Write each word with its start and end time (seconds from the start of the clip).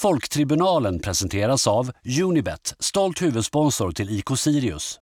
Folktribunalen 0.00 0.98
presenteras 0.98 1.66
av 1.66 1.90
Unibet, 2.22 2.74
stolt 2.78 3.22
huvudsponsor 3.22 3.92
till 3.92 4.18
IK 4.18 4.38
Sirius. 4.38 4.98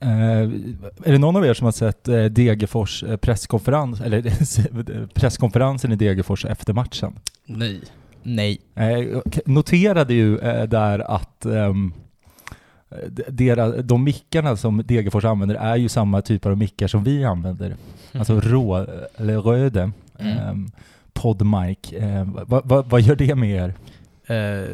Eh, 0.00 0.08
är 1.04 1.12
det 1.12 1.18
någon 1.18 1.36
av 1.36 1.46
er 1.46 1.54
som 1.54 1.64
har 1.64 1.72
sett 1.72 2.08
eh, 2.08 2.24
Degerfors 2.24 3.02
eh, 3.02 3.16
presskonferens, 3.16 4.00
eller 4.00 5.06
presskonferensen 5.14 5.92
i 5.92 5.96
Degerfors 5.96 6.44
efter 6.44 6.72
matchen? 6.72 7.18
Nej. 7.46 7.80
Nej. 8.22 8.60
Eh, 8.74 8.90
jag 8.90 9.22
noterade 9.46 10.14
ju 10.14 10.38
eh, 10.38 10.64
där 10.64 10.98
att 10.98 11.46
um, 11.46 11.92
dera, 13.28 13.68
de 13.68 14.04
mickarna 14.04 14.56
som 14.56 14.82
Degerfors 14.84 15.24
använder 15.24 15.54
är 15.54 15.76
ju 15.76 15.88
samma 15.88 16.22
typer 16.22 16.50
av 16.50 16.58
mickar 16.58 16.88
som 16.88 17.04
vi 17.04 17.24
använder. 17.24 17.66
Mm. 17.66 17.78
Alltså 18.12 18.40
rå, 18.40 18.86
eller 19.16 19.38
röde, 19.38 19.90
mm. 20.18 20.48
um, 20.48 20.70
podmic. 21.12 21.78
Uh, 21.92 22.24
vad 22.48 22.68
va, 22.68 22.82
va 22.82 22.98
gör 22.98 23.16
det 23.16 23.34
med 23.34 23.50
er? 23.50 23.74
Uh, 24.30 24.68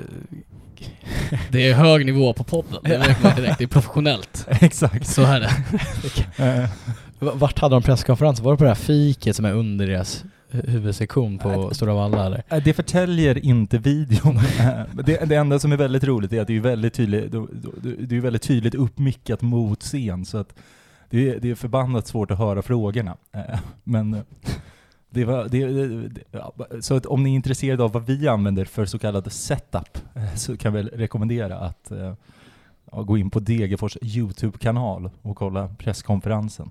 det 1.50 1.68
är 1.68 1.74
hög 1.74 2.06
nivå 2.06 2.32
på 2.32 2.44
podden, 2.44 2.80
det 2.82 2.98
märker 2.98 3.22
man 3.22 3.36
direkt. 3.36 3.58
Det 3.58 3.64
är 3.64 3.68
professionellt. 3.68 4.46
Exakt. 4.60 5.06
Så 5.06 5.22
är 5.22 5.40
det. 5.40 6.70
Vart 7.18 7.58
hade 7.58 7.74
de 7.74 7.82
presskonferens? 7.82 8.40
Var 8.40 8.52
det 8.52 8.58
på 8.58 8.64
det 8.64 8.70
här 8.70 8.74
fiket 8.74 9.36
som 9.36 9.44
är 9.44 9.52
under 9.52 9.86
deras 9.86 10.24
huvudsektion 10.50 11.38
på 11.38 11.74
Stora 11.74 11.94
Valla 11.94 12.26
eller? 12.26 12.60
Det 12.60 12.74
förtäljer 12.74 13.44
inte 13.44 13.78
videon. 13.78 14.34
det, 14.92 15.24
det 15.24 15.34
enda 15.34 15.58
som 15.58 15.72
är 15.72 15.76
väldigt 15.76 16.04
roligt 16.04 16.32
är 16.32 16.40
att 16.40 16.46
det 16.46 16.56
är 16.56 16.60
väldigt 16.60 16.94
tydligt, 16.94 17.32
det 18.08 18.16
är 18.16 18.20
väldigt 18.20 18.42
tydligt 18.42 18.74
uppmickat 18.74 19.42
mot 19.42 19.82
scen 19.82 20.24
så 20.24 20.38
att 20.38 20.54
det 21.10 21.30
är, 21.30 21.40
det 21.40 21.50
är 21.50 21.54
förbannat 21.54 22.06
svårt 22.06 22.30
att 22.30 22.38
höra 22.38 22.62
frågorna. 22.62 23.16
Men 23.84 24.22
det 25.10 25.24
var, 25.24 25.48
det, 25.48 25.66
det, 26.08 26.82
så 26.82 26.96
att 26.96 27.06
om 27.06 27.22
ni 27.22 27.30
är 27.30 27.34
intresserade 27.34 27.84
av 27.84 27.92
vad 27.92 28.06
vi 28.06 28.28
använder 28.28 28.64
för 28.64 28.86
så 28.86 28.98
kallad 28.98 29.32
setup 29.32 29.98
så 30.36 30.56
kan 30.56 30.72
vi 30.72 30.82
rekommendera 30.82 31.58
att 31.58 31.92
ja, 32.92 33.02
gå 33.02 33.18
in 33.18 33.30
på 33.30 33.40
Degerfors 33.40 33.96
YouTube-kanal 34.02 35.10
och 35.22 35.36
kolla 35.36 35.68
presskonferensen. 35.78 36.70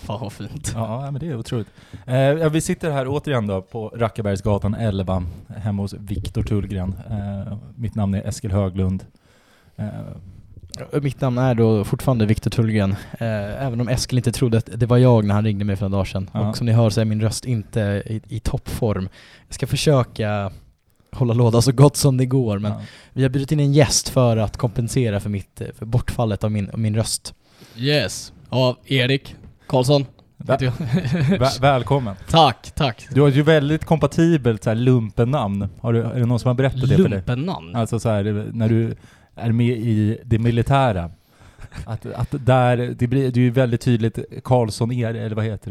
Fan 0.04 0.20
vad 0.20 0.32
fint. 0.32 0.72
Ja, 0.74 1.10
men 1.10 1.20
det 1.20 1.26
är 1.26 1.36
otroligt. 1.36 1.68
Eh, 2.06 2.50
vi 2.50 2.60
sitter 2.60 2.90
här 2.90 3.08
återigen 3.08 3.46
då 3.46 3.62
på 3.62 3.88
Rackabergsgatan 3.88 4.74
11, 4.74 5.24
hemma 5.56 5.82
hos 5.82 5.92
Viktor 5.92 6.42
Tullgren. 6.42 6.94
Eh, 7.10 7.58
mitt 7.76 7.94
namn 7.94 8.14
är 8.14 8.28
Eskil 8.28 8.52
Höglund. 8.52 9.04
Eh, 9.76 9.86
mitt 11.02 11.20
namn 11.20 11.38
är 11.38 11.54
då 11.54 11.84
fortfarande 11.84 12.26
Viktor 12.26 12.50
Tullgren, 12.50 12.90
eh, 13.12 13.66
även 13.66 13.80
om 13.80 13.88
Eskil 13.88 14.18
inte 14.18 14.32
trodde 14.32 14.58
att 14.58 14.68
det 14.74 14.86
var 14.86 14.98
jag 14.98 15.24
när 15.24 15.34
han 15.34 15.44
ringde 15.44 15.64
mig 15.64 15.76
för 15.76 15.84
några 15.84 15.96
dagar 15.96 16.04
sedan. 16.04 16.30
Ja. 16.32 16.48
Och 16.48 16.56
som 16.56 16.66
ni 16.66 16.72
hör 16.72 16.90
så 16.90 17.00
är 17.00 17.04
min 17.04 17.20
röst 17.20 17.44
inte 17.44 17.80
i, 18.06 18.20
i 18.28 18.40
toppform. 18.40 19.08
Jag 19.46 19.54
ska 19.54 19.66
försöka 19.66 20.52
hålla 21.12 21.34
låda 21.34 21.62
så 21.62 21.72
gott 21.72 21.96
som 21.96 22.16
det 22.16 22.26
går, 22.26 22.58
men 22.58 22.72
ja. 22.72 22.80
vi 23.12 23.22
har 23.22 23.30
bjudit 23.30 23.52
in 23.52 23.60
en 23.60 23.72
gäst 23.72 24.08
för 24.08 24.36
att 24.36 24.56
kompensera 24.56 25.20
för, 25.20 25.30
mitt, 25.30 25.62
för 25.78 25.86
bortfallet 25.86 26.44
av 26.44 26.50
min, 26.50 26.70
av 26.70 26.78
min 26.78 26.96
röst. 26.96 27.34
Yes. 27.76 28.32
Ja, 28.50 28.76
Erik 28.86 29.36
Karlsson. 29.70 30.06
Väl 30.36 30.70
välkommen. 31.60 32.16
Tack, 32.28 32.70
tack. 32.74 33.08
Du 33.10 33.20
har 33.20 33.28
ju 33.28 33.42
väldigt 33.42 33.84
kompatibelt 33.84 34.64
så 34.64 34.70
här 34.70 34.74
lumpennamn. 34.74 35.68
Har 35.80 35.92
du, 35.92 36.02
är 36.02 36.20
det 36.20 36.26
någon 36.26 36.38
som 36.38 36.48
har 36.48 36.54
berättat 36.54 36.80
det 36.80 36.96
för 36.96 37.08
dig? 37.08 37.10
Lumpennamn? 37.10 37.76
Alltså 37.76 38.00
så 38.00 38.08
här, 38.08 38.50
när 38.52 38.68
du 38.68 38.96
är 39.34 39.52
med 39.52 39.76
i 39.78 40.18
det 40.24 40.38
militära. 40.38 41.10
Att, 41.84 42.06
att 42.06 42.28
där, 42.30 42.76
det 42.76 43.06
blir 43.06 43.30
det 43.30 43.40
är 43.40 43.42
ju 43.42 43.50
väldigt 43.50 43.80
tydligt 43.80 44.18
Karlsson 44.44 44.92
Erik, 44.92 45.20
eller 45.20 45.36
vad 45.36 45.44
heter 45.44 45.70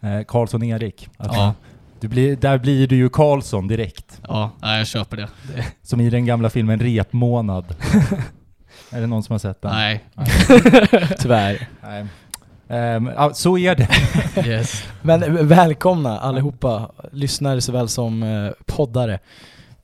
det? 0.00 0.08
Eh, 0.08 0.24
Karlsson 0.24 0.62
Erik. 0.62 1.08
Ja. 1.18 1.54
Du 2.00 2.08
blir, 2.08 2.36
där 2.36 2.58
blir 2.58 2.88
du 2.88 2.96
ju 2.96 3.08
Karlsson 3.08 3.68
direkt. 3.68 4.20
Ja, 4.28 4.50
jag 4.60 4.86
köper 4.86 5.16
det. 5.16 5.28
Som 5.82 6.00
i 6.00 6.10
den 6.10 6.26
gamla 6.26 6.50
filmen 6.50 6.80
Repmånad. 6.80 7.64
är 8.90 9.00
det 9.00 9.06
någon 9.06 9.22
som 9.22 9.32
har 9.34 9.38
sett 9.38 9.62
den? 9.62 9.72
Nej. 9.72 10.04
Nej. 10.14 10.28
Tyvärr. 11.18 11.68
Nej. 11.82 12.06
Um, 12.68 13.10
ja, 13.16 13.34
så 13.34 13.58
är 13.58 13.74
det. 13.74 13.88
yes. 14.48 14.84
Men 15.02 15.46
välkomna 15.48 16.18
allihopa, 16.18 16.90
lyssnare 17.12 17.60
såväl 17.60 17.88
som 17.88 18.22
uh, 18.22 18.52
poddare. 18.64 19.18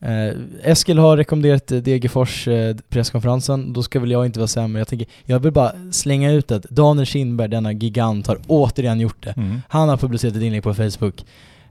Uh, 0.04 0.32
Eskil 0.62 0.98
har 0.98 1.16
rekommenderat 1.16 1.66
Degerfors 1.66 2.48
uh, 2.48 2.76
presskonferensen, 2.88 3.72
då 3.72 3.82
ska 3.82 4.00
väl 4.00 4.10
jag 4.10 4.26
inte 4.26 4.38
vara 4.38 4.48
sämre. 4.48 4.80
Jag 4.80 4.88
tänker, 4.88 5.08
jag 5.24 5.40
vill 5.40 5.52
bara 5.52 5.72
slänga 5.90 6.32
ut 6.32 6.52
att 6.52 6.62
Daniel 6.62 7.06
Kindberg, 7.06 7.48
denna 7.48 7.72
gigant, 7.72 8.26
har 8.26 8.38
återigen 8.46 9.00
gjort 9.00 9.22
det. 9.22 9.34
Mm. 9.36 9.62
Han 9.68 9.88
har 9.88 9.96
publicerat 9.96 10.36
ett 10.36 10.42
inlägg 10.42 10.62
på 10.62 10.74
Facebook. 10.74 11.24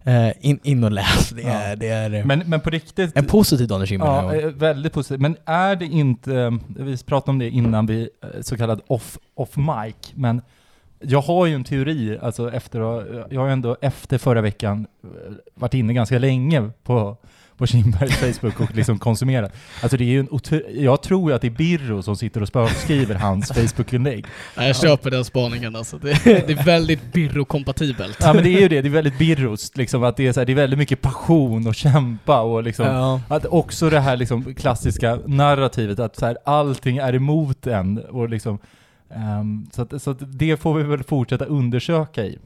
Uh, 0.07 0.31
in, 0.39 0.59
in 0.63 0.83
och 0.83 0.91
läs, 0.91 1.29
det 1.29 1.43
är, 1.43 1.69
ja. 1.69 1.75
det 1.75 1.87
är 1.87 2.23
men, 2.23 2.43
men 2.45 2.59
på 2.59 2.69
riktigt... 2.69 3.17
En 3.17 3.25
positiv 3.25 3.67
Daniel 3.67 3.87
Kindberg. 3.87 4.41
Ja, 4.41 4.51
väldigt 4.55 4.93
positiv. 4.93 5.19
Men 5.19 5.37
är 5.45 5.75
det 5.75 5.85
inte, 5.85 6.59
vi 6.67 6.97
pratade 6.97 7.31
om 7.31 7.39
det 7.39 7.49
innan 7.49 7.85
vi, 7.85 8.09
så 8.41 8.57
kallad 8.57 8.81
off, 8.87 9.17
off 9.35 9.57
mic, 9.57 9.95
men 10.13 10.41
jag 11.01 11.21
har 11.21 11.45
ju 11.45 11.55
en 11.55 11.63
teori, 11.63 12.17
alltså 12.21 12.51
efter, 12.51 12.79
jag 13.33 13.41
har 13.41 13.47
ju 13.47 13.53
ändå 13.53 13.77
efter 13.81 14.17
förra 14.17 14.41
veckan 14.41 14.87
eh, 15.03 15.09
varit 15.55 15.73
inne 15.73 15.93
ganska 15.93 16.19
länge 16.19 16.69
på, 16.83 17.17
på 17.57 17.67
Kindbergs 17.67 18.17
Facebook 18.17 18.59
och 18.59 18.75
liksom 18.75 18.99
konsumerat. 18.99 19.53
Alltså 19.81 19.97
det 19.97 20.03
är 20.03 20.05
ju 20.05 20.19
en 20.19 20.27
jag 20.69 21.01
tror 21.03 21.29
ju 21.29 21.35
att 21.35 21.41
det 21.41 21.47
är 21.47 21.51
Birro 21.51 22.03
som 22.03 22.15
sitter 22.15 22.41
och 22.41 22.47
spökskriver 22.47 23.15
hans 23.15 23.51
Facebook-inlägg. 23.53 24.25
Ja, 24.55 24.63
jag 24.63 24.75
köper 24.75 25.11
den 25.11 25.25
spaningen 25.25 25.75
alltså. 25.75 25.97
Det 25.97 26.11
är, 26.11 26.47
det 26.47 26.53
är 26.53 26.65
väldigt 26.65 27.13
Birro-kompatibelt. 27.13 28.17
Ja 28.19 28.33
men 28.33 28.43
det 28.43 28.49
är 28.49 28.61
ju 28.61 28.67
det, 28.67 28.81
det 28.81 28.87
är 28.87 28.91
väldigt 28.91 29.17
Birrost, 29.17 29.77
liksom 29.77 30.03
att 30.03 30.17
det 30.17 30.27
är, 30.27 30.33
så 30.33 30.39
här, 30.39 30.45
det 30.45 30.53
är 30.53 30.55
väldigt 30.55 30.79
mycket 30.79 31.01
passion 31.01 31.67
och 31.67 31.75
kämpa 31.75 32.41
och 32.41 32.63
liksom, 32.63 32.85
ja. 32.85 33.21
att 33.27 33.45
också 33.45 33.89
det 33.89 33.99
här 33.99 34.17
liksom 34.17 34.55
klassiska 34.55 35.19
narrativet 35.25 35.99
att 35.99 36.15
så 36.15 36.25
här, 36.25 36.37
allting 36.45 36.97
är 36.97 37.15
emot 37.15 37.67
en 37.67 37.97
och 37.97 38.29
liksom 38.29 38.59
Um, 39.15 39.67
så, 39.71 39.81
att, 39.81 40.01
så 40.01 40.11
att 40.11 40.17
det 40.19 40.57
får 40.57 40.73
vi 40.73 40.83
väl 40.83 41.03
fortsätta 41.03 41.45
undersöka 41.45 42.25
i, 42.25 42.29
helt 42.29 42.39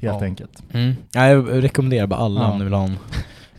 ja. 0.00 0.24
enkelt. 0.24 0.62
Mm. 0.72 0.94
Ja, 1.12 1.28
jag 1.28 1.62
rekommenderar 1.62 2.06
bara 2.06 2.20
alla 2.20 2.40
ja. 2.40 2.50
om 2.50 2.58
ni 2.58 2.64
vill 2.64 2.72
ha 2.72 2.84
en 2.84 2.98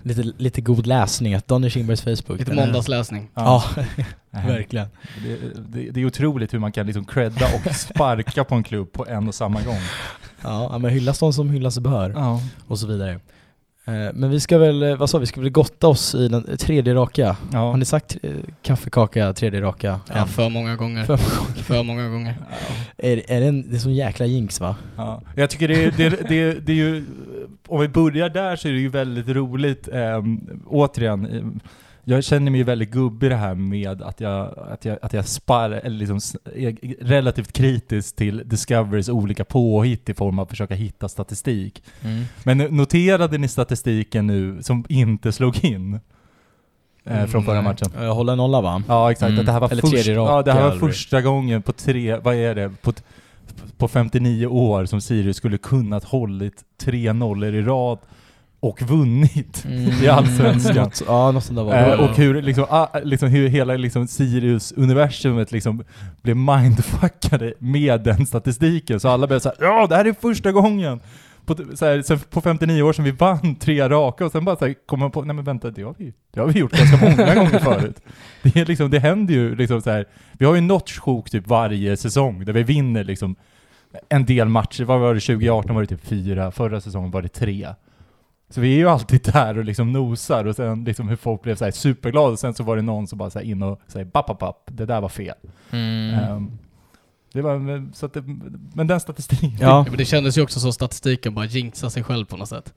lite, 0.01 0.21
lite 0.37 0.61
god 0.61 0.87
läsning, 0.87 1.33
att 1.33 1.47
Daniel 1.47 1.71
Kindbergs 1.71 2.01
Facebook. 2.01 2.39
Lite 2.39 2.53
måndagsläsning. 2.53 3.29
Ja, 3.33 3.63
verkligen. 4.31 4.87
Det, 5.23 5.37
det, 5.67 5.91
det, 5.91 6.01
är 6.01 6.05
otroligt 6.05 6.53
hur 6.53 6.59
man 6.59 6.71
kan 6.71 6.85
liksom 6.85 7.05
credda 7.05 7.45
och 7.55 7.75
sparka 7.75 8.43
på 8.43 8.55
en 8.55 8.63
klubb 8.63 8.91
på 8.91 9.07
en 9.07 9.27
och 9.27 9.35
samma 9.35 9.61
gång. 9.61 9.79
Ja, 10.41 10.77
men 10.77 10.91
hyllas 10.91 11.19
de 11.19 11.33
som 11.33 11.49
hyllas 11.49 11.79
bör, 11.79 12.09
ja. 12.09 12.41
och 12.67 12.79
så 12.79 12.87
vidare. 12.87 13.19
Eh, 13.91 14.11
men 14.13 14.29
vi 14.29 14.39
ska 14.39 14.57
väl, 14.57 14.83
eh, 14.83 14.95
vad 14.95 15.09
sa 15.09 15.17
vi, 15.17 15.25
ska 15.25 15.41
väl 15.41 15.49
gotta 15.49 15.87
oss 15.87 16.15
i 16.15 16.27
den 16.27 16.57
tredje 16.57 16.93
raka? 16.93 17.35
Ja. 17.51 17.59
Har 17.59 17.77
ni 17.77 17.85
sagt 17.85 18.17
eh, 18.23 18.31
kaffekaka 18.61 19.33
tredje 19.33 19.61
raka? 19.61 19.99
Ja, 20.13 20.25
för 20.25 20.49
många 20.49 20.75
gånger. 20.75 21.05
För 21.05 21.17
många 21.17 21.29
gånger. 21.35 21.63
för 21.63 21.83
många 21.83 22.09
gånger. 22.09 22.35
Ja. 22.49 23.07
Är, 23.07 23.31
är 23.31 23.41
det 23.41 23.47
en 23.47 23.69
det 23.69 23.75
är 23.75 23.79
sån 23.79 23.93
jäkla 23.93 24.25
jinx 24.25 24.59
va? 24.59 24.75
Ja. 24.97 25.21
Jag 25.35 25.49
tycker 25.49 25.67
det 25.67 25.83
är, 25.83 25.91
det, 25.97 26.09
det, 26.09 26.65
det 26.65 26.71
är 26.71 26.75
ju, 26.75 27.05
om 27.67 27.81
vi 27.81 27.87
börjar 27.87 28.29
där 28.29 28.55
så 28.55 28.67
är 28.67 28.71
det 28.71 28.79
ju 28.79 28.89
väldigt 28.89 29.27
roligt, 29.27 29.89
ähm, 29.93 30.61
återigen, 30.65 31.61
jag 32.03 32.23
känner 32.23 32.51
mig 32.51 32.57
ju 32.57 32.63
väldigt 32.63 32.91
gubbig 32.91 33.29
det 33.29 33.35
här 33.35 33.55
med 33.55 34.01
att 34.01 34.19
jag, 34.19 34.59
att 34.71 34.85
jag, 34.85 34.97
att 35.01 35.13
jag 35.13 35.27
spar, 35.27 35.69
eller 35.69 35.97
liksom 35.97 36.39
är 36.55 37.03
relativt 37.03 37.53
kritisk 37.53 38.15
till 38.15 38.41
Discoverys 38.45 39.09
olika 39.09 39.45
påhitt 39.45 40.09
i 40.09 40.13
form 40.13 40.39
av 40.39 40.43
att 40.43 40.49
försöka 40.49 40.75
hitta 40.75 41.09
statistik. 41.09 41.83
Mm. 42.01 42.23
Men 42.43 42.57
noterade 42.57 43.37
ni 43.37 43.47
statistiken 43.47 44.27
nu 44.27 44.63
som 44.63 44.85
inte 44.89 45.31
slog 45.31 45.65
in? 45.65 45.99
Eh, 47.03 47.25
från 47.25 47.43
förra 47.43 47.61
matchen. 47.61 47.91
Jag 47.99 48.13
håller 48.13 48.35
nolla 48.35 48.61
va? 48.61 48.83
Ja 48.87 49.11
exakt, 49.11 49.31
mm. 49.31 49.45
det 49.45 49.51
här 49.51 49.59
var, 49.59 49.71
Eller 49.71 49.81
först, 49.81 50.07
ja, 50.07 50.41
det 50.41 50.51
här 50.51 50.69
var 50.69 50.77
första 50.77 51.21
gången 51.21 51.61
på 51.61 51.73
tre, 51.73 52.17
vad 52.17 52.35
är 52.35 52.55
det, 52.55 52.71
på, 52.81 52.93
på 53.77 53.87
59 53.87 54.45
år 54.45 54.85
som 54.85 55.01
Sirius 55.01 55.37
skulle 55.37 55.57
kunnat 55.57 56.03
hållit 56.03 56.63
tre 56.77 57.13
nollor 57.13 57.53
i 57.53 57.61
rad 57.61 57.99
och 58.61 58.81
vunnit 58.81 59.65
mm. 59.65 60.03
i 60.03 60.07
Allsvenskan. 60.07 60.91
ja, 61.07 61.31
något 61.31 61.43
sånt 61.43 61.57
där 61.57 61.63
var 61.63 61.73
det. 61.73 61.93
Eh, 61.93 61.99
och 61.99 62.17
hur, 62.17 62.41
liksom, 62.41 62.65
ah, 62.69 62.87
liksom, 63.03 63.29
hur 63.29 63.47
hela 63.47 63.73
liksom, 63.73 64.07
Sirius-universumet 64.07 65.51
liksom, 65.51 65.83
blev 66.21 66.35
mindfuckade 66.37 67.53
med 67.59 68.01
den 68.01 68.25
statistiken. 68.25 68.99
Så 68.99 69.09
alla 69.09 69.27
började 69.27 69.43
såhär, 69.43 69.57
ja 69.61 69.87
det 69.87 69.95
här 69.95 70.05
är 70.05 70.13
första 70.13 70.51
gången! 70.51 70.99
På, 71.45 71.55
så 71.75 71.85
här, 71.85 72.01
sen 72.01 72.19
på 72.19 72.41
59 72.41 72.81
år 72.81 72.93
sedan 72.93 73.05
vi 73.05 73.11
vann 73.11 73.55
tre 73.55 73.89
raka 73.89 74.25
och 74.25 74.31
sen 74.31 74.45
bara 74.45 74.55
så 74.55 74.73
kom 74.85 74.99
man 74.99 75.11
på, 75.11 75.21
nej 75.21 75.35
men 75.35 75.45
vänta, 75.45 75.69
det 75.69 75.83
har 75.83 75.95
vi, 75.97 76.13
det 76.33 76.39
har 76.39 76.47
vi 76.47 76.59
gjort 76.59 76.71
ganska 76.71 77.05
många 77.05 77.35
gånger 77.35 77.59
förut. 77.59 78.01
Det, 78.41 78.59
är 78.59 78.65
liksom, 78.65 78.89
det 78.89 78.99
händer 78.99 79.33
ju 79.33 79.55
liksom 79.55 79.81
så 79.81 79.89
här, 79.89 80.05
vi 80.33 80.45
har 80.45 80.55
ju 80.55 80.61
något 80.61 80.89
sjok 80.89 81.29
typ 81.29 81.47
varje 81.47 81.97
säsong 81.97 82.45
där 82.45 82.53
vi 82.53 82.63
vinner 82.63 83.03
liksom 83.03 83.35
en 84.09 84.25
del 84.25 84.47
matcher. 84.49 84.83
Vad 84.83 84.99
var 84.99 85.13
det 85.13 85.19
2018 85.19 85.75
var 85.75 85.81
det 85.81 85.87
typ 85.87 86.05
fyra, 86.05 86.51
förra 86.51 86.81
säsongen 86.81 87.11
var 87.11 87.21
det 87.21 87.27
tre. 87.27 87.67
Så 88.51 88.61
vi 88.61 88.73
är 88.73 88.77
ju 88.77 88.89
alltid 88.89 89.21
där 89.33 89.57
och 89.57 89.65
liksom 89.65 89.91
nosar 89.93 90.45
och 90.45 90.55
sen 90.55 90.83
liksom 90.83 91.09
hur 91.09 91.15
folk 91.15 91.41
blev 91.41 91.55
så 91.55 91.63
här 91.63 91.71
superglada 91.71 92.27
och 92.27 92.39
sen 92.39 92.53
så 92.53 92.63
var 92.63 92.75
det 92.75 92.81
någon 92.81 93.07
som 93.07 93.17
bara 93.17 93.29
så 93.29 93.39
här 93.39 93.45
in 93.45 93.63
och 93.63 93.81
säger 93.87 94.05
bapp, 94.05 94.27
bapp, 94.27 94.39
bapp, 94.39 94.63
det 94.71 94.85
där 94.85 95.01
var 95.01 95.09
fel. 95.09 95.35
Mm. 95.71 96.19
Ehm, 96.19 96.51
det 97.33 97.41
var, 97.41 97.93
så 97.95 98.05
att 98.05 98.13
det, 98.13 98.23
men 98.73 98.87
den 98.87 98.99
statistiken. 98.99 99.57
Ja, 99.59 99.85
men 99.89 99.97
det 99.97 100.05
kändes 100.05 100.37
ju 100.37 100.41
också 100.41 100.59
som 100.59 100.73
statistiken 100.73 101.33
bara 101.33 101.45
jinxar 101.45 101.89
sig 101.89 102.03
själv 102.03 102.25
på 102.25 102.37
något 102.37 102.49
sätt. 102.49 102.73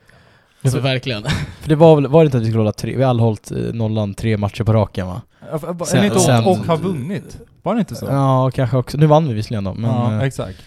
Alltså 0.63 0.81
verkligen. 0.81 1.23
för 1.61 1.69
det 1.69 1.77
var 1.77 1.95
väl, 1.97 2.07
var 2.07 2.21
det 2.21 2.27
inte 2.27 2.37
att 2.37 2.43
vi 2.43 2.47
skulle 2.47 2.61
hålla 2.61 2.73
tre, 2.73 2.97
vi 2.97 3.03
har 3.03 3.11
alla 3.11 3.23
hållit 3.23 3.51
eh, 3.51 3.59
nollan 3.59 4.15
tre 4.15 4.37
matcher 4.37 4.65
på 4.65 4.73
raken 4.73 5.07
va? 5.07 5.23
Är 5.53 5.85
Sen- 5.85 6.01
det 6.01 6.07
inte 6.07 6.21
sen- 6.21 6.45
och, 6.45 6.51
och 6.51 6.67
har 6.67 6.77
vunnit? 6.77 7.39
Var 7.63 7.75
det 7.75 7.81
inte 7.81 7.95
så? 7.95 8.07
Ja, 8.07 8.51
kanske 8.55 8.77
också. 8.77 8.99
Nu 8.99 9.07
vann 9.07 9.29
vi 9.29 9.35
visserligen 9.35 9.65
då, 9.65 9.75
men... 9.75 9.91
ja, 9.91 10.13
eh, 10.13 10.23
exakt. 10.23 10.59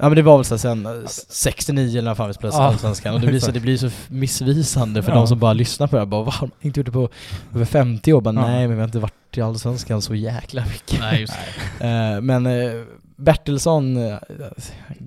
Ja 0.00 0.08
men 0.08 0.16
det 0.16 0.22
var 0.22 0.36
väl 0.38 0.44
så 0.44 0.58
sen 0.58 0.86
eh, 0.86 0.92
69 1.28 1.98
eller 1.98 2.02
när 2.10 2.14
fan 2.14 2.28
vi 2.28 2.34
spelade 2.34 2.56
Ja, 2.58 2.62
Allsvenskan 2.64 3.14
och 3.14 3.20
det 3.20 3.26
blir 3.26 3.40
så, 3.40 3.50
det 3.50 3.60
blir 3.60 3.76
så 3.76 3.90
missvisande 4.08 5.02
för 5.02 5.12
Ja. 5.12 5.18
de 5.18 5.26
som 5.28 5.38
bara 5.38 5.52
lyssnar 5.52 5.86
på 5.86 5.96
det 5.96 6.00
här. 6.00 6.06
Bara, 6.06 6.22
"Va, 6.22 6.32
har 6.34 6.46
de 6.60 6.66
inte 6.66 6.80
gjort 6.80 6.86
det 6.86 6.92
på 6.92 7.08
över 7.54 7.64
50 7.64 8.12
år? 8.12 8.20
Bara, 8.20 8.34
Ja. 8.34 8.40
Nej 8.46 8.68
men 8.68 8.76
vi 8.76 8.80
har 8.80 8.84
inte 8.88 8.98
varit 8.98 9.14
i 9.36 9.40
Allsvenskan 9.40 10.02
så 10.02 10.14
jäkla 10.14 10.62
mycket. 10.64 11.00
Nej, 11.00 11.20
just 11.20 11.32
Eh, 11.80 12.20
men 12.20 12.46
eh, 12.46 12.70
Bertilsson... 13.16 13.96
eh, 13.96 14.02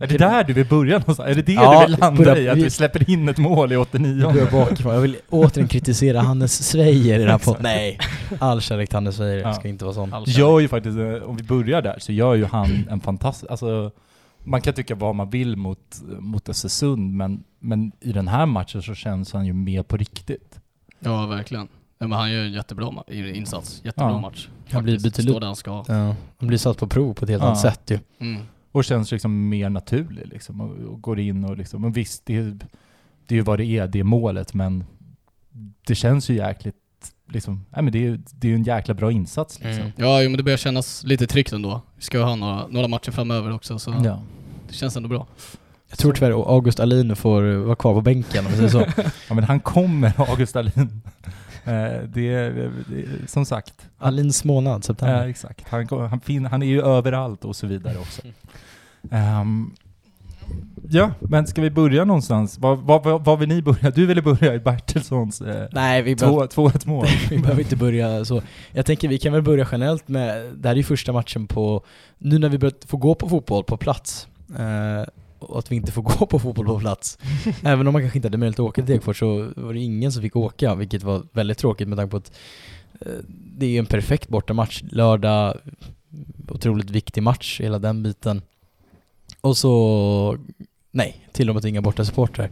Är 0.01 0.07
det 0.07 0.18
där 0.18 0.44
du 0.44 0.54
vill 0.54 0.66
börja 0.66 0.98
någonstans? 1.00 1.30
Är 1.30 1.36
det 1.36 1.42
det 1.42 1.54
Ja, 1.54 1.80
du 1.86 1.88
vill 1.92 2.00
landa 2.00 2.24
börja- 2.24 2.42
i? 2.42 2.50
Att 2.50 2.57
vi 2.57 2.69
släpper 2.69 3.10
in 3.10 3.30
ett 3.30 3.38
mål 3.38 3.72
i 3.74 3.75
89 3.78 4.34
Jag 4.38 4.51
bakifrån. 4.51 4.94
Jag 4.94 5.01
vill 5.01 5.18
återigen 5.30 5.68
kritisera 5.68 6.22
Hannes 6.22 6.69
Sveijer 6.69 7.16
i 7.19 7.22
den 7.22 7.31
här 7.31 7.38
podden. 7.38 7.63
Nej, 7.63 8.00
all 8.39 8.62
kärlek 8.62 8.89
till 8.89 8.96
Hannes 8.96 9.16
Sveijer. 9.16 9.38
Ja. 9.38 9.54
ska 9.54 9.68
inte 9.68 9.86
vara 9.86 9.96
sån. 9.96 10.13
Gör 10.28 10.60
ju 10.60 10.68
faktiskt, 10.68 10.98
eh, 10.98 11.30
om 11.30 11.38
vi 11.38 11.44
börjar 11.44 11.81
där, 11.81 11.96
så 12.00 12.12
gör 12.12 12.36
ju 12.36 12.46
han 12.46 12.88
en 12.92 13.00
fantastisk, 13.00 13.51
alltså 13.51 13.92
man 14.44 14.62
kan 14.62 14.74
tycka 14.74 14.95
vad 14.95 15.16
man 15.16 15.30
vill 15.30 15.56
mot, 15.57 16.01
mot 16.19 16.50
Östersund, 16.50 17.13
men, 17.13 17.44
men 17.60 17.92
i 18.00 18.12
den 18.12 18.28
här 18.28 18.45
matchen 18.45 18.81
så 18.81 18.95
känns 18.95 19.34
han 19.34 19.45
ju 19.45 19.54
mer 19.54 19.84
på 19.84 19.98
riktigt. 19.98 20.60
Ja, 21.00 21.25
verkligen. 21.25 21.68
Men 22.00 22.12
han 22.12 22.31
gör 22.31 22.44
en 22.45 22.54
jättebra 22.54 23.04
insats. 23.07 23.81
Jättebra 23.86 24.12
Ja. 24.12 24.19
match. 24.22 24.48
Han 24.72 24.84
blir 24.84 25.00
betydligt- 25.04 25.40
där 25.40 25.45
han 25.48 25.56
ska. 25.56 25.86
Ja, 25.88 26.16
han 26.38 26.48
blir 26.48 26.57
satt 26.57 26.78
på 26.78 26.88
prov 26.88 27.13
på 27.13 27.25
ett 27.25 27.30
helt 27.30 27.42
Ja. 27.44 27.48
annat 27.48 27.60
sätt 27.62 27.92
ju. 27.92 28.00
Mm. 28.19 28.42
Och 28.72 28.84
känns 28.86 29.12
liksom 29.12 29.50
mer 29.50 29.69
naturlig 29.69 30.28
liksom, 30.28 30.62
och, 30.62 30.69
och 30.94 31.01
går 31.01 31.19
in 31.19 31.44
och 31.46 31.57
liksom, 31.57 31.84
och 31.86 31.98
visst, 31.98 32.25
det, 32.25 32.36
är- 32.36 32.60
det 33.28 33.36
är 33.36 33.38
ju 33.38 33.42
vad 33.42 33.60
det 33.60 33.66
är, 33.66 33.88
det 33.88 34.00
är 34.00 34.04
målet, 34.04 34.54
men 34.54 34.84
det 35.88 35.96
känns 35.96 36.30
ju 36.30 36.36
jäkligt, 36.36 36.75
liksom, 37.33 37.65
nej 37.69 37.83
men 37.83 37.94
det 37.94 38.06
är 38.07 38.19
det 38.31 38.47
är 38.47 38.50
ju 38.50 38.56
en 38.56 38.63
jäkla 38.63 38.94
bra 38.94 39.12
insats 39.12 39.59
liksom. 39.59 39.81
Mm. 39.81 39.91
Ja, 39.95 40.21
jo, 40.21 40.30
men 40.30 40.38
det 40.38 40.44
börjar 40.44 40.57
kännas 40.57 41.03
lite 41.03 41.27
tryggt 41.27 41.51
ändå. 41.53 41.81
Vi 41.95 42.01
ska 42.01 42.18
ju 42.18 42.24
ha 42.24 42.35
några, 42.35 42.68
några 42.68 42.88
matcher 42.88 43.12
framöver 43.12 43.53
också, 43.53 43.80
så 43.80 43.95
Ja. 44.06 44.21
det 44.68 44.74
känns 44.74 44.97
ändå 44.97 45.09
bra. 45.09 45.27
Jag 45.89 45.97
tror 46.00 46.13
tyvärr 46.13 46.31
August 46.31 46.80
Alin 46.80 47.15
får 47.15 47.41
vara 47.65 47.75
kvar 47.75 47.94
på 47.94 48.01
bänken 48.01 48.45
om 48.45 48.51
vi 48.51 48.57
säger 48.57 48.69
så. 48.69 48.85
ja 49.30 49.35
men 49.35 49.44
han 49.44 49.59
kommer, 49.59 50.13
August 50.18 50.53
Dahlin. 50.53 51.01
Eh, 51.65 52.00
det, 52.13 52.27
är- 52.33 52.71
som 53.27 53.45
sagt, 53.45 53.74
Alins 53.97 54.44
månad, 54.44 54.77
Ja, 54.77 54.81
september. 54.81 55.27
exakt. 55.27 55.69
Han, 55.69 55.88
han, 55.89 56.45
han 56.45 56.63
är 56.63 56.68
ju 56.68 56.81
överallt 56.81 57.45
och 57.45 57.56
så 57.56 57.68
vidare 57.68 57.97
också. 57.97 58.21
Ehm, 59.12 59.71
ja, 60.89 61.11
men 61.19 61.47
ska 61.47 61.61
vi 61.61 61.69
börja 61.69 62.05
någonstans? 62.05 62.59
Var, 62.59 62.75
var, 62.75 63.19
var, 63.19 63.38
vill 63.38 63.50
ni 63.50 63.61
börja? 63.61 63.91
Du 63.91 64.05
ville 64.05 64.21
börja 64.21 64.53
i 64.53 64.59
Bertilssons 64.59 65.41
eh, 65.41 65.67
Nej, 65.71 66.01
vi 66.01 66.15
behöver, 66.15 66.47
2-1 66.47 66.88
mål. 66.88 67.07
vi 67.29 67.38
behöver 67.38 67.61
inte 67.61 67.75
börja 67.75 68.25
så. 68.25 68.41
Jag 68.71 68.85
tänker 68.85 69.07
vi 69.07 69.17
kan 69.17 69.33
väl 69.33 69.41
börja 69.41 69.67
generellt 69.71 70.07
med, 70.07 70.53
det 70.55 70.67
här 70.67 70.75
är 70.75 70.77
ju 70.77 70.83
första 70.83 71.13
matchen 71.13 71.47
på, 71.47 71.85
nu 72.17 72.39
när 72.39 72.50
vi 72.50 72.57
börjat 72.57 72.85
få 72.85 72.97
gå 72.97 73.15
på 73.15 73.29
fotboll 73.29 73.63
på 73.63 73.77
plats, 73.77 74.27
eh, 74.57 75.09
och 75.39 75.59
att 75.59 75.71
vi 75.71 75.75
inte 75.75 75.91
får 75.91 76.01
gå 76.19 76.25
på 76.25 76.39
fotboll 76.39 76.65
på 76.65 76.79
plats. 76.79 77.17
Även 77.63 77.88
om 77.88 77.94
man 77.94 78.01
kanske 78.01 78.17
inte 78.17 78.27
hade 78.27 78.38
möjlighet 78.38 78.59
att 78.59 78.65
åka 78.65 78.81
till 78.81 78.85
Degerfors 78.85 79.19
så 79.19 79.51
var 79.55 79.73
det 79.73 79.79
ingen 79.79 80.11
som 80.11 80.21
fick 80.21 80.35
åka, 80.35 80.75
vilket 80.75 81.03
var 81.03 81.23
väldigt 81.31 81.57
tråkigt 81.57 81.88
med 81.88 81.97
tanke 81.97 82.11
på 82.11 82.17
att 82.17 82.31
eh, 83.01 83.11
det 83.57 83.65
är 83.65 83.79
en 83.79 83.85
perfekt 83.85 84.29
bortamatch. 84.29 84.83
Lördag, 84.91 85.57
otroligt 86.50 86.89
viktig 86.89 87.23
match, 87.23 87.61
hela 87.61 87.79
den 87.79 88.03
biten. 88.03 88.41
Och 89.44 89.57
så, 89.57 90.38
nej, 90.92 91.28
till 91.31 91.50
och 91.50 91.56
med 91.56 91.66
inga 91.66 91.81
borta 91.81 92.06
supportrar. 92.06 92.50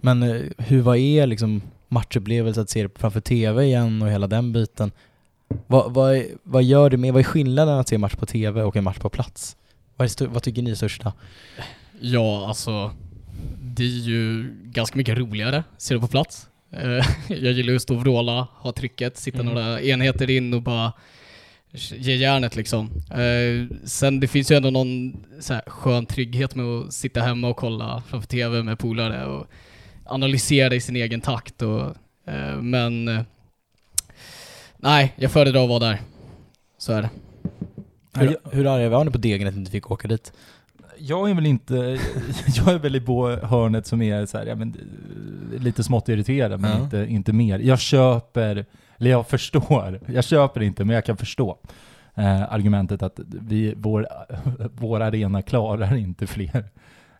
Men 0.00 0.22
eh, 0.22 0.42
hur, 0.58 0.80
vad 0.80 0.96
är 0.96 1.26
liksom 1.26 1.62
matchupplevelse 1.88 2.60
att 2.60 2.70
se 2.70 2.82
det 2.82 2.98
framför 2.98 3.20
TV 3.20 3.64
igen 3.64 4.02
och 4.02 4.10
hela 4.10 4.26
den 4.26 4.52
biten? 4.52 4.92
Vad, 5.66 5.94
vad, 5.94 6.22
vad 6.42 6.62
gör 6.62 6.90
det 6.90 6.96
med, 6.96 7.12
vad 7.12 7.20
är 7.20 7.24
skillnaden 7.24 7.78
att 7.78 7.88
se 7.88 7.98
match 7.98 8.14
på 8.14 8.26
TV 8.26 8.62
och 8.62 8.76
en 8.76 8.84
match 8.84 8.98
på 8.98 9.08
plats? 9.10 9.56
Vad, 9.96 10.20
är 10.20 10.26
vad 10.26 10.42
tycker 10.42 10.62
ni 10.62 10.70
är 10.70 10.74
största? 10.74 11.12
Ja, 12.00 12.48
alltså 12.48 12.90
det 13.62 13.82
är 13.82 13.86
ju 13.88 14.50
ganska 14.64 14.96
mycket 14.96 15.18
roligare, 15.18 15.64
ser 15.78 15.94
du 15.94 16.00
på 16.00 16.08
plats. 16.08 16.46
Eh, 16.70 17.06
jag 17.28 17.52
gillar 17.52 17.70
ju 17.70 17.76
att 17.76 17.82
stå 17.82 17.94
och 17.94 18.00
vråla, 18.00 18.48
ha 18.54 18.72
trycket, 18.72 19.16
sitta 19.16 19.40
Mm. 19.40 19.54
några 19.54 19.80
enheter 19.80 20.30
in 20.30 20.54
och 20.54 20.62
bara 20.62 20.92
ge 21.74 22.16
järnet 22.16 22.56
liksom. 22.56 22.90
Eh, 23.10 23.76
sen 23.84 24.20
det 24.20 24.28
finns 24.28 24.50
ju 24.50 24.56
ändå 24.56 24.70
någon 24.70 25.16
så 25.40 25.54
här 25.54 25.62
skön 25.66 26.06
trygghet 26.06 26.54
med 26.54 26.66
att 26.66 26.92
sitta 26.92 27.20
hemma 27.20 27.48
och 27.48 27.56
kolla 27.56 28.02
framför 28.08 28.28
TV 28.28 28.62
med 28.62 28.78
polare 28.78 29.26
och 29.26 29.46
analysera 30.04 30.74
i 30.74 30.80
sin 30.80 30.96
egen 30.96 31.20
takt 31.20 31.62
och 31.62 31.80
eh, 32.26 32.56
men 32.60 33.08
eh, 33.08 33.20
nej, 34.76 35.12
jag 35.16 35.30
föredrar 35.30 35.62
att 35.62 35.68
vara 35.68 35.78
där. 35.78 36.00
Så 36.78 36.92
är 36.92 37.02
det. 37.02 37.10
Hur, 38.20 38.36
hur 38.50 38.66
arga 38.66 38.88
var 38.88 39.04
ni 39.04 39.10
på 39.10 39.18
Degen 39.18 39.48
att 39.48 39.54
ni 39.54 39.60
inte 39.60 39.72
fick 39.72 39.90
åka 39.90 40.08
dit? 40.08 40.32
Jag 40.98 41.30
är 41.30 41.34
väl 41.34 41.46
inte, 41.46 41.74
jag 42.56 42.68
är 42.68 42.78
väl 42.78 42.96
i 42.96 43.00
på 43.00 43.28
hörnet 43.30 43.86
som 43.86 44.02
är 44.02 44.26
så 44.26 44.38
här, 44.38 44.46
ja, 44.46 44.54
men, 44.54 44.74
eh, 45.54 45.62
lite 45.62 45.84
smått 45.84 46.08
irriterad 46.08 46.60
men 46.60 46.70
Ja. 46.70 46.84
inte, 46.84 47.06
inte 47.08 47.32
mer. 47.32 47.58
Jag 47.58 47.80
köper, 47.80 48.64
eller 48.98 49.10
jag 49.10 49.26
förstår, 49.26 50.00
jag 50.06 50.24
köper 50.24 50.62
inte 50.62 50.84
men 50.84 50.94
jag 50.94 51.04
kan 51.04 51.16
förstå 51.16 51.58
eh, 52.14 52.52
argumentet 52.52 53.02
att 53.02 53.20
vi, 53.26 53.74
vår, 53.76 54.08
vår 54.74 55.00
arena 55.00 55.42
klarar 55.42 55.96
inte 55.96 56.26
fler. 56.26 56.64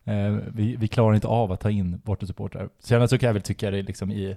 Eh, 0.05 0.37
vi, 0.55 0.77
vi 0.77 0.89
klarar 0.89 1.15
inte 1.15 1.29
av 1.29 1.53
att 1.53 1.61
ta 1.61 1.71
in 1.71 2.01
bortasupportrar. 2.05 2.69
Sen 2.79 3.09
så 3.09 3.19
kan 3.19 3.27
jag 3.27 3.35
väl 3.35 3.43
tycka 3.43 3.71
det 3.71 3.83
liksom 3.83 4.11
i, 4.11 4.37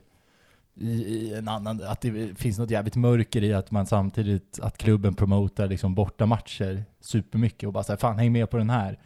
i, 0.75 0.89
i 0.89 1.33
en 1.33 1.47
annan, 1.47 1.81
att 1.83 2.01
det 2.01 2.39
finns 2.39 2.59
något 2.59 2.71
jävligt 2.71 2.95
mörker 2.95 3.43
i 3.43 3.53
att 3.53 3.71
man 3.71 3.85
samtidigt, 3.85 4.59
att 4.61 4.77
klubben 4.77 5.15
promotar 5.15 5.67
liksom 5.67 5.95
bortamatcher 5.95 6.83
supermycket 6.99 7.67
och 7.67 7.73
bara 7.73 7.83
säger 7.83 7.97
fan 7.97 8.19
häng 8.19 8.31
med 8.31 8.49
på 8.49 8.57
den 8.57 8.69
här. 8.69 8.99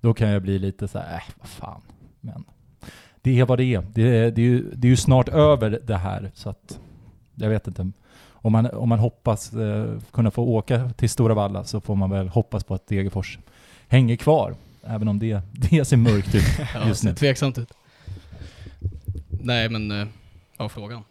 Då 0.00 0.14
kan 0.14 0.28
jag 0.28 0.42
bli 0.42 0.58
lite 0.58 0.88
så 0.88 0.98
här, 0.98 1.14
äh, 1.14 1.22
vad 1.38 1.48
fan. 1.48 1.80
Men 2.20 2.44
det 3.22 3.40
är 3.40 3.44
vad 3.44 3.58
det 3.58 3.64
är. 3.64 3.82
Det 3.92 4.30
det 4.30 4.42
är, 4.42 4.46
ju, 4.46 4.70
det 4.74 4.86
är 4.86 4.90
ju 4.90 4.96
snart 4.96 5.28
över 5.28 5.80
det 5.84 5.96
här, 5.96 6.30
så 6.34 6.50
att 6.50 6.80
jag 7.38 7.48
vet 7.48 7.66
inte. 7.66 7.90
Om 8.40 8.52
man, 8.52 8.66
om 8.66 8.88
man 8.88 8.98
hoppas 8.98 9.52
eh, 9.52 9.84
kunna 10.12 10.30
få 10.30 10.42
åka 10.42 10.90
till 10.96 11.10
Stora 11.10 11.34
Valla 11.34 11.64
så 11.64 11.80
får 11.80 11.96
man 11.96 12.10
väl 12.10 12.28
hoppas 12.28 12.64
på 12.64 12.74
att 12.74 12.86
Degerfors 12.88 13.38
hänger 13.88 14.16
kvar. 14.16 14.54
Även 14.86 15.08
om 15.08 15.18
det, 15.18 15.40
det 15.52 15.84
ser 15.84 15.96
mörkt 15.96 16.34
ut. 16.34 16.42
Ja, 16.74 16.88
Just 16.88 17.00
ser 17.00 17.08
nu. 17.08 17.14
tveksamt 17.14 17.58
ut. 17.58 17.72
Nej 19.30 19.68
men, 19.68 19.90
eh, 19.90 20.06
ja 20.58 20.68
frågan. 20.68 21.02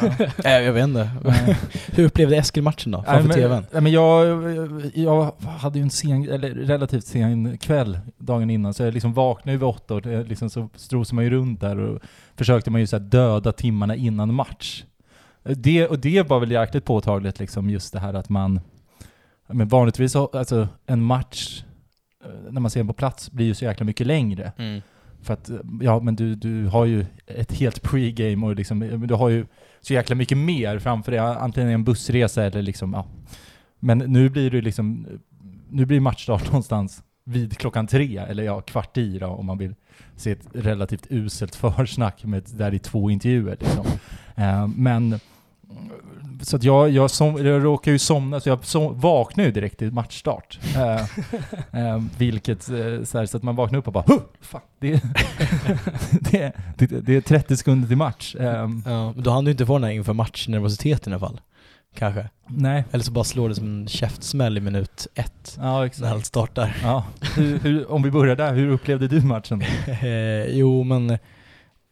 Äh, 0.44 0.50
jag 0.52 0.72
vet 0.72 0.84
inte. 0.84 1.10
hur 1.92 2.04
upplevde 2.04 2.36
Eskil 2.36 2.62
matchen 2.62 2.92
då? 2.92 2.98
Nej, 2.98 3.06
Framför 3.06 3.28
men, 3.28 3.36
TVn? 3.36 3.66
nej, 3.72 3.82
men 3.82 3.92
jag, 3.92 4.26
jag 4.94 5.32
hade 5.58 5.78
ju 5.78 5.82
en 5.82 5.90
sen, 5.90 6.28
eller 6.30 6.50
relativt 6.50 7.06
sen 7.06 7.58
kväll 7.58 7.98
dagen 8.18 8.50
innan, 8.50 8.74
så 8.74 8.82
jag 8.82 8.94
liksom 8.94 9.12
vaknade 9.14 9.52
ju 9.52 9.58
vid 9.58 9.68
åtta 9.68 9.94
och 9.94 10.02
det 10.02 10.22
liksom 10.24 10.50
så 10.50 10.68
strosade 10.76 11.14
man 11.14 11.24
ju 11.24 11.30
runt 11.30 11.60
där 11.60 11.78
och 11.78 12.02
försökte 12.36 12.70
man 12.70 12.80
ju 12.80 12.86
så 12.86 12.96
här 12.96 13.04
döda 13.04 13.52
timmarna 13.52 13.96
innan 13.96 14.34
match. 14.34 14.84
Det, 15.54 15.86
och 15.86 15.98
det 15.98 16.22
var 16.28 16.40
väl 16.40 16.50
jäkligt 16.50 16.84
påtagligt 16.84 17.38
liksom 17.38 17.70
just 17.70 17.92
det 17.92 17.98
här 18.00 18.14
att 18.14 18.28
man, 18.28 18.60
men 19.48 19.68
vanligtvis 19.68 20.12
så- 20.12 20.26
alltså 20.32 20.68
en 20.86 21.02
match, 21.02 21.64
eh, 22.24 22.30
när 22.52 22.60
man 22.60 22.70
ser 22.70 22.80
den 22.80 22.86
på 22.86 22.92
plats, 22.92 23.30
blir 23.30 23.46
ju 23.46 23.54
så 23.54 23.64
jäkla 23.64 23.86
mycket 23.86 24.06
längre. 24.06 24.52
Mm. 24.58 24.82
För 25.22 25.34
att, 25.34 25.50
ja 25.80 26.00
men 26.00 26.16
du, 26.16 26.34
du 26.34 26.66
har 26.66 26.84
ju 26.84 27.06
ett 27.26 27.52
helt 27.52 27.82
pregame 27.82 28.46
och 28.46 28.56
liksom, 28.56 28.78
men 28.78 29.06
du 29.06 29.14
har 29.14 29.28
ju 29.28 29.46
så 29.80 29.92
jäkla 29.92 30.16
mycket 30.16 30.38
mer 30.38 30.78
framför 30.78 31.12
dig, 31.12 31.20
antingen 31.20 31.70
en 31.70 31.84
bussresa 31.84 32.44
eller 32.44 32.62
liksom, 32.62 32.92
ja. 32.92 33.06
Men 33.78 33.98
nu 33.98 34.28
blir 34.28 34.50
det 34.50 34.60
liksom, 34.60 35.06
nu 35.70 35.84
blir 35.86 36.00
matchstart 36.00 36.44
någonstans 36.46 37.02
vid 37.24 37.58
klockan 37.58 37.86
tre, 37.86 38.16
eller 38.18 38.42
ja, 38.42 38.60
kvart 38.60 38.96
i 38.96 39.18
då, 39.18 39.26
om 39.26 39.46
man 39.46 39.58
vill 39.58 39.74
se 40.16 40.30
ett 40.30 40.46
relativt 40.52 41.06
uselt 41.10 41.54
försnack 41.54 42.24
med 42.24 42.42
där 42.54 42.74
i 42.74 42.78
två 42.78 43.10
intervjuer 43.10 43.56
liksom. 43.60 43.86
Eh, 44.34 44.66
men 44.68 45.20
så 46.42 46.56
att 46.56 46.62
jag, 46.62 46.90
jag, 46.90 47.10
som, 47.10 47.46
jag 47.46 47.64
råkar 47.64 47.92
ju 47.92 47.98
somna, 47.98 48.40
så 48.40 48.48
jag 48.48 48.64
som, 48.64 49.00
vaknar 49.00 49.44
ju 49.44 49.50
direkt 49.50 49.82
i 49.82 49.90
matchstart. 49.90 50.58
Eh, 50.76 51.86
eh, 51.86 52.02
vilket, 52.18 52.68
eh, 52.68 53.02
så, 53.04 53.18
här, 53.18 53.26
så 53.26 53.36
att 53.36 53.42
man 53.42 53.56
vaknar 53.56 53.78
upp 53.78 53.86
och 53.86 53.92
bara 53.92 54.04
huh, 54.06 54.18
fan, 54.40 54.60
det, 54.78 54.92
det, 56.30 56.52
det, 56.76 56.86
det 56.86 57.16
är 57.16 57.20
30 57.20 57.56
sekunder 57.56 57.88
till 57.88 57.96
match. 57.96 58.34
Eh, 58.34 58.68
Ja, 58.84 59.14
då 59.16 59.30
hann 59.30 59.44
du 59.44 59.50
inte 59.50 59.66
få 59.66 59.72
den 59.72 59.84
här 59.84 59.90
inför 59.90 60.12
matchnervositeten 60.12 61.12
i 61.12 61.16
alla 61.16 61.26
fall. 61.26 61.40
Kanske. 61.94 62.28
nej, 62.46 62.84
Eller 62.92 63.04
så 63.04 63.12
bara 63.12 63.24
slår 63.24 63.48
det 63.48 63.54
som 63.54 63.66
en 63.66 63.88
käftsmäll 63.88 64.58
i 64.58 64.60
minut 64.60 65.06
ett. 65.14 65.58
ja 65.60 65.88
När 66.00 66.12
allt 66.12 66.26
startar. 66.26 66.76
Ja. 66.82 67.04
Hur, 67.36 67.58
hur, 67.58 67.90
om 67.92 68.02
vi 68.02 68.10
börjar 68.10 68.36
där, 68.36 68.54
hur 68.54 68.68
upplevde 68.68 69.08
du 69.08 69.20
matchen? 69.20 69.62
Eh, 70.02 70.46
jo 70.46 70.84
men 70.84 71.18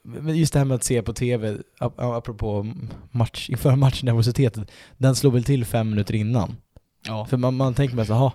men 0.04 0.36
just 0.36 0.52
det 0.52 0.58
här 0.58 0.66
med 0.66 0.74
att 0.74 0.84
se 0.84 1.02
på 1.02 1.12
TV, 1.12 1.56
ap- 1.80 2.16
apropå 2.16 2.66
match, 3.10 3.50
inför 3.50 3.76
matchnervositeten, 3.76 4.66
den 4.98 5.14
slår 5.16 5.30
väl 5.30 5.44
till 5.44 5.64
fem 5.64 5.90
minuter 5.90 6.14
innan. 6.14 6.56
Ja. 7.06 7.26
För 7.26 7.36
man, 7.36 7.56
man 7.56 7.74
tänker 7.74 7.96
med 7.96 8.06
sig, 8.06 8.14
jaha, 8.16 8.32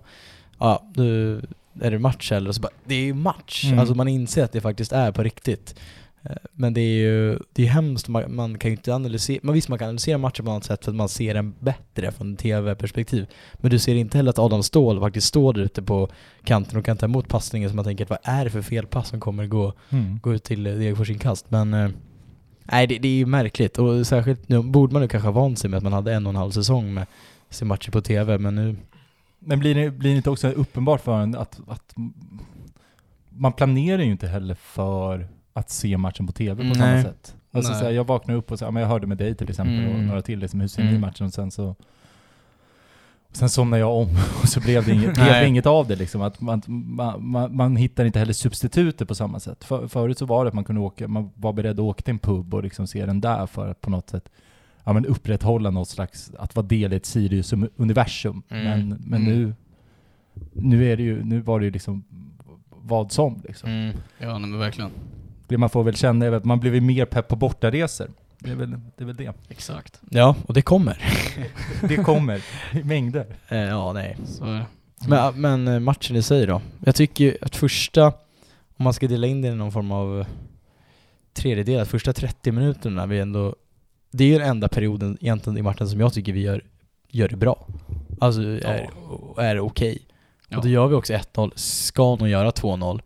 ja, 0.60 0.92
nu 0.96 1.42
är 1.82 1.92
det 1.92 2.00
match 2.00 2.32
eller? 2.32 2.50
Och 2.50 2.56
så 2.56 2.62
bara, 2.62 2.72
det 2.86 2.96
är 2.96 3.02
ju 3.04 3.14
match! 3.14 3.66
Mm. 3.66 3.80
Alltså 3.80 3.96
man 3.96 4.08
inser 4.08 4.44
att 4.44 4.52
det 4.52 4.62
faktiskt 4.62 4.92
är 4.92 5.12
på 5.12 5.24
riktigt. 5.24 5.76
Eh, 6.24 6.36
Men 6.52 6.74
det 6.74 6.82
är 6.82 6.98
ju 7.00 7.40
det 7.54 7.64
är 7.64 7.68
hemskt, 7.68 8.08
man, 8.08 8.36
man 8.36 8.58
kan 8.58 8.72
ju 8.72 8.78
inte 8.78 8.96
analysera, 8.96 9.40
man 9.44 9.54
visst 9.56 9.70
man 9.70 9.80
kan 9.80 9.86
analysera 9.88 10.18
matchen 10.18 10.46
på 10.46 10.52
något 10.52 10.64
sätt 10.64 10.86
för 10.86 10.92
att 10.92 10.96
man 10.96 11.10
ser 11.10 11.34
den 11.34 11.54
bättre 11.60 12.12
från 12.12 12.36
tv-perspektiv. 12.36 13.26
Men 13.56 13.72
du 13.72 13.80
ser 13.80 13.96
inte 13.96 14.18
heller 14.18 14.30
att 14.30 14.40
Adam 14.40 14.64
Ståhl 14.64 15.00
faktiskt 15.00 15.28
står 15.28 15.54
där 15.54 15.62
ute 15.62 15.82
på 15.82 16.10
kanten 16.44 16.80
och 16.80 16.86
kan 16.86 16.98
ta 16.98 17.06
emot 17.06 17.28
passningen 17.28 17.70
så 17.70 17.76
man 17.76 17.86
tänker, 17.86 18.06
vad 18.06 18.20
är 18.24 18.44
det 18.44 18.50
för 18.52 18.62
fel 18.62 18.86
pass 18.88 19.10
som 19.10 19.20
kommer 19.20 19.46
gå, 19.48 19.74
Mm. 19.90 20.20
gå 20.24 20.34
ut 20.34 20.44
till 20.44 20.68
eh, 20.68 20.74
Degerfors 20.74 21.10
inkast? 21.10 21.52
Men 21.52 21.74
eh, 21.74 21.90
nej, 22.64 22.88
det, 22.88 22.98
det 23.00 23.08
är 23.08 23.14
ju 23.16 23.26
märkligt 23.26 23.78
och 23.78 24.08
särskilt 24.08 24.50
nu 24.50 24.62
borde 24.64 24.94
man 24.94 25.02
nu 25.02 25.08
kanske 25.08 25.28
ha 25.28 25.34
vant 25.42 25.60
sig 25.60 25.70
med 25.70 25.78
att 25.78 25.84
man 25.84 25.94
hade 25.94 26.14
en 26.14 26.26
och 26.26 26.30
en 26.30 26.36
halv 26.36 26.52
säsong 26.52 26.94
med 26.94 27.06
se 27.50 27.66
matcher 27.66 27.92
på 27.92 28.02
tv, 28.02 28.38
men 28.38 28.56
nu 28.56 28.76
Men 29.40 29.60
blir 29.60 29.76
det, 29.76 29.90
blir 29.92 30.12
det 30.12 30.18
inte 30.18 30.30
också 30.30 30.48
uppenbart 30.52 31.02
för 31.02 31.20
en 31.20 31.36
att, 31.36 31.60
att 31.68 31.96
man 33.30 33.54
planerar 33.54 34.02
ju 34.04 34.12
inte 34.12 34.28
heller 34.28 34.56
för 34.56 35.28
att 35.60 35.70
se 35.70 35.98
matchen 35.98 36.28
på 36.28 36.34
TV 36.34 36.56
på 36.56 36.64
Nej. 36.64 36.76
samma 36.76 37.02
sätt. 37.14 37.36
Alltså 37.52 37.72
Nej. 37.72 37.80
så 37.80 37.86
här, 37.86 37.92
jag 37.92 38.04
vaknar 38.08 38.36
upp 38.36 38.52
och 38.52 38.60
så, 38.60 38.66
ja, 38.66 38.72
men 38.72 38.82
jag 38.84 38.90
hörde 38.90 39.08
med 39.08 39.18
dig 39.18 39.36
till 39.36 39.50
exempel 39.50 39.86
och 39.88 39.92
Mm. 39.94 40.08
några 40.08 40.22
till, 40.22 40.40
liksom, 40.40 40.60
hur 40.60 40.68
ser 40.68 40.84
ni 40.84 40.90
Mm. 40.90 41.02
matchen? 41.02 41.26
Och 41.28 41.34
sen 41.34 41.52
så 41.52 41.76
Sen 43.32 43.50
somnar 43.50 43.78
jag 43.78 43.92
om 43.98 44.08
och 44.42 44.48
så 44.50 44.60
blev 44.60 44.86
det 44.86 44.92
inget, 44.92 45.14
blev 45.14 45.26
det 45.26 45.32
Nej. 45.32 45.48
inget 45.48 45.66
av 45.66 45.88
det 45.88 45.96
liksom. 45.96 46.22
Att 46.22 46.42
man, 46.42 46.62
man, 46.68 47.26
man, 47.26 47.56
man 47.56 47.76
hittar 47.76 48.06
inte 48.06 48.20
heller 48.20 48.34
substituter 48.34 49.06
på 49.06 49.16
samma 49.16 49.40
sätt. 49.40 49.64
För, 49.64 49.88
förut 49.88 50.18
så 50.18 50.26
var 50.26 50.46
det 50.46 50.48
att 50.48 50.54
man 50.54 50.64
kunde 50.64 50.82
åka, 50.82 51.08
man 51.08 51.30
var 51.36 51.54
beredd 51.54 51.72
att 51.72 51.80
åka 51.80 52.02
till 52.02 52.12
en 52.14 52.20
pub 52.20 52.54
och 52.54 52.64
liksom 52.64 52.88
se 52.88 53.06
den 53.06 53.22
där 53.22 53.46
för 53.46 53.68
att 53.68 53.82
på 53.82 53.90
något 53.90 54.10
sätt 54.10 54.30
ja, 54.84 54.94
men 54.94 55.06
upprätthålla 55.06 55.70
något 55.70 55.90
slags, 55.90 56.32
att 56.40 56.56
vara 56.56 56.66
del 56.68 56.94
i 56.94 56.96
ett 56.96 57.06
Sirius-universum. 57.06 58.42
Mm. 58.50 58.64
Men, 58.64 58.90
men 59.06 59.22
Mm. 59.22 59.34
nu, 59.40 59.54
nu 60.54 60.92
är 60.92 60.98
det 60.98 61.04
ju, 61.04 61.24
nu 61.24 61.42
var 61.42 61.60
det 61.60 61.66
ju 61.66 61.72
liksom 61.72 62.04
vad 62.70 63.12
som 63.12 63.42
liksom. 63.48 63.70
mm. 63.70 63.96
Ja, 64.18 64.38
nej, 64.38 64.50
men 64.50 64.60
verkligen. 64.60 64.92
Det 65.50 65.58
man 65.58 65.70
får 65.70 65.84
väl 65.84 65.96
känna 65.96 66.26
är 66.26 66.32
att 66.32 66.46
man 66.46 66.60
blir 66.60 66.82
mer 66.82 67.06
pepp 67.06 67.28
på 67.28 67.36
bortaresor. 67.36 68.08
Det 68.40 68.52
är 68.52 68.56
väl 68.56 68.72
det. 68.72 69.04
Är 69.04 69.06
väl 69.06 69.16
det. 69.16 69.34
Exakt. 69.50 70.02
Ja, 70.10 70.36
och 70.48 70.54
det 70.54 70.62
kommer. 70.62 70.98
det 71.88 71.96
kommer 71.96 72.42
i 72.74 72.84
mängder. 72.84 73.26
Eh, 73.48 73.58
ja, 73.58 73.94
nej. 73.94 74.18
Så 74.26 74.44
det. 74.44 74.66
Men, 75.08 75.42
men 75.42 75.68
eh, 75.68 75.80
matchen 75.80 76.16
i 76.16 76.22
sig 76.22 76.46
då? 76.46 76.62
Jag 76.86 76.96
tycker 76.96 77.24
ju 77.24 77.38
att 77.42 77.56
första, 77.56 78.06
om 78.78 78.84
man 78.84 78.94
ska 78.94 79.08
dela 79.08 79.28
in 79.28 79.42
det 79.42 79.48
i 79.48 79.56
någon 79.56 79.72
form 79.72 79.92
av 79.92 80.26
tredjedel, 81.34 81.82
att 81.82 81.88
första 81.88 82.14
30 82.14 82.52
minuterna 82.52 83.06
vi 83.06 83.20
ändå, 83.20 83.56
det 84.12 84.24
är 84.24 84.28
ju 84.28 84.40
den 84.40 84.48
enda 84.48 84.68
perioden 84.68 85.18
egentligen 85.22 85.58
i 85.58 85.62
matchen 85.62 85.90
som 85.90 86.00
jag 86.00 86.14
tycker 86.14 86.34
vi 86.34 86.42
gör, 86.42 86.64
gör 87.08 87.28
det 87.28 87.36
bra. 87.36 87.68
Alltså 88.20 88.42
är, 88.42 88.90
är 89.38 89.60
okej. 89.60 90.02
Ja. 90.48 90.58
Och 90.58 90.64
då 90.64 90.70
gör 90.70 90.88
vi 90.88 90.96
också 90.96 91.14
1-0, 91.14 91.52
ska 91.56 92.16
nog 92.16 92.28
göra 92.28 92.52
2-0. 92.52 93.02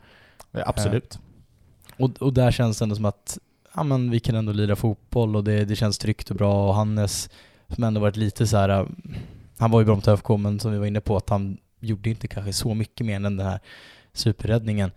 Ja, 0.52 0.64
absolut. 0.66 1.20
Och, 2.00 2.22
och 2.22 2.34
där 2.34 2.52
känns 2.52 2.80
det 2.80 2.86
ändå 2.86 2.96
som 2.96 3.06
att 3.06 3.38
ja, 3.76 3.84
men 3.84 4.12
vi 4.12 4.20
kan 4.20 4.36
ändå 4.36 4.52
lira 4.52 4.76
fotboll 4.76 5.36
och 5.36 5.44
det, 5.44 5.66
det 5.66 5.76
känns 5.76 5.98
tryggt 5.98 6.30
och 6.30 6.36
bra 6.36 6.68
och 6.68 6.76
Hannes 6.76 7.30
som 7.68 7.84
ändå 7.84 8.02
varit 8.02 8.16
lite 8.16 8.48
så 8.48 8.58
här. 8.58 8.70
äh, 8.70 8.86
han 9.58 9.72
var 9.72 9.80
ju 9.80 9.86
bra 9.86 9.96
mot 9.96 10.08
ÖFK 10.08 10.30
men 10.30 10.60
som 10.60 10.72
vi 10.72 10.78
var 10.78 10.86
inne 10.86 11.02
på 11.02 11.18
att 11.18 11.30
han 11.30 11.58
gjorde 11.80 12.10
inte 12.10 12.28
kanske 12.28 12.54
så 12.54 12.74
mycket 12.74 13.06
mer 13.06 13.16
än 13.16 13.38
den 13.38 13.48
här 13.48 13.60
superräddningen. 14.14 14.92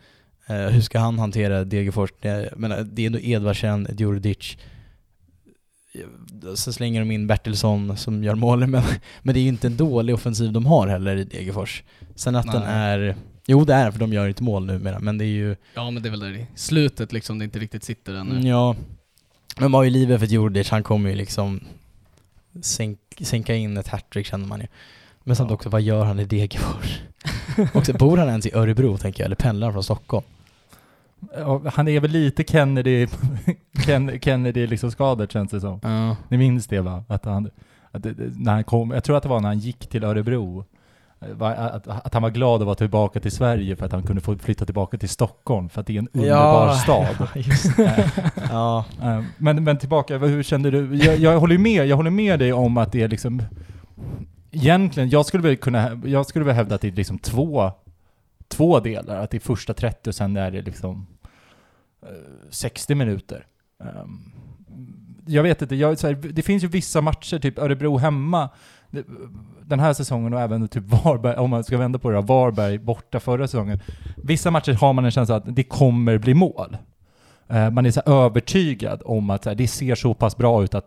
Eh, 0.46 0.56
hur 0.56 0.80
ska 0.80 0.98
han 0.98 1.18
hantera 1.18 1.64
Degerfors? 1.64 2.10
Det, 2.20 2.28
jag 2.28 2.58
menar, 2.58 2.82
det 2.82 3.02
är 3.02 3.06
ändå 3.06 3.18
Edvardsen, 3.18 3.88
Djurdjic. 3.98 4.56
Sen 6.54 6.72
slänger 6.72 7.00
de 7.00 7.10
in 7.10 7.26
Bertilsson 7.26 7.96
som 7.96 8.24
gör 8.24 8.34
målen 8.34 8.70
men, 8.70 8.82
men 9.22 9.34
det 9.34 9.40
är 9.40 9.42
ju 9.42 9.48
inte 9.48 9.66
en 9.66 9.76
dålig 9.76 10.14
offensiv 10.14 10.52
de 10.52 10.66
har 10.66 10.86
heller 10.88 11.16
i 11.16 11.24
Degerfors. 11.24 11.82
Sen 12.14 12.36
att 12.36 12.52
den 12.52 12.62
Nej. 12.62 12.70
är, 12.72 13.16
jo 13.46 13.64
det 13.64 13.74
är 13.74 13.82
den 13.84 13.92
för 13.92 13.98
de 14.00 14.12
gör 14.12 14.28
inte 14.28 14.42
mål 14.42 14.66
numera 14.66 14.98
men 15.00 15.18
det 15.18 15.24
är 15.24 15.26
ju 15.26 15.56
Ja, 15.74 15.90
men 15.90 16.02
det 16.02 16.08
är 16.08 16.10
väl 16.10 16.20
där 16.20 16.30
i 16.36 16.46
slutet 16.54 17.12
liksom 17.12 17.38
det 17.38 17.44
inte 17.44 17.58
riktigt 17.58 17.84
sitter 17.84 18.14
ännu. 18.14 18.30
Mm, 18.34 18.46
Ja. 18.46 18.76
Men 19.58 19.70
man 19.70 19.78
har 19.78 19.84
ju 19.84 19.90
livet 19.90 20.20
för 20.20 20.26
Djurdjic, 20.26 20.70
han 20.70 20.82
kommer 20.82 21.10
ju 21.10 21.16
liksom 21.16 21.60
sänk, 22.62 22.98
sänka 23.20 23.54
in 23.54 23.76
ett 23.76 23.88
hattrick 23.88 24.26
känner 24.26 24.46
man 24.46 24.60
ju. 24.60 24.66
Men 25.24 25.36
samt 25.36 25.50
Ja. 25.50 25.54
också, 25.54 25.68
vad 25.68 25.82
gör 25.82 26.04
han 26.04 26.20
i 26.20 26.24
Degerfors? 26.24 27.00
också, 27.74 27.92
bor 27.92 28.16
han 28.16 28.28
ens 28.28 28.46
i 28.46 28.54
Örebro 28.54 28.96
tänker 28.98 29.22
jag, 29.22 29.26
eller 29.26 29.36
pendlar 29.36 29.66
han 29.66 29.72
från 29.74 29.82
Stockholm? 29.84 30.24
Ja, 31.36 31.62
han 31.74 31.88
är 31.88 32.00
väl 32.00 32.10
lite 32.10 32.44
Kennedy, 32.44 33.06
Ken, 33.86 34.20
Kennedy 34.20 34.66
liksom 34.66 34.90
skadad 34.90 35.32
känns 35.32 35.50
det 35.50 35.60
som. 35.60 35.80
Ja. 35.82 36.16
Ni 36.28 36.36
minns 36.36 36.66
det 36.66 36.80
va? 36.80 37.04
Att 37.08 37.24
han, 37.24 37.50
att 37.90 38.02
det, 38.02 38.12
det- 38.12 38.32
när 38.36 38.52
han 38.52 38.64
kom, 38.64 38.90
jag 38.90 39.04
tror 39.04 39.16
att 39.16 39.22
det 39.22 39.28
var 39.28 39.40
när 39.40 39.48
han 39.48 39.58
gick 39.58 39.86
till 39.86 40.04
Örebro. 40.04 40.64
Eh, 41.30 41.64
Att, 41.74 41.88
att 41.88 42.14
han 42.14 42.22
var 42.22 42.30
glad 42.30 42.60
att 42.60 42.66
vara 42.66 42.74
tillbaka 42.74 43.20
till 43.20 43.32
Sverige 43.32 43.76
för 43.76 43.86
att 43.86 43.92
han 43.92 44.02
kunde 44.02 44.22
få 44.22 44.38
flytta 44.38 44.64
tillbaka 44.64 44.98
till 44.98 45.08
Stockholm 45.08 45.68
för 45.68 45.80
att 45.80 45.86
det 45.86 45.94
är 45.94 45.98
en 45.98 46.08
underbar 46.12 46.72
stad. 46.72 47.28
just 47.34 47.76
det. 47.76 48.10
ja. 48.50 48.84
Eh, 49.02 49.22
Men, 49.38 49.64
men 49.64 49.78
tillbaka, 49.78 50.18
hur 50.18 50.42
kände 50.42 50.70
du? 50.70 50.96
Jag, 50.96 51.16
jag, 51.18 51.40
håller 51.40 51.58
med, 51.58 51.86
jag 51.86 51.96
håller 51.96 52.10
med 52.10 52.38
dig 52.38 52.52
om 52.52 52.76
att 52.76 52.92
det 52.92 53.02
är 53.02 53.08
liksom 53.08 53.42
Egentligen, 54.50 55.08
jag 55.08 55.26
skulle 55.26 55.42
väl 55.42 55.56
kunna, 55.56 56.00
jag 56.04 56.26
skulle 56.26 56.44
väl 56.44 56.54
hävda 56.54 56.74
att 56.74 56.80
det 56.80 56.88
är 56.88 56.92
liksom 56.92 57.18
två, 57.18 57.70
två 58.48 58.80
delar. 58.80 59.16
Att 59.16 59.30
det 59.30 59.36
är 59.36 59.40
första 59.40 59.74
30 59.74 60.10
och 60.10 60.14
sen 60.14 60.36
är 60.36 60.50
det 60.50 60.62
liksom 60.62 61.06
eh, 62.02 62.50
60 62.50 62.94
minuter. 62.94 63.46
Ehm, 63.84 64.32
jag 65.26 65.42
vet 65.42 65.62
inte, 65.62 65.76
jag, 65.76 65.88
här, 66.02 66.14
det 66.14 66.42
finns 66.42 66.64
ju 66.64 66.68
vissa 66.68 67.00
matcher, 67.00 67.38
typ 67.38 67.58
Örebro 67.58 67.96
hemma, 67.98 68.48
den 69.64 69.80
här 69.80 69.92
säsongen 69.92 70.34
och 70.34 70.40
även 70.40 70.68
typ 70.68 70.84
Varberg, 70.84 71.36
om 71.36 71.50
man 71.50 71.64
ska 71.64 71.78
vända 71.78 71.98
på 71.98 72.10
det 72.10 72.16
då, 72.16 72.22
Varberg 72.22 72.78
borta 72.78 73.20
förra 73.20 73.46
säsongen. 73.46 73.80
Vissa 74.16 74.50
matcher 74.50 74.72
har 74.72 74.92
man 74.92 75.04
en 75.04 75.10
känsla 75.10 75.36
att 75.36 75.56
det 75.56 75.64
kommer 75.64 76.18
bli 76.18 76.34
mål. 76.34 76.76
Eh, 77.48 77.70
man 77.70 77.86
är 77.86 77.90
så 77.90 78.00
övertygad 78.00 79.02
om 79.04 79.30
att 79.30 79.42
det 79.42 79.68
ser 79.68 79.94
så 79.94 80.14
pass 80.14 80.36
bra 80.36 80.64
ut 80.64 80.74
att 80.74 80.86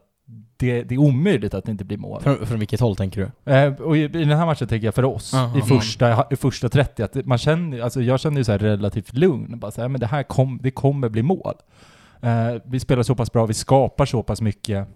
det, 0.57 0.83
det 0.83 0.95
är 0.95 0.99
omöjligt 0.99 1.53
att 1.53 1.65
det 1.65 1.71
inte 1.71 1.85
blir 1.85 1.97
mål. 1.97 2.21
Från, 2.21 2.45
från 2.45 2.59
vilket 2.59 2.79
håll 2.79 2.95
tänker 2.95 3.31
du? 3.43 3.53
Eh, 3.53 3.73
och 3.73 3.97
i, 3.97 4.03
i 4.03 4.07
den 4.07 4.37
här 4.37 4.45
matchen 4.45 4.67
tänker 4.67 4.87
jag 4.87 4.95
för 4.95 5.05
oss, 5.05 5.33
Aha. 5.33 5.57
i, 5.57 5.61
första, 5.61 6.27
i 6.31 6.35
första 6.35 6.69
30, 6.69 7.03
att 7.03 7.25
man 7.25 7.37
känner, 7.37 7.81
alltså 7.81 8.01
jag 8.01 8.19
känner 8.19 8.37
ju 8.37 8.43
så 8.43 8.51
här 8.51 8.59
relativt 8.59 9.13
lugn. 9.13 9.59
Bara 9.59 9.71
så 9.71 9.81
här, 9.81 9.87
men 9.87 10.01
det 10.01 10.07
här 10.07 10.23
kom, 10.23 10.59
det 10.63 10.71
kommer 10.71 11.09
bli 11.09 11.23
mål. 11.23 11.53
Eh, 12.21 12.61
vi 12.63 12.79
spelar 12.79 13.03
så 13.03 13.15
pass 13.15 13.31
bra, 13.31 13.45
vi 13.45 13.53
skapar 13.53 14.05
så 14.05 14.23
pass 14.23 14.41
mycket. 14.41 14.87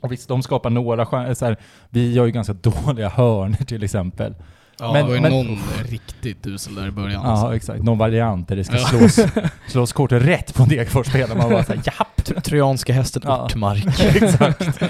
Och 0.00 0.12
visst, 0.12 0.28
de 0.28 0.42
skapar 0.42 0.70
några 0.70 1.06
chanser. 1.06 1.34
Så 1.34 1.44
här, 1.44 1.56
vi 1.90 2.12
gör 2.12 2.24
ju 2.26 2.30
ganska 2.32 2.52
dåliga 2.62 3.08
hörnor 3.08 3.64
till 3.64 3.82
exempel. 3.84 4.34
Ja, 4.78 4.92
Men- 4.92 5.02
det 5.02 5.08
var 5.08 5.14
ju 5.14 5.20
men- 5.20 5.32
någon 5.32 5.58
riktigt 5.88 6.46
usel 6.46 6.74
där 6.74 6.88
i 6.88 6.90
början. 6.90 7.22
Ja, 7.24 7.30
alltså. 7.30 7.56
exakt. 7.56 7.82
Någon 7.82 7.98
variant 7.98 8.48
där 8.48 8.56
det 8.56 8.64
ska 8.64 8.76
Ja. 8.76 8.86
slås, 8.86 9.20
slås 9.68 9.92
kort 9.92 10.12
rätt 10.12 10.54
på 10.54 10.64
Degerfors-spelare. 10.64 11.38
Man 11.38 11.50
bara 11.50 11.64
såhär, 11.64 11.80
japp! 11.84 12.24
Tro- 12.24 12.40
Trojanska 12.40 12.92
hästen 12.92 13.22
Ja. 13.24 13.44
Ortmark. 13.44 14.00
Exakt. 14.22 14.82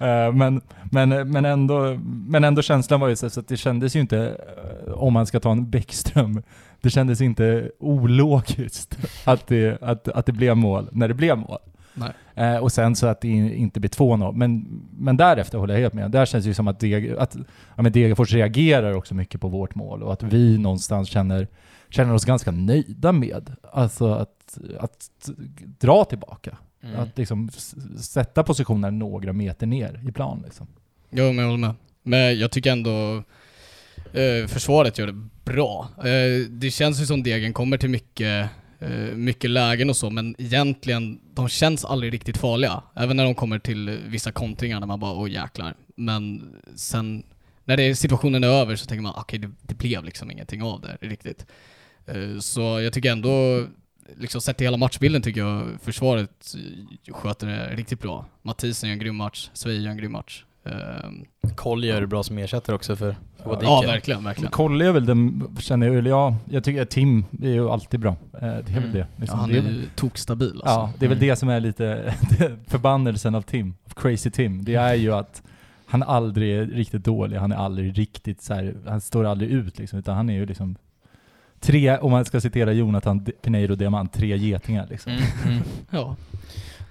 Eh, 0.00 0.32
men, 0.32 0.60
men, 0.90 1.30
men, 1.30 1.44
ändå, 1.44 1.98
men 2.04 2.44
ändå 2.44 2.62
känslan 2.62 3.00
var 3.00 3.08
ju 3.08 3.16
så 3.16 3.30
så 3.30 3.40
att 3.40 3.48
det 3.48 3.56
kändes 3.56 3.96
ju 3.96 4.00
inte, 4.00 4.18
eh, 4.86 4.92
om 4.92 5.12
man 5.12 5.26
ska 5.26 5.40
ta 5.40 5.52
en 5.52 5.70
Bäckström, 5.70 6.42
det 6.80 6.90
kändes 6.90 7.20
inte 7.20 7.70
ologiskt 7.80 8.98
att 9.24 9.46
det, 9.46 9.82
att, 9.82 10.08
att 10.08 10.26
det 10.26 10.32
blev 10.32 10.56
mål 10.56 10.88
när 10.92 11.08
det 11.08 11.14
blev 11.14 11.38
mål. 11.38 11.58
Eh, 12.34 12.56
och 12.56 12.72
sen 12.72 12.96
så 12.96 13.06
att 13.06 13.20
det 13.20 13.28
inte 13.28 13.80
blir 13.80 13.90
2-0. 13.90 14.32
Men, 14.32 14.82
men 14.98 15.16
därefter 15.16 15.58
håller 15.58 15.74
jag 15.74 15.80
helt 15.80 15.94
med. 15.94 16.10
Där 16.10 16.26
känns 16.26 16.44
det 16.44 16.48
ju 16.48 16.54
som 16.54 16.68
att, 16.68 16.80
Deg, 16.80 17.10
att 17.18 17.36
ja, 17.76 17.82
Degerfors 17.82 18.32
reagerar 18.32 18.92
också 18.92 19.14
mycket 19.14 19.40
på 19.40 19.48
vårt 19.48 19.74
mål 19.74 20.02
och 20.02 20.12
att 20.12 20.22
vi 20.22 20.58
någonstans 20.58 21.08
känner, 21.08 21.48
känner 21.88 22.14
oss 22.14 22.24
ganska 22.24 22.50
nöjda 22.50 23.12
med 23.12 23.56
alltså 23.72 24.14
att, 24.14 24.58
att 24.78 25.30
dra 25.78 26.04
tillbaka. 26.04 26.56
Mm. 26.82 27.00
Att 27.00 27.18
liksom 27.18 27.50
sätta 27.98 28.42
positionen 28.42 28.98
några 28.98 29.32
meter 29.32 29.66
ner 29.66 30.00
i 30.08 30.12
plan 30.12 30.42
liksom. 30.44 30.66
Jo, 31.10 31.24
men 31.24 31.38
jag 31.38 31.44
håller 31.44 31.58
med. 31.58 31.74
Men 32.02 32.38
jag 32.38 32.50
tycker 32.50 32.72
ändå 32.72 33.22
eh, 34.12 34.46
försvaret 34.46 34.98
gör 34.98 35.06
det 35.06 35.28
bra. 35.44 35.88
Eh, 35.98 36.48
det 36.48 36.70
känns 36.70 37.00
ju 37.00 37.06
som 37.06 37.22
Degen 37.22 37.52
kommer 37.52 37.78
till 37.78 37.90
mycket, 37.90 38.48
Eh, 38.82 39.16
mycket 39.16 39.50
lägen 39.50 39.90
och 39.90 39.96
så, 39.96 40.10
men 40.10 40.34
egentligen, 40.38 41.20
de 41.34 41.48
känns 41.48 41.84
aldrig 41.84 42.12
riktigt 42.12 42.36
farliga. 42.36 42.82
Även 42.96 43.16
när 43.16 43.24
de 43.24 43.34
kommer 43.34 43.58
till 43.58 43.98
vissa 44.06 44.32
kontringar 44.32 44.80
där 44.80 44.86
man 44.86 45.00
bara 45.00 45.12
åh 45.12 45.30
jäklar. 45.30 45.74
Men 45.96 46.54
sen, 46.74 47.22
när 47.64 47.76
det, 47.76 47.96
situationen 47.96 48.44
är 48.44 48.48
över 48.48 48.76
så 48.76 48.86
tänker 48.86 49.02
man 49.02 49.14
okej, 49.16 49.38
det, 49.38 49.50
det 49.62 49.74
blev 49.74 50.04
liksom 50.04 50.30
ingenting 50.30 50.62
av 50.62 50.80
det 50.80 50.96
riktigt. 51.00 51.46
Eh, 52.06 52.38
så 52.38 52.60
jag 52.60 52.92
tycker 52.92 53.12
ändå, 53.12 53.66
liksom 54.16 54.40
sett 54.40 54.56
till 54.56 54.66
hela 54.66 54.76
matchbilden 54.76 55.22
tycker 55.22 55.40
jag 55.40 55.68
försvaret 55.82 56.54
sköter 57.12 57.46
det 57.46 57.76
riktigt 57.76 58.00
bra. 58.00 58.26
Mathisen 58.42 58.88
gör 58.88 58.92
en 58.92 58.98
grym 58.98 59.16
match, 59.16 59.50
Svej 59.52 59.82
gör 59.82 59.90
en 59.90 59.96
grym 59.96 60.12
match. 60.12 60.44
Ehm, 60.64 61.24
Koll 61.56 61.84
gör 61.84 62.00
det 62.00 62.06
bra 62.06 62.22
som 62.22 62.38
ersättare 62.38 62.76
också 62.76 62.96
för 62.96 63.16
Wadike. 63.44 63.64
ja, 63.66 63.82
verkligen, 63.86 64.24
verkligen. 64.24 64.50
Kolle 64.50 64.86
är 64.88 64.92
väl 64.92 65.06
den, 65.06 65.48
känner 65.60 65.86
jag, 65.86 65.96
eller 65.96 66.10
ja, 66.10 66.36
jag 66.50 66.64
tycker 66.64 66.82
att 66.82 66.90
Tim 66.90 67.24
är 67.42 67.48
ju 67.50 67.70
alltid 67.70 68.00
bra. 68.00 68.10
Eh, 68.10 68.40
Det 68.40 68.46
är 68.46 68.50
väl 68.62 68.76
Mm. 68.76 68.92
det. 68.92 68.98
Ja, 68.98 69.06
liksom. 69.16 69.38
han 69.38 69.48
det 69.48 69.58
är 69.58 69.62
är 69.62 69.70
ju 69.70 69.82
tokstabil 69.96 70.50
alltså. 70.50 70.64
ja, 70.66 70.92
det 70.98 71.04
är 71.04 71.08
väl 71.08 71.18
Mm. 71.18 71.28
det 71.28 71.36
som 71.36 71.48
är 71.48 71.60
lite 71.60 72.14
förbannelsen 72.68 73.34
av 73.34 73.42
Tim, 73.42 73.74
av 73.84 73.90
Crazy 74.02 74.30
Tim. 74.30 74.64
Det 74.64 74.74
är 74.74 74.94
ju 74.94 75.12
att 75.14 75.42
han 75.86 76.02
aldrig 76.02 76.52
är 76.58 76.66
riktigt 76.66 77.04
dålig, 77.04 77.36
han 77.36 77.52
är 77.52 77.56
aldrig 77.56 77.98
riktigt 77.98 78.42
så 78.42 78.54
här, 78.54 78.74
han 78.86 79.00
står 79.00 79.24
aldrig 79.24 79.50
ut 79.50 79.78
liksom, 79.78 79.98
utan 79.98 80.16
han 80.16 80.30
är 80.30 80.34
ju 80.34 80.46
liksom 80.46 80.76
tre, 81.60 81.98
om 81.98 82.10
man 82.10 82.24
ska 82.24 82.40
citera 82.40 82.72
Jonathan 82.72 83.24
Pineiro 83.42 83.74
Diamant, 83.74 84.12
tre 84.12 84.36
getingar 84.36 84.86
liksom. 84.90 85.12
Mm, 85.12 85.22
mm. 85.46 85.62
Ja. 85.90 86.16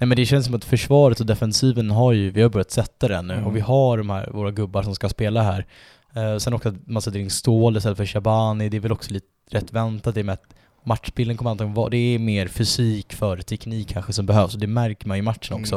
Nej 0.01 0.07
men 0.07 0.15
det 0.15 0.25
känns 0.25 0.45
som 0.45 0.55
att 0.55 0.65
försvaret 0.65 1.19
och 1.19 1.25
defensiven 1.25 1.91
har 1.91 2.11
ju, 2.13 2.29
vi 2.31 2.41
har 2.41 2.49
börjat 2.49 2.71
sätta 2.71 3.07
den 3.07 3.27
nu 3.27 3.33
Mm. 3.33 3.45
och 3.45 3.55
vi 3.55 3.59
har 3.59 3.97
de 3.97 4.09
här, 4.09 4.29
våra 4.31 4.51
gubbar 4.51 4.83
som 4.83 4.95
ska 4.95 5.09
spela 5.09 5.43
här. 5.43 5.65
Eh, 6.15 6.37
sen 6.37 6.53
också 6.53 6.69
att 6.69 6.87
man 6.87 7.01
sätter 7.01 7.19
in 7.19 7.29
Ståhl 7.29 7.77
istället 7.77 7.97
för 7.97 8.05
Shabani, 8.05 8.69
det 8.69 8.77
är 8.77 8.81
väl 8.81 8.91
också 8.91 9.13
lite 9.13 9.27
rätt 9.49 9.73
väntat 9.73 10.17
i 10.17 10.21
och 10.21 10.25
med 10.25 10.33
att 10.33 10.55
matchbilden 10.83 11.37
kommer 11.37 11.51
antagligen 11.51 11.73
vara, 11.73 11.89
det 11.89 11.97
är 11.97 12.19
mer 12.19 12.47
fysik 12.47 13.13
för 13.13 13.37
teknik 13.37 13.89
kanske 13.89 14.13
som 14.13 14.25
behövs 14.25 14.53
och 14.53 14.59
det 14.59 14.67
märker 14.67 15.07
man 15.07 15.17
i 15.17 15.21
matchen 15.21 15.53
Mm. 15.57 15.61
också. 15.63 15.75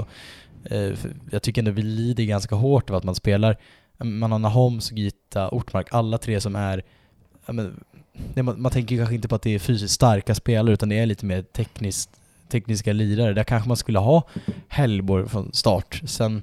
Eh, 0.65 0.95
för 0.95 1.11
jag 1.31 1.43
tycker 1.43 1.61
ändå 1.61 1.71
vi 1.71 1.83
lider 1.83 2.25
ganska 2.25 2.55
hårt 2.55 2.91
av 2.91 2.97
att 2.97 3.05
man 3.05 3.15
spelar, 3.15 3.57
man 3.99 4.33
har 4.33 4.39
Nahoms, 4.39 4.93
Gita, 4.93 5.49
Ortmark, 5.51 5.89
alla 5.91 6.19
tre 6.19 6.41
som 6.41 6.57
är, 6.57 6.83
men, 7.47 7.85
man, 8.35 8.63
man 8.63 8.73
tänker 8.73 8.97
kanske 8.97 9.15
inte 9.15 9.29
på 9.29 9.35
att 9.35 9.43
det 9.43 9.55
är 9.55 9.59
fysiskt 9.59 9.95
starka 9.95 10.35
spelare 10.35 10.75
utan 10.75 10.89
det 10.89 10.99
är 10.99 11.07
lite 11.07 11.27
mer 11.27 11.43
tekniskt, 11.43 12.11
tekniska 12.49 12.93
lirare. 12.93 13.33
Där 13.33 13.45
kanske 13.45 13.69
man 13.69 13.77
skulle 13.77 13.99
ha 13.99 14.23
Hellborg 14.69 15.29
från 15.29 15.53
start. 15.53 16.01
Sen 16.05 16.43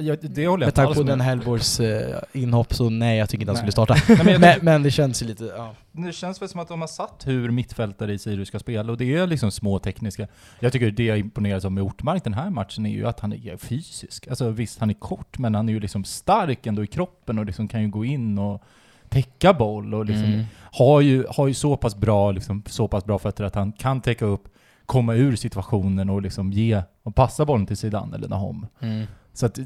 Ja, 0.00 0.16
det 0.22 0.46
håller 0.46 0.62
jag 0.62 0.66
med 0.66 0.74
tanke 0.74 0.94
på 0.94 1.02
den 1.02 1.20
Hellborgs 1.20 1.80
eh, 1.80 2.18
inhopp 2.32 2.74
så 2.74 2.90
nej, 2.90 3.18
jag 3.18 3.28
tycker 3.28 3.42
inte 3.42 3.50
han 3.50 3.56
skulle 3.56 3.72
starta. 3.72 3.96
Nej, 4.08 4.20
men 4.24 4.40
men, 4.40 4.58
men 4.62 4.82
det 4.82 4.90
känns 4.90 5.22
ju 5.22 5.26
lite, 5.26 5.44
ja. 5.56 5.74
Det 5.92 6.12
känns 6.12 6.42
väl 6.42 6.48
som 6.48 6.60
att 6.60 6.68
de 6.68 6.80
har 6.80 6.88
satt 6.88 7.22
hur 7.26 7.50
mittfältare 7.50 8.12
i 8.12 8.18
Sirius 8.18 8.48
ska 8.48 8.58
spela 8.58 8.92
och 8.92 8.98
det 8.98 9.14
är 9.14 9.26
liksom 9.26 9.50
små 9.50 9.78
tekniska. 9.78 10.26
Jag 10.60 10.72
tycker 10.72 10.90
det 10.90 11.04
jag 11.04 11.18
imponeras 11.18 11.64
av 11.64 11.72
med 11.72 11.84
Ortmark 11.84 12.24
den 12.24 12.34
här 12.34 12.50
matchen 12.50 12.86
är 12.86 12.90
ju 12.90 13.06
att 13.06 13.20
han 13.20 13.32
är 13.32 13.56
fysisk. 13.56 14.28
Alltså 14.28 14.50
visst, 14.50 14.80
han 14.80 14.90
är 14.90 14.94
kort 14.94 15.38
men 15.38 15.54
han 15.54 15.68
är 15.68 15.72
ju 15.72 15.80
liksom 15.80 16.04
stark 16.04 16.66
ändå 16.66 16.84
i 16.84 16.86
kroppen 16.86 17.38
och 17.38 17.46
liksom 17.46 17.68
kan 17.68 17.82
ju 17.82 17.88
gå 17.88 18.04
in 18.04 18.38
och 18.38 18.62
täcka 19.08 19.54
boll 19.54 19.94
och 19.94 20.04
liksom 20.06 20.24
Mm. 20.24 20.44
har, 20.72 21.00
ju, 21.00 21.26
har 21.30 21.46
ju 21.48 21.54
så 21.54 21.76
pass 21.76 21.96
bra, 21.96 22.32
liksom, 22.32 22.62
så 22.66 22.88
pass 22.88 23.04
bra 23.04 23.18
fötter 23.18 23.44
att 23.44 23.54
han 23.54 23.72
kan 23.72 24.00
täcka 24.00 24.24
upp, 24.24 24.48
komma 24.86 25.14
ur 25.14 25.36
situationen 25.36 26.10
och 26.10 26.22
liksom 26.22 26.52
ge 26.52 26.82
och 27.02 27.14
passa 27.14 27.44
bollen 27.44 27.66
till 27.66 27.76
sidan 27.76 28.14
eller 28.14 28.28
Nahom. 28.28 28.66
Mm. 28.80 29.06
Så 29.32 29.46
att 29.46 29.58
eh, 29.58 29.64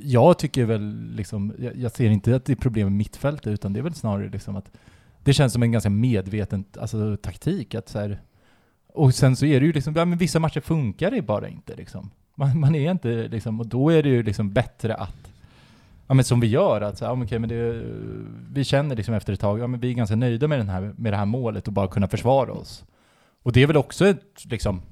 jag 0.00 0.38
tycker 0.38 0.64
väl 0.64 1.10
liksom, 1.14 1.54
jag, 1.58 1.76
jag 1.76 1.92
ser 1.92 2.10
inte 2.10 2.36
att 2.36 2.44
det 2.44 2.52
är 2.52 2.56
problem 2.56 2.86
med 2.86 2.96
mittfältet 2.96 3.46
utan 3.46 3.72
det 3.72 3.80
är 3.80 3.82
väl 3.82 3.94
snarare 3.94 4.28
liksom 4.28 4.56
att 4.56 4.70
det 5.24 5.32
känns 5.32 5.52
som 5.52 5.62
en 5.62 5.72
ganska 5.72 5.90
medveten 5.90 6.64
alltså, 6.80 7.16
taktik 7.16 7.74
att 7.74 7.88
så 7.88 7.98
här, 7.98 8.20
och 8.94 9.14
sen 9.14 9.36
så 9.36 9.46
är 9.46 9.60
det 9.60 9.66
ju 9.66 9.72
liksom, 9.72 9.94
ja, 9.96 10.04
men 10.04 10.18
vissa 10.18 10.38
matcher 10.38 10.60
funkar 10.60 11.10
det 11.10 11.22
bara 11.22 11.48
inte 11.48 11.76
liksom. 11.76 12.10
Man, 12.34 12.60
man 12.60 12.74
är 12.74 12.90
inte 12.90 13.28
liksom, 13.28 13.60
och 13.60 13.66
då 13.66 13.90
är 13.90 14.02
det 14.02 14.08
ju 14.08 14.22
liksom 14.22 14.52
bättre 14.52 14.94
att 14.94 15.32
Ja 16.06 16.14
men 16.14 16.24
som 16.24 16.40
vi 16.40 16.46
gör, 16.46 16.80
att 16.80 16.98
så, 16.98 17.04
ja, 17.04 17.22
okej, 17.22 17.38
men 17.38 17.48
det, 17.48 17.82
vi 18.52 18.64
känner 18.64 18.96
liksom 18.96 19.14
efter 19.14 19.32
ett 19.32 19.40
tag, 19.40 19.58
ja 19.58 19.66
men 19.66 19.80
vi 19.80 19.90
är 19.90 19.94
ganska 19.94 20.16
nöjda 20.16 20.48
med, 20.48 20.58
den 20.58 20.68
här, 20.68 20.94
med 20.96 21.12
det 21.12 21.16
här 21.16 21.24
målet 21.24 21.66
och 21.66 21.72
bara 21.72 21.88
kunna 21.88 22.08
försvara 22.08 22.52
oss. 22.52 22.84
Och 23.46 23.52
det 23.52 23.62
är 23.62 23.66
väl 23.66 23.76
också 23.76 24.06
ett, 24.06 24.44
liksom, 24.44 24.82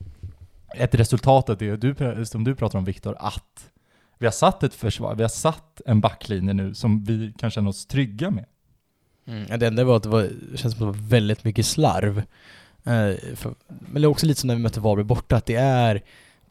ett 0.75 0.95
resultat 0.95 1.51
av 1.51 1.57
det 1.57 1.77
du, 1.77 2.25
som 2.25 2.45
du 2.45 2.55
pratar 2.55 2.79
om 2.79 2.85
Viktor, 2.85 3.17
att 3.19 3.71
vi 4.19 4.27
har 4.27 4.33
satt 4.33 4.63
ett 4.63 4.75
försvar, 4.75 5.15
vi 5.15 5.23
har 5.23 5.29
satt 5.29 5.81
en 5.87 6.01
backlinje 6.01 6.55
nu 6.55 6.75
som 6.75 7.05
vi 7.05 7.33
kan 7.39 7.51
känna 7.51 7.69
oss 7.69 7.87
trygga 7.87 8.31
med. 8.31 8.45
Mm. 9.27 9.59
Det 9.59 9.67
enda 9.67 9.85
var 9.85 9.97
att 9.97 10.03
det, 10.03 10.09
var, 10.09 10.31
det 10.53 10.57
känns 10.57 10.61
som 10.61 10.89
att 10.89 10.95
det 10.95 11.01
var 11.01 11.09
väldigt 11.09 11.45
mycket 11.45 11.67
slarv. 11.67 12.19
Eh, 12.85 13.35
för, 13.35 13.55
men 13.69 14.03
det 14.03 14.07
är 14.07 14.07
också 14.07 14.27
lite 14.27 14.41
som 14.41 14.49
när 14.49 14.55
vi 14.55 14.63
mötte 14.63 14.81
Varberg 14.81 15.05
borta, 15.05 15.37
att 15.37 15.47
det 15.47 15.57
är 15.57 16.03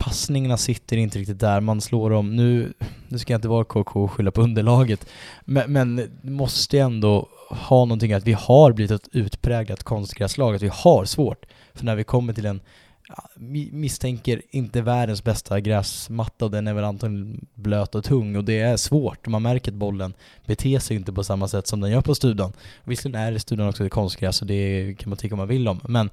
passningarna 0.03 0.57
sitter 0.57 0.97
inte 0.97 1.19
riktigt 1.19 1.39
där, 1.39 1.59
man 1.61 1.81
slår 1.81 2.09
dem. 2.09 2.35
Nu, 2.35 2.73
nu 3.07 3.19
ska 3.19 3.33
jag 3.33 3.37
inte 3.37 3.47
vara 3.47 3.63
KK 3.63 4.03
och 4.03 4.11
skylla 4.11 4.31
på 4.31 4.41
underlaget, 4.41 5.07
men, 5.45 5.73
men 5.73 5.95
det 5.95 6.31
måste 6.31 6.79
ändå 6.79 7.29
ha 7.49 7.85
någonting 7.85 8.13
att 8.13 8.27
vi 8.27 8.33
har 8.33 8.71
blivit 8.71 8.91
ett 8.91 9.09
utpräglat 9.11 9.83
konstgräslag, 9.83 10.55
att 10.55 10.61
vi 10.61 10.71
har 10.73 11.05
svårt. 11.05 11.45
För 11.73 11.85
när 11.85 11.95
vi 11.95 12.03
kommer 12.03 12.33
till 12.33 12.45
en, 12.45 12.61
misstänker 13.71 14.41
inte 14.49 14.81
världens 14.81 15.23
bästa 15.23 15.59
gräsmatta 15.59 16.45
och 16.45 16.51
den 16.51 16.67
är 16.67 16.73
väl 16.73 16.83
antagligen 16.83 17.45
blöt 17.53 17.95
och 17.95 18.03
tung 18.03 18.35
och 18.35 18.43
det 18.43 18.59
är 18.59 18.77
svårt. 18.77 19.27
Man 19.27 19.41
märker 19.41 19.71
att 19.71 19.77
bollen 19.77 20.13
beter 20.45 20.79
sig 20.79 20.97
inte 20.97 21.13
på 21.13 21.23
samma 21.23 21.47
sätt 21.47 21.67
som 21.67 21.81
den 21.81 21.91
gör 21.91 22.01
på 22.01 22.15
studion. 22.15 22.53
Visserligen 22.83 23.21
är 23.21 23.37
studion 23.37 23.69
också 23.69 23.85
ett 23.85 23.91
konstgräs 23.91 24.41
och 24.41 24.47
det 24.47 24.95
kan 24.99 25.09
man 25.09 25.17
tycka 25.17 25.35
om 25.35 25.39
man 25.39 25.47
vill 25.47 25.67
om, 25.67 25.79
men 25.87 26.09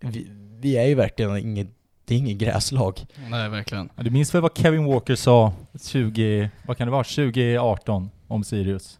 vi, 0.00 0.26
vi 0.60 0.76
är 0.76 0.86
ju 0.86 0.94
verkligen 0.94 1.36
inget, 1.36 1.68
det 2.04 2.14
är 2.14 2.18
inget 2.18 2.38
gräslag. 2.38 3.06
Nej, 3.30 3.48
verkligen. 3.48 3.88
Du 3.96 4.10
minns 4.10 4.34
väl 4.34 4.42
vad 4.42 4.58
Kevin 4.58 4.84
Walker 4.84 5.14
sa 5.14 5.52
20, 5.84 6.50
vad 6.66 6.76
kan 6.78 6.86
det 6.86 6.92
vara, 6.92 7.04
2018 7.04 8.10
om 8.28 8.44
Sirius? 8.44 8.98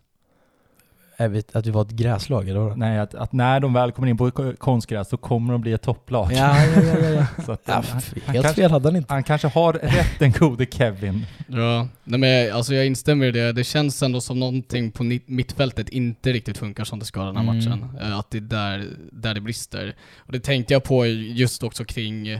Vi, 1.30 1.42
att 1.52 1.66
vi 1.66 1.70
var 1.70 1.82
ett 1.82 1.90
gräslag 1.90 2.48
eller 2.48 2.60
vadå? 2.60 2.74
Nej, 2.76 2.98
att, 2.98 3.14
att 3.14 3.32
när 3.32 3.60
de 3.60 3.72
väl 3.72 3.92
kommer 3.92 4.08
in 4.08 4.16
på 4.16 4.30
ko- 4.30 4.54
konstgräs 4.58 5.08
så 5.08 5.16
kommer 5.16 5.52
de 5.52 5.60
bli 5.62 5.72
ett 5.72 5.82
topplag. 5.82 6.32
Ja, 6.32 6.64
ja, 6.66 6.82
ja, 6.82 7.08
ja. 7.08 7.26
Så 7.46 7.52
att, 7.52 7.62
ja 7.64 7.74
han, 7.74 7.84
f- 7.98 8.14
han, 8.26 8.34
helt 8.34 8.44
kanske, 8.44 8.62
fel 8.62 8.70
hade 8.70 8.88
han 8.88 8.96
inte. 8.96 9.12
han 9.14 9.22
kanske 9.22 9.48
har 9.48 9.72
rätt 9.72 10.18
den 10.18 10.32
gode 10.32 10.66
Kevin. 10.70 11.26
Ja, 11.48 11.88
nej 12.04 12.20
men 12.20 12.52
alltså 12.56 12.74
jag 12.74 12.86
instämmer 12.86 13.26
i 13.26 13.30
det. 13.30 13.52
Det 13.52 13.64
känns 13.64 14.02
ändå 14.02 14.20
som 14.20 14.40
någonting 14.40 14.90
på 14.90 15.02
mittfältet 15.26 15.88
inte 15.88 16.32
riktigt 16.32 16.58
funkar 16.58 16.84
som 16.84 16.98
det 16.98 17.04
ska 17.04 17.22
den 17.24 17.36
här 17.36 17.42
Mm. 17.42 17.56
matchen. 17.56 17.98
Eh, 18.00 18.18
Att 18.18 18.30
det 18.30 18.38
är 18.38 18.42
där, 18.42 18.84
där 19.12 19.34
det 19.34 19.40
brister. 19.40 19.94
Och 20.18 20.32
det 20.32 20.40
tänkte 20.40 20.72
jag 20.74 20.84
på 20.84 21.06
just 21.06 21.62
också 21.62 21.84
kring 21.84 22.28
eh, 22.28 22.38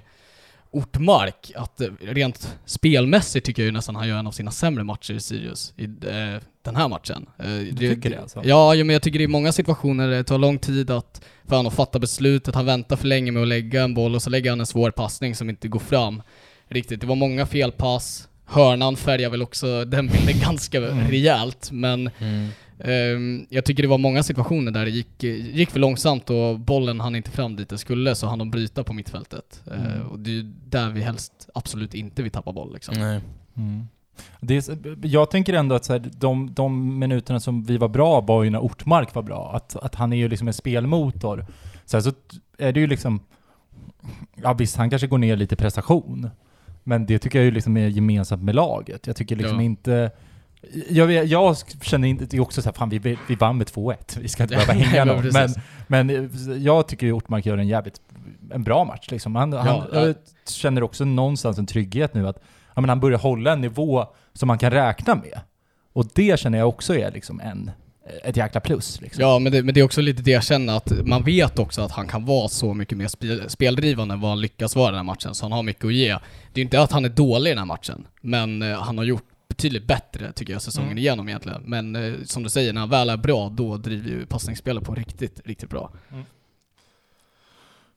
Ortmark, 0.75 1.53
att 1.57 1.81
eh, 1.81 1.89
rent 2.01 2.57
spelmässigt 2.67 3.47
tycker 3.47 3.63
jag 3.63 3.67
ju 3.67 3.73
nästan 3.73 3.97
han 3.97 4.09
gör 4.09 4.19
en 4.19 4.27
av 4.27 4.31
sina 4.33 4.51
sämre 4.51 4.85
matcher 4.85 5.15
i 5.15 5.21
Sirius 5.21 5.73
i 5.77 5.85
eh, 5.85 6.43
den 6.65 6.77
här 6.77 6.89
matchen. 6.89 7.27
Eh, 7.39 7.75
Du 7.75 7.95
tycker 7.95 8.11
det 8.11 8.21
alltså? 8.21 8.41
Ja, 8.45 8.75
men 8.75 8.89
jag 8.91 9.03
tycker 9.03 9.19
det 9.19 9.25
är 9.25 9.29
många 9.29 9.53
situationer 9.53 10.09
det 10.09 10.25
tar 10.25 10.39
lång 10.39 10.59
tid 10.59 10.91
att 10.91 11.21
för 11.49 11.57
han 11.57 11.67
att 11.67 11.75
fatta 11.75 11.99
beslutet, 11.99 12.55
han 12.55 12.67
väntar 12.67 12.97
för 12.97 13.07
länge 13.07 13.33
med 13.33 13.43
att 13.43 13.49
lägga 13.49 13.83
en 13.83 13.95
boll 13.95 14.15
och 14.15 14.23
så 14.23 14.31
lägger 14.31 14.51
han 14.51 14.61
en 14.61 14.67
svår 14.67 14.91
passning 14.91 15.35
som 15.35 15.51
inte 15.51 15.69
går 15.69 15.81
fram 15.81 16.23
riktigt. 16.69 17.01
Det 17.01 17.07
var 17.07 17.17
många 17.17 17.47
felpass, 17.47 18.29
hörnan 18.47 18.97
färgar 18.97 19.31
väl 19.31 19.43
också 19.43 19.85
den 19.85 20.07
bilden 20.09 20.39
ganska 20.43 20.79
Mm. 20.79 21.09
rejält, 21.11 21.69
men 21.73 22.11
Mm. 22.19 22.49
Ehm, 22.85 23.47
jag 23.51 23.65
tycker 23.65 23.83
det 23.83 23.89
var 23.89 23.99
många 23.99 24.23
situationer 24.23 24.73
där 24.73 24.85
det 24.85 24.91
gick, 24.91 25.23
gick 25.23 25.71
för 25.71 25.81
långsamt 25.81 26.31
och 26.31 26.61
bollen 26.61 27.01
hann 27.01 27.17
inte 27.17 27.31
fram 27.31 27.57
dit 27.57 27.69
det 27.69 27.79
skulle, 27.79 28.15
så 28.15 28.27
hann 28.27 28.39
de 28.39 28.51
bryta 28.51 28.85
på 28.85 28.93
mittfältet. 28.93 29.63
Eh, 29.71 29.85
Mm. 29.95 30.07
och 30.09 30.19
det 30.19 30.31
är 30.31 30.35
ju 30.35 30.43
där 30.69 30.91
vi 30.91 31.01
helst 31.03 31.49
absolut 31.55 31.95
inte 31.95 32.23
vill 32.23 32.33
tappa 32.33 32.53
boll 32.53 32.73
liksom. 32.75 32.95
Nej. 32.99 33.21
Mm. 33.57 33.89
Det 34.41 34.57
är, 34.69 35.07
jag 35.07 35.31
tänker 35.31 35.55
ändå 35.55 35.75
att 35.75 35.85
så 35.85 35.93
här, 35.93 36.11
de, 36.19 36.55
de 36.55 36.99
minuterna 36.99 37.41
som 37.41 37.65
vi 37.65 37.77
var 37.79 37.89
bra 37.89 38.21
var 38.21 38.43
ju 38.43 38.51
när 38.51 38.59
Ortmark 38.59 39.15
var 39.15 39.23
bra. 39.23 39.53
Att, 39.57 39.77
att 39.77 39.95
han 39.95 40.13
är 40.13 40.17
ju 40.17 40.29
liksom 40.29 40.49
en 40.49 40.55
spelmotor. 40.55 41.47
Sen 41.85 42.03
så 42.03 42.13
är 42.59 42.73
det 42.73 42.81
ju 42.81 42.87
liksom... 42.87 43.21
Ja 44.43 44.53
visst, 44.53 44.77
han 44.77 44.91
kanske 44.91 45.07
går 45.07 45.19
ner 45.19 45.37
lite 45.37 45.55
i 45.55 45.57
prestation. 45.57 46.31
Men 46.85 47.07
det 47.07 47.19
tycker 47.19 47.39
jag 47.39 47.45
ju 47.45 47.51
liksom 47.51 47.77
är 47.77 47.89
gemensamt 47.89 48.43
med 48.43 48.55
laget. 48.55 49.07
Jag 49.07 49.17
tycker 49.17 49.37
liksom 49.37 49.57
Ja. 49.57 49.63
inte... 49.63 50.11
Jag, 50.89 51.25
jag 51.27 51.57
känner 51.83 52.09
inte, 52.09 52.25
det 52.25 52.37
är 52.37 52.41
också 52.41 52.63
så 52.63 52.69
här, 52.69 52.75
fan 52.75 52.89
vi, 52.89 53.19
vi 53.29 53.35
vann 53.35 53.59
med 53.59 53.67
2-1, 53.67 54.19
vi 54.21 54.29
ska 54.29 54.43
inte 54.43 54.55
behöva 54.55 54.73
hänga 54.85 54.97
Ja, 54.97 55.05
någon. 55.05 55.29
Men, 55.33 55.49
men 55.87 56.11
eh, 56.11 56.57
jag 56.57 56.89
tycker 56.89 57.07
ju 57.07 57.13
Ortmark 57.13 57.47
gör 57.47 57.59
en 57.59 57.69
jävligt, 57.69 58.01
en 58.51 58.65
bra 58.65 58.85
match 58.85 59.07
liksom. 59.11 59.35
Han, 59.35 59.53
han, 59.53 59.67
Ja, 59.67 59.87
ja. 59.93 60.07
jag 60.07 60.15
känner 60.49 60.83
också 60.83 61.05
någonstans 61.05 61.59
en 61.59 61.67
trygghet 61.67 62.15
nu 62.15 62.29
att 62.29 62.43
ja, 62.75 62.81
men 62.81 62.89
han 62.89 63.01
börjar 63.01 63.19
hålla 63.19 63.53
en 63.53 63.61
nivå 63.61 64.07
som 64.33 64.47
man 64.47 64.59
kan 64.59 64.71
räkna 64.71 65.15
med. 65.15 65.41
Och 65.93 66.07
det 66.15 66.41
känner 66.41 66.59
jag 66.59 66.69
också 66.69 66.95
är 66.97 67.11
liksom 67.11 67.41
en, 67.41 67.71
ett 68.25 68.37
jäkla 68.37 68.61
plus. 68.61 69.01
Liksom. 69.01 69.23
Ja, 69.23 69.39
men 69.39 69.53
det, 69.53 69.63
men 69.63 69.75
det 69.75 69.81
är 69.81 69.85
också 69.85 70.01
lite 70.01 70.23
det 70.23 70.31
jag 70.31 70.45
känner 70.45 70.77
att 70.77 70.93
man 71.07 71.23
vet 71.23 71.59
också 71.59 71.83
att 71.83 71.93
han 71.93 72.07
kan 72.07 72.25
vara 72.25 72.49
så 72.49 72.75
mycket 72.75 72.99
mer 72.99 73.09
spel, 73.09 73.51
speldrivande 73.51 74.15
än 74.15 74.21
vad 74.21 74.31
han 74.31 74.41
lyckas 74.41 74.77
vara 74.77 74.89
i 74.89 74.91
den 74.91 74.97
här 74.97 75.05
matchen, 75.05 75.35
så 75.35 75.45
han 75.45 75.53
har 75.53 75.63
mycket 75.63 75.85
att 75.85 75.93
ge. 75.95 76.19
Det 76.53 76.61
är 76.61 76.63
inte 76.63 76.81
att 76.81 76.93
han 76.93 77.05
är 77.05 77.09
dålig 77.09 77.51
i 77.51 77.55
den 77.55 77.59
här 77.59 77.67
matchen, 77.67 78.07
men 78.21 78.63
eh, 78.63 78.79
han 78.81 78.99
har 78.99 79.05
gjort 79.05 79.29
betydligt 79.57 79.87
bättre 79.87 80.33
tycker 80.33 80.53
jag 80.53 80.63
säsongen 80.63 80.89
Mm. 80.91 80.99
igenom 80.99 81.29
egentligen. 81.29 81.63
Men 81.65 81.97
eh, 81.97 82.13
som 82.25 82.43
du 82.43 82.49
säger, 82.51 82.73
när 82.73 82.81
han 82.81 82.91
väl 82.91 83.09
är 83.11 83.17
bra, 83.17 83.49
då 83.49 83.77
driver 83.77 84.09
ju 84.11 84.27
passningsspelet 84.27 84.85
på 84.85 84.95
riktigt, 84.95 85.41
riktigt 85.45 85.71
bra. 85.71 85.91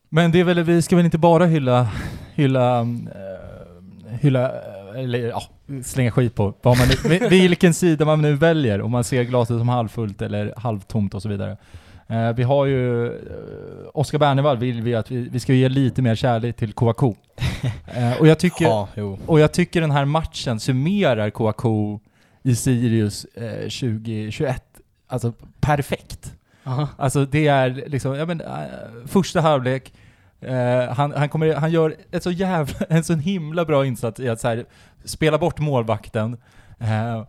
Men 0.10 0.32
det 0.32 0.39
är 0.39 0.43
väl, 0.43 0.63
vi 0.63 0.82
ska 0.82 0.96
väl 0.96 1.06
inte 1.06 1.17
bara 1.17 1.46
hylla, 1.46 1.89
hylla, 2.34 2.80
eh, 2.82 4.17
hylla, 4.22 4.46
eh, 4.52 5.04
eller 5.04 5.20
ja, 5.20 5.43
slänga 5.84 6.12
skit 6.12 6.36
på 6.36 6.54
vad 6.62 6.78
man 6.78 6.88
vilken 7.30 7.74
sida 7.74 8.06
man 8.06 8.22
nu 8.22 8.34
väljer, 8.36 8.82
om 8.82 8.91
man 8.91 9.04
ser 9.04 9.24
glaset 9.24 9.58
som 9.58 9.70
halvfullt 9.70 10.22
eller 10.22 10.54
halvtomt 10.58 11.13
och 11.13 11.22
så 11.22 11.30
vidare. 11.30 11.58
Eh, 12.08 12.34
vi 12.34 12.43
har 12.43 12.65
ju, 12.65 13.06
eh, 13.06 13.89
Oskar 13.93 14.17
Bernevall 14.17 14.58
vill 14.58 14.82
vi 14.82 14.96
att 14.96 15.12
vi, 15.12 15.30
vi 15.30 15.39
ska 15.39 15.54
ge 15.54 15.70
lite 15.70 16.02
mer 16.02 16.15
kärlek 16.15 16.56
till 16.56 16.74
Kouakou. 16.74 17.15
eh, 17.86 18.20
och 18.20 18.28
jag 18.28 18.39
tycker, 18.39 18.65
Ja, 18.65 18.88
och 19.26 19.39
jag 19.39 19.52
tycker 19.52 19.82
den 19.82 19.91
här 19.91 20.06
matchen 20.06 20.60
summerar 20.60 21.30
Kouakou 21.30 22.00
i 22.43 22.56
Sirius 22.56 23.26
eh, 23.26 23.60
2021, 23.60 24.63
alltså 25.08 25.34
perfekt. 25.60 26.34
Aha. 26.63 26.88
Alltså 26.98 27.26
det 27.26 27.48
är 27.48 27.84
liksom, 27.88 28.15
ja 28.15 28.26
men, 28.26 28.41
första 29.06 29.41
halvlek, 29.41 29.93
eh, 30.41 30.93
han, 30.93 31.12
han, 31.12 31.30
kommer, 31.30 31.54
han 31.54 31.72
gör 31.72 31.96
ett 32.12 32.24
så 32.24 32.32
jävla, 32.32 32.86
en 32.89 33.04
så 33.04 33.13
himla 33.13 33.65
bra 33.65 33.86
insats 33.86 34.20
i 34.20 34.30
att 34.30 34.41
så 34.41 34.48
här, 34.48 34.65
spela 35.06 35.38
bort 35.38 35.60
målvakten, 35.60 36.38
eh, 36.80 37.24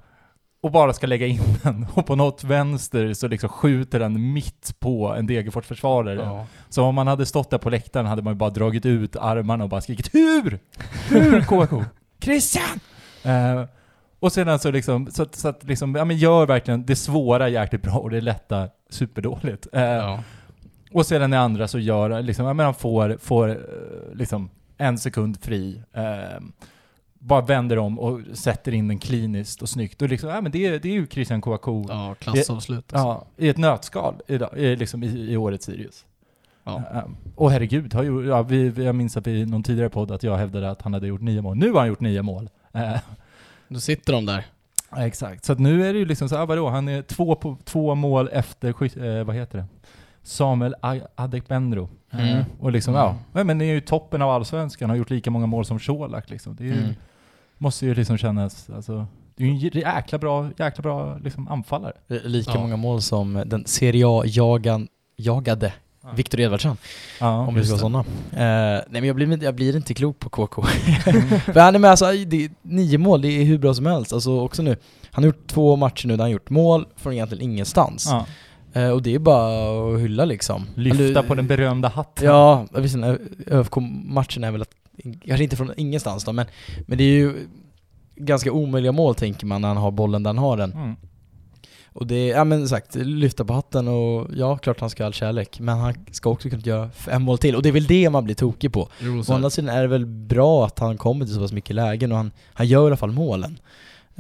och 0.61 0.71
bara 0.73 0.93
ska 0.93 1.07
lägga 1.07 1.27
in 1.27 1.41
den, 1.63 1.87
och 1.95 2.07
på 2.07 2.17
något 2.17 2.45
vänster 2.45 3.15
så 3.15 3.29
liksom 3.29 3.49
skjuter 3.49 3.99
den 3.99 4.33
mitt 4.33 4.75
på 4.79 5.09
en 5.19 5.27
Degerfors-försvarare. 5.27 6.15
Ja. 6.15 6.47
Så 6.69 6.85
om 6.85 6.95
man 6.95 7.07
hade 7.07 7.27
stått 7.27 7.51
där 7.51 7.59
på 7.59 7.71
läktaren 7.71 8.07
hade 8.07 8.23
man 8.23 8.33
ju 8.33 8.37
bara 8.39 8.51
dragit 8.51 8.87
ut 8.87 9.17
armarna 9.17 9.65
och 9.65 9.71
bara 9.71 9.81
skrikit 9.81 10.13
HUR? 10.13 10.59
HUR 11.09 11.41
KK? 11.67 11.85
Christian! 12.23 12.81
Eh, 13.23 13.65
och 14.21 14.33
sedan 14.33 14.59
så 14.59 14.71
liksom, 14.71 15.07
så 15.11 15.27
så 15.33 15.49
att 15.49 15.65
liksom, 15.65 15.95
ja 15.95 16.05
men 16.05 16.17
gör 16.17 16.47
verkligen 16.47 16.87
det 16.87 16.97
svåra 16.97 17.49
jäkligt 17.49 17.83
bra 17.83 17.95
och 17.95 18.11
det 18.11 18.21
lätta 18.21 18.69
superdåligt. 18.91 19.67
Eh, 19.73 19.83
Ja. 19.83 20.23
och 20.93 21.07
sedan 21.07 21.33
i 21.33 21.37
andra 21.37 21.69
så 21.69 21.79
gör, 21.79 22.23
liksom, 22.23 22.47
ja 22.47 22.53
men 22.53 22.65
han 22.65 22.75
får, 22.75 23.17
får 23.21 23.49
eh, 23.49 23.57
liksom 24.15 24.51
en 24.79 24.99
sekund 24.99 25.41
fri. 25.43 25.83
Eh, 25.93 26.43
bara 27.19 27.41
vänder 27.41 27.79
om 27.79 27.99
och 27.99 28.21
sätter 28.35 28.75
in 28.75 28.89
den 28.89 28.99
kliniskt 28.99 29.63
och 29.63 29.69
snyggt. 29.69 30.03
Och 30.03 30.09
liksom, 30.09 30.29
ja 30.31 30.41
men 30.41 30.53
det, 30.53 30.67
är- 30.67 30.79
det 30.79 30.89
är 30.89 30.93
ju 30.93 31.07
Christian 31.07 31.41
Kouakou. 31.41 31.85
ja, 31.89 32.15
klassavslut. 32.19 32.93
alltså. 32.93 33.09
Ja, 33.09 33.27
i 33.37 33.49
ett 33.49 33.57
nötskal 33.57 34.15
idag, 34.27 34.51
i, 34.59 34.77
liksom 34.77 35.03
i, 35.03 35.07
i 35.33 35.37
årets 35.37 35.67
Sirius. 35.67 36.05
Ja. 36.65 36.83
Um, 37.07 37.17
och 37.37 37.51
herregud, 37.51 37.95
har 37.95 38.03
ju, 38.03 38.27
ja, 38.27 38.43
vi, 38.43 38.85
jag 38.85 38.95
minns 38.95 39.17
att 39.17 39.27
vi 39.27 39.41
i 39.41 39.47
någon 39.47 39.63
tidigare 39.63 39.89
podd 39.91 40.11
att 40.11 40.23
jag 40.23 40.37
hävdade 40.37 40.71
att 40.71 40.83
han 40.83 40.95
hade 40.95 41.07
gjort 41.07 41.21
nio 41.21 41.43
mål. 41.43 41.57
Nu 41.57 41.71
har 41.73 41.79
han 41.79 41.89
gjort 41.89 42.01
nio 42.01 42.23
mål. 42.23 42.51
Då 43.69 43.81
sitter 43.81 44.13
de 44.13 44.27
där. 44.27 44.45
ja, 44.91 45.07
exakt. 45.07 45.45
Så 45.45 45.53
att 45.53 45.59
nu 45.59 45.87
är 45.89 45.93
det 45.93 45.99
ju 45.99 46.05
liksom 46.05 46.29
så, 46.29 46.37
ah, 46.39 46.47
vadå, 46.47 46.69
han 46.69 46.89
är 46.89 47.03
två, 47.03 47.35
på, 47.35 47.57
två 47.65 47.95
mål 47.95 48.29
efter, 48.33 48.69
eh, 49.19 49.25
vad 49.25 49.37
heter 49.37 49.59
det? 49.59 49.65
Samuel 50.23 50.75
Adekbenro. 51.15 51.89
Mm. 52.11 52.45
Och 52.61 52.73
liksom, 52.73 52.95
Mm. 52.95 53.07
ja, 53.07 53.17
ja, 53.33 53.45
men 53.45 53.59
det 53.59 53.65
är 53.65 53.73
ju 53.73 53.81
toppen 53.81 54.23
av 54.23 54.31
allsvenskan, 54.31 54.91
har 54.91 54.97
gjort 54.97 55.11
lika 55.11 55.31
många 55.31 55.47
mål 55.47 55.65
som 55.65 55.79
Colak 55.79 56.31
liksom. 56.31 56.57
Det 56.57 56.65
är 56.65 56.67
ju, 56.69 56.79
Mm. 56.79 56.95
Måste 57.59 57.87
ju 57.87 57.95
liksom 57.95 58.19
kännas, 58.19 58.71
alltså, 58.71 59.07
det 59.37 59.45
är 59.45 59.47
ju 59.47 59.53
en 59.53 59.59
jäkla 59.81 60.19
bra, 60.19 60.49
jäkla 60.59 60.83
bra 60.83 61.19
liksom 61.25 61.49
anfallare. 61.49 61.93
Lika 62.25 62.51
Ja. 62.55 62.61
många 62.61 62.77
mål 62.77 63.03
som 63.03 63.43
den 63.47 63.67
Serie 63.67 64.05
A-jagan, 64.09 64.89
jagade 65.17 65.73
Ja. 66.03 66.09
Viktor 66.17 66.41
Edvardsson, 66.41 66.77
Ja, 67.21 67.47
om 67.47 67.55
vi 67.55 67.65
ska 67.65 67.73
vara 67.73 67.81
sådana. 67.81 67.99
Eh, 68.33 68.83
nej 68.91 69.01
men 69.01 69.05
jag 69.05 69.17
blir, 69.17 69.45
jag 69.45 69.55
blir 69.55 69.77
inte 69.77 69.95
klok 69.95 70.19
på 70.19 70.29
KK. 70.31 70.63
För 71.45 71.61
han 71.61 71.75
är 71.75 71.79
med, 71.79 71.91
alltså, 71.91 72.13
det, 72.27 72.45
är 72.45 72.51
nio 72.63 72.99
mål, 72.99 73.23
det 73.23 73.29
är 73.29 73.45
hur 73.45 73.59
bra 73.59 73.75
som 73.75 73.87
helst. 73.87 74.13
Alltså 74.13 74.41
också 74.41 74.63
nu, 74.63 74.77
han 75.11 75.25
har 75.25 75.27
gjort 75.29 75.47
två 75.47 75.77
matcher 75.77 76.07
nu 76.07 76.17
där 76.17 76.25
han 76.25 76.31
gjort 76.31 76.51
mål 76.51 76.87
från 76.97 77.13
egentligen 77.13 77.45
ingenstans. 77.45 78.09
Ja. 78.11 78.27
Eh, 78.81 78.91
och 78.91 79.03
det 79.03 79.15
är 79.15 79.19
bara 79.19 79.95
att 79.95 80.01
hylla 80.01 80.25
liksom. 80.25 80.67
Lyfta 80.75 81.03
Eller- 81.05 81.23
på 81.23 81.35
den 81.35 81.47
berömda 81.47 81.89
hatten. 81.89 82.27
Ja, 82.27 82.67
visst, 82.75 82.97
ÖFK-matchen 83.47 84.45
är 84.45 84.51
väl 84.51 84.63
att, 84.63 84.71
kanske 85.03 85.45
inte 85.45 85.57
från 85.57 85.73
ingenstans 85.77 86.25
då, 86.25 86.33
men, 86.33 86.47
men 86.87 86.99
det 86.99 87.05
är 87.05 87.19
ju 87.19 87.49
ganska 88.17 88.53
omöjliga 88.53 88.93
mål 88.93 89.15
tänker 89.15 89.47
man 89.47 89.61
när 89.61 89.69
han 89.69 89.77
har 89.77 89.91
bollen 89.91 90.23
där 90.23 90.29
han 90.29 90.39
har 90.39 90.57
den. 90.57 90.73
Mm. 90.73 90.97
Och 91.93 92.07
det 92.07 92.31
är, 92.31 92.37
ja 92.37 92.45
men 92.45 92.69
sagt, 92.69 92.95
lyfta 92.95 93.45
på 93.45 93.53
hatten 93.53 93.89
och 93.89 94.27
ja, 94.35 94.59
klart 94.59 94.81
han 94.81 94.91
ska 94.91 95.03
ha 95.03 95.07
all 95.07 95.13
kärlek, 95.13 95.61
men 95.61 95.79
han 95.79 95.95
ska 96.11 96.31
också 96.31 96.51
kunna 96.51 96.63
göra 96.63 96.91
fem 96.91 97.23
mål 97.23 97.39
till, 97.39 97.57
och 97.57 97.63
det 97.63 97.69
är 97.69 97.73
väl 97.73 97.87
det 97.87 98.11
man 98.11 98.25
blir 98.25 98.35
tokig 98.35 98.73
på. 98.73 98.89
Jo, 99.01 99.23
Å 99.29 99.33
andra 99.35 99.51
sidan 99.51 99.77
är 99.77 99.83
det 99.83 99.89
väl 99.89 100.07
bra 100.07 100.67
att 100.67 100.79
han 100.79 100.97
kommer 100.97 101.25
till 101.25 101.35
så 101.35 101.41
pass 101.41 101.53
mycket 101.53 101.77
lägen 101.77 102.13
och 102.13 102.19
han, 102.19 102.31
han 102.53 102.67
gör 102.67 102.83
i 102.83 102.87
alla 102.87 102.97
fall 102.97 103.13
målen. 103.13 103.59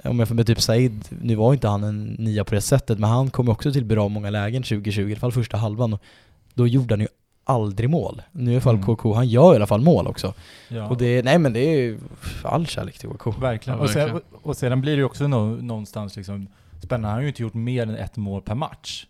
Om 0.04 0.18
jag 0.18 0.28
får 0.28 0.34
med 0.34 0.46
typ 0.46 0.60
Said, 0.60 1.04
nu 1.22 1.34
var 1.34 1.52
inte 1.52 1.68
han 1.68 1.84
en 1.84 2.04
nia 2.04 2.44
på 2.44 2.54
det 2.54 2.60
sättet, 2.60 2.98
men 2.98 3.10
han 3.10 3.30
kom 3.30 3.48
också 3.48 3.72
till 3.72 3.84
bra 3.84 4.08
många 4.08 4.30
lägen 4.30 4.62
2020, 4.62 5.00
i 5.00 5.04
alla 5.12 5.20
fall 5.20 5.32
första 5.32 5.56
halvan. 5.56 5.92
Och 5.92 6.02
då 6.54 6.66
gjorde 6.66 6.94
han 6.94 7.00
ju 7.00 7.08
aldrig 7.48 7.90
mål. 7.90 8.22
Nu 8.32 8.50
i 8.50 8.54
alla 8.54 8.60
fall 8.60 8.74
Mm. 8.74 8.86
KK, 8.86 9.12
han 9.14 9.28
gör 9.28 9.52
i 9.52 9.56
alla 9.56 9.66
fall 9.66 9.80
mål 9.80 10.06
också. 10.06 10.34
Ja. 10.68 10.88
Och 10.88 10.96
det, 10.96 11.22
nej 11.24 11.38
men 11.38 11.52
det 11.52 11.60
är 11.60 11.76
ju 11.76 11.98
all 12.42 12.66
kärlek 12.66 12.98
till 12.98 13.08
KK. 13.08 13.30
Verkligen. 13.40 13.78
Och, 13.78 13.90
sen, 13.90 14.20
och 14.42 14.56
sedan 14.56 14.80
blir 14.80 14.92
det 14.92 14.98
ju 14.98 15.04
också 15.04 15.28
nå, 15.28 15.46
någonstans 15.46 16.16
liksom 16.16 16.48
spännande. 16.82 17.08
Han 17.08 17.14
har 17.14 17.22
ju 17.22 17.28
inte 17.28 17.42
gjort 17.42 17.54
mer 17.54 17.82
än 17.82 17.94
ett 17.96 18.16
mål 18.16 18.42
per 18.42 18.54
match. 18.54 19.06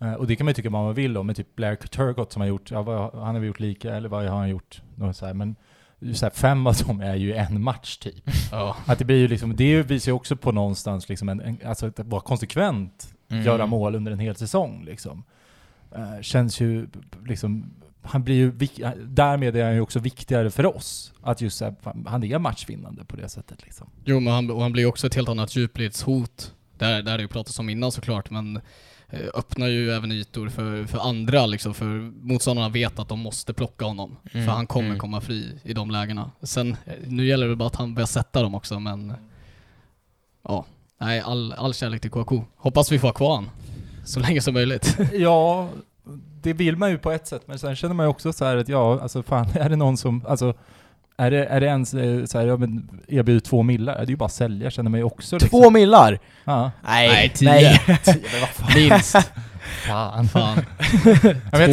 Eh, 0.00 0.12
och 0.12 0.26
det 0.26 0.36
kan 0.36 0.44
man 0.44 0.50
ju 0.50 0.54
tycka 0.54 0.70
vad 0.70 0.82
man 0.84 0.94
vill 0.94 1.16
om, 1.16 1.26
med 1.26 1.36
typ 1.36 1.56
Blair 1.56 1.76
Turgott 1.76 2.32
som 2.32 2.40
har 2.40 2.48
gjort, 2.48 2.70
ja, 2.70 2.82
vad, 2.82 3.14
han 3.14 3.22
har 3.34 3.34
väl 3.40 3.44
gjort 3.44 3.60
lika, 3.60 3.94
eller 3.96 4.08
vad 4.08 4.24
har 4.28 4.38
han 4.38 4.48
gjort? 4.48 4.82
Så 5.14 5.26
här, 5.26 5.34
men 5.34 5.56
så 6.14 6.26
här, 6.26 6.30
fem 6.30 6.66
av 6.66 6.74
dem 6.86 7.00
är 7.00 7.14
ju 7.14 7.34
en 7.34 7.62
match 7.62 7.96
typ. 7.96 8.24
Ja. 8.50 8.76
Att 8.86 8.98
det 8.98 9.04
blir 9.04 9.16
ju 9.16 9.28
liksom, 9.28 9.56
det 9.56 9.82
visar 9.82 10.12
ju 10.12 10.16
också 10.16 10.36
på 10.36 10.52
någonstans 10.52 11.08
liksom 11.08 11.28
en, 11.28 11.40
en 11.40 11.58
alltså 11.66 11.86
att 11.86 11.98
vara 11.98 12.20
konsekvent, 12.20 13.12
Mm. 13.28 13.44
göra 13.44 13.66
mål 13.66 13.94
under 13.94 14.12
en 14.12 14.18
hel 14.18 14.36
säsong 14.36 14.84
liksom. 14.84 15.24
Eh, 15.96 16.22
känns 16.22 16.60
ju 16.60 16.86
liksom, 17.26 17.70
han 18.02 18.24
blir 18.24 18.34
ju, 18.34 18.52
därmed 19.04 19.56
är 19.56 19.64
han 19.64 19.74
ju 19.74 19.80
också 19.80 19.98
viktigare 19.98 20.50
för 20.50 20.76
oss. 20.76 21.12
Att 21.22 21.40
just 21.40 21.60
här, 21.60 21.74
han 22.06 22.24
är 22.24 22.38
matchvinnande 22.38 23.04
på 23.04 23.16
det 23.16 23.28
sättet 23.28 23.62
liksom. 23.62 23.90
Jo, 24.04 24.20
men 24.20 24.32
han, 24.32 24.50
och 24.50 24.62
han 24.62 24.72
blir 24.72 24.86
också 24.86 25.06
ett 25.06 25.14
helt 25.14 25.28
annat 25.28 25.56
djupledshot. 25.56 26.52
Där, 26.78 27.02
där 27.02 27.16
det 27.16 27.22
ju 27.22 27.28
pratats 27.28 27.58
om 27.58 27.68
innan 27.68 27.92
såklart, 27.92 28.30
men 28.30 28.56
eh, 29.08 29.20
öppnar 29.34 29.66
ju 29.66 29.90
även 29.90 30.12
ytor 30.12 30.48
för, 30.48 30.84
för 30.84 30.98
andra 30.98 31.46
liksom, 31.46 31.74
för 31.74 31.86
motståndarna 32.26 32.68
vet 32.68 32.98
att 32.98 33.08
de 33.08 33.20
måste 33.20 33.54
plocka 33.54 33.84
honom. 33.84 34.16
Mm, 34.32 34.46
För 34.46 34.52
han 34.52 34.66
kommer 34.66 34.88
mm. 34.88 34.98
komma 34.98 35.20
fri 35.20 35.58
i 35.62 35.72
de 35.72 35.90
lägena. 35.90 36.30
Sen, 36.42 36.76
eh, 36.84 36.94
nu 37.06 37.26
gäller 37.26 37.48
det 37.48 37.56
bara 37.56 37.66
att 37.66 37.76
han 37.76 37.94
börjar 37.94 38.06
sätta 38.06 38.42
dem 38.42 38.54
också, 38.54 38.80
men 38.80 39.12
ja. 40.42 40.64
Nej, 40.98 41.20
all, 41.20 41.52
all 41.52 41.74
kärlek 41.74 42.00
till 42.00 42.10
KK. 42.10 42.44
Hoppas 42.56 42.92
vi 42.92 42.98
får 42.98 43.08
ha 43.08 43.12
kvar 43.12 43.34
han. 43.34 43.50
Så 44.06 44.20
länge 44.20 44.40
som 44.40 44.54
möjligt. 44.54 44.98
Ja, 45.12 45.68
det 46.42 46.52
vill 46.52 46.76
man 46.76 46.90
ju 46.90 46.98
på 46.98 47.10
ett 47.12 47.26
sätt, 47.26 47.42
men 47.46 47.58
sen 47.58 47.76
känner 47.76 47.94
man 47.94 48.06
ju 48.06 48.10
också 48.10 48.32
så 48.32 48.44
här 48.44 48.56
att 48.56 48.68
ja, 48.68 49.00
alltså 49.02 49.22
fan, 49.22 49.46
är 49.60 49.68
det 49.68 49.76
någon 49.76 49.96
som, 49.96 50.24
alltså 50.28 50.54
är 51.16 51.30
det, 51.30 51.44
är 51.46 51.60
det 51.60 51.66
ens 51.66 51.94
eh, 51.94 52.24
så 52.24 52.38
här, 52.38 52.46
ja 52.46 52.56
men 52.56 52.88
erbjuder 53.08 53.40
två 53.40 53.62
millar, 53.62 53.94
det 53.94 54.02
är 54.02 54.06
ju 54.06 54.16
bara 54.16 54.24
att 54.24 54.32
sälja 54.32 54.70
känner 54.70 54.90
man 54.90 55.00
ju 55.00 55.04
också 55.04 55.36
liksom. 55.38 55.60
Två 55.62 55.70
millar! 55.70 56.18
Ja. 56.44 56.70
Nej, 56.84 57.08
Nej, 57.08 57.28
tio. 57.34 57.50
nej. 57.50 57.80
men 58.06 58.40
vad 58.40 58.48
fan. 58.48 58.70
Minst. 58.74 59.16
fan. 59.86 60.28
Fan. 60.28 60.56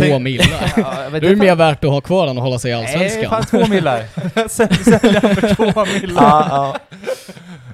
Två 0.09 0.19
millar. 0.19 0.73
Ja, 0.77 0.93
Då 1.09 1.15
är 1.15 1.21
det 1.21 1.27
inte, 1.31 1.45
mer 1.45 1.55
värt 1.55 1.83
att 1.83 1.89
ha 1.91 2.01
kvar 2.01 2.27
den 2.27 2.37
och 2.37 2.43
hålla 2.43 2.59
sig 2.59 2.71
i 2.71 2.75
Nej, 2.75 2.83
Allsvenskan. 2.83 3.29
fan 3.29 3.43
två 3.45 3.67
millar. 3.67 4.03
Sälj- 4.47 4.83
Sälja 4.99 5.21
för 5.21 5.55
två 5.55 5.85
millar. 6.01 6.23
Ja, 6.23 6.47
ja. 6.49 6.97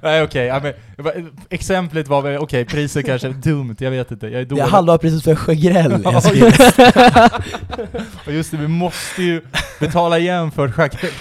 Nej 0.03 0.23
okej, 0.23 0.45
ja, 0.45 0.59
men, 0.63 1.31
exemplet 1.49 2.07
var 2.07 2.21
väl, 2.21 2.37
okej 2.37 2.65
priset 2.65 3.05
kanske 3.05 3.27
är 3.27 3.31
dumt, 3.33 3.75
jag 3.79 3.91
vet 3.91 4.11
inte, 4.11 4.25
jag 4.27 4.35
är 4.35 4.39
Det 4.39 4.45
dålig. 4.45 4.61
är 4.63 4.67
halva 4.67 4.97
priset 4.97 5.23
för 5.23 5.35
just, 6.35 6.79
och 8.27 8.33
just 8.33 8.51
det, 8.51 8.57
vi 8.57 8.67
måste 8.67 9.23
ju 9.23 9.41
betala 9.79 10.17
igen 10.19 10.51
för 10.51 10.67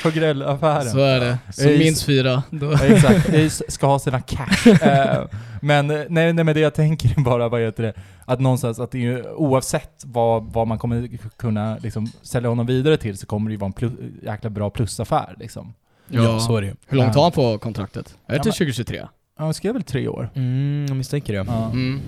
Sjögrell-affären. 0.03 0.91
Så 0.91 0.99
är 0.99 1.21
det. 1.21 1.39
Är- 1.65 1.79
minst 1.79 2.03
fyra. 2.07 2.43
Då. 2.51 2.73
Ja, 2.73 2.85
exakt, 2.85 3.33
jag 3.33 3.53
ska 3.53 3.87
ha 3.87 3.99
sina 3.99 4.21
cash. 4.21 4.69
Eh, 4.89 5.25
men 5.63 5.91
eh, 5.91 5.97
nej, 6.09 6.33
nej 6.33 6.45
men 6.45 6.55
det 6.55 6.61
jag 6.61 6.75
tänker 6.75 7.09
är 7.19 7.21
bara, 7.23 7.49
vad 7.49 7.61
heter 7.61 7.83
det, 7.83 7.93
att 8.25 8.41
någonstans 8.41 8.79
att 8.81 8.91
det 8.91 8.99
ju, 8.99 9.23
oavsett 9.33 10.03
vad, 10.05 10.53
vad 10.53 10.67
man 10.69 10.79
kommer 10.79 11.09
kunna 11.37 11.77
liksom, 11.83 12.07
sälja 12.23 12.49
honom 12.49 12.67
vidare 12.67 12.97
till 12.97 13.19
så 13.19 13.27
kommer 13.27 13.51
det 13.51 13.53
ju 13.53 13.59
vara 13.59 13.67
en 13.67 13.73
plus, 13.73 13.93
jäkla 14.23 14.51
bra 14.51 14.71
plusaffär 14.71 15.35
liksom. 15.39 15.75
Ja, 16.09 16.41
så 16.41 16.57
är 16.57 16.61
det 16.61 16.67
ju. 16.67 16.75
Hur 16.87 16.99
långt 16.99 17.15
har 17.15 17.23
han 17.23 17.33
på 17.33 17.59
kontraktet? 17.59 18.17
Är 18.27 18.31
det 18.33 18.37
Ja, 18.37 18.43
till 18.43 18.49
men- 18.51 18.53
2023? 18.55 18.97
Ja, 18.97 19.45
han 19.45 19.55
skrev 19.55 19.73
väl 19.75 19.83
tre 19.83 20.09
år? 20.09 20.31
Mm, 20.35 20.87
jag 20.89 20.97
misstänker 20.97 21.33
det. 21.33 21.45
Ja. 21.49 21.71
Mm. 21.71 22.01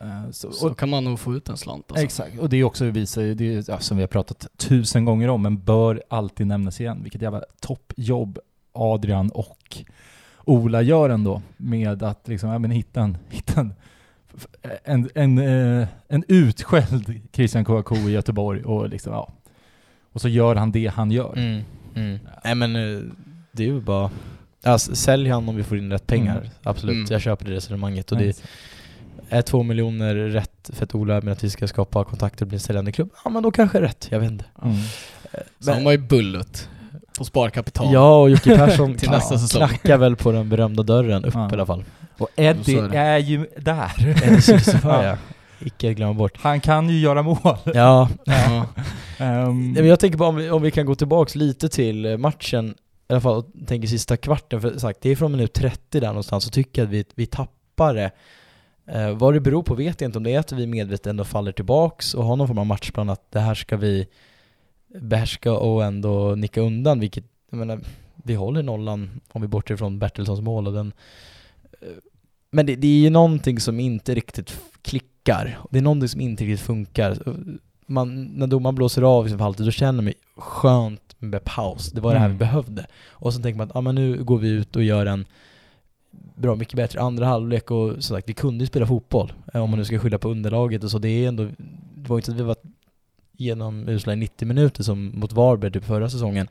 Eh, 0.00 0.30
så, 0.30 0.52
Så 0.52 0.70
och, 0.70 0.78
kan 0.78 0.88
man 0.90 1.04
nog 1.04 1.20
få 1.20 1.34
ut 1.34 1.48
en 1.48 1.56
slant 1.56 1.84
alltså. 1.90 2.04
Exakt, 2.04 2.38
och 2.38 2.48
det 2.48 2.56
är 2.56 2.64
också 2.64 2.84
visar 2.84 3.22
ju, 3.22 3.34
det 3.34 3.54
är, 3.54 3.64
ja, 3.68 3.78
som 3.78 3.96
vi 3.96 4.02
har 4.02 4.08
pratat 4.08 4.46
tusen 4.56 5.04
gånger 5.04 5.28
om, 5.28 5.42
men 5.42 5.58
bör 5.58 6.02
alltid 6.10 6.46
nämnas 6.46 6.80
igen. 6.80 6.98
Vilket 7.02 7.22
jävla 7.22 7.42
toppjobb 7.60 8.38
Adrian 8.72 9.30
och 9.30 9.82
Ola 10.44 10.82
gör 10.82 11.10
ändå 11.10 11.42
med 11.56 12.02
att 12.02 12.28
liksom, 12.28 12.50
ja, 12.50 12.58
men 12.58 12.70
hitta 12.70 13.00
en, 13.00 13.18
hitta 13.28 13.60
en, 13.60 13.74
en, 14.84 15.08
en, 15.14 15.38
eh, 15.80 15.88
en 16.08 16.24
utskälld 16.28 17.20
Christian 17.32 17.64
Kouakou 17.64 17.96
i 18.08 18.12
Göteborg 18.12 18.62
och 18.62 18.88
liksom, 18.88 19.12
ja. 19.12 19.32
Och 20.12 20.20
så 20.20 20.28
gör 20.28 20.54
han 20.56 20.72
det 20.72 20.86
han 20.86 21.10
gör. 21.10 21.32
Mm. 21.38 21.62
Mm. 21.96 22.18
Nej 22.44 22.54
men 22.54 22.76
eh, 22.76 23.00
det 23.52 23.62
är 23.62 23.66
ju 23.66 23.80
bara... 23.80 24.10
Alltså, 24.62 24.94
sälj 24.96 25.28
han 25.30 25.48
om 25.48 25.56
vi 25.56 25.62
får 25.64 25.78
in 25.78 25.92
rätt 25.92 26.06
pengar. 26.06 26.36
Mm. 26.36 26.48
Absolut, 26.62 26.94
Mm. 26.94 27.06
jag 27.10 27.20
köper 27.20 27.44
det 27.44 27.50
resonemanget. 27.52 28.12
Och 28.12 28.18
det 28.18 28.42
är 29.28 29.42
två 29.42 29.62
miljoner 29.62 30.14
rätt 30.14 30.70
för 30.72 30.84
att 30.84 30.94
Ola 30.94 31.20
med 31.20 31.32
att 31.32 31.44
vi 31.44 31.50
ska 31.50 31.68
skapa 31.68 32.04
kontakter 32.04 32.44
och 32.44 32.48
bli 32.48 32.56
en 32.56 32.60
säljande 32.60 32.92
klubb. 32.92 33.10
Ja 33.24 33.30
men 33.30 33.42
då 33.42 33.50
kanske 33.50 33.80
rätt, 33.80 34.08
jag 34.10 34.20
vet 34.20 34.30
inte. 34.30 34.44
Mm. 34.62 34.76
Så 35.60 35.72
han 35.72 35.84
var 35.84 35.92
ju 35.92 35.98
bullet 35.98 36.68
på 37.18 37.24
sparkapital. 37.24 37.92
Ja, 37.92 38.16
och 38.20 38.30
Jocke 38.30 38.56
Persson 38.56 38.94
Till 38.98 39.10
nästa 39.10 39.38
säsong. 39.38 39.68
knackar 39.68 39.98
väl 39.98 40.16
på 40.16 40.32
den 40.32 40.48
berömda 40.48 40.82
dörren 40.82 41.24
upp 41.24 41.34
Ja. 41.34 41.50
i 41.50 41.52
alla 41.52 41.66
fall. 41.66 41.84
Och 42.18 42.28
Eddie 42.36 42.78
är 42.78 42.88
det. 42.88 42.98
är 42.98 43.18
ju 43.18 43.46
där. 43.58 43.92
Eddie 44.24 44.40
Silsify, 44.42 44.88
Ja. 44.88 45.16
Icke 45.60 45.94
glömma 45.94 46.14
bort. 46.14 46.38
Han 46.40 46.60
kan 46.60 46.88
ju 46.88 46.98
göra 46.98 47.22
mål. 47.22 47.38
Ja, 47.74 48.08
Ja. 48.24 48.66
Men 49.52 49.86
jag 49.86 50.00
tänker 50.00 50.18
bara 50.18 50.28
om 50.28 50.36
vi, 50.36 50.50
om 50.50 50.62
vi 50.62 50.70
kan 50.70 50.86
gå 50.86 50.94
tillbaks 50.94 51.34
lite 51.34 51.68
till 51.68 52.06
eh, 52.06 52.16
matchen 52.16 52.74
i 53.08 53.12
alla 53.12 53.20
fall 53.20 53.42
tänker 53.66 53.88
sista 53.88 54.16
kvarten, 54.16 54.60
för 54.60 54.78
sagt, 54.78 55.00
det 55.00 55.10
är 55.10 55.16
från 55.16 55.32
minut 55.32 55.52
30 55.52 56.00
där 56.00 56.08
någonstans, 56.08 56.44
så 56.44 56.50
tycker 56.50 56.82
jag 56.82 56.86
att 56.86 56.92
vi, 56.92 57.04
vi 57.14 57.26
tappar 57.26 57.94
det. 57.94 58.10
Eh, 58.86 59.10
vad 59.10 59.34
det 59.34 59.40
beror 59.40 59.62
på 59.62 59.74
vet 59.74 60.00
jag 60.00 60.08
inte, 60.08 60.18
om 60.18 60.24
det 60.24 60.34
är 60.34 60.38
att 60.38 60.52
vi 60.52 60.66
medvetet 60.66 61.06
ändå 61.06 61.24
faller 61.24 61.52
tillbaks 61.52 62.14
och 62.14 62.24
har 62.24 62.36
någon 62.36 62.46
form 62.46 62.58
av 62.58 62.66
matchplan 62.66 63.10
att 63.10 63.32
det 63.32 63.40
här 63.40 63.54
ska 63.54 63.76
vi 63.76 64.06
behärska 64.88 65.52
och 65.52 65.84
ändå 65.84 66.34
nicka 66.34 66.60
undan, 66.60 67.00
vilket, 67.00 67.24
jag 67.50 67.58
menar, 67.58 67.80
vi 68.14 68.34
håller 68.34 68.62
nollan 68.62 69.20
om 69.32 69.42
vi 69.42 69.48
bortser 69.48 69.76
från 69.76 69.98
Bertilssons 69.98 70.40
mål 70.40 70.66
och 70.66 70.72
den 70.72 70.92
eh, 71.80 71.88
men 72.50 72.66
det, 72.66 72.76
det 72.76 72.86
är 72.86 73.00
ju 73.00 73.10
någonting 73.10 73.60
som 73.60 73.80
inte 73.80 74.14
riktigt 74.14 74.60
klickar. 74.82 75.58
Det 75.70 75.78
är 75.78 75.82
någonting 75.82 76.08
som 76.08 76.20
inte 76.20 76.44
riktigt 76.44 76.66
funkar. 76.66 77.18
Man, 77.86 78.24
när 78.24 78.46
domaren 78.46 78.74
blåser 78.74 79.02
av 79.02 79.26
i 79.26 79.30
sin 79.30 79.40
halvtid, 79.40 79.66
då 79.66 79.70
känner 79.70 80.02
man 80.02 80.12
skönt 80.36 81.16
med 81.18 81.44
paus. 81.44 81.90
Det 81.92 82.00
var 82.00 82.12
det 82.14 82.18
här 82.20 82.26
vi 82.28 82.34
Mm. 82.34 82.38
behövde. 82.38 82.86
Och 83.08 83.34
så 83.34 83.42
tänker 83.42 83.58
man 83.58 83.70
att 83.70 83.76
ah, 83.76 83.80
men 83.80 83.94
nu 83.94 84.24
går 84.24 84.38
vi 84.38 84.48
ut 84.48 84.76
och 84.76 84.82
gör 84.84 85.06
en 85.06 85.24
bra 86.34 86.54
mycket 86.56 86.74
bättre 86.76 87.00
andra 87.00 87.26
halvlek 87.26 87.70
och 87.70 87.92
som 87.92 88.02
sagt, 88.16 88.28
vi 88.28 88.32
kunde 88.34 88.62
ju 88.64 88.66
spela 88.66 88.86
fotboll. 88.86 89.32
eh, 89.54 89.62
Om 89.62 89.70
man 89.70 89.78
nu 89.78 89.84
ska 89.84 89.98
skylla 89.98 90.18
på 90.18 90.28
underlaget 90.28 90.84
och 90.84 90.90
så. 90.90 90.98
Det 90.98 91.08
är 91.08 91.28
ändå, 91.28 91.44
det 91.96 92.08
var 92.08 92.16
inte 92.16 92.30
att 92.30 92.36
vi 92.38 92.42
var 92.42 92.56
genom 93.32 93.88
usla 93.88 94.12
i 94.12 94.16
90 94.16 94.48
minuter 94.48 94.82
som 94.82 95.12
mot 95.18 95.32
Varberg 95.32 95.72
typ 95.72 95.84
förra 95.84 96.10
säsongen. 96.10 96.48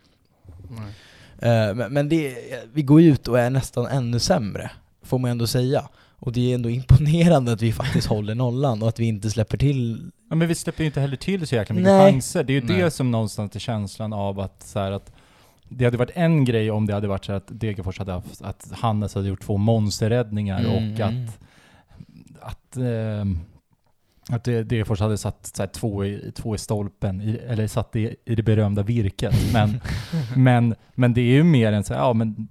Men, 1.75 1.93
men 1.93 2.09
det, 2.09 2.37
vi 2.73 2.81
går 2.81 3.01
ju 3.01 3.11
ut 3.11 3.27
och 3.27 3.39
är 3.39 3.49
nästan 3.49 3.85
ännu 3.87 4.19
sämre, 4.19 4.71
får 5.05 5.19
man 5.19 5.31
ändå 5.31 5.47
säga. 5.47 5.89
Och 6.17 6.31
det 6.31 6.51
är 6.51 6.55
ändå 6.55 6.69
imponerande 6.79 7.51
att 7.51 7.61
vi 7.61 7.73
faktiskt 7.73 8.07
håller 8.07 8.35
nollan 8.35 8.81
och 8.81 8.89
att 8.89 8.99
vi 8.99 9.05
inte 9.05 9.29
släpper 9.29 9.57
till 9.57 10.11
Ja, 10.29 10.35
men 10.35 10.47
vi 10.47 10.55
släpper 10.55 10.83
ju 10.83 10.85
inte 10.87 11.01
heller 11.01 11.17
till 11.17 11.47
så 11.47 11.55
jäkla 11.55 11.75
mycket 11.75 11.91
Nej. 11.91 12.11
chanser. 12.11 12.43
Det 12.43 12.53
är 12.53 12.61
ju 12.61 12.67
Nej. 12.67 12.81
det 12.81 12.91
som 12.91 13.11
någonstans 13.11 13.55
är 13.55 13.59
känslan 13.59 14.13
av 14.13 14.39
att 14.39 14.63
så 14.63 14.79
här 14.79 14.91
att 14.91 15.11
det 15.69 15.85
hade 15.85 15.97
varit 15.97 16.11
en 16.13 16.45
grej 16.45 16.71
om 16.71 16.85
det 16.85 16.93
hade 16.93 17.07
varit 17.07 17.25
så 17.25 17.33
att 17.33 17.47
Degerfors 17.47 17.99
hade 17.99 18.11
haft, 18.11 18.41
att 18.41 18.71
Hannes 18.71 19.15
hade 19.15 19.27
gjort 19.27 19.41
två 19.41 19.57
monsterräddningar 19.57 20.59
Mm, 20.59 20.93
och 20.93 20.99
att, 20.99 21.39
att, 22.41 22.77
ehm, 22.77 23.39
att 24.29 24.43
Degerfors 24.43 24.99
hade 24.99 25.17
satt 25.17 25.51
så 25.55 25.61
här, 25.61 25.67
två, 25.67 26.05
i, 26.05 26.31
två 26.35 26.55
i 26.55 26.57
stolpen, 26.57 27.21
i, 27.21 27.39
eller 27.47 27.67
satt 27.67 27.91
det 27.91 28.15
i 28.25 28.35
det 28.35 28.43
berömda 28.43 28.83
virket. 28.83 29.35
Men, 29.53 29.81
men, 30.35 30.75
men 30.95 31.13
det 31.13 31.21
är 31.21 31.33
ju 31.33 31.43
mer 31.43 31.71
än 31.71 31.83
så 31.83 31.93
här, 31.93 32.01
ja 32.01 32.13
men 32.13 32.47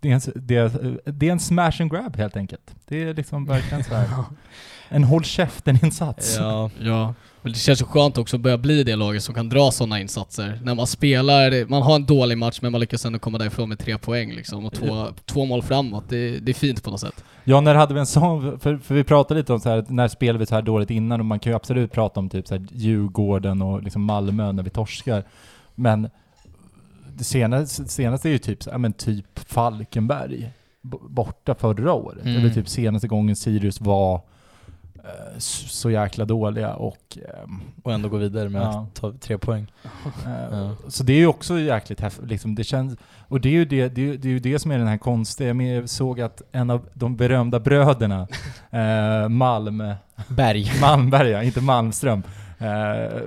det 0.00 0.10
är, 0.10 0.14
en, 0.14 0.20
det, 0.34 0.56
är, 0.56 1.00
det 1.04 1.28
är 1.28 1.32
en 1.32 1.40
smash 1.40 1.72
and 1.80 1.90
grab 1.90 2.16
helt 2.16 2.36
enkelt. 2.36 2.74
Det 2.88 3.02
är 3.02 3.14
liksom 3.14 3.44
verkligen 3.44 3.84
så 3.84 3.94
här 3.94 4.08
en 4.88 5.04
håll 5.04 5.24
käften-insats. 5.24 6.36
Ja, 6.38 6.70
Ja, 6.80 7.14
men 7.42 7.52
det 7.52 7.58
känns 7.58 7.80
ju 7.80 7.84
skönt 7.84 8.18
också 8.18 8.36
att 8.36 8.42
börja 8.42 8.58
bli 8.58 8.84
det 8.84 8.96
laget 8.96 9.22
som 9.22 9.34
kan 9.34 9.48
dra 9.48 9.70
sådana 9.70 10.00
insatser. 10.00 10.60
När 10.62 10.74
man 10.74 10.86
spelar, 10.86 11.68
man 11.68 11.82
har 11.82 11.94
en 11.94 12.06
dålig 12.06 12.38
match 12.38 12.58
men 12.62 12.72
man 12.72 12.80
lyckas 12.80 13.04
ändå 13.04 13.18
komma 13.18 13.38
därifrån 13.38 13.68
med 13.68 13.78
tre 13.78 13.98
poäng 13.98 14.32
liksom 14.32 14.66
och 14.66 14.72
två, 14.72 15.06
två 15.24 15.44
mål 15.44 15.62
framåt. 15.62 16.04
Det, 16.08 16.38
det 16.38 16.52
är 16.52 16.54
fint 16.54 16.84
på 16.84 16.90
något 16.90 17.00
sätt. 17.00 17.24
Ja, 17.44 17.60
när 17.60 17.74
hade 17.74 17.94
vi 17.94 18.00
en 18.00 18.06
sån, 18.06 18.60
för, 18.60 18.76
för 18.76 18.94
vi 18.94 19.04
pratade 19.04 19.40
lite 19.40 19.52
om 19.52 19.60
så 19.60 19.68
här, 19.68 19.84
när 19.88 20.08
spelade 20.08 20.38
vi 20.38 20.46
så 20.46 20.54
här 20.54 20.62
dåligt 20.62 20.90
innan 20.90 21.20
och 21.20 21.26
man 21.26 21.38
kan 21.38 21.52
ju 21.52 21.56
absolut 21.56 21.92
prata 21.92 22.20
om 22.20 22.28
typ 22.28 22.46
så 22.46 22.54
här 22.54 22.66
Djurgården 22.72 23.62
och 23.62 23.82
liksom 23.82 24.02
Malmö 24.02 24.52
när 24.52 24.62
vi 24.62 24.70
torskar. 24.70 25.24
Men 25.74 26.10
det 27.18 27.24
senaste, 27.24 27.84
senaste 27.88 28.28
är 28.28 28.32
ju 28.32 28.38
typ, 28.38 28.66
ja 28.66 28.78
men 28.78 28.92
typ 28.92 29.38
Falkenberg 29.38 30.52
borta 31.08 31.54
förra 31.54 31.92
året. 31.92 32.24
Mm. 32.24 32.36
Eller 32.36 32.50
typ 32.54 32.68
senaste 32.68 33.08
gången 33.08 33.36
Sirius 33.36 33.80
var 33.80 34.14
eh, 34.94 35.38
så 35.38 35.90
jäkla 35.90 36.24
dåliga 36.24 36.74
och 36.74 37.18
ehm, 37.44 37.60
och 37.82 37.92
ändå 37.92 38.08
gå 38.08 38.16
vidare 38.16 38.48
med 38.48 38.62
Ja. 38.62 38.82
att 38.82 38.94
ta 38.94 39.12
tre 39.20 39.38
poäng. 39.38 39.72
Eh, 40.26 40.32
Ja. 40.58 40.76
Så 40.88 41.04
det 41.04 41.12
är 41.12 41.16
ju 41.18 41.26
också 41.26 41.58
jäkligt 41.58 42.00
häftigt, 42.00 42.26
liksom, 42.28 42.54
det 42.54 42.64
känns, 42.64 42.96
och 43.28 43.40
det 43.40 43.48
är 43.48 43.52
ju 43.52 43.64
det, 43.64 43.88
det, 43.88 44.10
är, 44.10 44.16
det 44.16 44.28
är 44.28 44.32
ju 44.32 44.38
det 44.38 44.58
som 44.58 44.70
är 44.70 44.78
den 44.78 44.86
här 44.88 44.98
konstiga, 44.98 45.54
jag 45.54 45.88
såg 45.88 46.20
att 46.20 46.42
en 46.52 46.70
av 46.70 46.88
de 46.94 47.16
berömda 47.16 47.60
bröderna, 47.60 48.28
eh, 48.70 49.28
Malm, 49.28 49.82
Berg. 50.28 50.72
Malmberg, 50.80 51.28
ja, 51.30 51.42
inte 51.42 51.60
Malmström, 51.60 52.22
eh, 52.58 53.22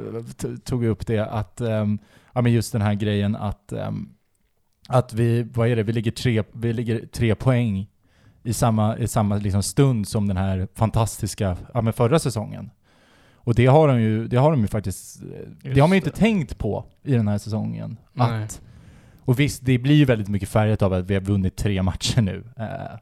tog 0.64 0.86
upp 0.86 1.08
det 1.08 1.20
att, 1.20 1.62
ehm, 1.62 2.00
ja 2.34 2.42
men 2.42 2.52
just 2.52 2.72
den 2.72 2.82
här 2.82 2.94
grejen 2.94 3.36
att, 3.36 3.72
ehm, 3.72 4.10
att 4.88 5.14
vi, 5.14 5.44
vad 5.44 5.68
är 5.68 5.76
det, 5.76 5.84
vi 5.84 5.94
ligger 5.94 6.12
tre, 6.12 6.44
vi 6.54 6.74
ligger 6.74 7.06
tre 7.06 7.36
poäng 7.36 7.88
i 8.44 8.54
samma, 8.54 8.98
i 8.98 9.08
samma 9.08 9.36
liksom 9.36 9.64
stund 9.64 10.08
som 10.08 10.28
den 10.28 10.38
här 10.38 10.68
fantastiska, 10.76 11.58
ja 11.74 11.82
men 11.82 11.94
förra 11.94 12.20
säsongen. 12.20 12.70
Och 13.44 13.56
det 13.56 13.66
har 13.66 13.88
de 13.88 14.02
ju, 14.02 14.28
det 14.28 14.38
har 14.38 14.52
de 14.52 14.62
ju 14.62 14.68
faktiskt, 14.68 15.22
det 15.62 15.80
har 15.80 15.88
man 15.88 15.92
ju 15.92 15.98
inte 15.98 16.10
det. 16.10 16.16
tänkt 16.16 16.58
på 16.58 16.86
i 17.04 17.14
den 17.14 17.28
här 17.28 17.38
säsongen. 17.38 17.98
Nej. 18.14 18.44
Att, 18.44 18.62
och 19.20 19.40
visst, 19.40 19.66
det 19.66 19.78
blir 19.78 19.96
ju 19.96 20.06
väldigt 20.06 20.28
mycket 20.28 20.50
färgat 20.50 20.82
av 20.82 20.94
att 20.94 21.06
vi 21.06 21.14
har 21.14 21.22
vunnit 21.22 21.56
tre 21.56 21.84
matcher 21.84 22.22
nu. 22.22 22.44
Eh, 22.58 22.98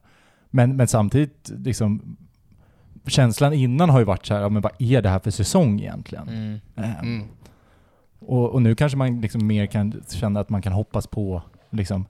men, 0.49 0.75
men 0.75 0.87
samtidigt, 0.87 1.51
liksom, 1.57 2.17
känslan 3.07 3.53
innan 3.53 3.89
har 3.89 3.99
ju 3.99 4.05
varit 4.05 4.25
så 4.25 4.33
här, 4.33 4.41
ja, 4.41 4.49
men 4.49 4.61
vad 4.61 4.71
är 4.79 5.01
det 5.01 5.09
här 5.09 5.19
för 5.19 5.31
säsong 5.31 5.79
egentligen? 5.79 6.27
Mm. 6.29 6.59
Eh, 6.75 6.99
Mm 6.99 7.27
och, 8.19 8.49
och 8.49 8.61
nu 8.61 8.75
kanske 8.75 8.97
man 8.97 9.21
liksom 9.21 9.47
mer 9.47 9.65
kan 9.65 10.03
känna 10.09 10.39
att 10.39 10.49
man 10.49 10.61
kan 10.61 10.73
hoppas 10.73 11.07
på, 11.07 11.41
liksom, 11.69 12.05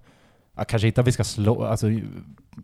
ja, 0.56 0.64
kanske 0.64 0.88
inte 0.88 1.02
att 1.02 1.08
vi 1.08 1.12
ska 1.12 1.24
slå, 1.24 1.64
alltså 1.64 1.88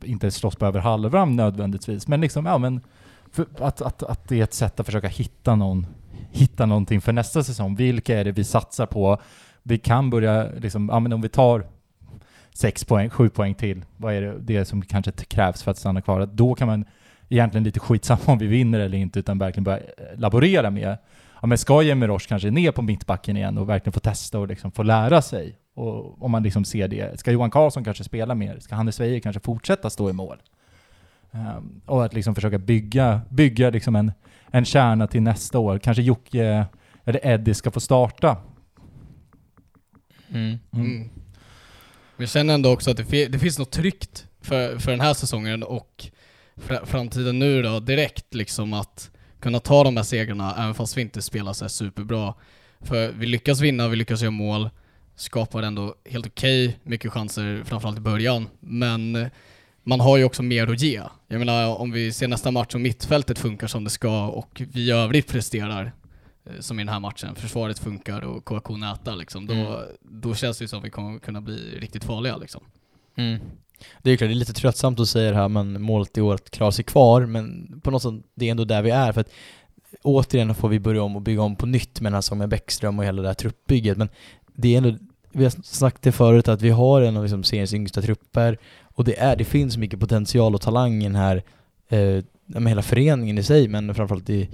inte 0.03 0.31
slåss 0.31 0.55
på 0.55 0.65
över 0.65 0.79
halvram 0.79 1.35
nödvändigtvis, 1.35 2.07
men 2.07 2.21
liksom, 2.21 2.45
ja 2.45 2.57
men, 2.57 2.81
för 3.31 3.45
att, 3.59 3.81
att, 3.81 4.03
att 4.03 4.27
det 4.27 4.39
är 4.39 4.43
ett 4.43 4.53
sätt 4.53 4.79
att 4.79 4.85
försöka 4.85 5.07
hitta 5.07 5.55
någon, 5.55 5.87
hitta 6.31 6.65
någonting 6.65 7.01
för 7.01 7.13
nästa 7.13 7.43
säsong. 7.43 7.75
Vilka 7.75 8.19
är 8.19 8.23
det 8.23 8.31
vi 8.31 8.43
satsar 8.43 8.85
på? 8.85 9.17
Vi 9.63 9.77
kan 9.77 10.09
börja, 10.09 10.47
liksom, 10.57 10.89
ja 10.91 10.99
men 10.99 11.13
om 11.13 11.21
vi 11.21 11.29
tar 11.29 11.65
sex 12.53 12.83
poäng, 12.83 13.09
sju 13.09 13.29
poäng 13.29 13.53
till, 13.53 13.85
vad 13.97 14.13
är 14.13 14.21
det, 14.21 14.37
det 14.39 14.65
som 14.65 14.81
kanske 14.81 15.11
krävs 15.11 15.63
för 15.63 15.71
att 15.71 15.77
stanna 15.77 16.01
kvar? 16.01 16.29
Då 16.33 16.55
kan 16.55 16.67
man 16.67 16.85
egentligen 17.29 17.63
lite 17.63 17.79
skitsamma 17.79 18.21
om 18.25 18.37
vi 18.37 18.47
vinner 18.47 18.79
eller 18.79 18.97
inte, 18.97 19.19
utan 19.19 19.37
verkligen 19.37 19.63
börja 19.63 19.79
laborera 20.15 20.71
med 20.71 20.97
ja, 21.41 21.47
men 21.47 21.57
ska 21.57 21.81
Jemirosh 21.81 22.27
kanske 22.27 22.51
ner 22.51 22.71
på 22.71 22.81
mittbacken 22.81 23.37
igen 23.37 23.57
och 23.57 23.69
verkligen 23.69 23.93
få 23.93 23.99
testa 23.99 24.39
och 24.39 24.47
liksom 24.47 24.71
få 24.71 24.83
lära 24.83 25.21
sig? 25.21 25.57
Och 25.75 26.23
om 26.23 26.31
man 26.31 26.43
liksom 26.43 26.65
ser 26.65 26.87
det, 26.87 27.19
ska 27.19 27.31
Johan 27.31 27.51
Karlsson 27.51 27.83
kanske 27.83 28.03
spela 28.03 28.35
mer? 28.35 28.59
Ska 28.59 28.75
Hannes 28.75 28.99
Weijer 28.99 29.19
kanske 29.19 29.39
fortsätta 29.39 29.89
stå 29.89 30.09
i 30.09 30.13
mål? 30.13 30.37
Ehm, 31.31 31.81
och 31.85 32.05
att 32.05 32.13
liksom 32.13 32.35
försöka 32.35 32.57
bygga, 32.57 33.21
bygga 33.29 33.69
liksom 33.69 33.95
en, 33.95 34.11
en 34.51 34.65
kärna 34.65 35.07
till 35.07 35.21
nästa 35.21 35.59
år. 35.59 35.79
Kanske 35.79 36.03
Jocke 36.03 36.65
eller 37.03 37.27
Eddie 37.27 37.53
ska 37.53 37.71
få 37.71 37.79
starta. 37.79 38.37
Mm. 40.29 40.57
Mm. 40.73 41.09
Men 42.17 42.23
jag 42.23 42.29
känner 42.29 42.53
ändå 42.53 42.73
också 42.73 42.91
att 42.91 42.97
det, 42.97 43.27
det 43.27 43.39
finns 43.39 43.59
något 43.59 43.71
tryggt 43.71 44.27
för, 44.41 44.77
för 44.77 44.91
den 44.91 45.01
här 45.01 45.13
säsongen 45.13 45.63
och 45.63 46.05
fr- 46.55 46.85
framtiden 46.85 47.39
nu 47.39 47.61
då, 47.61 47.79
direkt 47.79 48.33
liksom 48.33 48.73
att 48.73 49.11
kunna 49.39 49.59
ta 49.59 49.83
de 49.83 49.97
här 49.97 50.03
segrarna 50.03 50.55
även 50.57 50.73
fast 50.73 50.97
vi 50.97 51.01
inte 51.01 51.21
spelar 51.21 51.53
så 51.53 51.69
superbra. 51.69 52.33
För 52.81 53.11
vi 53.11 53.25
lyckas 53.25 53.61
vinna, 53.61 53.87
vi 53.87 53.95
lyckas 53.95 54.21
göra 54.21 54.31
mål, 54.31 54.69
skapar 55.15 55.63
ändå 55.63 55.95
helt 56.05 56.27
okej 56.27 56.79
mycket 56.83 57.11
chanser, 57.11 57.63
framförallt 57.65 57.97
i 57.97 58.01
början. 58.01 58.47
Men 58.59 59.15
eh, 59.15 59.27
man 59.83 59.99
har 59.99 60.17
ju 60.17 60.23
också 60.23 60.43
mer 60.43 60.67
att 60.71 60.81
ge. 60.81 61.01
Jag 61.27 61.39
menar 61.39 61.75
om 61.75 61.91
vi 61.91 62.13
ser 62.13 62.27
nästa 62.27 62.51
match 62.51 62.75
och 62.75 62.81
mittfältet 62.81 63.39
funkar 63.39 63.67
som 63.67 63.83
det 63.83 63.89
ska 63.89 64.27
och 64.27 64.61
vi 64.73 64.81
i 64.81 64.91
övrigt 64.91 65.27
presterar 65.27 65.91
eh, 66.45 66.59
som 66.59 66.79
i 66.79 66.83
den 66.83 66.93
här 66.93 66.99
matchen, 66.99 67.35
försvaret 67.35 67.79
funkar 67.79 68.21
och 68.21 68.45
KK 68.45 68.77
nätar 68.77 69.15
liksom, 69.15 69.45
då, 69.45 69.53
Mm. 69.53 69.79
då 70.01 70.35
känns 70.35 70.57
det 70.57 70.63
ju 70.63 70.67
som 70.67 70.79
att 70.79 70.85
vi 70.85 70.89
kommer 70.89 71.19
kunna 71.19 71.41
bli 71.41 71.79
riktigt 71.79 72.03
farliga 72.03 72.37
liksom. 72.37 72.63
Mm. 73.15 73.39
Det 74.01 74.11
är 74.11 74.17
klart, 74.17 74.29
det 74.29 74.33
är 74.33 74.35
lite 74.35 74.53
tröttsamt 74.53 74.99
att 74.99 75.09
säga 75.09 75.31
det 75.31 75.37
här, 75.37 75.49
men 75.49 75.81
målet 75.81 76.17
i 76.17 76.21
år 76.21 76.33
att 76.33 76.49
klara 76.49 76.71
sig 76.71 76.85
kvar, 76.85 77.25
men 77.25 77.79
på 77.83 77.91
något 77.91 78.01
sätt, 78.01 78.13
det 78.35 78.47
är 78.47 78.51
ändå 78.51 78.65
där 78.65 78.81
vi 78.81 78.89
är, 78.89 79.11
för 79.11 79.21
att 79.21 79.29
återigen 80.01 80.55
får 80.55 80.69
vi 80.69 80.79
börja 80.79 81.03
om 81.03 81.15
och 81.15 81.21
bygga 81.21 81.41
om 81.41 81.55
på 81.55 81.65
nytt 81.65 82.01
med 82.01 82.11
den 82.11 82.13
här 82.13 82.21
säsongen 82.21 82.39
med 82.39 82.49
Bäckström 82.49 82.99
och 82.99 83.05
hela 83.05 83.21
det 83.21 83.27
här 83.27 83.33
truppbygget, 83.33 83.97
men 83.97 84.09
det 84.55 84.73
är 84.73 84.77
ändå, 84.77 84.97
vi 85.31 85.43
har 85.43 85.53
sagt 85.63 86.01
det 86.01 86.11
förut, 86.11 86.47
att 86.47 86.61
vi 86.61 86.69
har 86.69 87.01
en 87.01 87.17
av 87.17 87.23
liksom 87.23 87.43
seriens 87.43 87.73
yngsta 87.73 88.01
trupper, 88.01 88.57
och 88.83 89.03
det, 89.03 89.19
är, 89.19 89.35
det 89.35 89.45
finns 89.45 89.77
mycket 89.77 89.99
potential 89.99 90.55
och 90.55 90.61
talang 90.61 91.01
i 91.01 91.03
den 91.03 91.15
här, 91.15 91.43
eh, 91.89 92.23
med 92.45 92.67
hela 92.67 92.81
föreningen 92.81 93.37
i 93.37 93.43
sig, 93.43 93.67
men 93.67 93.95
framförallt 93.95 94.29
i, 94.29 94.49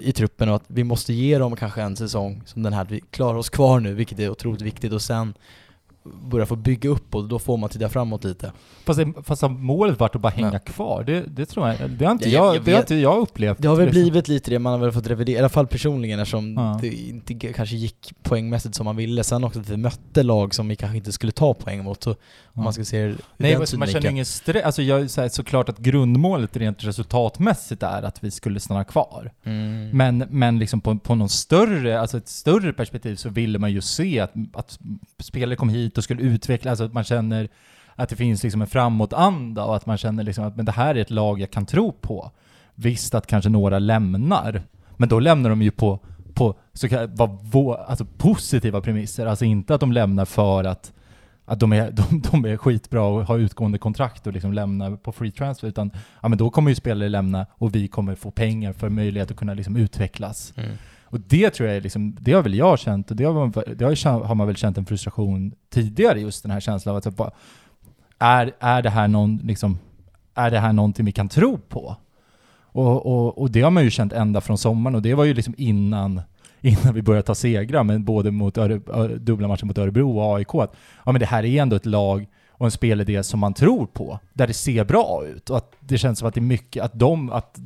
i 0.00 0.12
truppen, 0.12 0.48
och 0.48 0.56
att 0.56 0.64
vi 0.66 0.84
måste 0.84 1.12
ge 1.12 1.38
dem 1.38 1.56
kanske 1.56 1.82
en 1.82 1.96
säsong 1.96 2.42
som 2.46 2.62
den 2.62 2.72
här, 2.72 2.82
att 2.82 2.90
vi 2.90 3.00
klarar 3.00 3.38
oss 3.38 3.50
kvar 3.50 3.80
nu, 3.80 3.94
vilket 3.94 4.18
är 4.18 4.30
otroligt 4.30 4.62
viktigt, 4.62 4.92
och 4.92 5.02
sen 5.02 5.34
börja 6.30 6.46
få 6.46 6.56
bygga 6.56 6.90
upp 6.90 7.14
och 7.14 7.28
då 7.28 7.38
får 7.38 7.56
man 7.56 7.70
titta 7.70 7.88
framåt 7.88 8.24
lite. 8.24 8.52
Fast, 8.84 8.98
det, 9.00 9.12
fast 9.22 9.42
målet 9.48 10.00
varit 10.00 10.14
att 10.14 10.20
bara 10.20 10.28
hänga 10.32 10.52
Ja. 10.52 10.58
kvar? 10.58 11.04
Det, 11.04 11.20
det 11.20 11.46
tror 11.46 11.68
jag, 11.68 11.90
det 11.90 12.04
har 12.04 12.12
inte 12.12 12.28
Ja, 12.30 12.38
jag- 12.38 12.46
jag, 12.46 12.54
jag 12.56 12.64
det 12.64 12.72
har 12.72 12.80
inte 12.80 12.94
jag 12.94 13.18
upplevt. 13.18 13.58
Det 13.62 13.68
har 13.68 13.76
väl 13.76 13.86
liksom. 13.86 14.02
blivit 14.02 14.28
lite 14.28 14.50
det, 14.50 14.58
man 14.58 14.72
har 14.72 14.80
väl 14.80 14.92
fått 14.92 15.06
revidera, 15.06 15.36
i 15.36 15.38
alla 15.38 15.48
fall 15.48 15.66
personligen 15.66 16.20
eftersom 16.20 16.54
Ja. 16.54 16.78
det 16.80 16.88
inte 16.88 17.34
kanske 17.34 17.76
gick 17.76 18.12
poängmässigt 18.22 18.74
som 18.74 18.84
man 18.84 18.96
ville. 18.96 19.24
Sen 19.24 19.44
också 19.44 19.60
att 19.60 19.68
vi 19.68 19.76
mötte 19.76 20.22
lag 20.22 20.54
som 20.54 20.68
vi 20.68 20.76
kanske 20.76 20.96
inte 20.96 21.12
skulle 21.12 21.32
ta 21.32 21.54
poäng 21.54 21.84
mot, 21.84 22.02
så 22.02 22.10
om 22.10 22.16
Ja. 22.54 22.62
man 22.62 22.72
ska 22.72 22.84
se 22.84 23.06
det 23.06 23.14
Nej, 23.36 23.56
den 23.70 23.78
man 23.78 23.88
känner 23.88 24.10
ingen 24.10 24.24
stress. 24.24 24.64
Alltså 24.64 24.82
jag, 24.82 25.10
så 25.10 25.20
här, 25.20 25.28
såklart 25.28 25.68
att 25.68 25.78
grundmålet 25.78 26.56
rent 26.56 26.84
resultatmässigt 26.84 27.82
är 27.82 28.02
att 28.02 28.24
vi 28.24 28.30
skulle 28.30 28.60
stanna 28.60 28.84
kvar. 28.84 29.30
Mm. 29.44 29.88
Men, 29.96 30.24
men 30.30 30.58
liksom 30.58 30.80
på, 30.80 30.98
på 30.98 31.14
någon 31.14 31.28
större, 31.28 32.00
alltså 32.00 32.16
ett 32.16 32.28
större 32.28 32.72
perspektiv 32.72 33.16
så 33.16 33.28
ville 33.28 33.58
man 33.58 33.72
ju 33.72 33.80
se 33.80 34.20
att, 34.20 34.32
att 34.52 34.78
spelare 35.18 35.56
kom 35.56 35.68
hit 35.68 35.98
och 36.00 36.04
skulle 36.04 36.22
utveckla, 36.22 36.70
alltså 36.70 36.84
att 36.84 36.92
man 36.92 37.04
känner 37.04 37.48
att 37.94 38.08
det 38.08 38.16
finns 38.16 38.42
liksom 38.42 38.60
en 38.60 38.66
framåtanda 38.66 39.64
och 39.64 39.76
att 39.76 39.86
man 39.86 39.98
känner 39.98 40.22
liksom 40.22 40.44
att 40.44 40.56
men 40.56 40.64
det 40.64 40.72
här 40.72 40.94
är 40.94 41.00
ett 41.00 41.10
lag 41.10 41.40
jag 41.40 41.50
kan 41.50 41.66
tro 41.66 41.92
på. 41.92 42.30
Visst 42.74 43.14
att 43.14 43.26
kanske 43.26 43.50
några 43.50 43.78
lämnar, 43.78 44.62
men 44.96 45.08
då 45.08 45.20
lämnar 45.20 45.50
de 45.50 45.62
ju 45.62 45.70
på, 45.70 45.98
på 46.34 46.54
så 46.72 46.88
kallade, 46.88 47.12
vad 47.16 47.30
vå- 47.30 47.84
alltså 47.86 48.04
positiva 48.04 48.80
premisser, 48.80 49.26
alltså 49.26 49.44
inte 49.44 49.74
att 49.74 49.80
de 49.80 49.92
lämnar 49.92 50.24
för 50.24 50.64
att 50.64 50.92
att 51.44 51.60
de 51.60 51.72
är, 51.72 51.90
de, 52.10 52.22
de 52.30 52.44
är 52.44 52.56
skitbra 52.56 53.02
och 53.02 53.24
har 53.26 53.38
utgående 53.38 53.78
kontrakt 53.78 54.26
och 54.26 54.32
liksom 54.32 54.52
lämnar 54.52 54.96
på 54.96 55.12
free 55.12 55.30
transfer, 55.30 55.68
utan 55.68 55.90
ja, 56.22 56.28
men 56.28 56.38
då 56.38 56.50
kommer 56.50 56.70
ju 56.70 56.74
spelare 56.74 57.08
lämna 57.08 57.46
och 57.50 57.74
vi 57.74 57.88
kommer 57.88 58.14
få 58.14 58.30
pengar 58.30 58.72
för 58.72 58.88
möjlighet 58.88 59.30
att 59.30 59.36
kunna 59.36 59.54
liksom 59.54 59.76
utvecklas. 59.76 60.52
Mm. 60.56 60.70
Och 61.10 61.20
det 61.20 61.50
tror 61.50 61.68
jag 61.68 61.76
är 61.76 61.80
liksom, 61.80 62.16
det 62.20 62.32
har 62.32 62.42
väl 62.42 62.54
jag 62.54 62.78
känt, 62.78 63.10
och 63.10 63.16
det 63.16 63.24
har 63.24 63.32
man, 63.32 63.52
det 63.76 63.84
har, 63.84 64.24
har 64.24 64.34
man 64.34 64.46
väl 64.46 64.56
känt 64.56 64.78
en 64.78 64.86
frustration 64.86 65.52
tidigare, 65.70 66.20
just 66.20 66.42
den 66.42 66.52
här 66.52 66.60
känslan 66.60 66.96
av 66.96 67.02
att 67.06 67.16
bara, 67.16 67.30
är, 68.18 68.52
är 68.60 68.82
det 68.82 68.90
här 68.90 69.08
någon, 69.08 69.36
liksom, 69.36 69.78
är 70.34 70.50
det 70.50 70.58
här 70.58 70.72
någonting 70.72 71.06
vi 71.06 71.12
kan 71.12 71.28
tro 71.28 71.58
på? 71.58 71.96
Och, 72.72 73.06
och, 73.06 73.38
och 73.38 73.50
det 73.50 73.62
har 73.62 73.70
man 73.70 73.84
ju 73.84 73.90
känt 73.90 74.12
ända 74.12 74.40
från 74.40 74.58
sommaren, 74.58 74.94
och 74.94 75.02
det 75.02 75.14
var 75.14 75.24
ju 75.24 75.34
liksom 75.34 75.54
innan, 75.56 76.22
innan 76.60 76.94
vi 76.94 77.02
började 77.02 77.26
ta 77.26 77.34
segrar, 77.34 77.84
men 77.84 78.04
både 78.04 78.30
mot 78.30 78.58
Öre, 78.58 78.78
dubbla 79.18 79.48
matcher 79.48 79.64
mot 79.64 79.78
Örebro 79.78 80.18
och 80.18 80.36
AIK, 80.36 80.54
att 80.54 80.76
ja, 81.04 81.12
men 81.12 81.20
det 81.20 81.26
här 81.26 81.44
är 81.44 81.62
ändå 81.62 81.76
ett 81.76 81.86
lag 81.86 82.26
och 82.50 82.66
en 82.66 82.70
spelidé 82.70 83.22
som 83.22 83.40
man 83.40 83.54
tror 83.54 83.86
på, 83.86 84.18
där 84.32 84.46
det 84.46 84.52
ser 84.52 84.84
bra 84.84 85.24
ut 85.26 85.50
och 85.50 85.56
att 85.56 85.72
det 85.80 85.98
känns 85.98 86.18
som 86.18 86.28
att 86.28 86.34
det 86.34 86.40
är 86.40 86.42
mycket, 86.42 86.82
att 86.82 86.98
de, 86.98 87.32
att 87.32 87.58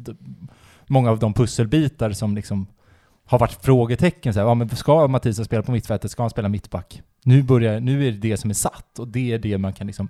många 0.86 1.10
av 1.10 1.18
de 1.18 1.34
pusselbitar 1.34 2.10
som 2.10 2.34
liksom 2.34 2.66
har 3.24 3.38
varit 3.38 3.64
frågetecken 3.64 4.34
så 4.34 4.40
här, 4.40 4.46
ja 4.46 4.54
men 4.54 4.68
ska 4.68 5.08
Mattias 5.08 5.44
spela 5.44 5.62
på 5.62 5.72
mittfältet, 5.72 6.10
ska 6.10 6.22
han 6.22 6.30
spela 6.30 6.48
mittback? 6.48 7.02
Nu 7.24 7.42
börjar, 7.42 7.80
nu 7.80 8.08
är 8.08 8.12
det 8.12 8.18
det 8.18 8.36
som 8.36 8.50
är 8.50 8.54
satt 8.54 8.98
och 8.98 9.08
det 9.08 9.32
är 9.32 9.38
det 9.38 9.58
man 9.58 9.72
kan 9.72 9.86
liksom 9.86 10.08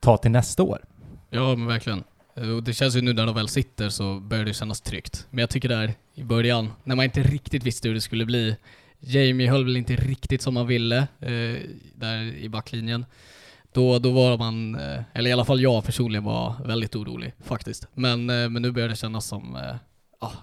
ta 0.00 0.16
till 0.16 0.30
nästa 0.30 0.62
år. 0.62 0.84
Ja 1.30 1.56
men 1.56 1.66
verkligen. 1.66 2.04
Och 2.34 2.62
det 2.62 2.72
känns 2.72 2.96
ju 2.96 3.00
nu 3.00 3.12
när 3.12 3.26
de 3.26 3.34
väl 3.34 3.48
sitter 3.48 3.88
så 3.88 4.20
börjar 4.20 4.44
det 4.44 4.54
kännas 4.54 4.80
tryggt. 4.80 5.26
Men 5.30 5.38
jag 5.38 5.50
tycker 5.50 5.68
där 5.68 5.94
i 6.14 6.24
början, 6.24 6.72
när 6.84 6.96
man 6.96 7.04
inte 7.04 7.22
riktigt 7.22 7.64
visste 7.64 7.88
hur 7.88 7.94
det 7.94 8.00
skulle 8.00 8.24
bli. 8.24 8.56
Jamie 9.00 9.50
höll 9.50 9.64
väl 9.64 9.76
inte 9.76 9.96
riktigt 9.96 10.42
som 10.42 10.54
man 10.54 10.66
ville 10.66 10.98
eh, 10.98 11.60
där 11.94 12.36
i 12.36 12.48
backlinjen. 12.48 13.06
Då, 13.72 13.98
då 13.98 14.10
var 14.10 14.38
man, 14.38 14.74
eh, 14.74 15.02
eller 15.12 15.30
i 15.30 15.32
alla 15.32 15.44
fall 15.44 15.60
jag 15.60 15.84
personligen 15.84 16.24
var 16.24 16.54
väldigt 16.64 16.96
orolig 16.96 17.32
faktiskt. 17.44 17.88
Men, 17.94 18.30
eh, 18.30 18.48
men 18.48 18.62
nu 18.62 18.72
börjar 18.72 18.88
det 18.88 18.96
kännas 18.96 19.26
som, 19.26 19.56
eh, 19.56 19.76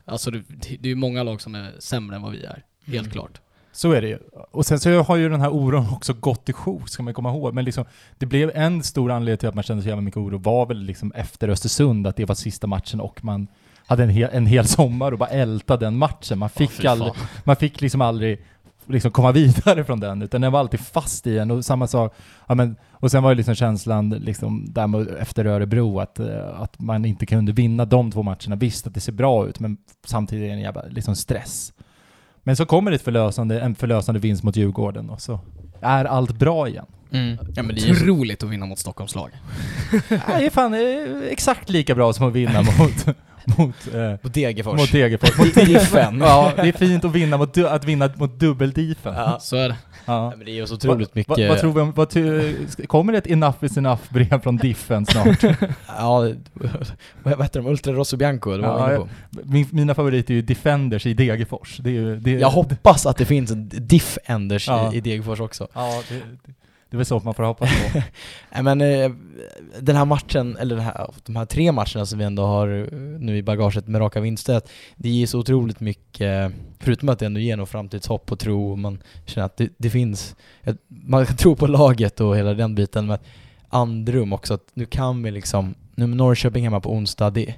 ja, 0.06 0.12
alltså 0.14 0.32
det, 0.32 0.42
det 0.80 0.88
är 0.88 0.90
ju 0.90 0.96
många 0.96 1.24
lag 1.24 1.42
som 1.42 1.56
är 1.56 1.72
sämre 1.80 2.16
än 2.16 2.22
vad 2.22 2.32
vi 2.32 2.44
är. 2.44 2.64
Helt 2.86 3.00
Mm. 3.00 3.12
klart. 3.12 3.42
Så 3.74 3.92
är 3.92 4.02
det 4.02 4.08
ju. 4.08 4.18
Och 4.52 4.66
sen 4.66 4.80
så 4.80 5.02
har 5.02 5.16
ju 5.16 5.30
den 5.30 5.42
här 5.42 5.50
oron 5.54 5.88
också 5.92 6.14
gått 6.14 6.50
i 6.50 6.54
sjok, 6.54 6.90
ska 6.90 7.04
man 7.04 7.14
komma 7.14 7.30
ihåg. 7.30 7.54
Men 7.54 7.66
liksom, 7.66 7.86
det 8.18 8.26
blev 8.26 8.52
en 8.56 8.84
stor 8.84 9.12
anledning 9.12 9.38
till 9.38 9.50
att 9.50 9.56
man 9.56 9.64
kände 9.64 9.84
så 9.84 9.90
jävla 9.90 10.02
mycket 10.02 10.18
oro 10.18 10.38
var 10.38 10.66
väl 10.66 10.78
liksom 10.84 11.12
efter 11.16 11.50
Östersund, 11.50 12.08
att 12.08 12.16
det 12.16 12.26
var 12.26 12.36
sista 12.36 12.68
matchen 12.68 13.00
och 13.02 13.24
man 13.24 13.48
hade 13.86 14.04
en 14.04 14.10
hel, 14.10 14.30
en 14.34 14.46
hel 14.46 14.68
sommar 14.68 15.12
och 15.12 15.18
bara 15.18 15.30
älta 15.30 15.78
den 15.78 15.98
matchen. 15.98 16.40
Man 16.40 16.50
fick, 16.50 16.72
fy 16.72 16.88
aldrig, 16.88 17.12
man 17.44 17.56
fick 17.56 17.82
liksom 17.82 18.02
aldrig 18.02 18.46
liksom 18.88 19.12
komma 19.12 19.32
vidare 19.42 19.84
från 19.84 20.00
den, 20.00 20.22
utan 20.22 20.42
den 20.42 20.52
var 20.52 20.60
alltid 20.60 20.80
fast 20.80 21.28
i 21.28 21.38
en. 21.38 21.52
Och 21.52 21.66
samma 21.66 21.88
sak, 21.88 22.16
ja 22.48 22.56
men, 22.56 22.76
och 22.92 23.12
sen 23.12 23.24
var 23.24 23.32
ju 23.32 23.36
liksom 23.36 23.56
känslan 23.56 24.10
liksom 24.10 24.74
där 24.74 24.88
med, 24.88 25.08
efter 25.20 25.46
Örebro, 25.46 26.00
att, 26.00 26.20
eh, 26.20 26.62
att 26.62 26.80
man 26.80 27.06
inte 27.06 27.26
kunde 27.26 27.52
vinna 27.52 27.86
de 27.86 28.12
två 28.12 28.24
matcherna. 28.24 28.56
Visst 28.56 28.88
att 28.88 28.94
det 28.94 29.00
ser 29.00 29.12
bra 29.12 29.48
ut, 29.48 29.60
men 29.60 29.78
samtidigt 30.06 30.44
är 30.44 30.48
det 30.48 30.54
en 30.54 30.60
jävla 30.60 30.84
liksom 30.90 31.16
stress. 31.16 31.74
Men 32.44 32.56
så 32.56 32.66
kommer 32.66 32.92
det 32.92 32.96
ett 32.96 33.02
förlösande, 33.02 33.62
en 33.62 33.76
förlösande 33.76 34.20
vinst 34.20 34.44
mot 34.44 34.56
Djurgården 34.56 35.10
och 35.10 35.22
så 35.22 35.40
är 35.82 36.06
allt 36.06 36.32
bra 36.32 36.68
igen. 36.68 36.86
Mm. 37.12 37.38
Ja, 37.56 37.64
men 37.64 37.76
det 37.76 37.82
är 37.82 37.86
ju 37.86 37.92
Otroligt 37.92 38.44
att 38.44 38.50
vinna 38.50 38.66
mot 38.66 38.80
Stockholmslag. 38.80 39.32
Nej, 40.10 40.22
det 40.28 40.46
är 40.46 40.50
fan 40.50 40.74
exakt 41.30 41.70
lika 41.70 41.96
bra 41.96 42.14
som 42.14 42.28
att 42.28 42.34
vinna 42.34 42.62
mot, 42.80 43.18
mot, 43.58 43.76
eh, 43.94 44.16
på 44.16 44.28
Degerfors. 44.28 44.80
mot 44.80 44.92
Degerfors. 44.92 45.38
Mot 45.38 45.54
Diffen. 45.56 46.20
Ja, 46.20 46.52
det 46.56 46.62
är 46.68 46.72
fint 46.72 47.06
att 47.06 47.12
vinna 47.12 47.38
mot, 47.38 47.54
du- 47.54 47.68
att 47.70 47.86
vinna 47.86 48.10
mot 48.16 48.40
dubbeldifen. 48.40 49.14
Ja. 49.16 49.38
Så 49.42 49.56
är 49.56 49.70
det. 49.70 49.76
Ja. 50.06 50.14
Ja, 50.32 50.34
men 50.38 50.46
det 50.46 50.52
är 50.52 50.54
ju 50.54 50.68
så 50.68 50.74
otroligt 50.76 51.10
vad, 51.10 51.16
mycket... 51.16 51.38
Vad, 51.38 51.48
vad 51.50 51.60
tror 51.60 51.74
vi 51.74 51.82
om, 51.82 51.92
vad 51.92 52.88
kommer 52.88 53.12
det 53.12 53.18
ett 53.18 53.28
enough 53.28 53.64
is 53.66 53.78
enough-brev 53.78 54.42
från 54.42 54.58
Diffen 54.58 55.06
snart? 55.06 55.44
Ja, 55.88 56.30
vad 57.24 57.42
heter 57.42 57.62
de? 57.62 57.68
Ultra 57.70 57.94
Rosso 57.94 58.18
Bianco, 58.18 58.52
det 58.58 58.62
var 58.62 58.68
Ja, 58.80 58.92
jag 58.92 59.02
inne 59.02 59.10
på. 59.44 59.52
Min, 59.52 59.68
mina 59.72 59.96
favoriter 59.96 60.34
är 60.34 60.36
ju 60.36 60.42
Defenders 60.42 61.06
i 61.06 61.14
Degerfors. 61.14 61.78
Det 61.78 61.90
är 61.90 61.94
ju, 61.94 62.16
det, 62.20 62.32
Jag 62.32 62.50
hoppas 62.50 63.06
att 63.06 63.18
det 63.18 63.26
finns 63.26 63.52
en 63.52 63.70
diff-enders 63.70 64.68
Ja. 64.68 64.94
i, 64.94 64.98
i 64.98 65.02
Degerfors 65.02 65.40
också. 65.40 65.68
Ja, 65.74 66.02
det, 66.10 66.16
det, 66.16 66.54
det 66.92 66.96
är 66.96 66.98
väl 66.98 67.06
så 67.06 67.20
man 67.20 67.34
får 67.34 67.44
hoppas 67.44 67.70
på. 67.70 68.02
Nej 68.52 68.64
men 68.64 68.82
eh, 68.82 69.12
den 69.80 69.96
här 69.96 70.06
matchen, 70.06 70.58
eller 70.58 70.76
den 70.76 70.86
här, 70.86 71.08
de 71.26 71.36
här 71.36 71.46
tre 71.46 71.72
matcherna 71.72 72.06
som 72.06 72.20
vi 72.20 72.26
ändå 72.26 72.46
har 72.46 72.68
eh, 72.68 73.00
nu 73.20 73.38
i 73.38 73.44
bagaget 73.44 73.88
med 73.88 74.02
raka 74.02 74.20
vinster, 74.20 74.62
det 74.96 75.10
ger 75.10 75.28
så 75.28 75.40
otroligt 75.40 75.80
mycket, 75.80 76.52
förutom 76.80 77.10
att 77.10 77.20
det 77.20 77.26
ändå 77.26 77.40
ger 77.40 77.58
något 77.58 77.70
framtidshopp 77.70 78.32
och 78.32 78.40
tro, 78.40 78.72
och 78.72 78.80
man 78.80 79.04
känner 79.26 79.46
att 79.46 79.58
det, 79.58 79.70
det 79.78 79.90
finns, 79.90 80.36
ett, 80.64 80.78
man 80.88 81.26
kan 81.26 81.36
tro 81.38 81.56
på 81.56 81.68
laget 81.68 82.22
och 82.22 82.38
hela 82.38 82.54
den 82.54 82.76
biten, 82.76 83.06
men 83.06 83.20
andrum 83.70 84.34
också, 84.34 84.54
att 84.54 84.68
nu 84.74 84.86
kan 84.86 85.24
vi 85.24 85.32
liksom, 85.32 85.76
nu 85.96 86.08
med 86.08 86.18
Norrköping 86.18 86.64
hemma 86.64 86.80
på 86.80 86.92
onsdag, 86.94 87.30
det, 87.30 87.56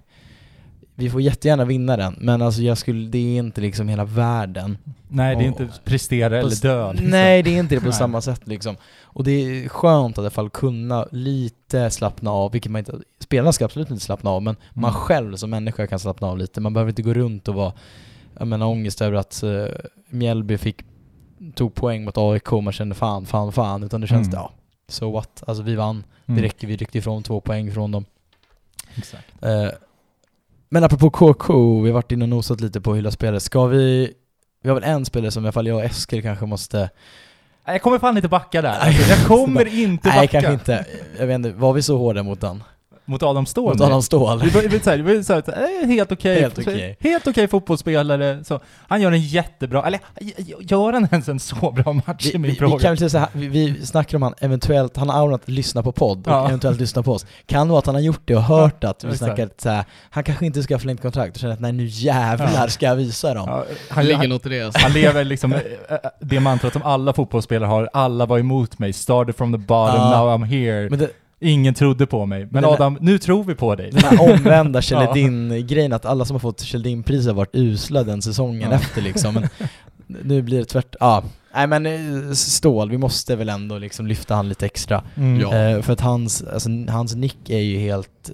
vi 0.96 1.10
får 1.10 1.22
jättegärna 1.22 1.66
vinna 1.66 1.98
den, 1.98 2.16
men 2.20 2.42
alltså 2.42 2.62
jag 2.62 2.78
skulle, 2.78 3.10
det 3.10 3.18
är 3.18 3.40
inte 3.40 3.62
liksom 3.62 3.88
hela 3.88 4.06
världen. 4.06 4.78
Nej, 5.08 5.36
det 5.36 5.44
är 5.44 5.48
inte 5.48 5.70
prestera 5.84 6.40
eller 6.40 6.62
dö. 6.62 6.92
liksom. 6.92 7.10
Nej, 7.10 7.44
det 7.44 7.56
är 7.56 7.60
inte 7.60 7.76
det 7.76 7.82
på 7.82 7.92
samma 8.04 8.22
sätt 8.22 8.42
liksom. 8.44 8.76
Och 9.14 9.24
det 9.24 9.32
är 9.32 9.70
skönt 9.70 10.18
att 10.18 10.22
i 10.22 10.22
alla 10.22 10.30
fall 10.30 10.50
kunna 10.50 11.08
lite 11.12 11.90
slappna 11.90 12.32
av, 12.32 12.52
vilket 12.52 12.72
man 12.72 12.80
inte, 12.80 13.00
spelarna 13.20 13.52
ska 13.54 13.66
absolut 13.66 13.90
inte 13.92 14.04
slappna 14.04 14.30
av, 14.30 14.44
men 14.44 14.56
man 14.74 14.90
Mm. 14.92 15.02
själv 15.02 15.36
som 15.36 15.50
människa 15.50 15.88
kan 15.88 16.00
slappna 16.00 16.28
av 16.28 16.38
lite. 16.38 16.62
Man 16.62 16.74
behöver 16.74 16.92
inte 16.92 17.02
gå 17.02 17.14
runt 17.14 17.48
och 17.48 17.56
vara, 17.56 17.74
jag 18.40 18.48
menar 18.48 18.66
ångest 18.66 19.02
över 19.02 19.18
att 19.18 19.42
uh, 19.44 19.66
Mjällby 20.10 20.58
fick, 20.58 20.82
tog 21.56 21.76
poäng 21.76 22.04
mot 22.04 22.18
AIK 22.18 22.54
och 22.54 22.64
man 22.64 22.74
kände 22.74 22.96
fan, 22.96 23.26
fan, 23.26 23.52
fan, 23.52 23.84
utan 23.84 24.02
det 24.02 24.08
känns, 24.08 24.28
Mm. 24.28 24.40
ja, 24.40 24.52
so 24.88 25.12
what, 25.12 25.44
alltså 25.48 25.64
vi 25.64 25.76
vann, 25.76 26.04
Mm. 26.26 26.38
det 26.42 26.48
räcker, 26.48 26.68
vi 26.68 26.76
ryckte 26.76 26.98
ifrån 26.98 27.24
två 27.24 27.42
poäng 27.42 27.72
från 27.74 27.92
dem. 27.92 28.06
Exakt. 28.96 29.44
Eh, 29.44 29.68
men 30.70 30.84
apropå 30.84 31.10
KK, 31.10 31.82
vi 31.82 31.90
har 31.90 31.94
varit 31.94 32.12
inne 32.12 32.26
och 32.26 32.30
nosat 32.30 32.62
lite 32.62 32.82
på 32.82 32.96
hela 32.96 33.12
spelet. 33.12 33.44
Ska 33.44 33.66
vi... 33.66 34.14
Vi 34.62 34.70
har 34.70 34.76
väl 34.76 34.84
en 34.90 35.06
spelare 35.06 35.32
som 35.32 35.44
i 35.44 35.48
alla 35.48 35.52
fall 35.52 35.68
jag 35.68 35.78
och 35.78 35.84
Eskil 35.84 36.22
kanske 36.22 36.46
måste... 36.46 36.90
Nej, 37.68 37.74
Jag 37.76 37.82
kommer 37.82 38.00
fan 38.00 38.16
inte 38.16 38.28
backa 38.28 38.62
där. 38.62 38.80
Alltså, 38.80 39.10
jag 39.12 39.28
kommer 39.28 39.66
inte 39.80 40.08
backa. 40.08 40.18
Nej, 40.20 40.28
kanske 40.28 40.54
inte. 40.54 40.86
Jag 41.20 41.28
vet 41.28 41.36
inte, 41.36 41.52
var 41.52 41.74
vi 41.74 41.82
så 41.82 41.98
hårda 41.98 42.24
mot 42.24 42.42
den? 42.42 42.64
Mot 43.06 43.24
Adam 43.24 43.46
Ståhl. 43.46 43.74
Mot 43.74 43.82
Adam 43.82 44.02
Ståhl? 44.02 44.40
Det 44.40 44.56
var, 44.56 44.62
det 44.62 44.68
var 44.68 44.80
så 44.80 44.90
här, 44.90 44.98
det 44.98 45.04
var 45.04 45.22
så 45.24 45.34
här, 45.34 45.82
eh, 45.84 45.88
helt 45.88 46.12
okej. 46.12 46.42
Helt 46.42 46.60
okej. 46.60 46.98
Helt 47.00 47.28
okej 47.28 47.48
fotbollsspelare. 47.48 48.44
Så, 48.44 48.60
han 48.88 49.02
gör 49.02 49.12
en 49.12 49.22
jättebra, 49.22 49.84
eller 49.88 50.00
gör 50.60 50.94
han 50.94 51.08
ens 51.12 51.30
en 51.30 51.40
så 51.40 51.72
bra 51.72 51.94
match 51.94 52.26
Vi, 52.26 52.34
i 52.34 52.38
min 52.38 52.52
vi, 52.52 52.58
fråga? 52.58 52.76
vi 52.76 52.82
kan 52.82 52.90
väl 52.92 52.98
säga 52.98 53.10
så 53.10 53.18
här, 53.18 53.28
vi, 53.34 53.48
vi 53.48 53.86
snackar 53.86 54.16
om 54.18 54.22
han 54.22 54.34
eventuellt, 54.40 54.98
han 54.98 55.10
har 55.10 55.20
aurat 55.20 55.42
att 55.42 55.50
lyssna 55.50 55.84
på 55.84 55.92
podd 55.92 56.28
och 56.28 56.34
Ja. 56.34 56.48
eventuellt 56.48 56.80
lyssna 56.80 57.04
på 57.04 57.12
oss. 57.12 57.26
Kan 57.46 57.70
vara 57.70 57.80
att 57.80 57.86
han 57.86 57.96
har 57.96 58.02
gjort 58.02 58.22
det 58.26 58.36
och 58.36 58.44
hört 58.44 58.84
att 58.84 59.04
vi 59.04 59.08
exakt. 59.08 59.20
snackar 59.26 59.50
så 59.58 59.70
här, 59.70 59.86
han 60.10 60.24
kanske 60.24 60.46
inte 60.46 60.64
ska 60.64 60.74
ha 60.74 60.80
förlängt 60.80 61.02
kontrakt 61.02 61.36
och 61.36 61.40
känner 61.42 61.54
att 61.54 61.60
nej 61.60 61.72
nu 61.72 61.86
jävlar 61.86 62.52
Ja. 62.56 62.68
ska 62.68 62.86
jag 62.86 62.96
visa 62.96 63.34
dem. 63.34 63.46
Ja, 63.50 63.66
han, 63.90 64.06
ligger 64.06 64.18
han, 64.18 64.30
något 64.30 64.46
i 64.46 64.50
det 64.50 64.62
alltså. 64.62 64.80
han 64.82 64.92
lever 64.94 65.24
liksom 65.24 65.54
eh, 65.54 65.60
eh, 65.90 65.98
det 66.22 66.40
mantrat 66.40 66.74
som 66.74 66.84
alla 66.84 67.14
fotbollsspelare 67.14 67.68
har, 67.70 67.90
alla 67.94 68.26
var 68.26 68.40
emot 68.40 68.80
mig, 68.80 68.94
started 68.94 69.36
from 69.36 69.52
the 69.54 69.58
bottom, 69.58 69.96
Ja. 69.96 70.18
now 70.26 70.38
I'm 70.40 70.46
here. 70.46 71.10
Ingen 71.44 71.74
trodde 71.74 72.06
på 72.06 72.26
mig. 72.26 72.40
Men, 72.40 72.50
Men 72.52 72.66
Adam, 72.66 72.98
nu 73.02 73.18
tror 73.18 73.44
vi 73.44 73.56
på 73.56 73.76
dig. 73.76 73.92
den 73.92 74.04
här 74.04 74.34
omvända 74.34 74.82
Kjelledin-grejen, 74.82 75.94
att 75.94 76.06
alla 76.06 76.26
som 76.26 76.36
har 76.36 76.40
fått 76.40 76.62
Kjelledin-pris 76.62 77.28
har 77.28 77.34
varit 77.34 77.56
usla 77.56 78.04
den 78.04 78.22
säsongen 78.22 78.70
Ja. 78.72 78.76
efter 78.76 79.02
liksom. 79.02 79.34
Men 79.34 79.50
nu 80.24 80.42
blir 80.42 80.60
det 80.60 80.66
tvärt, 80.66 80.96
ja. 81.00 81.24
Nej 81.56 81.68
men 81.68 81.86
eh, 81.86 82.32
Stål, 82.34 82.90
vi 82.90 82.98
måste 82.98 83.36
väl 83.36 83.50
ändå 83.50 83.78
liksom 83.78 84.08
lyfta 84.08 84.36
han 84.36 84.50
lite 84.50 84.66
extra. 84.66 85.04
Mm. 85.16 85.40
Ja. 85.42 85.56
Eh, 85.56 85.82
för 85.82 85.94
att 85.94 86.02
hans, 86.02 86.44
alltså, 86.44 86.70
hans 86.90 87.16
nick 87.16 87.50
är 87.50 87.60
ju 87.60 87.78
helt... 87.78 88.32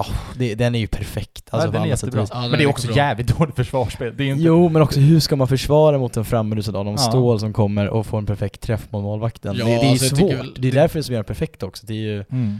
Oh, 0.00 0.10
det, 0.36 0.54
den 0.54 0.74
är 0.74 0.78
ju 0.78 0.86
perfekt. 0.86 1.48
Alltså, 1.50 1.68
ja, 1.68 1.72
den 1.72 1.82
är 1.82 1.86
jättebra. 1.86 2.26
Ja, 2.30 2.40
den 2.40 2.50
men 2.50 2.58
det 2.58 2.64
är 2.64 2.68
också 2.68 2.86
bra. 2.86 2.96
jävligt 2.96 3.38
dåligt 3.38 3.56
försvarsspel. 3.56 4.16
Det 4.16 4.24
är 4.24 4.28
inte... 4.28 4.42
Jo, 4.42 4.68
men 4.68 4.82
också 4.82 5.00
hur 5.00 5.20
ska 5.20 5.36
man 5.36 5.48
försvara 5.48 5.98
mot 5.98 6.16
en 6.16 6.24
framrusad 6.24 6.76
Adam 6.76 6.92
Ja. 6.92 6.98
Ståhl 6.98 7.40
som 7.40 7.52
kommer 7.52 7.88
och 7.88 8.06
får 8.06 8.18
en 8.18 8.26
perfekt 8.26 8.60
träff 8.60 8.86
mot 8.92 9.02
målvakten? 9.02 9.56
Ja, 9.56 9.64
det, 9.64 9.70
det 9.70 9.76
är 9.80 9.84
ju 9.84 9.90
alltså, 9.90 10.16
svårt. 10.16 10.32
väl- 10.32 10.54
det 10.58 10.68
är 10.68 10.72
därför 10.72 10.94
det 10.94 11.00
är 11.00 11.02
så 11.02 11.12
jävla 11.12 11.24
perfekt 11.24 11.62
också. 11.62 11.86
Det 11.86 11.92
är 11.92 11.96
ju... 11.96 12.24
Mm. 12.30 12.58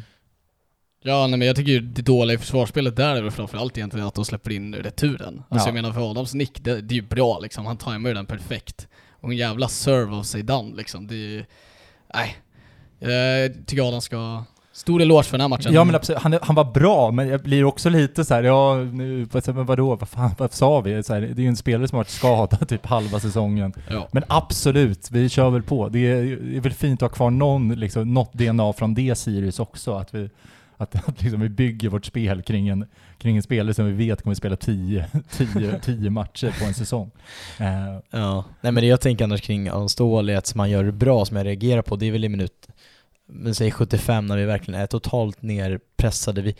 Ja, 1.02 1.26
nej, 1.26 1.38
men 1.38 1.46
jag 1.46 1.56
tycker 1.56 1.72
ju 1.72 1.80
det 1.80 2.02
dåliga 2.02 2.34
i 2.34 2.38
försvarsspelet 2.38 2.96
där 2.96 3.16
är 3.16 3.22
väl 3.22 3.30
framförallt 3.30 3.78
egentligen 3.78 4.06
att 4.06 4.14
de 4.14 4.24
släpper 4.24 4.50
in 4.50 4.74
returen. 4.74 5.42
Alltså 5.48 5.68
Ja. 5.68 5.68
jag 5.68 5.74
menar 5.74 5.92
för 5.92 6.10
Adams 6.10 6.34
nick, 6.34 6.64
det, 6.64 6.80
det 6.80 6.92
är 6.94 6.96
ju 6.96 7.02
bra 7.08 7.38
liksom. 7.38 7.66
Han 7.66 7.76
tajmar 7.76 8.10
ju 8.10 8.14
den 8.14 8.26
perfekt. 8.26 8.88
Och 9.20 9.30
en 9.30 9.36
jävla 9.36 9.68
serve 9.68 10.16
av 10.16 10.22
Zeidan 10.22 10.70
liksom. 10.76 11.06
Det 11.06 11.14
är 11.14 11.18
ju... 11.28 11.44
Nej. 12.14 12.36
Jag 12.98 13.66
tycker 13.66 13.88
Adam 13.88 14.00
ska, 14.00 14.44
Stor 14.72 15.02
eloge 15.02 15.22
för 15.22 15.32
den 15.32 15.40
här 15.40 15.48
matchen. 15.48 15.72
Ja 15.74 15.84
men 15.84 15.94
absolut, 15.94 16.22
han, 16.22 16.38
han 16.42 16.54
var 16.54 16.64
bra, 16.64 17.10
men 17.10 17.28
jag 17.28 17.40
blir 17.42 17.64
också 17.64 17.88
lite 17.90 18.24
så 18.24 18.34
här, 18.34 18.42
ja 18.42 18.76
nu, 18.76 19.24
vad- 19.32 19.54
men 19.54 19.66
vadå, 19.66 19.96
vad 19.96 20.08
fan, 20.08 20.30
vad 20.38 20.52
sa 20.52 20.80
vi? 20.80 21.02
Så 21.02 21.14
här, 21.14 21.20
det 21.20 21.26
är 21.42 21.42
ju 21.42 21.48
en 21.48 21.56
spelare 21.56 21.88
som 21.88 21.96
har 21.96 22.00
varit 22.00 22.08
skadad 22.10 22.68
typ 22.68 22.86
halva 22.86 23.20
säsongen. 23.20 23.72
Ja. 23.90 24.08
Men 24.12 24.24
absolut, 24.28 25.10
vi 25.10 25.28
kör 25.28 25.50
väl 25.50 25.62
på. 25.62 25.88
Det 25.88 25.98
är, 26.12 26.22
det 26.36 26.56
är 26.56 26.60
väl 26.60 26.72
fint 26.72 27.02
att 27.02 27.10
ha 27.10 27.16
kvar 27.16 27.30
någon, 27.30 27.68
liksom, 27.74 28.14
något 28.14 28.32
DNA 28.32 28.72
från 28.72 28.94
det 28.94 29.14
Sirius 29.18 29.60
också, 29.60 29.94
att 29.94 30.14
vi, 30.14 30.30
att, 30.76 31.08
att 31.08 31.22
liksom 31.22 31.40
vi 31.40 31.48
bygger 31.48 31.88
vårt 31.88 32.04
spel 32.06 32.42
kring 32.42 32.68
en, 32.68 32.84
kring 33.18 33.36
en 33.36 33.42
spelare 33.42 33.74
som 33.74 33.86
vi 33.86 33.92
vet 33.92 34.22
kommer 34.22 34.34
spela 34.34 34.56
10 34.56 35.06
10 35.30 35.80
10 35.84 36.10
matcher 36.10 36.54
på 36.60 36.64
en 36.64 36.74
säsong. 36.74 37.10
Eh, 37.58 37.66
Ja. 38.10 38.44
Nej 38.60 38.72
men 38.72 38.82
det 38.82 38.86
jag 38.88 39.00
tänker 39.00 39.24
annars 39.24 39.40
kring 39.40 39.88
Ståhl 39.88 40.28
är 40.28 40.36
att 40.36 40.46
som 40.46 40.60
han 40.60 40.70
gör 40.70 40.84
det 40.84 40.92
bra, 40.92 41.24
som 41.24 41.36
jag 41.36 41.46
reagerar 41.46 41.82
på, 41.82 41.96
det 41.96 42.06
är 42.06 42.12
väl 42.12 42.24
i 42.24 42.28
minut, 42.28 42.68
men 43.32 43.54
säg 43.54 43.70
75 43.70 44.26
när 44.26 44.36
vi 44.36 44.44
verkligen 44.44 44.80
är 44.80 44.86
totalt 44.86 45.42
nerpressade. 45.42 46.42
Vi, 46.42 46.54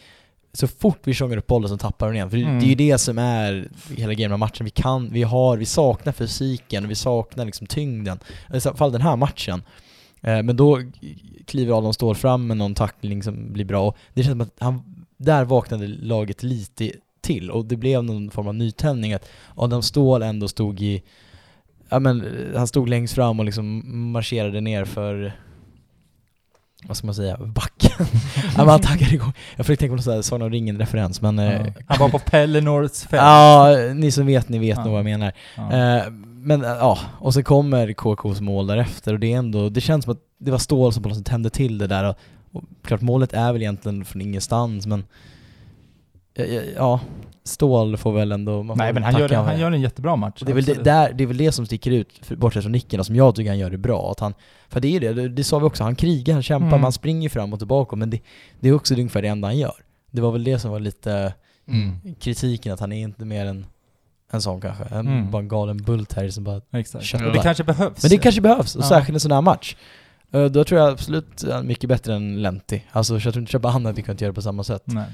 så 0.52 0.68
fort 0.68 0.98
vi 1.04 1.14
tjongar 1.14 1.36
upp 1.36 1.46
bollen 1.46 1.68
så 1.68 1.78
tappar 1.78 2.06
den 2.06 2.16
igen. 2.16 2.30
För 2.30 2.36
det- 2.36 2.42
Mm. 2.42 2.58
det 2.58 2.64
är 2.64 2.68
ju 2.68 2.74
det 2.74 2.98
som 2.98 3.18
är 3.18 3.68
hela 3.96 4.14
grejen 4.14 4.30
med 4.30 4.38
matchen. 4.38 4.64
Vi 4.64 4.70
kan, 4.70 5.12
vi 5.12 5.22
har, 5.22 5.56
vi 5.56 5.66
saknar 5.66 6.12
fysiken, 6.12 6.88
vi 6.88 6.94
saknar 6.94 7.44
liksom 7.44 7.66
tyngden. 7.66 8.18
I 8.52 8.52
alla 8.64 8.74
fall 8.74 8.92
den 8.92 9.00
här 9.02 9.16
matchen. 9.16 9.62
Eh, 10.22 10.42
men 10.42 10.56
då 10.56 10.80
kliver 11.46 11.78
Adam 11.78 11.92
Ståhl 11.92 12.14
fram 12.14 12.46
med 12.46 12.56
någon 12.56 12.74
tackling 12.74 13.22
som 13.22 13.52
blir 13.52 13.64
bra 13.64 13.86
och 13.88 13.96
det 14.14 14.22
känns 14.22 14.32
som 14.32 14.40
att 14.40 14.54
han, 14.58 15.04
där 15.16 15.44
vaknade 15.44 15.86
laget 15.86 16.42
lite 16.42 16.92
till 17.20 17.50
och 17.50 17.64
det 17.64 17.76
blev 17.76 18.04
någon 18.04 18.30
form 18.30 18.48
av 18.48 18.54
nytändning 18.54 19.12
att 19.12 19.28
Adam 19.54 19.82
Ståhl 19.82 20.22
ändå 20.22 20.48
stod 20.48 20.80
i, 20.82 21.02
ja 21.88 21.98
men 21.98 22.24
han 22.56 22.66
stod 22.68 22.88
längst 22.88 23.14
fram 23.14 23.38
och 23.38 23.44
liksom 23.44 23.82
marscherade 24.12 24.60
ner 24.60 24.84
för 24.84 25.32
vad 26.84 26.96
ska 26.96 27.06
man 27.06 27.14
säga, 27.14 27.36
backen. 27.36 28.06
ja, 28.56 28.64
han 28.70 28.80
taggade 28.80 29.14
igång. 29.14 29.32
Jag 29.56 29.66
försökte 29.66 29.80
tänka 29.82 29.92
på 29.92 29.96
någon 29.96 30.02
sån 30.02 30.12
här 30.14 30.22
Sagan 30.22 30.42
om 30.42 30.50
ringen-referens 30.50 31.20
men... 31.20 31.38
eh, 31.38 31.52
ja. 31.66 31.72
Han 31.86 31.98
var 31.98 32.08
på 32.08 32.18
Pellinors 32.18 32.92
fält. 33.02 33.22
Ja, 33.22 33.76
ni 33.94 34.10
som 34.10 34.26
vet, 34.26 34.48
ni 34.48 34.58
vet 34.58 34.76
Ja. 34.78 34.82
nog 34.84 34.92
vad 34.92 34.98
jag 34.98 35.04
menar. 35.04 35.32
Ja. 35.56 35.72
Eh, 35.72 36.10
men 36.42 36.64
eh, 36.64 36.70
ja, 36.70 36.98
och 37.18 37.34
så 37.34 37.42
kommer 37.42 37.92
KKs 37.92 38.40
mål 38.40 38.66
därefter 38.66 39.12
och 39.12 39.20
det 39.20 39.32
är 39.32 39.36
ändå, 39.38 39.68
det 39.68 39.80
känns 39.80 40.04
som 40.04 40.12
att 40.12 40.20
det 40.38 40.50
var 40.50 40.58
Ståhl 40.58 40.92
som 40.92 41.02
på 41.02 41.08
något 41.08 41.18
sätt 41.18 41.26
tände 41.26 41.50
till 41.50 41.78
det 41.78 41.86
där 41.86 42.04
och, 42.04 42.16
och 42.52 42.62
klart 42.84 43.00
målet 43.00 43.32
är 43.32 43.52
väl 43.52 43.62
egentligen 43.62 44.04
från 44.04 44.22
ingenstans 44.22 44.86
men 44.86 45.04
ja, 46.76 47.00
Ståhl 47.44 47.96
får 47.96 48.12
väl 48.12 48.32
ändå, 48.32 48.62
man 48.62 48.78
Nej 48.78 48.92
men 48.92 49.02
han 49.02 49.18
gör, 49.20 49.28
han 49.28 49.60
gör 49.60 49.72
en 49.72 49.80
jättebra 49.80 50.16
match. 50.16 50.42
Det, 50.46 50.50
är 50.52 50.54
väl 50.54 50.64
det, 50.64 50.74
där, 50.84 51.12
det 51.12 51.24
är 51.24 51.26
väl 51.26 51.36
det 51.36 51.52
som 51.52 51.66
sticker 51.66 51.90
ut, 51.90 52.28
bortsett 52.36 52.62
från 52.62 52.72
nicken, 52.72 53.00
och 53.00 53.06
som 53.06 53.16
jag 53.16 53.34
tycker 53.34 53.50
han 53.50 53.58
gör 53.58 53.70
det 53.70 53.78
bra. 53.78 54.10
Att 54.10 54.20
han, 54.20 54.34
för 54.68 54.80
det 54.80 54.96
är 54.96 55.00
det, 55.14 55.28
det, 55.28 55.44
sa 55.44 55.58
vi 55.58 55.64
också, 55.64 55.84
han 55.84 55.94
krigar, 55.94 56.34
han 56.34 56.42
kämpar, 56.42 56.66
Mm. 56.68 56.80
man 56.80 56.92
springer 56.92 57.28
fram 57.28 57.52
och 57.52 57.58
tillbaka, 57.58 57.96
men 57.96 58.10
det, 58.10 58.20
det 58.60 58.68
är 58.68 58.72
också 58.74 58.94
ungefär 58.94 59.22
det 59.22 59.28
enda 59.28 59.48
han 59.48 59.58
gör. 59.58 59.74
Det 60.10 60.20
var 60.20 60.32
väl 60.32 60.44
det 60.44 60.58
som 60.58 60.70
var 60.70 60.80
lite 60.80 61.34
Mm. 61.68 62.14
kritiken, 62.20 62.72
att 62.72 62.80
han 62.80 62.92
är 62.92 63.00
inte 63.02 63.24
mer 63.24 63.46
än 63.46 63.66
en 64.32 64.42
sån 64.42 64.60
kanske. 64.60 64.84
En, 64.84 65.08
Mm. 65.08 65.30
Bara 65.30 65.42
en 65.42 65.48
galen 65.48 65.76
bult 65.76 66.12
här 66.12 66.28
som 66.28 66.44
bara... 66.44 66.60
Exakt. 66.72 67.04
Köttar. 67.04 67.26
Och 67.26 67.32
det 67.32 67.38
kanske 67.42 67.64
behövs. 67.64 68.02
Men 68.02 68.10
det 68.10 68.18
kanske 68.18 68.40
behövs, 68.40 68.76
och 68.76 68.82
Ja. 68.82 68.88
särskilt 68.88 69.16
en 69.16 69.20
sån 69.20 69.32
här 69.32 69.40
match. 69.40 69.76
Eh, 70.32 70.44
Då 70.44 70.64
tror 70.64 70.80
jag 70.80 70.90
absolut 70.92 71.42
är 71.42 71.62
mycket 71.62 71.88
bättre 71.88 72.14
än 72.14 72.42
Lenti. 72.42 72.82
Alltså 72.90 73.14
jag 73.14 73.22
tror 73.22 73.38
inte 73.38 73.52
Shaban 73.52 73.84
hade 73.86 74.02
kunnat 74.02 74.20
göra 74.20 74.30
det 74.30 74.34
på 74.34 74.42
samma 74.42 74.64
sätt. 74.64 74.82
Nej. 74.84 75.04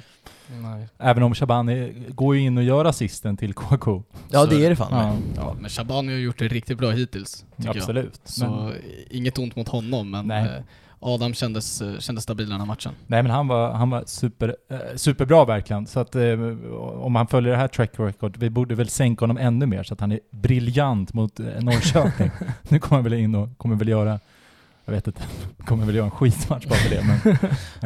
Nej. 0.62 0.88
Även 0.98 1.22
om 1.22 1.34
Shabani 1.34 1.92
går 2.08 2.36
ju 2.36 2.42
in 2.42 2.58
och 2.58 2.64
gör 2.64 2.84
assisten 2.84 3.36
till 3.36 3.54
KK. 3.54 4.02
Ja 4.30 4.40
Så- 4.44 4.50
det 4.50 4.64
är 4.66 4.70
det 4.70 4.76
fan 4.76 4.88
Ja. 4.92 5.16
Ja, 5.36 5.56
men 5.60 5.70
Shabani 5.70 6.12
har 6.12 6.18
gjort 6.18 6.38
det 6.38 6.48
riktigt 6.48 6.78
bra 6.78 6.90
hittills, 6.90 7.44
tycker 7.56 7.68
jag. 7.68 7.76
absolut. 7.76 8.20
Så 8.24 8.44
Men, 8.50 8.72
inget 9.10 9.38
ont 9.38 9.56
mot 9.56 9.68
honom, 9.68 10.10
men 10.10 10.26
Nej. 10.26 10.44
eh, 10.44 10.62
Adam 11.00 11.34
kändes, 11.34 11.82
eh, 11.82 11.98
kändes 11.98 12.24
stabil 12.24 12.48
den 12.48 12.58
här 12.60 12.66
matchen. 12.66 12.92
nej 13.06 13.22
men 13.22 13.32
han 13.32 13.48
var, 13.48 13.72
han 13.72 13.90
var 13.90 14.02
super, 14.06 14.56
eh, 14.70 14.76
superbra 14.96 15.44
verkligen. 15.44 15.86
Så 15.86 16.00
att 16.00 16.14
eh, 16.16 16.22
om 17.00 17.14
han 17.16 17.26
följer 17.26 17.52
det 17.52 17.58
här 17.58 17.68
track 17.68 17.90
record, 17.96 18.36
vi 18.36 18.50
borde 18.50 18.74
väl 18.74 18.88
sänka 18.88 19.22
honom 19.22 19.36
ännu 19.38 19.66
mer 19.66 19.82
så 19.82 19.94
att 19.94 20.00
han 20.00 20.12
är 20.12 20.20
briljant 20.30 21.14
mot 21.14 21.40
eh, 21.40 21.46
Norrköping. 21.60 22.30
nu 22.68 22.78
kommer 22.78 22.96
han 22.96 23.04
väl 23.04 23.12
in 23.20 23.34
och 23.34 23.58
kommer 23.58 23.76
väl 23.76 23.88
göra, 23.88 24.20
jag 24.86 24.92
vet 24.92 25.06
inte, 25.06 25.22
kommer 25.66 25.86
väl 25.86 25.94
göra 25.94 26.04
en 26.04 26.10
skitmatch 26.10 26.66
bara 26.66 26.78
för 26.78 26.90
det. 26.90 27.02
Men, 27.02 27.36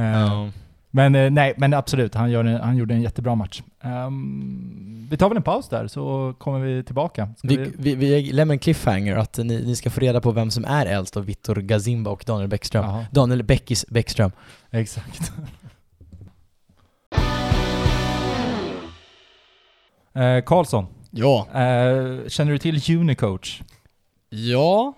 eh, 0.14 0.20
Ja. 0.20 0.50
Men 0.92 1.14
eh, 1.14 1.30
nej, 1.30 1.54
men 1.56 1.74
absolut, 1.74 2.14
han, 2.14 2.30
gör 2.30 2.44
en, 2.44 2.60
han 2.60 2.76
gjorde 2.76 2.94
en 2.94 3.02
jättebra 3.02 3.34
match. 3.34 3.62
Ehm, 3.82 5.06
vi 5.10 5.16
tar 5.16 5.28
väl 5.28 5.36
en 5.36 5.42
paus 5.42 5.68
där 5.68 5.86
så 5.86 6.34
kommer 6.38 6.58
vi 6.60 6.82
tillbaka. 6.84 7.28
Ska 7.36 7.48
Vi, 7.48 7.72
vi, 7.78 7.94
vi 7.94 8.32
lämnar 8.32 8.52
en 8.52 8.58
cliffhanger 8.58 9.16
att 9.16 9.38
ni, 9.38 9.44
ni 9.66 9.76
ska 9.76 9.90
få 9.90 10.00
reda 10.00 10.20
på 10.20 10.30
vem 10.32 10.50
som 10.50 10.64
är 10.64 10.86
äldst 10.86 11.16
av 11.16 11.24
Vittor 11.24 11.54
Gazimba 11.56 12.10
och 12.10 12.24
Daniel 12.26 12.48
Bäckström. 12.48 12.84
Jaha, 12.84 13.06
Daniel 13.10 13.42
Bäckis 13.42 13.86
Bäckström. 13.88 14.32
exakt. 14.70 15.32
eh, 20.14 20.40
Karlsson, 20.44 20.86
Ja. 21.10 21.46
eh, 21.54 22.28
känner 22.28 22.52
du 22.52 22.58
till 22.58 22.96
Unicoach? 22.98 23.62
Ja, 24.28 24.92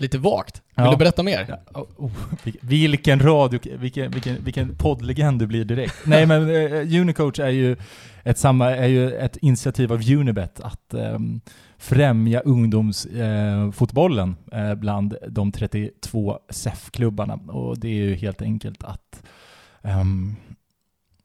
lite 0.00 0.18
vagt. 0.18 0.62
Vill 0.76 0.84
Ja. 0.84 0.90
du 0.90 0.96
berätta 0.96 1.22
mer? 1.22 1.46
Ja, 1.48 1.80
oh, 1.80 1.86
oh, 1.96 2.10
vil- 2.44 2.58
vilken 2.62 3.20
radio, 3.20 3.60
vilken, 3.78 4.10
vilken, 4.10 4.44
vilken 4.44 4.76
poddlegend 4.76 5.38
du 5.40 5.46
blir 5.46 5.64
direkt. 5.64 5.94
Nej 6.06 6.26
men 6.26 6.42
eh, 6.50 7.00
Unicoach 7.00 7.38
är 7.38 7.48
ju 7.48 7.76
ett, 8.24 8.38
samma, 8.38 8.70
är 8.70 8.86
ju 8.88 9.12
ett 9.14 9.36
initiativ 9.36 9.92
av 9.92 10.00
Unibet 10.10 10.60
att 10.60 10.94
ehm, 10.94 11.40
främja 11.78 12.40
ungdomsfotbollen 12.40 14.36
eh, 14.52 14.74
bland 14.74 15.16
de 15.28 15.52
32 15.52 16.38
SEF-klubbarna. 16.50 17.34
Och 17.34 17.78
det 17.78 17.88
är 17.88 17.92
ju 17.92 18.14
helt 18.14 18.42
enkelt 18.42 18.84
att 18.84 19.22
ehm, 19.82 20.36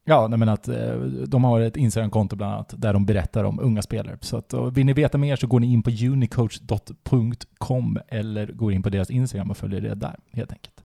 Ja, 0.06 0.28
nej 0.28 0.40
men 0.40 0.50
att 0.50 0.68
eh, 0.68 0.96
de 1.28 1.44
har 1.44 1.62
ett 1.62 1.78
Instagram-konto 1.78 2.36
bland 2.36 2.54
annat 2.54 2.74
där 2.78 2.94
de 2.94 3.06
berättar 3.06 3.44
om 3.44 3.60
unga 3.60 3.82
spelare. 3.82 4.18
Så 4.22 4.38
att, 4.38 4.54
vill 4.74 4.86
ni 4.86 4.94
veta 4.94 5.18
mer 5.18 5.36
så 5.36 5.48
går 5.48 5.60
ni 5.60 5.74
in 5.74 5.84
på 5.84 5.90
unicoach.com 5.90 8.00
eller 8.08 8.48
går 8.48 8.74
in 8.74 8.84
på 8.84 8.90
deras 8.90 9.10
Instagram 9.10 9.52
och 9.52 9.58
följer 9.58 9.82
det 9.82 9.96
där 9.96 10.16
helt 10.32 10.52
enkelt. 10.52 10.82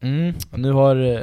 Mm. 0.00 0.34
Nu 0.50 0.72
har 0.72 0.96
eh, 0.96 1.20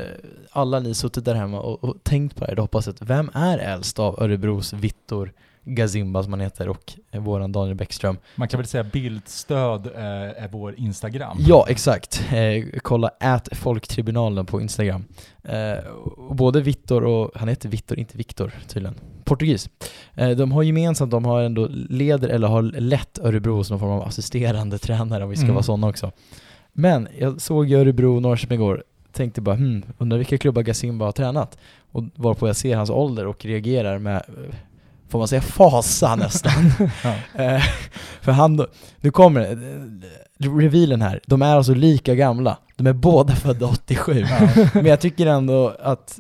alla 0.52 0.80
ni 0.80 0.94
suttit 0.94 1.26
där 1.26 1.36
hemma 1.36 1.60
och, 1.60 1.84
och 1.84 2.04
tänkt 2.04 2.36
på 2.36 2.40
det 2.40 2.46
här. 2.46 2.56
Jag 2.56 2.62
hoppas 2.62 2.88
att 2.88 3.02
vem 3.02 3.30
är 3.34 3.58
äldst 3.58 4.00
av 4.00 4.24
Örebros 4.24 4.74
Vittor 4.74 5.34
Gazimba 5.64 6.24
som 6.24 6.34
han 6.34 6.40
heter 6.40 6.70
och 6.70 6.94
eh, 7.12 7.22
våran 7.22 7.52
Daniel 7.52 7.76
Bäckström? 7.76 8.18
Man 8.36 8.48
kan 8.48 8.58
väl 8.58 8.68
säga 8.68 8.84
bildstöd 8.84 9.86
eh, 9.96 10.44
är 10.44 10.50
vår 10.52 10.76
Instagram. 10.78 11.38
Ja, 11.40 11.66
exakt. 11.70 12.24
Eh, 12.34 12.80
kolla 12.82 13.10
ät 13.20 13.58
folktribunalen 13.58 14.46
på 14.46 14.62
Instagram. 14.62 15.04
Eh, 15.44 15.86
och 16.28 16.36
både 16.36 16.62
Vittor 16.62 17.04
och, 17.04 17.32
han 17.36 17.48
heter 17.48 17.70
Vittor, 17.70 18.00
inte 18.00 18.18
Viktor 18.18 18.52
tydligen, 18.68 18.96
portugis. 19.24 19.70
De 20.38 20.52
har 20.52 20.64
gemensamt, 20.64 21.12
de 21.12 21.26
har 21.26 21.42
ändå 21.42 21.68
leder 21.72 22.30
eller 22.30 22.48
har 22.48 22.62
lett 22.62 23.20
Örebro 23.20 23.64
som 23.64 23.74
någon 23.74 23.80
form 23.80 23.92
av 23.92 24.08
assisterande 24.08 24.78
tränare 24.78 25.24
om 25.24 25.30
vi 25.30 25.36
ska 25.36 25.44
Mm. 25.44 25.54
vara 25.56 25.64
sådana 25.64 25.88
också. 25.88 26.12
Men 26.74 27.08
jag 27.20 27.42
såg 27.42 27.72
Örebro 27.72 28.16
och 28.16 28.22
Norrköping 28.22 28.56
igår, 28.56 28.84
tänkte 29.12 29.42
bara 29.42 29.56
hmm, 29.56 29.84
undrar 29.98 30.18
vilka 30.18 30.38
klubbar 30.38 30.62
Gazimba 30.62 31.06
har 31.06 31.12
tränat? 31.12 31.58
Och 31.92 32.04
varpå 32.16 32.48
jag 32.48 32.56
ser 32.56 32.76
hans 32.76 32.90
ålder 32.90 33.28
och 33.28 33.46
reagerar 33.46 34.00
med, 34.00 34.24
får 35.12 35.20
man 35.20 35.28
säga 35.28 35.42
fasa 35.42 36.16
nästan. 36.26 36.72
Eh, 37.36 37.64
för 38.22 38.32
han, 38.32 38.66
nu 38.98 39.12
kommer 39.12 39.58
revealen 40.60 41.02
här, 41.02 41.20
de 41.28 41.42
är 41.42 41.56
alltså 41.56 41.74
lika 41.74 42.16
gamla. 42.16 42.58
De 42.76 42.88
är 42.88 42.94
båda 42.94 43.36
födda 43.36 43.66
87. 43.66 44.26
Ja. 44.30 44.50
Men 44.74 44.86
jag 44.86 45.00
tycker 45.00 45.26
ändå 45.26 45.76
att 45.80 46.20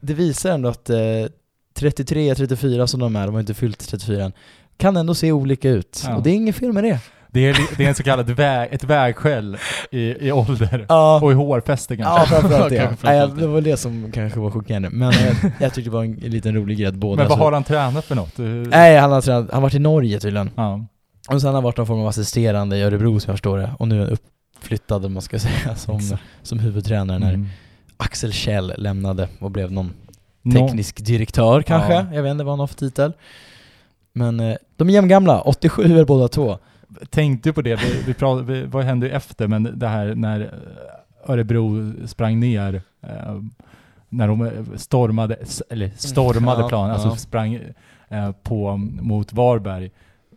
det 0.00 0.14
visar 0.14 0.50
ändå 0.50 0.68
att 0.68 0.90
eh, 0.90 0.98
33, 1.74 2.34
34 2.34 2.86
som 2.86 3.00
de 3.00 3.16
är, 3.16 3.26
de 3.26 3.34
har 3.34 3.40
inte 3.40 3.54
fyllt 3.54 3.88
34 3.88 4.24
än, 4.24 4.32
kan 4.76 4.96
ändå 4.96 5.14
se 5.14 5.32
olika 5.32 5.70
ut. 5.70 6.04
Och 6.16 6.22
det 6.22 6.30
är 6.30 6.34
inget 6.34 6.56
fel 6.56 6.72
med 6.72 6.84
det. 6.84 7.00
Det, 7.36 7.48
är, 7.48 7.76
det 7.76 7.84
är 7.84 7.88
en 7.88 7.94
så 7.94 8.02
kallad 8.02 8.30
väg, 8.30 8.68
ett 8.72 8.84
vägskäl 8.84 9.56
i, 9.90 10.26
i 10.28 10.32
ålder. 10.32 10.86
Ja, 10.88 11.20
Och 11.22 11.32
i 11.32 11.34
hårfäste 11.34 11.96
kanske. 11.96 12.20
ja 12.34 12.40
framförallt 12.40 12.70
det. 12.70 12.76
Kanske 12.86 13.06
Nej, 13.06 13.28
det 13.38 13.46
var 13.46 13.60
det 13.60 13.76
som 13.76 14.12
kanske 14.12 14.40
var 14.40 14.50
chockerande. 14.50 14.90
Men 14.90 15.08
eh, 15.10 15.36
jag 15.60 15.74
tyckte 15.74 15.90
det 15.90 15.94
var 15.94 16.04
en 16.04 16.12
liten 16.14 16.54
rolig 16.54 16.78
grej 16.78 16.86
att 16.86 16.94
båda... 16.94 17.16
Men 17.22 17.28
vad 17.28 17.38
så- 17.38 17.44
har 17.44 17.52
han 17.52 17.64
tränat 17.64 18.04
för 18.04 18.14
något? 18.14 18.38
Hur- 18.38 18.66
Nej, 18.66 18.96
han 18.98 19.12
har, 19.12 19.20
tränat, 19.20 19.44
han 19.50 19.54
har 19.54 19.62
varit 19.62 19.74
i 19.74 19.78
Norge 19.78 20.20
tydligen. 20.20 20.50
Ja. 20.56 20.84
Och 21.30 21.40
sen 21.40 21.46
har 21.48 21.54
han 21.54 21.62
varit 21.64 21.76
någon 21.76 21.86
form 21.86 22.00
av 22.00 22.06
assisterande 22.06 22.76
i 22.76 22.82
Örebro 22.82 23.20
som 23.20 23.30
jag 23.30 23.34
förstår 23.36 23.58
det. 23.58 23.70
Och 23.78 23.88
nu 23.88 23.96
är 24.02 24.04
han 24.06 24.16
uppflyttad, 24.56 25.04
om 25.04 25.12
man 25.12 25.22
ska 25.22 25.38
säga, 25.38 25.76
som, 25.76 25.96
Exakt. 25.96 26.22
som 26.42 26.58
huvudtränare 26.58 27.18
när 27.18 27.28
Mm. 27.34 27.48
Axel 27.96 28.32
Kjell 28.32 28.72
lämnade 28.76 29.28
och 29.38 29.50
blev 29.50 29.72
någon 29.72 29.92
Nå- 30.42 30.66
teknisk 30.68 31.04
direktör 31.04 31.62
kanske. 31.62 31.92
Ja. 31.92 32.06
Jag 32.12 32.22
vet 32.22 32.30
inte 32.30 32.44
vad 32.44 32.52
han 32.52 32.60
har 32.60 32.66
för 32.66 32.74
titel. 32.74 33.12
Men 34.12 34.40
eh, 34.40 34.56
de 34.76 34.88
är 34.88 34.92
jämngamla, 34.92 35.40
87 35.40 35.98
är 35.98 36.04
båda 36.04 36.28
två. 36.28 36.58
Tänkte 37.10 37.52
på 37.52 37.62
det? 37.62 37.76
Vi, 37.84 38.02
vi 38.06 38.14
pratade, 38.14 38.66
vad 38.66 38.84
hände 38.84 39.10
efter? 39.10 39.46
Men 39.48 39.78
det 39.78 39.88
här 39.88 40.14
när 40.14 40.54
Örebro 41.26 41.92
sprang 42.06 42.40
ner, 42.40 42.82
eh, 43.02 43.40
när 44.08 44.28
de 44.28 44.42
eh, 44.42 44.50
stormade, 44.76 45.36
eller 45.70 45.90
stormade 45.96 46.60
Ja, 46.62 46.68
planen, 46.68 46.90
alltså 46.90 47.08
ja. 47.08 47.16
sprang 47.16 47.54
eh, 48.08 48.32
på, 48.42 48.76
mot 48.76 49.32
Varberg. 49.32 49.90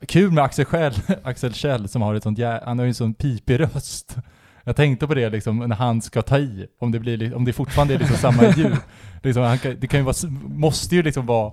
Kul 0.07 0.31
med 0.31 0.43
Axel 0.43 0.65
Kjell, 0.65 0.93
Axel 1.23 1.53
Kjell 1.53 1.87
som 1.87 2.01
har 2.01 2.15
ett 2.15 2.23
sånt 2.23 2.39
han 2.39 2.79
har 2.79 2.85
ju 2.85 2.89
en 2.89 2.93
sån 2.93 3.13
pipig 3.13 3.59
röst. 3.59 4.17
Jag 4.63 4.75
tänkte 4.75 5.07
på 5.07 5.13
det 5.13 5.29
liksom 5.29 5.57
när 5.57 5.75
han 5.75 6.01
ska 6.01 6.21
ta 6.21 6.37
i, 6.37 6.67
om 6.79 6.91
det, 6.91 6.99
blir, 6.99 7.17
li- 7.17 7.33
om 7.33 7.45
det 7.45 7.53
fortfarande 7.53 7.93
är 7.93 7.99
liksom 7.99 8.17
samma 8.17 8.43
ljud. 8.57 8.77
Liksom, 9.23 9.57
kan, 9.57 9.75
det 9.79 9.87
kan 9.87 9.99
ju 9.99 10.03
vara, 10.05 10.29
måste 10.47 10.95
ju 10.95 11.03
liksom 11.03 11.25
vara 11.25 11.51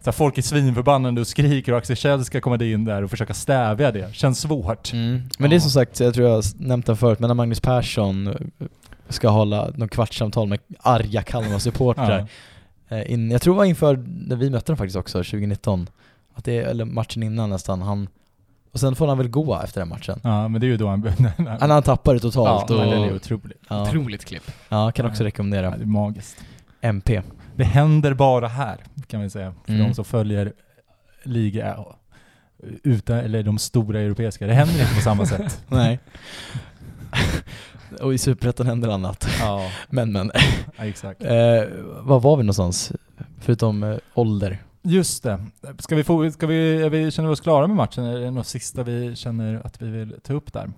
så 0.00 0.12
folk 0.12 0.38
är 0.38 0.42
svinförbannade 0.42 1.20
och 1.20 1.26
skriker 1.26 1.72
och 1.72 1.78
Axel 1.78 1.96
Kjell 1.96 2.24
ska 2.24 2.40
komma 2.40 2.64
in 2.64 2.84
där 2.84 3.02
och 3.02 3.10
försöka 3.10 3.34
stävja 3.34 3.92
det. 3.92 4.14
Känns 4.14 4.40
svårt. 4.40 4.92
Mm. 4.92 5.22
Men 5.38 5.50
det 5.50 5.56
är 5.56 5.60
som 5.60 5.70
sagt, 5.70 6.00
jag 6.00 6.14
tror 6.14 6.28
jag 6.28 6.34
har 6.34 6.44
nämnt 6.58 6.86
det 6.86 6.96
förut, 6.96 7.18
men 7.20 7.28
när 7.28 7.34
Magnus 7.34 7.60
Persson 7.60 8.26
eh, 8.26 8.34
ska 9.08 9.28
hålla 9.28 9.70
någon 9.74 9.88
kvartssamtal 9.88 10.48
med 10.48 10.58
arga 10.80 11.22
Kalmar-supportrar. 11.22 12.26
Eh, 12.90 13.12
in, 13.12 13.30
jag 13.30 13.42
tror 13.42 13.54
det 13.54 13.58
var 13.58 13.64
inför, 13.64 14.04
när 14.26 14.36
vi 14.36 14.50
mötte 14.50 14.72
dem 14.72 14.76
faktiskt 14.76 14.96
också, 14.96 15.18
2019. 15.18 15.88
Att 16.34 16.44
det, 16.44 16.56
eller 16.56 16.84
matchen 16.84 17.22
innan 17.22 17.50
nästan, 17.50 17.82
han... 17.82 18.08
Och 18.72 18.80
sen 18.80 18.96
får 18.96 19.06
han 19.06 19.18
väl 19.18 19.28
gå 19.28 19.60
efter 19.64 19.80
den 19.80 19.88
matchen. 19.88 20.20
Ja, 20.22 20.48
men 20.48 20.60
det 20.60 20.66
är 20.66 20.68
ju 20.68 20.76
då 20.76 20.88
han... 20.88 21.10
Han, 21.60 21.70
han 21.70 21.82
tappar 21.82 22.14
det 22.14 22.20
totalt 22.20 22.70
ja, 22.70 22.76
och... 22.84 22.90
det 22.90 22.96
är 22.96 23.14
otroligt. 23.14 23.58
ja, 23.68 23.82
Otroligt 23.82 24.24
klipp. 24.24 24.42
ja, 24.68 24.90
kan 24.92 25.06
också 25.06 25.22
Ja, 25.22 25.26
rekommendera. 25.26 25.70
det 25.76 25.82
är 25.82 25.86
magiskt. 25.86 26.36
MP. 26.80 27.22
Det 27.58 27.64
händer 27.64 28.14
bara 28.14 28.48
här, 28.48 28.76
kan 29.06 29.20
vi 29.20 29.30
säga. 29.30 29.54
För 29.66 29.72
Mm. 29.72 29.88
de 29.88 29.94
som 29.94 30.04
följer 30.04 30.52
liga, 31.22 31.76
utan, 32.82 33.18
eller 33.18 33.42
de 33.42 33.58
stora 33.58 34.00
europeiska. 34.00 34.46
Det 34.46 34.54
händer 34.54 34.80
inte 34.80 34.94
på 34.94 35.00
samma 35.00 35.26
sätt. 35.32 35.64
Nej. 35.68 35.98
och 38.00 38.14
i 38.14 38.18
Superettan 38.18 38.66
händer 38.66 38.88
annat. 38.88 39.28
Ja, 39.40 39.70
Men 39.90 40.12
men. 40.12 40.30
ja, 40.76 40.84
exakt. 40.86 41.22
Eh, 41.22 41.30
var 42.00 42.20
var 42.20 42.36
vi 42.36 42.42
någonstans? 42.42 42.92
Förutom 43.40 43.82
eh, 43.82 43.96
ålder. 44.14 44.58
Just 44.82 45.22
det. 45.22 45.44
Ska 45.78 45.96
vi 45.96 46.04
få, 46.04 46.30
ska 46.30 46.46
vi, 46.46 46.88
vi, 46.88 47.10
känner 47.10 47.28
vi 47.28 47.32
oss 47.34 47.40
klara 47.40 47.66
med 47.66 47.76
matchen? 47.76 48.04
Är 48.04 48.18
det 48.20 48.30
något 48.30 48.46
sista 48.46 48.82
vi 48.82 49.16
känner 49.16 49.60
att 49.66 49.82
vi 49.82 49.90
vill 49.90 50.14
ta 50.22 50.32
upp 50.32 50.52
där? 50.52 50.70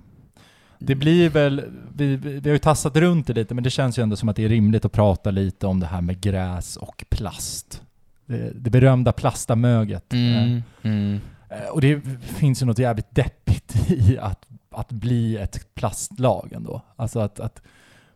Det 0.83 0.95
blir 0.95 1.29
väl, 1.29 1.65
vi, 1.97 2.17
vi 2.17 2.49
har 2.51 2.55
ju 2.55 2.59
tassat 2.59 2.97
runt 2.97 3.27
det 3.27 3.33
lite, 3.33 3.55
men 3.55 3.65
det 3.65 3.71
känns 3.71 3.99
ju 3.99 4.03
ändå 4.03 4.17
som 4.17 4.29
att 4.29 4.37
det 4.37 4.45
är 4.45 4.49
rimligt 4.49 4.85
att 4.85 4.93
prata 4.93 5.31
lite 5.31 5.67
om 5.67 5.81
det 5.81 5.87
här 5.87 6.01
med 6.01 6.21
gräs 6.21 6.77
och 6.77 7.05
plast. 7.09 7.83
Det, 8.27 8.53
det 8.55 8.71
berömda 8.71 9.13
plastamöget. 9.13 10.13
Mm. 10.13 10.63
Mm. 10.83 11.21
Eh, 11.51 11.69
Och 11.73 11.81
det 11.81 12.01
finns 12.21 12.63
ju 12.63 12.67
något 12.67 12.79
jävligt 12.79 13.15
deppigt 13.15 13.75
i 13.91 14.19
att, 14.19 14.47
att 14.71 14.93
bli 14.93 15.37
ett 15.37 15.75
plastlag 15.75 16.53
ändå. 16.53 16.83
Alltså 16.97 17.21
att, 17.21 17.41
att 17.41 17.63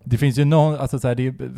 det 0.04 0.18
finns 0.18 0.38
ju 0.38 0.44
någon, 0.44 0.76
alltså 0.76 0.98
så 0.98 1.08
här, 1.08 1.14
det 1.14 1.26
är 1.26 1.50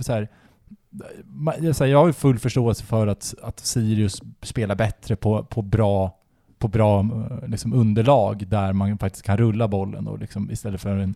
så 1.72 1.84
här, 1.84 1.90
jag 1.90 1.98
har 1.98 2.06
ju 2.06 2.12
full 2.12 2.38
förståelse 2.38 2.84
för 2.84 3.06
att, 3.06 3.34
att 3.42 3.60
Sirius 3.60 4.22
spelar 4.42 4.74
bättre 4.74 5.16
på, 5.16 5.44
på 5.44 5.62
bra, 5.62 6.18
på 6.58 6.68
bra 6.68 7.00
eh, 7.00 7.48
liksom 7.48 7.72
underlag 7.72 8.46
där 8.48 8.72
man 8.72 8.98
faktiskt 8.98 9.24
kan 9.24 9.36
rulla 9.36 9.68
bollen 9.68 10.06
och 10.08 10.18
liksom, 10.18 10.50
istället 10.50 10.80
för 10.80 10.96
en 10.96 11.14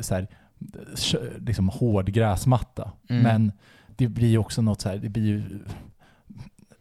så 0.00 0.14
här, 0.14 0.26
liksom 1.46 1.68
hård 1.68 2.06
gräsmatta. 2.06 2.90
Mm. 3.08 3.22
Men 3.22 3.52
det 3.96 4.08
blir 4.08 4.28
ju 4.28 4.38
också 4.38 4.62
något 4.62 4.80
så 4.80 4.88
här, 4.88 4.96
det 4.96 5.08
blir 5.08 5.24
ju 5.26 5.42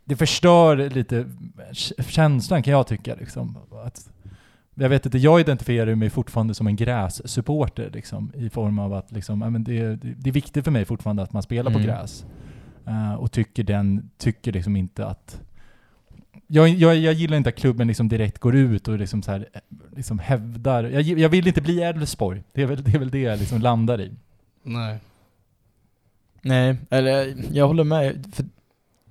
det 0.06 0.16
förstör 0.16 0.90
lite 0.90 1.26
k- 1.98 2.04
känslan 2.04 2.64
kan 2.64 2.72
jag 2.74 2.88
tycka 2.88 3.16
liksom. 3.16 3.58
Att, 3.86 4.10
jag 4.76 4.90
vet 4.90 5.06
inte, 5.06 5.18
jag 5.18 5.40
identifierar 5.40 5.96
mig 5.96 6.10
fortfarande 6.10 6.54
som 6.54 6.68
en 6.68 6.76
grässupporter 6.76 7.90
liksom, 7.94 8.32
i 8.36 8.50
form 8.50 8.80
av 8.80 8.94
att 8.94 9.12
liksom, 9.12 9.40
men 9.40 9.64
det, 9.64 9.96
det, 9.96 10.30
är 10.30 10.34
viktigt 10.34 10.64
för 10.64 10.72
mig 10.72 10.86
fortfarande 10.86 11.24
att 11.24 11.34
man 11.34 11.44
spelar 11.44 11.72
på 11.72 11.78
Mm. 11.80 11.88
gräs. 11.88 12.26
Eh, 12.88 13.14
och 13.14 13.32
tycker 13.32 13.64
den, 13.64 14.10
tycker 14.18 14.52
liksom 14.52 14.76
inte 14.76 15.06
att 15.08 15.42
jag, 16.48 16.70
jag, 16.70 16.96
jag 16.96 17.14
gillar 17.14 17.38
inte 17.38 17.50
att 17.50 17.56
klubben 17.56 17.88
liksom 17.88 18.10
direkt 18.10 18.40
går 18.40 18.56
ut 18.56 18.88
och 18.88 19.00
liksom 19.00 19.24
så 19.24 19.32
här, 19.32 19.50
eh, 19.54 19.62
liksom 19.96 20.20
hävdar, 20.20 20.84
jag, 20.84 21.02
jag 21.02 21.30
vill 21.30 21.48
inte 21.48 21.62
bli 21.62 21.82
Elfsborg. 21.82 22.44
Det 22.54 22.62
är 22.62 22.66
väl 22.66 22.84
det, 22.84 22.92
är 22.92 23.00
väl 23.00 23.10
det 23.10 23.20
jag 23.20 23.40
liksom 23.40 23.62
landar 23.62 24.02
i. 24.02 24.12
Nej. 24.64 24.98
Nej, 26.42 26.78
eller 26.90 27.36
jag 27.52 27.68
håller 27.68 27.84
med. 27.84 28.32
För 28.34 28.46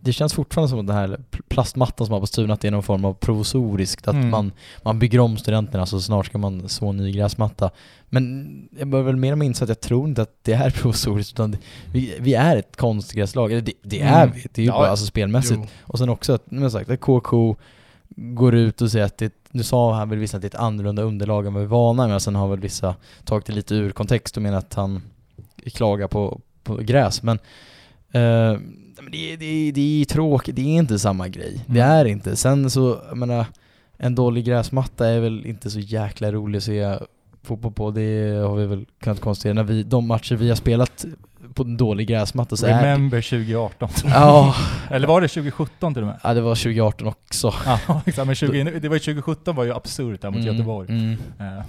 det 0.01 0.13
känns 0.13 0.35
fortfarande 0.35 0.69
som 0.69 0.79
att 0.81 0.87
den 0.87 0.97
här 0.97 1.09
pl- 1.31 1.43
plastmattan 1.49 2.07
som 2.07 2.13
har 2.13 2.21
på 2.21 2.27
Stuna, 2.27 2.55
att 2.55 2.61
det 2.61 2.69
är 2.69 2.73
någon 2.73 2.83
form 2.83 3.05
av 3.05 3.15
provisoriskt. 3.15 4.09
Att 4.09 4.15
Mm. 4.15 4.31
man, 4.31 4.53
man 4.83 4.99
bygger 4.99 5.21
om 5.21 5.37
studenterna 5.37 5.87
så 5.87 6.01
snart 6.01 6.27
ska 6.27 6.39
man 6.39 6.69
så 6.69 6.87
en 6.89 6.97
ny 6.97 7.13
gräsmatta. 7.13 7.71
Men 8.09 8.49
jag 8.79 8.89
börjar 8.89 9.05
väl 9.05 9.17
mer 9.17 9.33
och 9.33 9.39
mer 9.39 9.47
inse 9.47 9.65
att 9.65 9.69
jag 9.69 9.81
tror 9.81 10.09
inte 10.09 10.23
att 10.23 10.35
det 10.43 10.53
är 10.53 10.71
provisoriskt 10.83 11.33
utan 11.33 11.51
det, 11.51 11.59
vi, 11.93 12.17
vi 12.21 12.35
är 12.35 12.57
ett 12.57 12.77
konstgräslag. 12.77 13.53
Eller 13.53 13.63
det, 13.63 13.73
det 13.83 14.01
är 14.01 14.23
Mm. 14.23 14.35
vi, 14.35 14.47
det 14.53 14.61
är 14.63 14.65
ju 14.65 14.71
Ja, 14.71 14.79
bara 14.79 14.89
alltså 14.91 15.07
spelmässigt. 15.07 15.61
Jo. 15.63 15.67
Och 15.83 15.99
sen 15.99 16.09
också 16.09 16.33
att, 16.33 16.51
men 16.51 16.71
sagt, 16.71 16.91
att 16.91 17.01
KK 17.01 17.57
går 18.17 18.55
ut 18.55 18.81
och 18.83 18.91
säger 18.91 19.05
att 19.07 19.19
det, 19.19 19.33
nu 19.51 19.63
sa 19.63 19.95
han 19.95 20.09
väl 20.09 20.19
vissa 20.19 20.37
att 20.37 20.41
det 20.43 20.47
är 20.47 20.59
ett 20.59 20.63
annorlunda 20.63 21.03
underlag 21.03 21.47
än 21.47 21.55
vad 21.55 21.61
vi 21.61 21.65
är 21.65 21.69
vana 21.69 22.09
med, 22.09 22.23
sen 22.23 22.35
har 22.35 22.49
väl 22.49 22.61
vissa 22.61 22.95
tagit 23.25 23.47
det 23.47 23.53
lite 23.53 23.75
ur 23.75 23.91
kontext 23.91 24.37
och 24.37 24.43
menar 24.43 24.59
att 24.59 24.75
han 24.75 25.03
klagar 25.75 26.09
på, 26.09 26.41
på 26.63 26.75
gräs, 26.77 27.23
men 27.23 27.39
eh, 28.13 28.59
men 29.03 29.13
det, 29.13 29.37
det, 29.37 29.73
det 29.73 30.01
är 30.01 30.05
tråkigt, 30.05 30.57
det 30.57 30.63
är 30.63 30.77
inte 30.79 30.99
samma 30.99 31.29
grej. 31.29 31.65
Det 31.67 31.81
Mm. 31.81 31.91
är 31.99 32.05
inte. 32.05 32.37
Sen 32.37 32.71
så, 32.71 32.99
jag 33.09 33.17
menar, 33.17 33.47
en 33.97 34.15
dålig 34.15 34.45
gräsmatta 34.45 35.07
är 35.09 35.21
väl 35.21 35.47
inte 35.47 35.71
så 35.71 35.79
jäkla 35.81 36.33
rolig 36.33 36.57
att 36.59 36.63
se 36.65 36.99
fotboll 37.43 37.73
på, 37.73 37.91
det 37.91 38.35
har 38.47 38.57
vi 38.57 38.67
väl 38.67 38.87
kunnat 39.01 39.21
konstatera 39.21 39.53
när 39.53 39.63
vi, 39.63 39.83
de 39.83 40.07
matcher 40.07 40.35
vi 40.37 40.49
har 40.49 40.57
spelat 40.57 41.05
på 41.55 41.63
en 41.63 41.77
dålig 41.77 42.09
gräsmatta 42.09 42.57
så 42.57 42.67
är 42.67 42.71
det, 42.71 42.79
Remember 42.93 43.21
2018. 43.23 43.89
Ja, 44.05 44.55
Eller 44.91 45.09
var 45.09 45.21
det 45.21 45.29
2017 45.29 45.95
till 45.95 46.03
och 46.03 46.07
med? 46.09 46.19
ja, 46.23 46.35
det 46.35 46.41
var 46.41 46.55
2018 46.55 47.07
också. 47.07 47.55
Ja, 47.67 47.81
exakt. 48.07 48.27
Men 48.27 48.35
20, 48.35 48.65
det 48.65 48.89
var 48.89 48.97
ju 48.97 49.01
2017 49.01 49.57
var 49.57 49.65
ju 49.65 49.75
absurt 49.75 50.23
där 50.23 50.31
mot 50.31 50.41
Mm, 50.41 50.55
Göteborg. 50.55 50.89
mm. 50.91 51.13
Eh, 51.41 51.65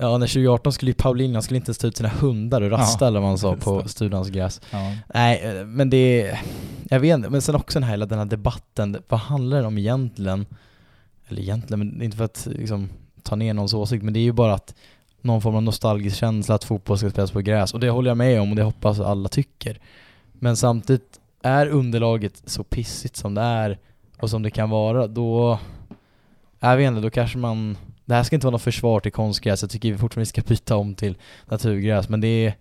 Ja, 0.00 0.18
när 0.18 0.26
2018 0.26 0.72
skulle 0.72 0.90
ju 0.90 0.94
Paulinho, 0.94 1.34
han 1.34 1.42
skulle 1.42 1.56
inte 1.56 1.68
ens 1.68 1.78
ta 1.78 1.86
ut 1.86 1.96
sina 1.96 2.08
hundar 2.08 2.60
och 2.60 2.70
rasta 2.70 3.04
Ja, 3.04 3.08
eller 3.08 3.20
vad 3.20 3.28
han 3.28 3.38
sa 3.38 3.56
på. 3.56 3.88
Studans 3.88 4.28
gräs. 4.28 4.60
ja. 4.70 4.92
Nej, 5.14 5.64
men 5.64 5.90
det 5.90 6.22
är, 6.22 6.40
jag 6.90 7.00
vet 7.00 7.14
inte, 7.14 7.30
men 7.30 7.42
sen 7.42 7.54
också 7.54 7.78
den 7.78 7.84
här, 7.84 7.90
hela 7.90 8.06
den 8.06 8.18
här 8.18 8.26
debatten, 8.26 8.96
vad 9.08 9.20
handlar 9.20 9.56
den 9.56 9.66
om 9.66 9.78
egentligen? 9.78 10.46
Eller 11.28 11.42
egentligen, 11.42 11.78
men 11.78 12.02
inte 12.02 12.16
för 12.16 12.24
att 12.24 12.48
liksom 12.50 12.88
ta 13.22 13.36
ner 13.36 13.54
någons 13.54 13.74
åsikt, 13.74 14.04
men 14.04 14.14
det 14.14 14.20
är 14.20 14.24
ju 14.24 14.32
bara 14.32 14.54
att 14.54 14.74
någon 15.20 15.42
form 15.42 15.56
av 15.56 15.62
nostalgisk 15.62 16.16
känsla 16.16 16.54
att 16.54 16.64
fotboll 16.64 16.98
ska 16.98 17.10
spelas 17.10 17.30
på 17.30 17.40
gräs, 17.40 17.74
och 17.74 17.80
det 17.80 17.90
håller 17.90 18.10
jag 18.10 18.16
med 18.18 18.40
om 18.40 18.50
och 18.50 18.56
det 18.56 18.62
hoppas 18.62 19.00
alla 19.00 19.28
tycker. 19.28 19.78
Men 20.32 20.56
samtidigt, 20.56 21.20
är 21.42 21.66
underlaget 21.66 22.42
så 22.46 22.64
pissigt 22.64 23.16
som 23.16 23.34
det 23.34 23.40
är 23.40 23.78
och 24.18 24.30
som 24.30 24.42
det 24.42 24.50
kan 24.50 24.70
vara, 24.70 25.06
då, 25.06 25.58
jag 26.60 26.76
vet 26.76 26.88
inte, 26.88 27.00
då 27.00 27.10
kanske 27.10 27.38
man 27.38 27.76
det 28.10 28.16
här 28.16 28.22
ska 28.22 28.36
inte 28.36 28.46
vara 28.46 28.52
något 28.52 28.62
försvar 28.62 29.00
till 29.00 29.12
konstgräs, 29.12 29.62
jag 29.62 29.70
tycker 29.70 29.92
vi 29.92 29.98
fortfarande 29.98 30.26
ska 30.26 30.42
byta 30.42 30.76
om 30.76 30.94
till 30.94 31.16
naturgräs, 31.46 32.08
men 32.08 32.20
det 32.20 32.28
är 32.46 32.54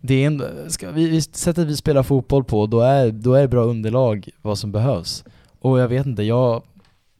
det 0.00 0.14
är 0.14 0.26
en, 0.26 0.42
ska 0.68 0.90
vi, 0.90 1.22
sättet 1.22 1.66
vi 1.68 1.76
spelar 1.76 2.02
fotboll 2.02 2.44
på, 2.44 2.66
då 2.66 2.80
är, 2.80 3.10
då 3.10 3.34
är 3.34 3.42
det 3.42 3.48
bra 3.48 3.64
underlag 3.64 4.28
vad 4.42 4.58
som 4.58 4.72
behövs. 4.72 5.24
Och 5.58 5.78
jag 5.80 5.88
vet 5.88 6.06
inte, 6.06 6.22
jag 6.22 6.62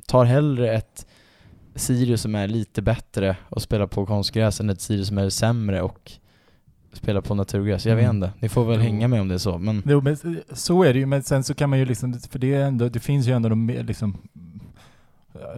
tar 0.06 0.24
hellre 0.24 0.74
ett 0.76 1.06
Sirius 1.74 2.20
som 2.20 2.34
är 2.34 2.48
lite 2.48 2.82
bättre 2.82 3.36
och 3.48 3.62
spelar 3.62 3.86
på 3.86 4.06
konstgräs 4.06 4.60
än 4.60 4.70
ett 4.70 4.80
Sirius 4.80 5.08
som 5.08 5.18
är 5.18 5.28
sämre 5.28 5.82
och 5.82 6.12
spelar 6.92 7.20
på 7.20 7.34
naturgräs. 7.34 7.86
Jag 7.86 7.96
vet 7.96 8.04
Mm. 8.04 8.16
inte, 8.16 8.32
ni 8.40 8.48
får 8.48 8.64
väl 8.64 8.76
Jo. 8.76 8.82
hänga 8.82 9.08
med 9.08 9.20
om 9.20 9.28
det 9.28 9.34
är 9.34 9.38
så, 9.38 9.58
men 9.58 9.82
Jo, 9.86 10.00
men 10.00 10.16
så 10.52 10.82
är 10.82 10.92
det 10.92 10.98
ju, 10.98 11.06
men 11.06 11.22
sen 11.22 11.44
så 11.44 11.54
kan 11.54 11.70
man 11.70 11.78
ju 11.78 11.84
liksom, 11.84 12.20
för 12.30 12.38
det 12.38 12.54
är 12.54 12.64
ändå, 12.64 12.88
det 12.88 13.00
finns 13.00 13.26
ju 13.26 13.32
ändå 13.32 13.48
de 13.48 13.68
liksom 13.68 14.16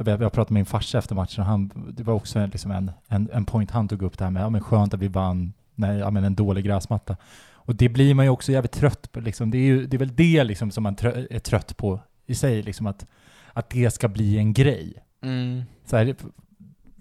jag, 0.07 0.19
pratade 0.33 0.53
med 0.53 0.53
min 0.53 0.67
farsa 0.67 0.99
efter 0.99 1.15
matchen 1.15 1.41
och 1.41 1.47
han, 1.47 1.71
det 1.97 2.03
var 2.03 2.15
också 2.15 2.47
liksom 2.47 2.71
en, 2.71 2.91
en, 3.09 3.31
en 3.33 3.45
point 3.45 3.71
han 3.71 3.89
tog 3.89 4.03
upp 4.03 4.19
det 4.19 4.25
här 4.25 4.31
med, 4.31 4.43
ja 4.43 4.51
men 4.51 4.61
skönt 4.61 4.95
att 4.95 5.01
vi 5.01 5.09
vann, 5.09 5.53
nej, 5.75 5.99
ja 5.99 6.11
men 6.11 6.25
en 6.25 6.35
dålig 6.35 6.65
gräsmatta. 6.65 7.17
Och 7.53 7.75
det 7.75 7.89
blir 7.89 8.15
man 8.15 8.25
ju 8.25 8.31
också 8.31 8.53
jävligt 8.53 8.73
trött 8.73 9.13
på 9.13 9.21
liksom, 9.21 9.51
det 9.51 9.59
är 9.59 9.63
ju, 9.67 9.87
det 9.87 9.97
är 9.97 9.99
väl 9.99 10.15
det 10.17 10.45
liksom 10.45 10.71
som 10.71 10.83
man 10.83 10.97
trö, 10.97 11.27
är 11.31 11.39
trött 11.39 11.77
på 11.77 12.01
i 12.27 12.35
sig 12.35 12.63
liksom 12.63 12.87
att, 12.87 13.07
att 13.53 13.71
det 13.71 13.91
ska 13.91 14.09
bli 14.09 14.39
en 14.39 14.53
grej. 14.53 14.95
Så 15.87 15.97
här, 15.97 16.15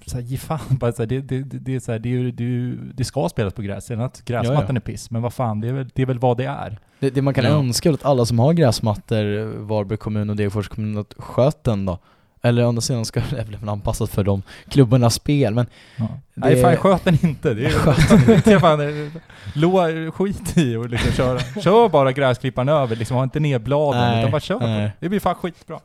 så 0.05 0.15
här, 0.17 0.23
ge 0.23 0.37
fan 0.37 0.59
bara 0.69 0.91
så 0.91 1.01
här, 1.01 1.07
det, 1.07 1.21
det, 1.21 1.43
det, 1.43 1.75
är 1.75 1.79
så 1.79 1.91
här, 1.91 1.99
det, 1.99 2.09
är 2.09 2.31
det, 2.31 2.43
är 2.43 2.77
det 2.93 3.03
ska 3.03 3.29
spelas 3.29 3.53
på 3.53 3.61
gräs, 3.61 3.85
sen 3.85 4.01
att 4.01 4.25
gräsmattan 4.25 4.63
Ja, 4.65 4.67
ja. 4.69 4.75
är 4.75 4.79
piss, 4.79 5.11
men 5.11 5.21
vad 5.21 5.33
fan, 5.33 5.61
det 5.61 5.67
är 5.67 5.73
väl, 5.73 5.89
det 5.93 6.01
är 6.01 6.05
väl 6.05 6.19
vad 6.19 6.37
det 6.37 6.45
är. 6.45 6.79
det, 6.99 7.09
det 7.09 7.21
man 7.21 7.33
kan 7.33 7.43
Ja. 7.45 7.51
önska 7.51 7.89
är 7.89 7.93
att 7.93 8.05
alla 8.05 8.25
som 8.25 8.39
har 8.39 8.53
gräsmattor, 8.53 9.45
Varberg 9.57 9.97
kommun 9.97 10.29
och 10.29 10.35
Degerfors 10.35 10.67
kommun, 10.67 10.97
att 10.97 11.13
sköt 11.17 11.63
den 11.63 11.85
då. 11.85 11.99
Eller 12.45 12.65
å 12.65 12.67
andra 12.67 12.81
sidan 12.81 13.05
ska 13.05 13.19
det 13.31 13.43
väl 13.43 13.69
anpassat 13.69 14.09
för 14.09 14.23
de 14.23 14.41
klubbarnas 14.69 15.13
spel, 15.13 15.53
men 15.53 15.65
Ja. 15.97 16.07
Nej 16.33 16.61
fan, 16.61 16.77
sköt 16.77 17.03
den 17.03 17.17
inte. 17.23 17.53
Det 17.53 17.65
är, 17.65 17.69
Sköt 17.79 18.45
det 18.45 18.51
är 18.51 18.59
fan, 18.59 19.11
lå, 19.55 20.11
skit 20.11 20.57
i 20.57 20.75
och 20.75 20.89
liksom 20.89 21.11
köra. 21.11 21.61
Kör 21.61 21.89
bara 21.89 22.11
gräsklipparen 22.11 22.69
över, 22.69 22.95
liksom 22.95 23.17
ha 23.17 23.23
inte 23.23 23.39
ner 23.39 23.59
bladen, 23.59 24.01
Nej, 24.01 24.19
utan 24.19 24.31
bara 24.31 24.41
kör 24.41 24.59
nej. 24.59 24.91
Det 24.99 25.09
blir 25.09 25.19
fan 25.19 25.35
skitbra. 25.35 25.79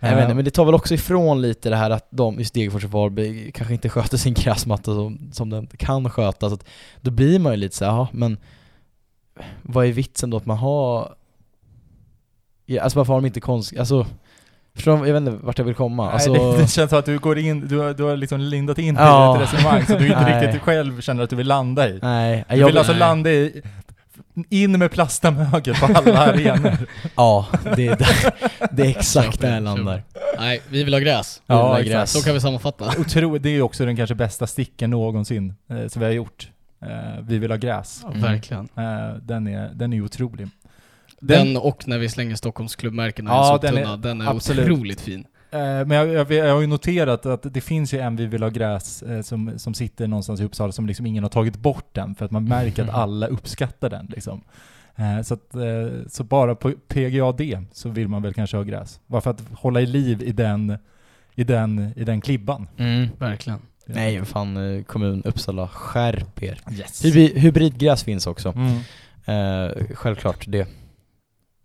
Jag 0.00 0.10
vet 0.10 0.18
inte, 0.18 0.30
Eh, 0.30 0.36
men 0.36 0.44
det 0.44 0.50
tar 0.50 0.64
väl 0.64 0.74
också 0.74 0.94
ifrån 0.94 1.42
lite 1.42 1.70
det 1.70 1.76
här 1.76 1.90
att 1.90 2.06
de, 2.10 2.38
just 2.38 2.54
Degerfors 2.54 2.84
och 2.84 2.90
Varberg, 2.90 3.52
kanske 3.52 3.74
inte 3.74 3.88
sköter 3.88 4.16
sin 4.16 4.34
gräsmatta 4.34 4.84
som, 4.84 5.30
som 5.32 5.50
den 5.50 5.66
kan 5.66 6.10
skötas. 6.10 6.50
Så 6.50 6.54
att 6.54 6.64
då 7.00 7.10
blir 7.10 7.38
man 7.38 7.52
ju 7.52 7.56
lite 7.56 7.76
så 7.76 7.84
här, 7.84 8.06
men 8.12 8.36
vad 9.62 9.86
är 9.86 9.92
vitsen 9.92 10.30
då 10.30 10.36
att 10.36 10.46
man 10.46 10.58
har... 10.58 11.14
Ja, 12.66 12.82
alltså 12.82 12.98
varför 12.98 13.12
har 13.12 13.20
de 13.20 13.26
inte 13.26 13.40
konst... 13.40 13.78
Alltså, 13.78 14.06
Förstår 14.74 15.06
jag 15.06 15.14
vet 15.14 15.20
inte 15.32 15.44
vart 15.46 15.58
jag 15.58 15.64
vill 15.64 15.74
komma. 15.74 16.10
Alltså, 16.12 16.32
Nej, 16.32 16.40
det, 16.52 16.62
det 16.62 16.68
känns 16.68 16.90
som 16.90 16.98
att 16.98 17.04
du 17.06 17.18
går 17.18 17.38
in, 17.38 17.68
du, 17.68 17.78
har- 17.78 17.94
du 17.94 18.02
har 18.02 18.16
liksom 18.16 18.40
lindat 18.40 18.78
in 18.78 18.94
Ja. 19.00 19.32
i 19.40 19.42
ett 19.42 19.52
resonemang 19.52 19.86
som 19.86 19.98
du 19.98 20.06
inte 20.06 20.20
Nej. 20.22 20.44
riktigt 20.46 20.62
själv 20.62 21.00
känner 21.00 21.22
att 21.24 21.30
du 21.30 21.36
vill 21.36 21.46
landa 21.46 21.88
i. 21.88 21.98
nej, 22.02 22.44
Du 22.48 22.56
jag 22.56 22.66
vill 22.66 22.78
alltså 22.78 22.92
nej. 22.92 22.98
landa 23.00 23.30
i, 23.30 23.62
in 24.50 24.78
med 24.78 24.90
plastamögel 24.90 25.74
på 25.74 25.86
alla 25.86 26.18
arenor. 26.26 26.76
Ja, 27.16 27.46
det, 27.76 27.86
är 27.86 27.96
där- 27.96 28.34
det 28.72 28.82
är 28.82 28.88
exakt 28.90 29.40
där 29.40 29.54
jag 29.54 29.62
landar. 29.62 30.02
Nej, 30.38 30.62
vi 30.68 30.84
vill 30.84 30.94
ha 30.94 31.00
gräs. 31.00 31.42
Vi 31.46 31.54
vill 31.54 31.58
Ja, 31.60 31.66
ha 31.68 31.78
exakt. 31.78 31.92
gräs. 31.92 32.12
Så 32.12 32.22
kan 32.24 32.34
vi 32.34 32.40
sammanfatta. 32.40 32.84
Otro, 32.98 33.38
det 33.38 33.48
är 33.48 33.52
ju 33.52 33.62
också 33.62 33.84
den 33.86 33.96
kanske 33.96 34.14
bästa 34.14 34.46
sticken 34.46 34.90
någonsin 34.90 35.54
eh, 35.70 35.86
som 35.88 36.00
vi 36.00 36.06
har 36.06 36.12
gjort. 36.12 36.48
Eh, 36.82 36.88
vi 37.22 37.38
vill 37.38 37.50
ha 37.50 37.56
gräs. 37.58 38.00
Ja, 38.02 38.08
Mm. 38.10 38.22
Verkligen. 38.22 38.68
Eh, 38.76 39.16
den, 39.22 39.46
är, 39.46 39.70
den 39.74 39.92
är 39.92 39.96
ju 39.96 40.04
otrolig. 40.04 40.48
Den, 41.20 41.56
och 41.56 41.88
när 41.88 41.98
vi 41.98 42.08
slänger 42.08 42.36
Stockholms 42.36 42.76
klubbmärkena 42.76 43.30
i 43.30 43.34
Ja, 43.34 43.54
en 43.54 43.60
den 43.60 43.74
är- 43.76 43.80
soptunna, 43.84 43.96
den 43.96 44.20
är 44.20 44.30
absolut. 44.30 44.64
otroligt 44.70 45.00
fin. 45.00 45.26
Eh, 45.50 45.58
men 45.60 45.90
jag, 45.90 46.08
jag, 46.08 46.32
jag 46.32 46.54
har 46.54 46.60
ju 46.60 46.66
noterat 46.66 47.26
att 47.26 47.54
det 47.54 47.60
finns 47.60 47.94
ju 47.94 47.98
en 47.98 48.16
Vi 48.16 48.26
vill 48.26 48.42
ha 48.42 48.50
gräs 48.50 49.02
eh, 49.02 49.22
som, 49.22 49.58
som 49.58 49.74
sitter 49.74 50.06
någonstans 50.08 50.40
i 50.40 50.44
Uppsala 50.44 50.72
som 50.72 50.86
liksom 50.86 51.06
ingen 51.06 51.22
har 51.24 51.30
tagit 51.30 51.56
bort 51.56 51.88
den 51.92 52.14
för 52.14 52.24
att 52.24 52.30
man 52.30 52.44
märker 52.44 52.82
att 52.82 52.88
alla 52.94 53.26
uppskattar 53.26 53.90
den 53.90 54.06
liksom. 54.06 54.40
Eh, 54.96 55.22
så, 55.22 55.34
att, 55.34 55.54
så 56.08 56.24
bara 56.24 56.54
på 56.54 56.72
PGAD 56.88 57.40
så 57.72 57.88
vill 57.88 58.08
man 58.08 58.22
väl 58.22 58.34
kanske 58.34 58.56
ha 58.56 58.64
gräs. 58.64 59.00
Bara 59.06 59.20
för 59.20 59.30
att 59.30 59.42
hålla 59.52 59.80
i 59.80 59.86
liv 59.86 60.22
i 60.22 60.32
den, 60.32 60.78
i 61.34 61.44
den, 61.44 61.92
i 61.96 62.04
den 62.04 62.20
klibban. 62.20 62.68
Mm. 62.76 63.08
Verkligen. 63.18 63.58
Nej, 63.86 64.18
vad 64.18 64.28
fan 64.28 64.84
kommun 64.84 65.22
Uppsala, 65.24 65.68
skärp 65.68 66.42
er. 66.42 66.58
Yes. 66.72 67.04
Hybrid, 67.04 67.38
hybridgräs 67.38 68.04
finns 68.04 68.26
också. 68.26 68.54
Mm. 68.56 68.76
Eh, 69.24 69.72
självklart 69.94 70.44
det. 70.48 70.68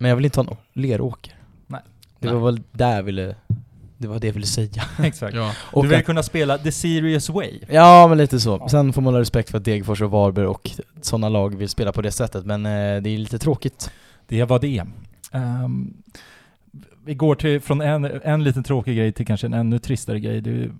Men 0.00 0.08
jag 0.08 0.16
vill 0.16 0.24
inte 0.24 0.38
ha 0.38 0.44
någon 0.44 0.56
leråker. 0.72 1.34
Nej. 1.66 1.80
Det 2.18 2.26
Nej. 2.28 2.36
var 2.36 2.52
väl 2.52 2.62
där 2.72 2.96
jag 2.96 3.02
ville, 3.02 3.34
det 3.98 4.08
var 4.08 4.18
det 4.20 4.26
jag 4.26 4.34
ville 4.34 4.46
säga. 4.46 4.82
Exakt. 5.02 5.34
Ja. 5.36 5.52
Och 5.72 5.82
du 5.82 5.88
vill 5.88 5.98
att- 5.98 6.04
kunna 6.04 6.22
spela 6.22 6.58
the 6.58 6.72
serious 6.72 7.28
way. 7.28 7.60
Ja 7.68 8.06
men 8.08 8.18
lite 8.18 8.40
så. 8.40 8.56
Ja. 8.60 8.68
Sen 8.68 8.92
får 8.92 9.02
man 9.02 9.14
ha 9.14 9.20
respekt 9.20 9.50
för 9.50 9.58
att 9.58 9.64
Degerfors 9.64 10.02
och 10.02 10.10
Varberg 10.10 10.46
och 10.46 10.70
sådana 11.02 11.28
lag 11.28 11.56
vill 11.56 11.68
spela 11.68 11.92
på 11.92 12.02
det 12.02 12.10
sättet, 12.12 12.46
men 12.46 12.66
eh, 12.66 13.02
det 13.02 13.10
är 13.10 13.18
lite 13.18 13.38
tråkigt. 13.38 13.90
Det 14.26 14.44
var 14.44 14.58
det. 14.58 14.84
Um, 15.32 16.02
vi 17.04 17.14
går 17.14 17.34
till, 17.34 17.60
från 17.60 17.80
en, 17.80 18.04
en 18.04 18.44
liten 18.44 18.62
tråkig 18.64 18.96
grej 18.96 19.12
till 19.12 19.26
kanske 19.26 19.46
en 19.46 19.54
ännu 19.54 19.78
tristare 19.78 20.20
grej. 20.20 20.40
Det, 20.40 20.70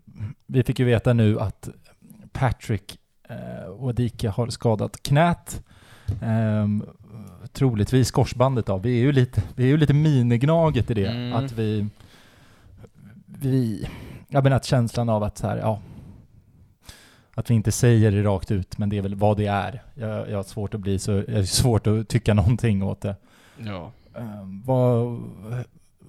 vi 0.46 0.62
fick 0.62 0.78
ju 0.78 0.84
veta 0.84 1.12
nu 1.12 1.40
att 1.40 1.68
Patrick 2.32 2.98
uh, 3.30 3.84
Wadika 3.84 4.30
har 4.30 4.48
skadat 4.48 5.02
knät. 5.02 5.62
Um, 6.22 6.84
troligtvis 7.52 8.10
korsbandet 8.10 8.68
av. 8.68 8.82
Vi 8.82 8.98
är 8.98 9.02
ju 9.02 9.12
lite, 9.12 9.42
vi 9.56 9.64
är 9.64 9.68
ju 9.68 9.76
lite 9.76 9.94
minignaget 9.94 10.90
i 10.90 10.94
det. 10.94 11.06
Mm. 11.06 11.32
Att 11.32 11.52
vi, 11.52 11.86
vi, 13.26 13.88
jag 14.28 14.44
menar 14.44 14.56
att 14.56 14.64
känslan 14.64 15.08
av 15.08 15.22
att 15.22 15.38
så 15.38 15.46
här, 15.46 15.56
ja, 15.56 15.80
att 17.34 17.50
vi 17.50 17.54
inte 17.54 17.72
säger 17.72 18.10
det 18.10 18.22
rakt 18.22 18.50
ut, 18.50 18.78
men 18.78 18.88
det 18.88 18.98
är 18.98 19.02
väl 19.02 19.14
vad 19.14 19.36
det 19.36 19.46
är. 19.46 19.82
Jag, 19.94 20.30
jag 20.30 20.36
har 20.36 20.42
svårt 20.42 20.74
att 20.74 20.80
bli 20.80 20.98
så, 20.98 21.12
jag 21.12 21.36
har 21.36 21.42
svårt 21.42 21.86
att 21.86 22.08
tycka 22.08 22.34
någonting 22.34 22.82
åt 22.82 23.00
det. 23.00 23.16
ja. 23.58 23.92
Ehm, 24.14 24.62
vad, 24.66 25.22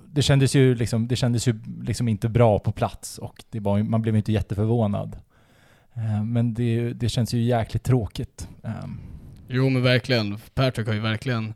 det 0.08 0.22
kändes 0.22 0.56
ju, 0.56 0.76
liksom, 0.76 1.08
det 1.08 1.16
kändes 1.16 1.48
ju 1.48 1.60
liksom 1.82 2.08
inte 2.08 2.30
bra 2.30 2.60
på 2.60 2.72
plats 2.72 3.18
och 3.18 3.44
det 3.50 3.60
var, 3.60 3.84
man 3.84 4.02
blev 4.02 4.16
inte 4.16 4.32
jätteförvånad. 4.32 5.18
Ehm, 5.94 6.34
men 6.34 6.54
det, 6.54 6.94
det 6.94 7.10
känns 7.10 7.34
ju 7.34 7.42
jäkligt 7.42 7.84
tråkigt. 7.84 8.50
Ehm, 8.64 9.00
Jo 9.54 9.70
men 9.70 9.84
verkligen. 9.84 10.38
Patrick 10.54 10.88
har 10.88 10.94
ju 10.94 11.00
verkligen 11.00 11.54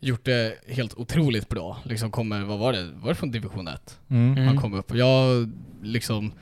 gjort 0.00 0.24
det 0.24 0.54
helt 0.68 0.94
otroligt 0.94 1.48
bra. 1.48 1.78
Liksom 1.84 2.10
kommer, 2.10 2.40
vad 2.40 2.58
var 2.58 2.72
det? 2.72 2.90
Var 2.94 3.08
det 3.08 3.14
från 3.14 3.30
division 3.30 3.68
1? 3.68 3.98
mm. 4.10 4.46
Han 4.46 4.56
kom 4.56 4.74
upp. 4.74 4.94
Jag 4.94 5.50
liksom, 5.82 6.32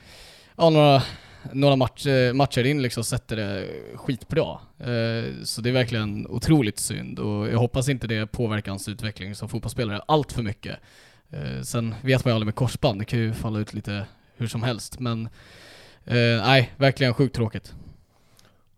ja 0.56 0.70
några, 0.70 1.02
några 1.52 1.76
match, 1.76 2.06
matcher 2.34 2.66
in 2.66 2.82
liksom 2.82 3.04
sätter 3.04 3.36
det 3.36 3.68
skitbra. 3.94 4.58
Eh, 4.78 5.42
så 5.44 5.60
det 5.60 5.68
är 5.68 5.72
verkligen 5.72 6.26
otroligt 6.26 6.78
synd 6.78 7.18
och 7.18 7.48
jag 7.48 7.58
hoppas 7.58 7.88
inte 7.88 8.06
det 8.06 8.26
påverkar 8.26 8.72
hans 8.72 8.88
utveckling 8.88 9.34
som 9.34 9.48
fotbollsspelare 9.48 10.02
allt 10.08 10.32
för 10.32 10.42
mycket. 10.42 10.78
Eh, 11.30 11.62
sen 11.62 11.94
vet 12.02 12.24
man 12.24 12.30
ju 12.30 12.34
aldrig 12.34 12.46
med 12.46 12.54
korsband, 12.54 13.00
det 13.00 13.04
kan 13.04 13.18
ju 13.18 13.32
falla 13.32 13.58
ut 13.58 13.74
lite 13.74 14.06
hur 14.36 14.46
som 14.46 14.62
helst 14.62 15.00
men 15.00 15.26
eh, 16.04 16.42
nej, 16.44 16.72
verkligen 16.76 17.14
sjukt 17.14 17.36
tråkigt. 17.36 17.74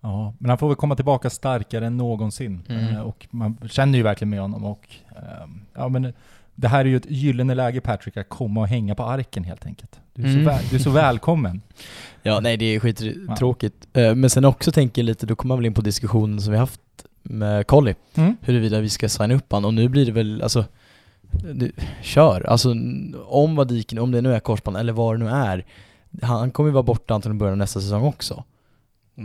Ja, 0.00 0.34
men 0.38 0.48
han 0.48 0.58
får 0.58 0.68
väl 0.68 0.76
komma 0.76 0.96
tillbaka 0.96 1.30
starkare 1.30 1.86
än 1.86 1.96
någonsin. 1.96 2.62
Mm. 2.68 2.88
Eh, 2.96 3.00
och 3.00 3.26
man 3.30 3.56
känner 3.70 3.98
ju 3.98 4.02
verkligen 4.04 4.30
med 4.30 4.40
honom 4.40 4.64
och 4.64 4.88
ehm, 5.16 5.60
ja 5.74 5.88
men 5.88 6.12
det 6.54 6.68
här 6.68 6.80
är 6.80 6.84
ju 6.84 6.96
ett 6.96 7.10
gyllene 7.10 7.54
läge 7.54 7.80
Patrick 7.80 8.16
att 8.16 8.28
komma 8.28 8.60
och 8.60 8.68
hänga 8.68 8.94
på 8.94 9.02
arken 9.04 9.44
helt 9.44 9.66
enkelt. 9.66 10.00
Du 10.14 10.22
är, 10.22 10.26
Mm. 10.28 10.44
så, 10.44 10.50
väl, 10.50 10.64
du 10.70 10.76
är 10.76 10.80
så 10.80 10.90
välkommen. 10.90 11.60
Ja, 12.22 12.40
nej 12.40 12.56
det 12.56 12.64
är 12.64 12.80
skittråkigt. 12.80 13.86
Eh, 13.92 14.14
Men 14.14 14.30
sen 14.30 14.44
också 14.44 14.72
tänker 14.72 15.02
jag 15.02 15.06
lite, 15.06 15.26
då 15.26 15.36
kommer 15.36 15.48
man 15.54 15.58
väl 15.58 15.66
in 15.66 15.74
på 15.74 15.80
diskussionen 15.80 16.40
som 16.40 16.52
vi 16.52 16.58
haft 16.58 16.80
med 17.22 17.66
Colly, 17.66 17.94
Mm. 18.14 18.36
huruvida 18.40 18.80
vi 18.80 18.88
ska 18.88 19.08
signa 19.08 19.34
upp 19.34 19.52
han 19.52 19.64
och 19.64 19.74
nu 19.74 19.88
blir 19.88 20.06
det 20.06 20.12
väl, 20.12 20.42
alltså, 20.42 20.64
du, 21.54 21.72
kör. 22.02 22.46
Alltså 22.46 22.74
om 23.26 23.56
Vadiken, 23.56 23.98
om 23.98 24.10
det 24.10 24.20
nu 24.22 24.34
är 24.34 24.40
korsband 24.40 24.76
eller 24.76 24.92
vad 24.92 25.14
det 25.18 25.24
nu 25.24 25.30
är, 25.30 25.64
han 26.22 26.50
kommer 26.50 26.68
ju 26.68 26.72
vara 26.74 26.82
borta 26.82 27.14
antagligen 27.14 27.36
i 27.36 27.38
början 27.38 27.52
av 27.52 27.58
nästa 27.58 27.80
säsong 27.80 28.04
också. 28.04 28.44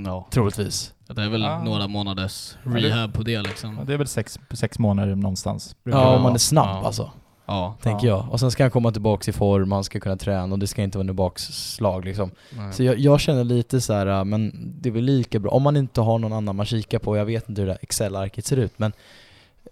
Ja. 0.05 0.27
Troligtvis. 0.31 0.93
Det 1.07 1.21
är 1.21 1.29
väl 1.29 1.45
Ah. 1.45 1.63
några 1.63 1.87
månaders 1.87 2.55
rehab 2.63 3.13
på 3.13 3.23
det 3.23 3.41
liksom. 3.41 3.75
Ja, 3.79 3.83
det 3.83 3.93
är 3.93 3.97
väl 3.97 4.07
sex, 4.07 4.39
sex 4.53 4.79
månader 4.79 5.15
någonstans. 5.15 5.75
Ja, 5.83 6.15
om 6.15 6.21
man 6.23 6.33
är 6.33 6.37
snabb 6.37 6.67
Ja. 6.81 6.85
alltså, 6.85 7.11
Ja. 7.45 7.75
tänker 7.81 8.07
Ja. 8.07 8.13
jag. 8.23 8.31
Och 8.31 8.39
sen 8.39 8.51
ska 8.51 8.63
han 8.63 8.71
komma 8.71 8.91
tillbaks 8.91 9.29
i 9.29 9.31
form, 9.31 9.71
han 9.71 9.83
ska 9.83 9.99
kunna 9.99 10.17
träna 10.17 10.53
och 10.53 10.59
det 10.59 10.67
ska 10.67 10.83
inte 10.83 10.97
vara 10.97 11.05
något 11.07 11.15
bakslag 11.15 12.05
liksom. 12.05 12.31
Nej. 12.57 12.73
Så 12.73 12.83
jag, 12.83 12.99
jag 12.99 13.19
känner 13.19 13.43
lite 13.43 13.81
så 13.81 13.93
här, 13.93 14.07
äh, 14.07 14.23
men 14.25 14.51
det 14.81 14.89
är 14.89 14.93
väl 14.93 15.03
lika 15.03 15.39
bra, 15.39 15.51
om 15.51 15.63
man 15.63 15.77
inte 15.77 16.01
har 16.01 16.19
någon 16.19 16.33
annan 16.33 16.55
man 16.55 16.65
kikar 16.65 16.99
på, 16.99 17.17
jag 17.17 17.25
vet 17.25 17.49
inte 17.49 17.61
hur 17.61 17.67
det 17.67 17.73
där 17.73 17.79
Excel-arket 17.81 18.45
ser 18.45 18.57
ut, 18.57 18.73
men 18.79 18.93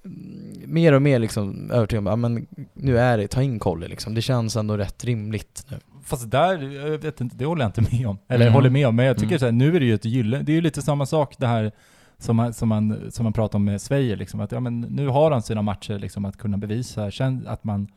mm, 0.06 0.62
mer 0.74 0.94
och 0.94 1.02
mer 1.02 1.20
liksom 1.20 1.72
övertygad 1.72 2.00
om, 2.02 2.06
ja 2.08 2.16
men 2.16 2.48
nu 2.74 2.98
är 3.00 3.18
det, 3.18 3.28
ta 3.28 3.42
in 3.42 3.60
Colly 3.60 3.88
liksom. 3.88 4.14
Det 4.16 4.22
känns 4.22 4.56
ändå 4.56 4.78
rätt 4.78 5.04
rimligt 5.04 5.66
nu. 5.70 5.80
Fast 6.04 6.32
där, 6.32 6.62
jag 6.92 6.98
vet 6.98 7.22
inte, 7.22 7.36
det 7.36 7.46
håller 7.46 7.62
jag 7.64 7.70
inte 7.70 7.96
med 7.98 8.08
om. 8.08 8.18
Eller 8.28 8.46
Mm. 8.46 8.54
håller 8.54 8.70
med 8.70 8.88
om, 8.88 8.96
men 8.96 9.06
jag 9.06 9.16
tycker 9.18 9.28
Mm. 9.32 9.40
så 9.40 9.46
här, 9.46 9.52
nu 9.52 9.76
är 9.76 9.80
det 9.80 9.86
ju 9.86 9.94
ett 9.94 10.06
gyllene, 10.06 10.44
det 10.44 10.52
är 10.52 10.56
ju 10.56 10.62
lite 10.62 10.82
samma 10.82 11.06
sak 11.06 11.36
det 11.38 11.48
här 11.48 11.72
som 12.18 12.36
man, 12.36 12.54
som 12.54 12.70
man, 12.70 13.12
som 13.12 13.24
man 13.24 13.34
pratar 13.34 13.60
om 13.60 13.66
med 13.66 13.82
Svejer 13.82 14.16
liksom, 14.18 14.40
att 14.40 14.52
ja 14.52 14.60
men 14.60 14.82
nu 14.82 15.08
har 15.08 15.32
han 15.32 15.42
sina 15.42 15.62
matcher 15.62 16.00
liksom 16.00 16.26
att 16.26 16.38
kunna 16.38 16.58
bevisa, 16.58 17.12
känn 17.12 17.48
att 17.48 17.64
man, 17.64 17.88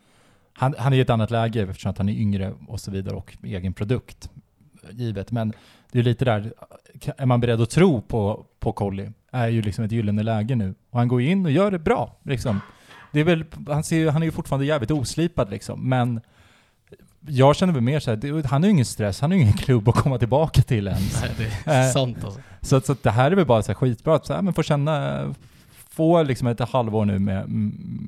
han, 0.53 0.75
han 0.79 0.93
är 0.93 0.97
i 0.97 1.01
ett 1.01 1.11
annat 1.11 1.31
läge 1.31 1.63
eftersom 1.63 1.91
att 1.91 1.99
han 1.99 2.09
är 2.09 2.13
yngre 2.13 2.53
och 2.69 2.81
så 2.81 2.91
vidare 2.91 3.17
och 3.17 3.37
egen 3.43 3.73
produkt, 3.73 4.31
givet. 4.91 5.31
Men 5.33 5.53
det 5.93 5.99
är 5.99 6.03
lite 6.03 6.25
där, 6.25 6.53
är 7.17 7.27
man 7.27 7.41
beredd 7.41 7.61
att 7.61 7.71
tro 7.71 8.01
på, 8.01 8.47
på 8.59 8.73
Colly, 8.73 9.09
är 9.33 9.49
ju 9.49 9.63
liksom 9.63 9.85
ett 9.85 9.93
gyllene 9.93 10.23
läge 10.23 10.57
nu. 10.57 10.75
Och 10.91 10.99
han 10.99 11.09
går 11.09 11.21
in 11.23 11.45
och 11.47 11.53
gör 11.53 11.71
det 11.71 11.79
bra, 11.79 12.17
liksom. 12.23 12.61
Det 13.13 13.21
är 13.21 13.25
väl, 13.25 13.45
han, 13.69 13.85
ser, 13.85 14.11
han 14.11 14.23
är 14.23 14.27
ju 14.27 14.33
fortfarande 14.33 14.67
jävligt 14.67 14.91
oslipad 14.91 15.51
liksom, 15.51 15.89
men 15.89 16.21
jag 17.29 17.57
känner 17.57 17.73
väl 17.73 17.83
mer 17.83 18.01
så 18.01 18.11
här, 18.11 18.17
det, 18.17 18.47
han 18.47 18.63
har 18.63 18.67
ju 18.67 18.73
ingen 18.73 18.85
stress, 18.85 19.21
han 19.21 19.31
har 19.31 19.37
ju 19.37 19.43
ingen 19.43 19.57
klubb 19.57 19.89
att 19.89 19.95
komma 19.95 20.19
tillbaka 20.19 20.63
till 20.63 20.87
ens. 20.89 21.23
Nej, 21.23 21.31
det 21.39 21.71
är 21.71 21.91
sant 21.93 22.25
alltså. 22.25 22.41
Så, 22.61 22.81
så 22.81 22.97
det 23.03 23.11
här 23.11 23.31
är 23.31 23.35
väl 23.35 23.47
bara 23.47 23.63
så 23.63 23.73
här 23.73 23.75
skitbra, 23.75 24.15
att 24.15 24.27
så 24.27 24.35
här, 24.35 24.43
men 24.43 24.55
få 24.55 24.63
känna, 24.63 25.35
få 25.89 26.23
liksom 26.23 26.49
ett 26.49 26.61
halvår 26.61 27.05
nu 27.05 27.19
med, 27.19 27.49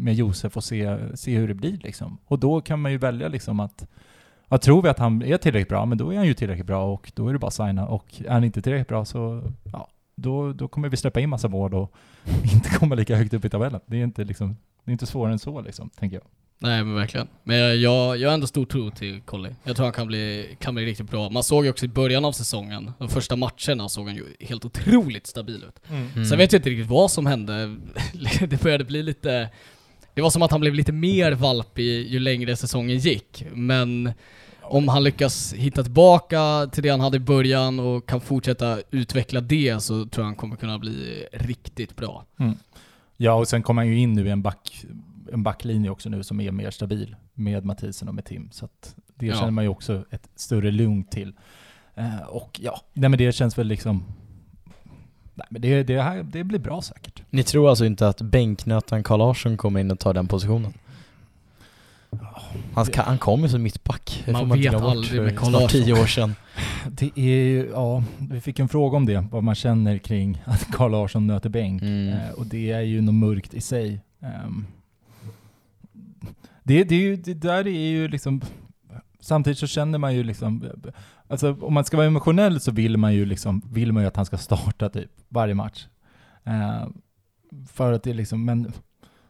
med 0.01 0.15
Josef 0.15 0.57
och 0.57 0.65
se, 0.65 0.99
se 1.15 1.37
hur 1.37 1.49
det 1.49 1.55
blir 1.55 1.79
liksom. 1.83 2.19
Och 2.27 2.39
då 2.39 2.61
kan 2.61 2.81
man 2.81 2.93
ju 2.93 2.99
välja 2.99 3.29
liksom 3.29 3.61
att, 3.61 3.87
att 4.49 4.63
tror 4.63 4.83
vi 4.83 4.89
att 4.89 4.99
han 4.99 5.23
är 5.23 5.37
tillräckligt 5.37 5.69
bra, 5.69 5.87
men 5.87 5.99
då 5.99 6.13
är 6.13 6.17
han 6.17 6.27
ju 6.27 6.35
tillräckligt 6.35 6.67
bra 6.67 6.93
och 6.93 7.13
då 7.15 7.29
är 7.29 7.33
det 7.33 7.39
bara 7.39 7.47
att 7.47 7.55
signa. 7.55 7.87
Och 7.87 8.23
är 8.27 8.33
han 8.33 8.45
inte 8.45 8.63
tillräckligt 8.63 8.89
bra 8.89 9.05
så, 9.05 9.43
ja, 9.73 9.89
då, 10.15 10.53
då 10.53 10.69
kommer 10.69 10.89
vi 10.89 10.97
släppa 10.97 11.21
in 11.21 11.29
massa 11.29 11.49
mål 11.49 11.75
och 11.75 11.95
inte 12.55 12.71
komma 12.71 12.95
lika 12.95 13.17
högt 13.17 13.35
upp 13.35 13.45
i 13.45 13.49
tabellen. 13.49 13.81
Det 13.87 13.97
är 13.97 14.05
inte 14.05 14.25
liksom, 14.25 14.57
det 14.85 14.91
är 14.91 14.93
inte 14.93 15.07
svårare 15.07 15.33
än 15.33 15.39
så 15.39 15.61
liksom, 15.61 15.91
tänker 15.91 16.17
jag. 16.17 16.25
Nej 16.61 16.85
men 16.85 16.95
verkligen. 16.95 17.29
Men 17.45 17.81
jag, 17.81 18.17
jag, 18.17 18.29
har 18.29 18.35
ändå 18.35 18.47
stor 18.47 18.67
tro 18.67 18.91
till 18.91 19.21
Colly. 19.21 19.51
Jag 19.65 19.77
tror 19.77 19.87
han 19.87 19.93
kan 19.93 20.07
bli, 20.07 20.57
kan 20.61 20.75
bli 20.75 20.87
riktigt 20.87 21.11
bra. 21.11 21.31
Man 21.31 21.43
såg 21.43 21.65
ju 21.65 21.71
också 21.71 21.85
i 21.85 21.89
början 21.89 22.25
av 22.25 22.33
säsongen, 22.33 22.93
de 22.99 23.09
första 23.09 23.37
matcherna 23.37 23.89
såg 23.89 24.07
han 24.07 24.17
ju 24.17 24.25
helt 24.41 24.65
otroligt 24.65 25.27
stabil 25.27 25.65
ut. 25.69 25.91
Mm. 25.91 26.25
Sen 26.25 26.39
vet 26.39 26.53
jag 26.53 26.59
inte 26.59 26.71
riktigt 26.71 26.91
vad 26.91 27.11
som 27.11 27.27
hände. 27.27 27.77
Det 28.49 28.63
började 28.63 28.85
bli 28.85 29.03
lite... 29.03 29.51
Det 30.15 30.23
var 30.23 30.31
som 30.31 30.43
att 30.43 30.51
han 30.51 30.61
blev 30.61 30.75
lite 30.75 30.93
mer 30.93 31.33
valpig 31.33 32.09
ju 32.09 32.19
längre 32.19 32.57
säsongen 32.57 32.99
gick. 32.99 33.45
Men 33.53 34.13
om 34.63 34.89
han 34.89 35.05
lyckas 35.05 35.53
hitta 35.53 35.83
tillbaka 35.83 36.69
till 36.73 36.83
det 36.83 36.89
han 36.89 37.01
hade 37.01 37.17
i 37.17 37.21
början 37.21 37.81
och 37.81 38.09
kan 38.09 38.21
fortsätta 38.21 38.79
utveckla 38.91 39.41
det 39.41 39.83
så 39.83 40.07
tror 40.07 40.23
jag 40.23 40.25
han 40.25 40.35
kommer 40.35 40.57
kunna 40.57 40.79
bli 40.79 41.27
riktigt 41.33 41.97
bra. 41.97 42.25
Ja, 43.17 43.33
och 43.33 43.49
sen 43.49 43.63
kommer 43.63 43.83
han 43.83 43.89
ju 43.89 43.99
in 43.99 44.13
nu 44.13 44.27
i 44.27 44.31
en, 44.31 44.43
back, 44.43 44.85
en 45.33 45.43
backlinje 45.43 45.91
också 45.91 46.09
nu 46.09 46.23
som 46.23 46.41
är 46.41 46.51
mer 46.53 46.71
stabil 46.71 47.17
med 47.35 47.65
Mathisen 47.65 48.09
och 48.09 48.15
med 48.15 48.25
Tim. 48.25 48.49
Så 48.53 48.65
att 48.65 48.95
det 49.15 49.27
Ja. 49.27 49.35
känner 49.35 49.51
man 49.51 49.65
ju 49.65 49.71
också 49.71 50.05
ett 50.11 50.29
större 50.37 50.71
lugn 50.71 51.05
till. 51.05 51.33
Eh, 51.95 52.21
och 52.29 52.61
ja, 52.63 52.81
nej 52.93 53.09
men 53.11 53.19
det 53.19 53.33
känns 53.33 53.59
väl 53.59 53.67
liksom... 53.67 54.05
Nej 55.35 55.47
men 55.51 55.63
det, 55.63 55.83
det, 55.83 56.03
här, 56.03 56.23
det 56.23 56.45
blir 56.45 56.59
bra 56.59 56.83
säkert. 56.83 57.23
Ni 57.31 57.43
tror 57.43 57.69
alltså 57.69 57.85
inte 57.85 58.09
att 58.09 58.23
bänknötaren 58.23 59.03
Carl 59.03 59.19
Larsson 59.19 59.57
kommer 59.57 59.81
in 59.81 59.91
och 59.91 59.99
tar 59.99 60.15
den 60.15 60.27
positionen? 60.29 60.73
Han, 62.75 62.87
ska, 62.87 63.03
han 63.03 63.19
kom 63.19 63.43
ju 63.43 63.49
som 63.49 63.63
mittback. 63.63 64.23
Det 64.27 64.33
Man 64.33 64.49
får 64.49 64.57
inte 64.57 64.71
vet 64.71 64.81
aldrig 64.83 65.23
med 65.23 65.39
snart 65.39 65.53
Larsson. 65.53 65.69
tio 65.69 65.93
år 65.93 66.07
sedan. 66.07 66.35
Det 66.91 67.11
är 67.19 67.23
ju, 67.45 67.71
ja, 67.73 68.05
vi 68.19 68.41
fick 68.41 68.59
en 68.59 68.69
fråga 68.69 68.97
om 68.97 69.07
det, 69.07 69.25
vad 69.31 69.43
man 69.45 69.55
känner 69.55 69.99
kring 69.99 70.43
att 70.45 70.67
Carl 70.73 70.91
Larsson 70.91 71.27
nöter 71.27 71.49
bänk. 71.49 71.83
Mm. 71.83 72.09
Eh, 72.09 72.31
och 72.31 72.47
det 72.47 72.71
är 72.71 72.81
ju 72.81 73.01
något 73.01 73.15
mörkt 73.15 73.55
i 73.55 73.61
sig. 73.61 74.01
Ehm, 74.21 74.67
det, 76.69 76.85
det, 76.85 77.17
det 77.17 77.35
där 77.35 77.67
är 77.67 77.89
ju 77.89 78.09
liksom, 78.09 78.41
samtidigt 79.21 79.59
så 79.59 79.67
känner 79.67 79.99
man 79.99 80.15
ju 80.15 80.23
liksom, 80.23 80.65
alltså 81.29 81.57
om 81.61 81.75
man 81.75 81.85
ska 81.85 81.97
vara 81.97 82.07
emotionell 82.07 82.61
så 82.61 82.73
vill 82.73 82.97
man 82.97 83.15
ju 83.15 83.25
liksom, 83.25 83.63
vill 83.73 83.93
man 83.93 84.03
ju 84.03 84.07
att 84.07 84.17
han 84.17 84.27
ska 84.27 84.39
starta 84.39 84.89
typ 84.89 85.11
varje 85.29 85.55
match. 85.55 85.87
Eh, 86.45 86.87
för 87.69 87.93
att 87.93 88.03
det 88.03 88.11
är 88.11 88.15
liksom, 88.15 88.45
men 88.45 88.73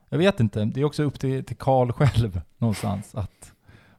jag 0.09 0.19
vet 0.19 0.41
inte, 0.41 0.65
det 0.65 0.81
är 0.81 0.85
också 0.85 1.03
upp 1.03 1.21
till, 1.21 1.45
till 1.45 1.57
Karl 1.57 1.93
själv 1.93 2.41
någonstans 2.59 3.15
att 3.15 3.53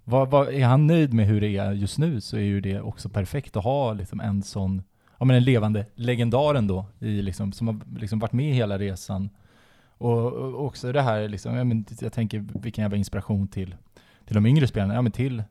vad, 0.04 0.30
vad, 0.30 0.48
är 0.48 0.66
han 0.66 0.88
nöjd 0.88 1.14
med 1.14 1.28
hur 1.28 1.42
det 1.42 1.58
är 1.58 1.72
just 1.72 1.98
nu 1.98 2.22
så 2.22 2.38
är 2.38 2.42
ju 2.42 2.62
det 2.62 2.82
också 2.82 3.10
perfekt 3.10 3.58
att 3.58 3.64
ha 3.64 3.94
liksom 3.94 4.20
en 4.20 4.44
sån, 4.44 4.82
ja 5.20 5.26
men 5.26 5.36
en 5.36 5.44
levande 5.44 5.86
legendaren 5.96 6.68
då, 6.68 6.86
i 7.00 7.22
liksom, 7.22 7.52
som 7.52 7.68
har 7.68 7.80
liksom 8.00 8.20
varit 8.20 8.34
med 8.34 8.54
hela 8.56 8.78
resan. 8.78 9.30
Och, 10.00 10.34
och 10.34 10.66
också 10.66 10.92
det 10.92 11.02
här 11.02 11.28
liksom, 11.28 11.56
jag, 11.56 11.68
men 11.68 11.86
jag 12.02 12.14
tänker 12.14 12.46
vilken 12.62 12.82
jävla 12.82 12.98
inspiration 12.98 13.48
till, 13.48 13.76
till 14.26 14.36
de 14.36 14.46
yngre 14.46 14.68
spelarna, 14.68 14.94
ja 14.94 15.02
men 15.02 15.12
till 15.12 15.44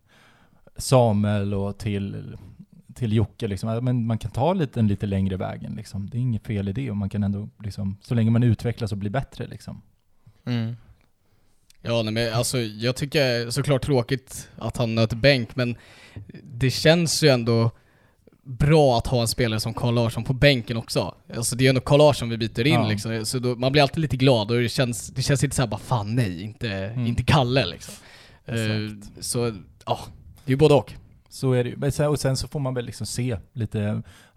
Samuel 0.77 1.55
och 1.55 1.79
till, 1.79 2.37
till 2.95 3.13
Jocke 3.13 3.49
liksom. 3.49 3.85
Men 3.85 4.07
man 4.07 4.19
kan 4.19 4.31
ta 4.31 4.53
lite, 4.53 4.81
en 4.81 4.89
lite 4.89 5.07
längre 5.07 5.37
vägen 5.37 5.75
liksom. 5.75 6.11
Det 6.11 6.19
är 6.19 6.21
inget 6.21 6.47
fel 6.47 6.69
i 6.69 6.73
det 6.73 6.91
och 6.91 6.97
man 6.97 7.09
kan 7.09 7.23
ändå 7.23 7.49
liksom, 7.65 7.97
så 8.01 8.15
länge 8.15 8.31
man 8.31 8.43
utvecklas 8.43 8.93
och 8.93 8.99
blir 8.99 9.11
bättre 9.11 9.47
liksom. 9.47 9.83
Mm. 10.45 10.77
Ja, 11.83 12.03
nej, 12.03 12.13
men 12.13 12.35
alltså 12.35 12.59
jag 12.59 12.97
tycker 12.97 13.51
såklart 13.51 13.83
tråkigt 13.83 14.51
att 14.57 14.77
han 14.77 14.95
nöter 14.95 15.17
bänk, 15.17 15.57
men 15.57 15.77
det 16.43 16.71
känns 16.71 17.23
ju 17.23 17.29
ändå 17.29 17.71
bra 18.49 18.99
att 18.99 19.07
ha 19.07 19.21
en 19.21 19.29
spelare 19.29 19.61
som 19.61 19.75
Carl 19.75 19.95
Larsson 19.95 20.25
på 20.25 20.33
bänken 20.33 20.77
också. 20.77 21.15
Alltså 21.37 21.57
det 21.57 21.65
är 21.65 21.69
ändå 21.69 21.81
Carl 21.81 21.99
Larsson 21.99 22.29
vi 22.29 22.37
byter 22.39 22.67
in 22.67 22.73
Ja. 22.75 22.89
liksom, 22.89 23.27
så 23.27 23.39
då, 23.39 23.55
man 23.57 23.73
blir 23.73 23.83
alltid 23.83 23.99
lite 23.99 24.17
glad 24.17 24.51
och 24.51 24.57
det 24.61 24.69
känns, 24.69 25.09
det 25.09 25.23
känns 25.23 25.45
inte 25.45 25.57
såhär 25.57 25.67
bara 25.69 25.81
fan 25.81 26.15
nej, 26.15 26.43
inte, 26.43 26.69
Mm. 26.71 27.07
inte 27.07 27.23
Kalle 27.23 27.67
liksom. 27.67 27.95
Exakt. 28.47 29.25
så, 29.25 29.55
ja, 29.87 29.99
det 30.45 30.51
är 30.51 30.53
ju 30.53 30.57
både 30.57 30.75
och. 30.75 30.93
Så 31.29 31.53
är 31.53 31.65
det 31.65 31.71
ju. 32.01 32.07
Och 32.07 32.21
sen 32.21 32.37
så 32.37 32.49
får 32.49 32.61
man 32.61 32.75
väl 32.75 32.85
liksom 32.85 33.07
se 33.07 33.39
lite, 33.53 33.79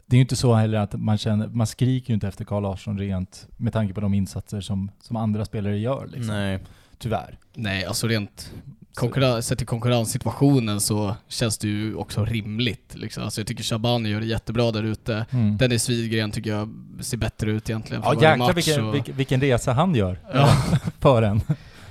det 0.05 0.15
är 0.15 0.17
ju 0.17 0.21
inte 0.21 0.35
så 0.35 0.53
heller 0.53 0.77
att 0.77 0.93
man 0.93 1.17
känner, 1.17 1.47
man 1.47 1.67
skriker 1.67 2.09
ju 2.09 2.13
inte 2.13 2.27
efter 2.27 2.45
Carl 2.45 2.63
Larsson 2.63 2.99
rent 2.99 3.47
med 3.57 3.73
tanke 3.73 3.93
på 3.93 4.01
de 4.01 4.13
insatser 4.13 4.61
som, 4.61 4.91
som 5.01 5.15
andra 5.15 5.45
spelare 5.45 5.77
gör 5.79 6.07
liksom. 6.07 6.27
Nej. 6.35 6.59
Tyvärr. 6.97 7.37
Nej, 7.53 7.85
alltså 7.85 8.07
rent 8.07 8.51
konkurrens, 8.95 9.47
sett 9.47 9.57
till 9.57 9.67
konkurrenssituationen 9.67 10.81
så 10.81 11.15
känns 11.27 11.57
det 11.57 11.67
ju 11.67 11.95
också 11.95 12.25
rimligt 12.25 12.95
liksom. 12.95 13.23
Alltså 13.23 13.41
jag 13.41 13.47
tycker 13.47 13.63
Shabani 13.63 14.09
gör 14.09 14.19
det 14.19 14.25
jättebra 14.25 14.71
där 14.71 14.83
ute. 14.83 15.25
Mm. 15.31 15.57
Dennis 15.57 15.89
Widgren 15.89 16.31
tycker 16.31 16.49
jag 16.49 16.69
ser 17.01 17.17
bättre 17.17 17.51
ut 17.51 17.69
egentligen 17.69 18.03
Ja 18.05 18.13
jäklar 18.13 18.53
vilken, 18.53 18.85
och- 18.85 18.95
vilken, 18.95 19.15
vilken 19.15 19.41
resa 19.41 19.73
han 19.73 19.95
gör 19.95 20.19
Ja. 20.33 20.57
för 20.99 21.21
en. 21.21 21.41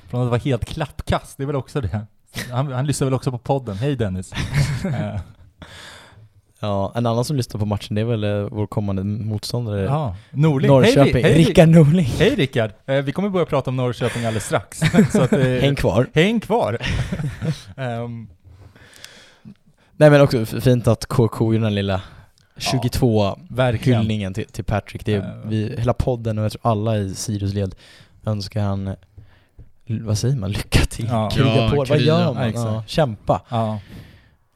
Från 0.08 0.22
att 0.22 0.28
vara 0.28 0.40
helt 0.40 0.64
klappkast, 0.64 1.36
det 1.36 1.42
är 1.42 1.46
väl 1.46 1.56
också 1.56 1.80
det. 1.80 2.06
Han, 2.50 2.72
han 2.72 2.86
lyssnar 2.86 3.04
väl 3.06 3.14
också 3.14 3.30
på 3.30 3.38
podden. 3.38 3.76
Hej 3.76 3.96
Dennis. 3.96 4.32
Ja, 6.60 6.92
en 6.94 7.06
annan 7.06 7.24
som 7.24 7.36
lyssnar 7.36 7.58
på 7.58 7.66
matchen 7.66 7.94
det 7.94 8.00
är 8.00 8.04
väl 8.04 8.24
eh, 8.24 8.30
vår 8.50 8.66
kommande 8.66 9.04
motståndare 9.04 9.80
ja, 9.82 10.16
Norling. 10.30 10.68
Norrköping. 10.70 11.12
Hej, 11.14 11.22
hej, 11.32 11.44
Rickard 11.44 11.68
Norling. 11.68 12.04
Hej 12.18 12.34
Rickard! 12.34 12.70
Eh, 12.86 12.96
vi 12.96 13.12
kommer 13.12 13.28
börja 13.28 13.46
prata 13.46 13.70
om 13.70 13.76
Norrköping 13.76 14.24
alldeles 14.24 14.44
strax. 14.46 14.80
så 15.12 15.22
att, 15.22 15.32
eh, 15.32 15.38
Häng 15.40 15.74
kvar. 15.74 16.06
häng 16.14 16.40
kvar! 16.40 16.78
Ehm, 17.76 18.28
Nej 19.96 20.10
men 20.10 20.20
också 20.20 20.46
fint 20.46 20.88
att 20.88 21.06
KK 21.06 21.40
gjorde 21.54 21.58
den 21.66 21.74
lilla 21.74 22.00
22 22.56 23.38
verkligen. 23.48 24.00
hyllningen 24.00 24.34
till, 24.34 24.44
till 24.46 24.64
Patrick. 24.64 25.04
Det 25.04 25.14
är, 25.14 25.18
Ja. 25.18 25.34
vi, 25.44 25.74
hela 25.78 25.92
podden 25.92 26.38
och 26.38 26.44
jag 26.44 26.52
tror 26.52 26.70
alla 26.70 26.96
i 26.98 27.14
Sirius 27.14 27.54
led 27.54 27.74
önskar 28.26 28.62
han, 28.62 28.94
vad 29.86 30.18
säger 30.18 30.36
man, 30.36 30.52
lycka 30.52 30.84
till. 30.84 31.06
Ja. 31.10 31.30
Kriga 31.30 31.56
Ja, 31.56 31.70
på, 31.70 31.76
vad 31.76 31.86
kriga. 31.88 32.00
gör 32.00 32.20
Ja, 32.20 32.32
man? 32.32 32.52
Ja, 32.54 32.84
kämpa. 32.86 33.40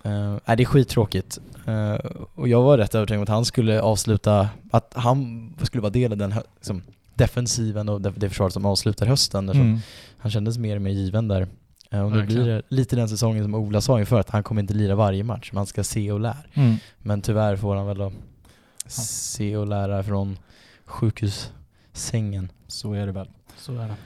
Uh, 0.06 0.38
nej, 0.44 0.56
det 0.56 0.62
är 0.62 0.64
skittråkigt. 0.64 1.38
Eh, 1.66 1.94
och 2.34 2.48
jag 2.48 2.62
var 2.62 2.78
rätt 2.78 2.94
övertygad 2.94 3.18
om 3.18 3.22
att 3.22 3.28
han 3.28 3.44
skulle 3.44 3.80
avsluta, 3.80 4.48
att 4.70 4.92
han 4.96 5.50
skulle 5.62 5.80
vara 5.80 5.92
del 5.92 6.12
av 6.12 6.18
den 6.18 6.34
liksom, 6.56 6.82
defensiven 7.14 7.88
och 7.88 8.00
det, 8.00 8.12
det 8.16 8.28
försvaret 8.28 8.52
som 8.52 8.66
avslutar 8.66 9.06
hösten. 9.06 9.48
Mm. 9.48 9.78
Han 10.18 10.30
kändes 10.30 10.58
mer 10.58 10.76
och 10.76 10.82
mer 10.82 10.90
given 10.90 11.28
där. 11.28 11.48
Eh, 11.90 12.04
och 12.04 12.12
nu 12.12 12.22
blir 12.22 12.46
det 12.46 12.62
lite 12.68 12.96
den 12.96 13.08
säsongen 13.08 13.44
som 13.44 13.54
Ola 13.54 13.80
sa 13.80 14.00
inför, 14.00 14.20
att 14.20 14.30
han 14.30 14.42
kommer 14.42 14.60
inte 14.60 14.74
lira 14.74 14.94
varje 14.94 15.24
match, 15.24 15.52
man 15.52 15.66
ska 15.66 15.84
se 15.84 16.12
och 16.12 16.20
lära. 16.20 16.36
Mm. 16.54 16.76
Men 16.98 17.22
tyvärr 17.22 17.56
får 17.56 17.76
han 17.76 17.86
väl 17.86 17.98
då 17.98 18.12
se 18.86 19.56
och 19.56 19.66
lära 19.66 20.02
från 20.02 20.38
sjukhussängen. 20.84 22.52
Så 22.66 22.92
är 22.92 23.06
det 23.06 23.12
väl. 23.12 23.28
Så 23.58 23.72
är 23.72 23.88
det. 23.88 23.96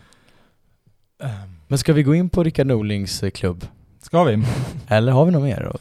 Ehm, 1.27 1.55
Men 1.69 1.79
ska 1.79 1.93
vi 1.93 2.03
gå 2.03 2.15
in 2.15 2.31
på 2.31 2.45
Rickard 2.45 2.67
Norlings 2.67 3.23
eh, 3.23 3.31
klubb? 3.31 3.67
Ska 4.09 4.25
vi? 4.25 4.45
Eller 4.89 5.13
har 5.13 5.25
vi 5.25 5.33
något 5.33 5.43
mer? 5.43 5.73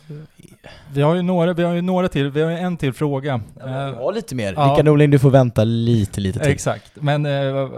Vi 0.93 1.01
har 1.01 1.15
ju 1.15 1.21
några, 1.21 1.53
vi 1.53 1.63
har 1.63 1.73
ju 1.73 1.81
några 1.81 2.07
till, 2.09 2.29
vi 2.29 2.41
har 2.41 2.51
ju 2.51 2.57
en 2.57 2.77
till 2.77 2.93
fråga. 2.93 3.41
Vi 3.55 3.61
Eh, 3.71 3.71
har 3.71 4.13
lite 4.13 4.35
mer. 4.35 4.53
ja. 4.53 4.71
Rickard 4.71 4.85
Norling, 4.85 5.11
du 5.11 5.19
får 5.19 5.29
vänta 5.29 5.63
lite, 5.63 6.21
lite 6.21 6.39
till. 6.39 6.51
Exakt, 6.51 6.91
men 6.95 7.25
eh, 7.25 7.69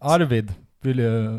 Arvid 0.00 0.54
vill 0.82 0.98
ju, 0.98 1.38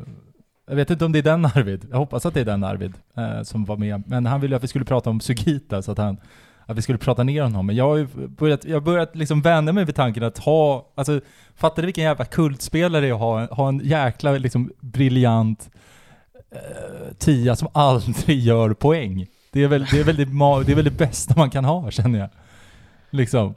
jag 0.70 0.76
vet 0.76 0.90
inte 0.90 1.06
om 1.06 1.12
det 1.12 1.20
är 1.20 1.24
den 1.24 1.46
Arvid, 1.46 1.88
jag 1.92 1.98
hoppas 1.98 2.26
att 2.26 2.34
det 2.34 2.42
är 2.42 2.46
den 2.46 2.64
Arvid 2.64 2.94
eh, 3.18 3.42
som 3.44 3.66
var 3.66 3.78
med, 3.78 4.04
men 4.08 4.26
han 4.26 4.42
ville 4.42 4.56
att 4.56 4.64
vi 4.64 4.68
skulle 4.68 4.86
prata 4.86 5.10
om 5.10 5.20
Sugita 5.20 5.82
så 5.82 5.92
att 5.92 5.98
han 5.98 6.18
att 6.66 6.78
vi 6.78 6.82
skulle 6.82 6.98
prata 6.98 7.24
ner 7.24 7.44
honom, 7.44 7.66
men 7.66 7.76
jag 7.76 7.88
har 7.90 7.96
ju 7.96 8.08
börjat, 8.28 8.66
jag 8.66 8.76
har 8.76 8.82
börjat 8.82 9.16
liksom 9.16 9.42
vända 9.42 9.74
mig 9.74 9.86
vid 9.86 9.96
tanken 9.96 10.24
att 10.24 10.38
ha, 10.38 10.92
alltså 10.96 11.22
fattar 11.56 11.82
du 11.82 11.86
vilken 11.86 12.04
jävla 12.04 12.26
kultspelare 12.26 13.02
det 13.02 13.08
är 13.08 13.44
att 13.44 13.50
ha, 13.58 13.68
en 13.70 13.80
jäkla 13.84 14.32
liksom 14.32 14.72
briljant 14.80 15.70
eh, 15.74 15.80
tia 17.20 17.56
som 17.56 17.68
aldrig 17.74 18.40
gör 18.40 18.74
poäng. 18.74 19.28
Det 19.52 19.64
är 19.64 19.68
väl 19.68 19.86
det, 19.92 20.00
är 20.00 20.04
väl 20.04 20.16
det, 20.16 20.24
är 20.72 20.76
väl 20.76 20.86
det 20.86 20.92
bästa 20.98 21.34
man 21.38 21.50
kan 21.50 21.66
ha 21.66 21.92
känner 21.92 22.20
jag. 22.20 22.30
Liksom. 23.10 23.56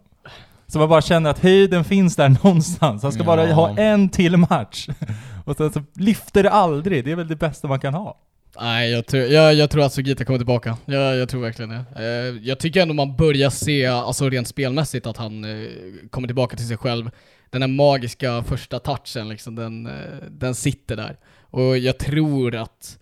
Så 0.67 0.79
man 0.79 0.89
bara 0.89 1.03
känner 1.03 1.31
att 1.31 1.39
höjden 1.39 1.85
finns 1.85 2.17
där 2.17 2.29
någonstans. 2.29 3.03
Han 3.03 3.13
ska 3.13 3.25
bara 3.25 3.49
Ja. 3.49 3.55
ha 3.55 3.79
en 3.79 4.09
till 4.09 4.37
match. 4.37 4.89
Och 5.45 5.57
sen 5.57 5.73
så 5.73 5.83
lyfter 5.95 6.43
det 6.43 6.51
aldrig. 6.51 7.05
Det 7.05 7.13
är 7.13 7.17
väl 7.17 7.29
det 7.29 7.37
bästa 7.37 7.69
man 7.69 7.81
kan 7.81 7.95
ha. 7.95 8.19
Nej, 8.61 8.91
jag 8.91 9.07
tror, 9.07 9.23
jag, 9.23 9.55
jag 9.55 9.71
tror 9.71 9.83
att 9.85 9.93
Sugita 9.93 10.25
kommer 10.25 10.39
tillbaka. 10.39 10.77
Jag, 10.85 11.17
jag 11.17 11.29
tror 11.29 11.41
verkligen 11.41 11.71
det. 11.71 11.85
Eh, 11.97 12.49
jag 12.49 12.59
tycker 12.59 12.83
ändå 12.83 12.95
man 12.95 13.17
börjar 13.17 13.51
se, 13.51 13.87
alltså 13.87 14.29
rent 14.29 14.49
spelmässigt, 14.49 15.07
att 15.07 15.17
han 15.17 15.45
eh, 15.45 15.69
kommer 16.11 16.29
tillbaka 16.29 16.57
till 16.57 16.69
sig 16.69 16.77
själv. 16.77 17.11
Den 17.51 17.63
här 17.63 17.69
magiska 17.69 18.43
första 18.43 18.79
touchen 18.79 19.29
liksom, 19.29 19.55
den, 19.55 19.87
eh, 19.87 19.93
den 20.31 20.55
sitter 20.55 20.97
där. 20.97 21.17
Och 21.51 21.79
jag 21.79 21.99
tror 21.99 22.55
att, 22.57 22.99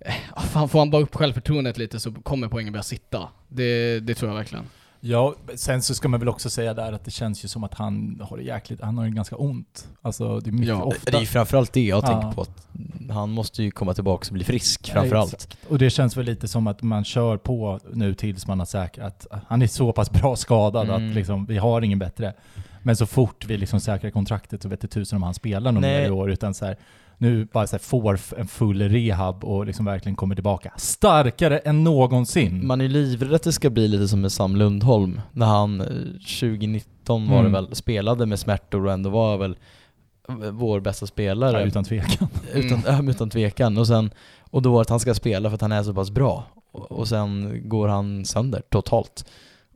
eh, 0.00 0.14
fan, 0.42 0.68
får 0.68 0.78
han 0.78 0.90
bara 0.90 1.02
upp 1.02 1.14
självförtroendet 1.14 1.78
lite 1.78 2.00
så 2.00 2.12
kommer 2.12 2.48
poängen 2.48 2.72
börja 2.72 2.82
sitta. 2.82 3.28
Det, 3.48 4.00
det 4.00 4.14
tror 4.14 4.30
jag 4.30 4.36
verkligen. 4.36 4.64
Ja, 5.02 5.34
sen 5.54 5.82
så 5.82 5.94
ska 5.94 6.08
man 6.08 6.20
väl 6.20 6.28
också 6.28 6.50
säga 6.50 6.74
där 6.74 6.92
att 6.92 7.04
det 7.04 7.10
känns 7.10 7.44
ju 7.44 7.48
som 7.48 7.64
att 7.64 7.74
han 7.74 8.20
har 8.30 8.36
det 8.36 8.42
jäkligt, 8.42 8.80
han 8.80 8.98
har 8.98 9.04
ju 9.04 9.10
ganska 9.10 9.36
ont. 9.36 9.88
Alltså 10.02 10.40
det 10.40 10.50
är 10.50 10.52
mycket 10.52 10.68
Ja, 10.68 10.82
ofta. 10.82 11.10
Det 11.10 11.16
är 11.16 11.20
ju 11.20 11.26
framförallt 11.26 11.72
det 11.72 11.84
jag 11.86 12.04
Ja. 12.04 12.06
tänker 12.06 12.32
på. 12.32 12.40
Att 12.42 12.66
han 13.10 13.30
måste 13.30 13.62
ju 13.62 13.70
komma 13.70 13.94
tillbaka 13.94 14.26
och 14.28 14.34
bli 14.34 14.44
frisk 14.44 14.88
Ja, 14.88 14.92
framförallt. 14.92 15.34
exakt. 15.34 15.58
Och 15.68 15.78
det 15.78 15.90
känns 15.90 16.16
väl 16.16 16.24
lite 16.26 16.48
som 16.48 16.66
att 16.66 16.82
man 16.82 17.04
kör 17.04 17.36
på 17.36 17.80
nu 17.92 18.14
tills 18.14 18.46
man 18.46 18.58
har 18.58 18.66
säkrat 18.66 19.26
att 19.30 19.42
han 19.48 19.62
är 19.62 19.66
så 19.66 19.92
pass 19.92 20.10
bra 20.10 20.36
skadad 20.36 20.88
Mm. 20.90 21.08
att 21.10 21.14
liksom, 21.14 21.46
vi 21.46 21.58
har 21.58 21.82
ingen 21.82 21.98
bättre. 21.98 22.34
Men 22.82 22.96
så 22.96 23.06
fort 23.06 23.44
vi 23.46 23.56
liksom 23.56 23.80
säkrar 23.80 24.10
kontraktet 24.10 24.62
så 24.62 24.68
vet 24.68 24.80
det 24.80 24.88
tusen 24.88 25.16
om 25.16 25.22
han 25.22 25.34
spelar 25.34 25.72
någon 25.72 25.80
Nej. 25.82 26.00
mer 26.00 26.08
i 26.08 26.10
år. 26.10 26.30
Utan 26.30 26.54
så 26.54 26.64
här, 26.66 26.76
nu 27.22 27.44
bara 27.52 27.66
så 27.66 27.76
här 27.76 27.80
får 27.80 28.18
en 28.36 28.46
full 28.46 28.82
rehab 28.82 29.44
och 29.44 29.66
liksom 29.66 29.84
verkligen 29.84 30.16
kommer 30.16 30.34
tillbaka. 30.34 30.72
Starkare 30.76 31.58
än 31.58 31.84
någonsin. 31.84 32.66
Man 32.66 32.80
är 32.80 32.88
livrädd 32.88 33.34
att 33.34 33.42
det 33.42 33.52
ska 33.52 33.70
bli 33.70 33.88
lite 33.88 34.08
som 34.08 34.20
med 34.20 34.32
Sam 34.32 34.56
Lundholm, 34.56 35.20
när 35.32 35.46
han 35.46 35.80
eh, 35.80 35.86
2019 35.86 37.28
var 37.28 37.38
Mm. 37.40 37.52
det 37.52 37.60
väl, 37.60 37.74
spelade 37.74 38.26
med 38.26 38.38
smärtor 38.38 38.86
och 38.86 38.92
ändå 38.92 39.10
var 39.10 39.36
väl 39.38 39.56
eh, 40.28 40.34
vår 40.50 40.80
bästa 40.80 41.06
spelare. 41.06 41.60
ja, 41.60 41.66
utan 41.66 41.84
tvekan. 41.84 42.28
utan, 42.54 42.82
ja, 42.86 43.02
utan 43.10 43.30
tvekan. 43.30 43.78
Och, 43.78 43.86
sen, 43.86 44.10
och 44.50 44.62
då 44.62 44.80
att 44.80 44.90
han 44.90 45.00
ska 45.00 45.14
spela 45.14 45.48
för 45.50 45.54
att 45.54 45.60
han 45.60 45.72
är 45.72 45.82
så 45.82 45.94
pass 45.94 46.10
bra. 46.10 46.44
Och, 46.72 46.92
och 46.92 47.08
sen 47.08 47.60
går 47.68 47.88
han 47.88 48.24
sönder 48.24 48.62
totalt. 48.68 49.24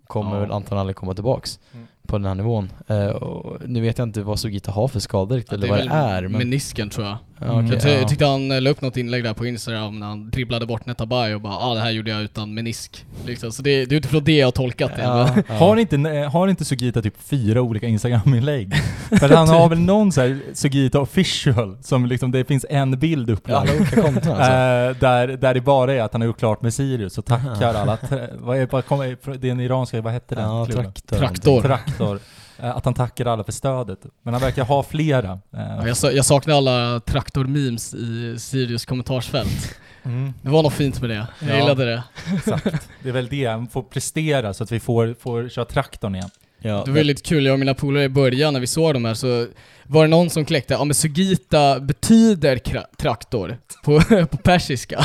Kommer 0.07 0.35
Ja. 0.35 0.41
väl 0.41 0.51
antagligen 0.53 0.81
aldrig 0.81 0.97
komma 0.97 1.15
tillbaks 1.15 1.59
Mm. 1.75 1.87
på 2.09 2.19
den 2.19 2.27
här 2.27 2.35
nivån. 2.35 2.73
Eh, 2.87 3.07
och 3.07 3.57
nu 3.69 3.81
vet 3.81 3.99
jag 3.99 4.09
inte 4.09 4.23
vad 4.23 4.39
Sugita 4.39 4.73
har 4.73 4.89
för 4.89 5.01
skador 5.01 5.37
riktigt, 5.37 5.53
eller 5.53 5.67
det 5.67 5.73
vad 5.73 5.81
det 5.81 5.95
är. 5.95 6.23
Men, 6.23 6.33
menisken 6.33 6.91
tror 6.91 7.07
jag. 7.07 7.17
Ja, 7.41 7.53
Mm. 7.59 7.67
Jag, 7.73 7.83
ty- 7.83 7.89
ja. 7.89 7.95
jag 7.95 8.09
tyckte 8.09 8.27
han 8.27 8.51
eh, 8.51 8.61
la 8.61 8.71
upp 8.71 8.81
något 8.81 8.97
inlägg 8.97 9.25
där 9.25 9.35
på 9.35 9.47
Instagram 9.47 9.99
när 10.01 10.07
han 10.07 10.31
dribblade 10.31 10.67
bort 10.67 10.87
Netabay 10.87 11.35
och 11.35 11.41
bara 11.41 11.55
ah 11.57 11.75
det 11.75 11.81
här 11.81 11.91
gjorde 11.91 12.11
jag 12.11 12.23
utan 12.23 12.55
menisk. 12.55 13.05
Liksom. 13.27 13.53
Så 13.53 13.63
det, 13.63 13.85
det 13.87 13.95
är 13.95 13.97
utifrån 13.97 14.25
det 14.25 14.33
jag 14.37 14.47
har 14.47 14.53
tolkat 14.53 14.97
det. 14.97 15.03
Ja, 15.03 15.31
ja. 15.49 15.55
Har 15.55 15.77
inte, 15.77 15.97
har 16.33 16.49
inte 16.49 16.65
Sugita 16.65 17.03
typ 17.03 17.15
fyra 17.23 17.61
olika 17.63 17.87
Instagram-inlägg? 17.87 18.75
För 19.21 19.29
han 19.29 19.49
har 19.49 19.69
väl 19.69 19.79
någon 19.79 20.13
så 20.13 20.21
här 20.21 20.39
Sugita 20.55 21.01
official, 21.01 21.77
som 21.83 22.07
liksom 22.07 22.31
det 22.33 22.45
finns 22.45 22.67
en 22.71 22.99
bild 22.99 23.31
Ja, 23.31 23.35
upplagd. 23.35 23.57
alla 23.71 23.81
olika 23.81 24.03
konton 24.03 24.33
alltså. 24.33 24.53
Eh, 24.53 24.97
där, 25.01 25.29
där 25.37 25.55
det 25.55 25.61
bara 25.61 25.95
är 25.95 26.01
att 26.03 26.13
han 26.13 26.21
har 26.21 26.27
gjort 26.27 26.39
klart 26.39 26.63
med 26.63 26.75
Sirius 26.75 27.19
och 27.19 27.25
tackar 27.25 27.75
alla, 27.75 27.99
vad 28.39 28.59
är, 28.59 28.69
vad 28.71 28.87
kommer, 28.87 29.37
det 29.39 29.49
är 29.49 29.53
en 29.53 29.61
iranska, 29.61 30.01
vad 30.01 30.13
hette 30.13 30.35
den 30.35 30.45
ja, 30.45 30.67
traktor. 30.67 31.17
Traktor. 31.19 31.63
Traktor. 31.63 32.19
Eh, 32.59 32.77
att 32.77 32.85
han 32.85 32.95
tackar 32.95 33.27
alla 33.27 33.45
för 33.45 33.53
stödet. 33.53 33.99
Men 34.23 34.35
han 34.35 34.41
verkar 34.43 34.65
ha 34.65 34.83
flera. 34.83 35.31
Eh, 35.33 35.39
Ja, 35.53 35.89
jag, 36.03 36.15
jag 36.15 36.25
saknar 36.25 36.55
alla 36.55 37.01
traktor-memes 37.01 37.95
i 37.95 38.39
Sirius 38.39 38.85
kommentarsfält. 38.85 39.77
mm, 40.03 40.33
Det 40.43 40.49
var 40.51 40.63
något 40.63 40.73
fint 40.75 41.01
med 41.01 41.11
det. 41.11 41.27
Jag 41.41 41.51
Ja. 41.51 41.57
gillade 41.57 41.85
det. 41.85 42.03
exakt. 42.37 42.89
Det 43.03 43.09
är 43.09 43.13
väl 43.13 43.29
det, 43.29 43.45
han 43.45 43.69
får 43.69 43.83
prestera 43.83 44.55
så 44.55 44.65
att 44.65 44.73
vi 44.73 44.81
får, 44.81 45.15
får 45.21 45.49
köra 45.49 45.65
traktorn 45.65 46.15
igen. 46.15 46.31
Ja, 46.59 46.83
Det 46.87 46.91
var 46.91 47.03
lite 47.05 47.23
kul, 47.23 47.47
jag 47.47 47.53
och 47.53 47.59
mina 47.59 47.75
polare 47.75 48.05
i 48.05 48.09
början 48.09 48.53
när 48.53 48.61
vi 48.61 48.67
såg 48.67 48.95
de 48.95 49.05
här 49.05 49.15
så 49.15 49.47
var 49.87 50.03
det 50.05 50.09
någon 50.09 50.31
som 50.31 50.45
kläckte, 50.45 50.75
ja 50.75 50.85
men 50.85 50.95
Sugita 50.95 51.81
betyder 51.81 52.57
traktor 52.97 53.59
på, 53.85 54.01
på 54.31 54.37
persiska. 54.37 55.05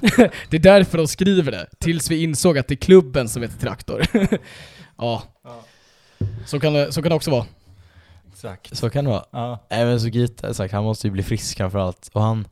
det 0.50 0.56
är 0.56 0.58
därför 0.58 0.98
de 0.98 1.06
skriver 1.08 1.52
det, 1.52 1.66
tills 1.78 2.10
vi 2.10 2.22
insåg 2.22 2.58
att 2.58 2.68
det 2.68 2.74
är 2.74 2.76
klubben 2.76 3.28
som 3.28 3.42
heter 3.42 3.58
traktor. 3.58 4.06
ja, 4.98 5.22
så 6.46 6.60
kan, 6.60 6.72
det, 6.72 6.92
så 6.92 7.02
kan 7.02 7.08
det 7.10 7.16
också 7.16 7.30
vara. 7.30 7.46
Exakt. 8.32 8.76
Så 8.76 8.90
kan 8.90 9.04
det 9.04 9.10
vara. 9.10 9.24
Ja. 9.30 9.58
Även 9.68 10.00
Sugita, 10.00 10.54
sagt, 10.54 10.72
han 10.72 10.84
måste 10.84 11.06
ju 11.06 11.10
bli 11.10 11.22
frisk 11.22 11.56
framförallt. 11.56 12.10
Och 12.12 12.22
han, 12.22 12.48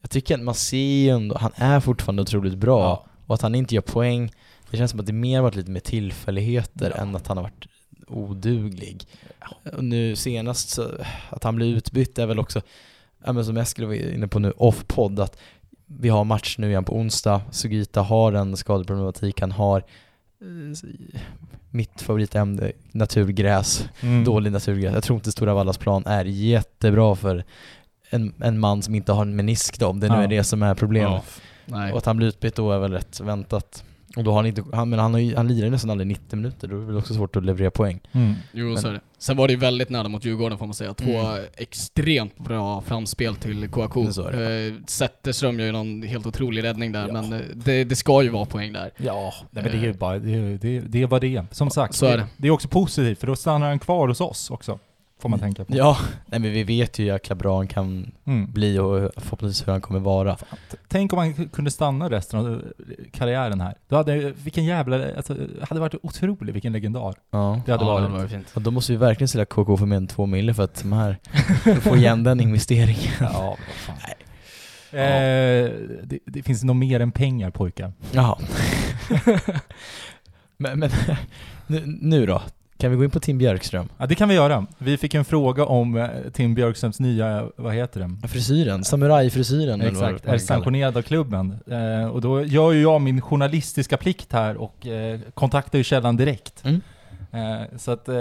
jag 0.00 0.10
tycker 0.10 0.34
att 0.34 0.40
man 0.40 0.54
ser 0.54 0.76
ju 0.76 1.08
ändå, 1.08 1.38
han 1.38 1.52
är 1.54 1.80
fortfarande 1.80 2.22
otroligt 2.22 2.58
bra. 2.58 2.80
Ja. 2.80 3.06
Och 3.26 3.34
att 3.34 3.42
han 3.42 3.54
inte 3.54 3.74
gör 3.74 3.82
poäng, 3.82 4.32
det 4.70 4.76
känns 4.76 4.90
som 4.90 5.00
att 5.00 5.06
det 5.06 5.12
mer 5.12 5.40
varit 5.40 5.56
lite 5.56 5.70
mer 5.70 5.80
tillfälligheter 5.80 6.92
Ja. 6.96 7.02
än 7.02 7.16
att 7.16 7.26
han 7.26 7.36
har 7.36 7.44
varit 7.44 7.66
oduglig. 8.08 9.06
Och 9.76 9.84
nu 9.84 10.16
senast 10.16 10.68
så, 10.68 10.88
att 11.28 11.44
han 11.44 11.56
blir 11.56 11.76
utbytt 11.76 12.18
är 12.18 12.26
väl 12.26 12.38
också, 12.38 12.60
ja 13.24 13.32
men 13.32 13.44
som 13.44 13.56
Eskil 13.56 13.86
var 13.86 13.94
inne 13.94 14.28
på 14.28 14.38
nu, 14.38 14.52
off-podd, 14.56 15.20
att 15.20 15.36
vi 15.86 16.08
har 16.08 16.24
match 16.24 16.58
nu 16.58 16.68
igen 16.68 16.84
på 16.84 16.96
onsdag, 16.96 17.40
Sugita 17.50 18.02
har 18.02 18.32
en 18.32 18.56
skadeproblematik, 18.56 19.40
han 19.40 19.52
har 19.52 19.84
mitt 21.70 22.00
favoritämne, 22.02 22.72
naturgräs 22.92 23.88
Mm. 24.02 24.24
dålig 24.24 24.52
naturgräs. 24.52 24.94
Jag 24.94 25.04
tror 25.04 25.16
inte 25.16 25.32
Stora 25.32 25.54
Vallas 25.54 25.78
plan 25.78 26.06
är 26.06 26.24
jättebra 26.24 27.14
för 27.16 27.44
en, 28.10 28.32
en 28.42 28.58
man 28.58 28.82
som 28.82 28.94
inte 28.94 29.12
har 29.12 29.22
en 29.22 29.36
menisk 29.36 29.78
då, 29.78 29.86
om 29.86 30.00
det 30.00 30.08
nu 30.08 30.14
Ja. 30.14 30.22
är 30.22 30.28
det 30.28 30.44
som 30.44 30.62
är 30.62 30.74
problemet. 30.74 31.22
Ja. 31.66 31.92
Och 31.92 31.98
att 31.98 32.06
han 32.06 32.16
blir 32.16 32.26
utbytt 32.28 32.54
då 32.54 32.72
är 32.72 32.78
väl 32.78 32.92
rätt 32.92 33.20
väntat. 33.20 33.84
Och 34.16 34.24
då 34.24 34.30
har 34.30 34.36
han 34.36 34.46
inte, 34.46 34.64
han, 34.72 34.88
men 34.90 34.98
han, 34.98 35.12
har 35.12 35.20
ju, 35.20 35.36
han 35.36 35.48
lirar 35.48 35.64
ju 35.64 35.70
nästan 35.70 35.90
aldrig 35.90 36.06
90 36.06 36.36
minuter, 36.36 36.68
då 36.68 36.76
är 36.76 36.80
det 36.80 36.86
väl 36.86 36.96
också 36.96 37.14
svårt 37.14 37.36
att 37.36 37.44
leverera 37.44 37.70
poäng. 37.70 38.00
Mm. 38.12 38.34
Jo, 38.52 38.66
Men- 38.68 38.78
så 38.78 38.88
är 38.88 38.92
det. 38.92 39.00
Sen 39.18 39.36
var 39.36 39.46
det 39.48 39.52
ju 39.52 39.58
väldigt 39.60 39.88
nära 39.90 40.08
mot 40.08 40.24
Djurgården 40.24 40.58
får 40.58 40.66
man 40.66 40.74
säga. 40.74 40.94
Två 40.94 41.10
Mm. 41.20 41.44
extremt 41.56 42.38
bra 42.38 42.80
framspel 42.80 43.36
till 43.36 43.68
Kouakou. 43.68 44.04
Eh, 44.04 44.74
Zetterström 44.86 45.58
gör 45.58 45.66
ju 45.66 45.72
någon 45.72 46.02
helt 46.02 46.26
otrolig 46.26 46.62
räddning 46.64 46.92
där, 46.92 47.06
Ja. 47.06 47.12
men 47.12 47.32
eh, 47.32 47.40
det, 47.54 47.84
det 47.84 47.96
ska 47.96 48.22
ju 48.22 48.28
vara 48.28 48.44
poäng 48.44 48.72
där. 48.72 48.90
Ja, 48.96 49.32
nej, 49.50 49.62
men 49.62 49.72
det 49.72 49.78
är 49.78 49.82
ju 49.82 49.92
bara, 49.92 50.18
det, 50.18 50.34
är- 50.34 50.58
det, 50.58 50.76
är- 50.76 50.82
det 50.86 51.02
är 51.02 51.06
vad 51.06 51.20
det 51.20 51.36
är. 51.36 51.46
Som 51.50 51.70
sagt, 51.70 51.94
så 51.94 52.06
är 52.06 52.16
det. 52.16 52.26
det 52.36 52.48
är 52.48 52.50
också 52.52 52.68
positivt 52.68 53.18
för 53.20 53.26
då 53.26 53.36
stannar 53.36 53.68
han 53.68 53.78
kvar 53.78 54.08
hos 54.08 54.20
oss 54.20 54.50
också. 54.50 54.78
Får 55.20 55.28
man 55.28 55.38
tänka 55.38 55.64
på. 55.64 55.76
Ja, 55.76 55.98
nej 56.26 56.40
men 56.40 56.52
vi 56.52 56.64
vet 56.64 56.98
ju 56.98 57.04
hur 57.04 57.12
jäkla 57.12 57.34
bra 57.34 57.56
han 57.56 57.66
kan 57.68 58.12
Mm. 58.24 58.52
bli 58.52 58.78
och 58.78 59.10
förhoppningsvis 59.16 59.68
hur 59.68 59.72
han 59.72 59.80
kommer 59.80 60.00
vara. 60.00 60.36
Tänk 60.88 61.12
om 61.12 61.18
han 61.18 61.48
kunde 61.48 61.70
stanna 61.70 62.10
resten 62.10 62.40
av 62.40 62.62
karriären 63.12 63.60
här. 63.60 63.74
Då 63.88 63.96
hade, 63.96 64.30
vilken 64.30 64.64
jävla, 64.64 65.16
alltså, 65.16 65.36
hade 65.68 65.80
varit 65.80 65.94
otrolig, 66.02 66.52
vilken 66.52 66.72
legendar. 66.72 67.14
Ja. 67.30 67.60
Det 67.66 67.72
hade 67.72 67.84
ja, 67.84 67.92
varit. 67.92 68.10
det 68.10 68.18
var 68.18 68.26
fint. 68.26 68.46
Och 68.54 68.62
då 68.62 68.70
måste 68.70 68.92
vi 68.92 68.98
verkligen 68.98 69.28
sälja 69.28 69.44
KK 69.44 69.76
för 69.76 69.86
mer 69.86 69.96
än 69.96 70.06
två 70.06 70.26
mille 70.26 70.54
för 70.54 70.62
att 70.62 70.82
de 70.82 70.92
här, 70.92 71.16
få 71.80 71.96
igen 71.96 72.24
den 72.24 72.40
investeringen. 72.40 73.12
Ja, 73.20 73.56
vad 73.66 73.96
fan. 73.96 73.96
Eh, 74.92 75.70
det, 76.04 76.18
det 76.26 76.42
finns 76.42 76.64
nog 76.64 76.76
mer 76.76 77.00
än 77.00 77.12
pengar 77.12 77.50
pojkar. 77.50 77.92
Jaha. 78.12 78.38
men 80.56 80.78
men 80.78 80.90
nu, 81.66 81.82
nu 81.86 82.26
då? 82.26 82.42
Kan 82.80 82.90
vi 82.90 82.96
gå 82.96 83.04
in 83.04 83.10
på 83.10 83.20
Tim 83.20 83.38
Björkström? 83.38 83.88
Ja, 83.98 84.06
det 84.06 84.14
kan 84.14 84.28
vi 84.28 84.34
göra. 84.34 84.66
Vi 84.78 84.96
fick 84.96 85.14
en 85.14 85.24
fråga 85.24 85.64
om 85.64 85.96
eh, 85.96 86.08
Tim 86.32 86.54
Björkströms 86.54 87.00
nya, 87.00 87.48
vad 87.56 87.74
heter 87.74 88.00
det? 88.00 88.28
Frisyren, 88.28 88.84
samurajfrisyren 88.84 89.80
Exakt, 89.80 90.26
är 90.26 90.38
sanktionerad 90.38 90.96
av 90.96 91.02
klubben. 91.02 91.58
Eh, 91.66 92.06
och 92.06 92.20
då 92.20 92.44
gör 92.44 92.72
ju 92.72 92.82
jag 92.82 93.00
min 93.00 93.20
journalistiska 93.20 93.96
plikt 93.96 94.32
här 94.32 94.56
och 94.56 94.86
eh, 94.86 95.20
kontaktar 95.34 95.78
ju 95.78 95.84
källan 95.84 96.16
direkt. 96.16 96.64
Mm. 96.64 96.80
Eh, 97.32 97.66
så 97.76 97.90
att 97.90 98.08
eh, 98.08 98.16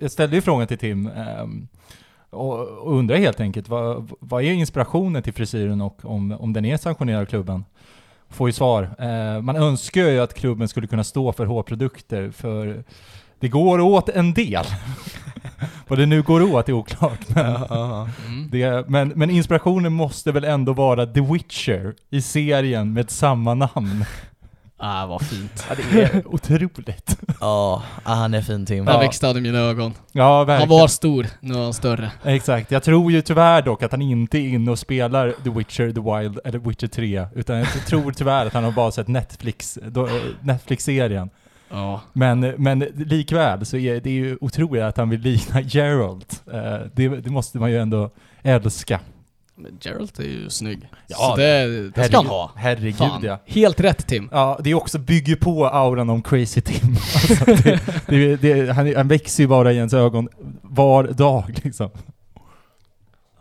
jag 0.00 0.10
ställde 0.10 0.36
ju 0.36 0.42
frågan 0.42 0.66
till 0.66 0.78
Tim 0.78 1.10
och, 2.30 2.68
och 2.68 2.98
undrar 2.98 3.16
helt 3.16 3.40
enkelt 3.40 3.68
vad, 3.68 4.10
vad 4.20 4.42
är 4.42 4.52
inspirationen 4.52 5.22
till 5.22 5.32
frisyren 5.32 5.80
och 5.80 6.04
om, 6.04 6.32
om 6.32 6.52
den 6.52 6.64
är 6.64 6.76
sanktionerad 6.76 7.20
av 7.20 7.26
klubben? 7.26 7.64
Får 8.28 8.48
ju 8.48 8.52
svar. 8.52 8.82
Eh, 8.98 9.40
man 9.40 9.56
önskar 9.56 10.08
ju 10.08 10.20
att 10.20 10.34
klubben 10.34 10.68
skulle 10.68 10.86
kunna 10.86 11.04
stå 11.04 11.32
för 11.32 11.46
hårprodukter 11.46 12.30
för 12.30 12.84
det 13.44 13.48
går 13.48 13.80
åt 13.80 14.08
en 14.08 14.34
del. 14.34 14.64
vad 15.88 15.98
det 15.98 16.06
nu 16.06 16.22
går 16.22 16.54
åt 16.54 16.68
är 16.68 16.72
oklart. 16.72 17.28
Men 17.28 17.46
Ja, 17.52 17.66
ja, 17.70 18.08
Mm. 18.26 18.48
det, 18.50 18.88
men, 18.88 19.08
men 19.08 19.30
inspirationen 19.30 19.92
måste 19.92 20.32
väl 20.32 20.44
ändå 20.44 20.72
vara 20.72 21.06
The 21.06 21.20
Witcher 21.20 21.94
i 22.10 22.22
serien 22.22 22.92
med 22.92 23.10
samma 23.10 23.54
namn. 23.54 24.04
Ah, 24.76 25.06
vad 25.06 25.22
fint. 25.22 25.66
Ja, 25.68 25.74
det 25.92 26.02
är 26.02 26.22
otroligt. 26.34 27.18
ja. 27.40 27.82
ja, 28.04 28.10
han 28.14 28.34
är 28.34 28.42
fin 28.42 28.66
Tim. 28.66 28.84
Där 28.84 28.92
Ja. 28.92 28.98
växte 28.98 29.26
han 29.26 29.36
i 29.36 29.40
mina 29.40 29.58
ögon. 29.58 29.94
Ja, 30.12 30.44
Han 30.58 30.68
var 30.68 30.88
stor, 30.88 31.26
nu 31.40 31.54
är 31.54 31.62
han 31.62 31.72
större. 31.74 32.10
Exakt. 32.24 32.70
Jag 32.70 32.82
tror 32.82 33.12
ju 33.12 33.22
tyvärr 33.22 33.62
dock 33.62 33.82
att 33.82 33.90
han 33.90 34.02
inte 34.02 34.38
är 34.38 34.48
inne 34.48 34.70
och 34.70 34.78
spelar 34.78 35.34
The 35.44 35.50
Witcher, 35.50 35.92
The 35.92 36.00
Wild 36.00 36.38
eller 36.44 36.58
Witcher 36.58 36.86
3. 36.86 37.26
Utan 37.34 37.56
jag 37.56 37.68
tror 37.86 38.12
tyvärr 38.12 38.46
att 38.46 38.52
han 38.54 38.64
har 38.64 38.70
bara 38.72 38.90
sett 38.90 39.08
Netflix, 39.08 39.76
eh, 39.76 40.06
Netflix-serien. 40.40 41.30
Ja. 41.70 42.00
Men, 42.12 42.40
men 42.40 42.78
likväl 42.96 43.66
så 43.66 43.76
är 43.76 44.00
det 44.00 44.10
ju 44.10 44.38
otroligt 44.40 44.82
att 44.82 44.96
han 44.96 45.10
vill 45.10 45.20
likna 45.20 45.60
Gerald. 45.60 46.24
Eh, 46.52 46.86
Det, 46.94 47.08
det 47.08 47.30
måste 47.30 47.58
man 47.58 47.70
ju 47.70 47.78
ändå 47.78 48.10
älska. 48.42 49.00
Men 49.56 49.78
Gerald 49.80 50.10
är 50.18 50.22
ju 50.24 50.50
snygg. 50.50 50.88
Ja, 51.06 51.16
så 51.16 51.36
det, 51.36 51.90
det 51.90 52.04
ska 52.04 52.16
han 52.16 52.26
ha. 52.26 52.50
Herregud 52.56 52.96
Fan. 52.96 53.22
ja. 53.24 53.38
Helt 53.46 53.80
rätt 53.80 54.06
Tim. 54.06 54.28
Ja, 54.32 54.58
det 54.64 54.70
är 54.70 54.74
också 54.74 54.98
bygger 54.98 55.36
på 55.36 55.66
auran 55.66 56.10
om 56.10 56.22
Crazy 56.22 56.60
Tim. 56.60 56.96
Alltså, 57.14 57.44
det, 58.06 58.36
det, 58.36 58.72
han, 58.72 58.94
han 58.96 59.08
växer 59.08 59.42
ju 59.42 59.48
bara 59.48 59.72
i 59.72 59.76
ens 59.76 59.94
ögon 59.94 60.28
var 60.62 61.04
dag 61.04 61.44
liksom. 61.64 61.90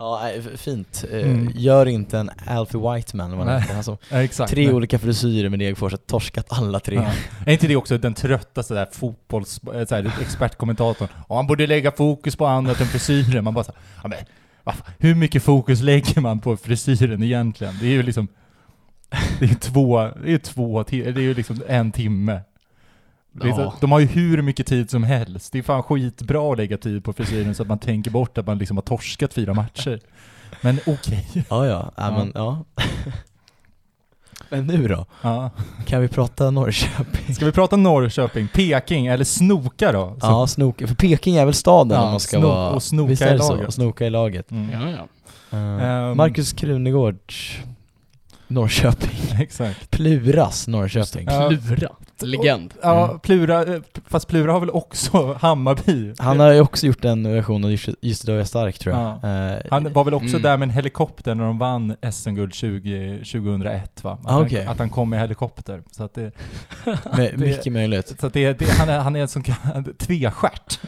Ja, 0.03 0.31
fint. 0.55 1.05
Eh, 1.11 1.19
Mm. 1.19 1.51
Gör 1.55 1.85
inte 1.85 2.17
en 2.19 2.29
Alfie 2.47 2.79
Whiteman 2.93 3.37
man 3.37 3.47
Nej. 3.47 3.63
Alltså, 3.75 3.97
Ja, 4.09 4.23
exakt. 4.23 4.51
tre 4.51 4.65
Nej. 4.65 4.73
olika 4.75 4.99
frisyrer 4.99 5.49
med 5.49 5.59
Degerfors, 5.59 5.91
har 5.93 5.97
torskat 5.97 6.45
alla 6.49 6.79
tre. 6.79 6.95
Ja. 6.95 7.11
Är 7.45 7.53
inte 7.53 7.67
det 7.67 7.75
också 7.75 7.97
den 7.97 8.13
tröttaste 8.13 8.73
där 8.73 8.87
fotbolls... 8.91 9.61
eh, 9.73 9.85
Så 9.85 9.95
här, 9.95 10.11
expertkommentatorn? 10.21 11.07
Och 11.27 11.35
han 11.35 11.47
borde 11.47 11.67
lägga 11.67 11.91
fokus 11.91 12.35
på 12.35 12.45
annat 12.45 12.81
än 12.81 12.87
frisyren. 12.87 13.43
Man 13.43 13.53
bara 13.53 13.63
så 13.63 13.71
här, 13.71 13.81
ja, 14.03 14.09
men, 14.65 14.75
hur 14.99 15.15
mycket 15.15 15.43
fokus 15.43 15.81
lägger 15.81 16.21
man 16.21 16.39
på 16.39 16.57
frisyren 16.57 17.23
egentligen? 17.23 17.73
Det 17.79 17.85
är 17.85 17.91
ju 17.91 18.03
liksom... 18.03 18.27
Det 19.39 19.45
är 19.45 19.55
två, 19.55 20.09
det 20.25 20.33
är 20.33 20.37
två 20.37 20.83
det 20.83 21.07
är 21.07 21.19
ju 21.19 21.33
liksom 21.33 21.61
en 21.67 21.91
timme. 21.91 22.39
Så, 23.41 23.47
Ja. 23.47 23.73
de 23.81 23.91
har 23.91 23.99
ju 23.99 24.05
hur 24.05 24.41
mycket 24.41 24.67
tid 24.67 24.89
som 24.89 25.03
helst. 25.03 25.51
Det 25.53 25.59
är 25.59 25.63
fan 25.63 25.83
skitbra 25.83 26.51
att 26.51 26.57
lägga 26.57 26.77
tid 26.77 27.03
på 27.03 27.13
frisyren 27.13 27.55
så 27.55 27.61
att 27.63 27.67
man 27.69 27.79
tänker 27.79 28.11
bort 28.11 28.37
att 28.37 28.47
man 28.47 28.57
liksom 28.57 28.77
har 28.77 28.81
torskat 28.81 29.33
fyra 29.33 29.53
matcher. 29.53 29.99
Men 30.61 30.79
okej. 30.87 31.27
Ja, 31.33 31.43
ja. 31.49 31.65
ja, 31.67 31.91
Ja. 31.97 32.11
Men, 32.17 32.31
ja. 32.35 32.63
men 34.49 34.67
nu 34.67 34.87
då? 34.87 35.05
Ja. 35.21 35.49
Kan 35.85 36.01
vi 36.01 36.07
prata 36.07 36.51
Norrköping? 36.51 37.35
Ska 37.35 37.45
vi 37.45 37.51
prata 37.51 37.75
Norrköping, 37.75 38.47
Peking 38.47 39.07
eller 39.07 39.25
Snoka 39.25 39.91
då? 39.91 40.07
Som- 40.19 40.29
Ja, 40.29 40.47
snoka. 40.47 40.87
För 40.87 40.95
Peking 40.95 41.35
är 41.35 41.45
väl 41.45 41.53
staden 41.53 41.97
Ja, 41.97 42.03
om 42.03 42.11
man 42.11 42.19
ska 42.19 42.37
sno- 42.37 42.41
vara... 42.43 42.69
och 42.69 42.83
snoka 42.83 43.09
visst 43.09 43.21
i 43.21 43.25
är 43.25 43.33
det 43.33 43.39
så? 43.39 43.51
laget. 43.53 43.67
Och 43.67 43.73
snoka 43.73 44.05
i 44.05 44.09
laget. 44.09 44.51
Mm. 44.51 44.69
Ja, 44.81 44.89
ja. 44.91 45.57
Ehm. 45.57 46.17
Marcus 46.17 46.53
Krunegård. 46.53 47.33
Norrköping. 48.47 49.19
Exakt. 49.41 49.89
Pluras 49.91 50.67
Norrköping. 50.67 51.25
Ja. 51.29 51.49
Plura. 51.49 51.89
Legend. 52.25 52.73
Ja, 52.81 53.05
Mm. 53.05 53.19
Plura, 53.19 53.63
eh, 53.65 53.81
fast 54.07 54.27
Plura 54.27 54.51
har 54.53 54.59
väl 54.59 54.69
också 54.69 55.33
Hammarby? 55.41 56.13
Han 56.19 56.39
har 56.39 56.51
ju 56.51 56.61
också 56.61 56.85
gjort 56.87 57.05
en 57.05 57.33
version 57.33 57.63
av 57.65 57.71
Just, 57.71 58.23
idag 58.23 58.33
är 58.35 58.37
jag 58.37 58.47
stark 58.47 58.79
tror 58.79 58.95
jag. 58.95 59.19
Ja. 59.21 59.29
Eh, 59.51 59.57
Han 59.71 59.93
var 59.93 60.03
väl 60.03 60.13
också 60.13 60.27
Mm. 60.29 60.41
där 60.41 60.57
med 60.57 60.65
en 60.65 60.69
helikopter 60.75 61.35
när 61.35 61.43
de 61.43 61.57
vann 61.57 61.95
SM-guld 62.11 62.53
20, 62.53 63.17
2001 63.25 64.03
va? 64.03 64.17
Att, 64.23 64.31
Ah, 64.31 64.41
okej. 64.41 64.63
han, 64.63 64.71
att 64.73 64.79
han 64.79 64.89
kom 64.89 65.09
med 65.09 65.19
helikopter. 65.19 65.81
Så 65.91 66.03
att 66.03 66.13
det, 66.13 66.21
med, 66.85 67.31
det- 67.31 67.37
mycket 67.37 67.73
möjligt. 67.73 68.19
så 68.19 68.27
att 68.27 68.33
det, 68.33 68.59
det, 68.59 68.69
han, 68.71 68.89
är, 68.89 68.99
han 68.99 69.15
är 69.15 69.19
en 69.21 69.27
sån 69.27 69.43
kallad 69.43 69.97
tvestjärt. 69.97 70.79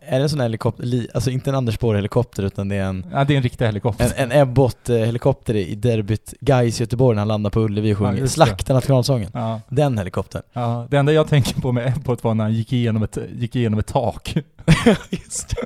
Är 0.00 0.18
det 0.18 0.22
en 0.22 0.28
sån 0.28 0.40
helikopter, 0.40 0.84
li, 0.84 1.08
alltså 1.14 1.30
inte 1.30 1.50
en 1.50 1.56
Anders 1.56 1.78
Borg-helikopter 1.78 2.42
utan 2.42 2.68
det 2.68 2.76
är 2.76 2.82
en 2.84 3.06
Ja, 3.12 3.24
det 3.24 3.32
är 3.34 3.36
en 3.36 3.42
riktig 3.42 3.64
helikopter. 3.64 4.12
en, 4.16 4.32
en 4.32 4.42
Ebbot-helikopter 4.42 5.54
i 5.56 5.74
derbyt 5.74 6.34
Gais 6.40 6.80
Göteborg 6.80 7.14
när 7.14 7.20
han 7.20 7.28
landar 7.28 7.50
på 7.50 7.60
Ullevi 7.60 7.88
och 7.94 7.96
Ja, 8.00 8.08
sjunger 8.10 8.22
det. 8.22 8.28
Slakta 8.28 8.74
nationalsången. 8.74 9.30
Ja, 9.34 9.60
Den 9.68 9.98
helikoptern. 9.98 10.42
ja, 10.52 10.77
det 10.90 10.96
enda 10.98 11.12
jag 11.12 11.28
tänker 11.28 11.60
på 11.60 11.72
med 11.72 11.96
Ebbot 11.96 12.24
var 12.24 12.34
när 12.34 12.44
han 12.44 12.52
gick 12.52 12.72
igenom 12.72 13.02
ett, 13.02 13.18
gick 13.36 13.56
igenom 13.56 13.78
ett 13.78 13.86
tak. 13.86 14.36
Just 15.10 15.54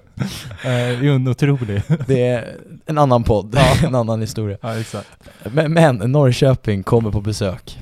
Eh, 0.64 0.68
Det 1.00 1.06
är 1.08 1.14
en 1.14 1.28
otrolig. 1.28 1.82
Det 2.06 2.26
är 2.26 2.56
en 2.86 2.98
annan 2.98 3.22
podd, 3.24 3.58
en 3.84 3.94
annan 3.94 4.20
historia. 4.20 4.58
Ja, 4.60 4.78
exakt. 4.80 5.08
Men, 5.52 5.72
men 5.72 5.96
Norrköping 5.96 6.82
kommer 6.82 7.10
på 7.10 7.20
besök. 7.20 7.78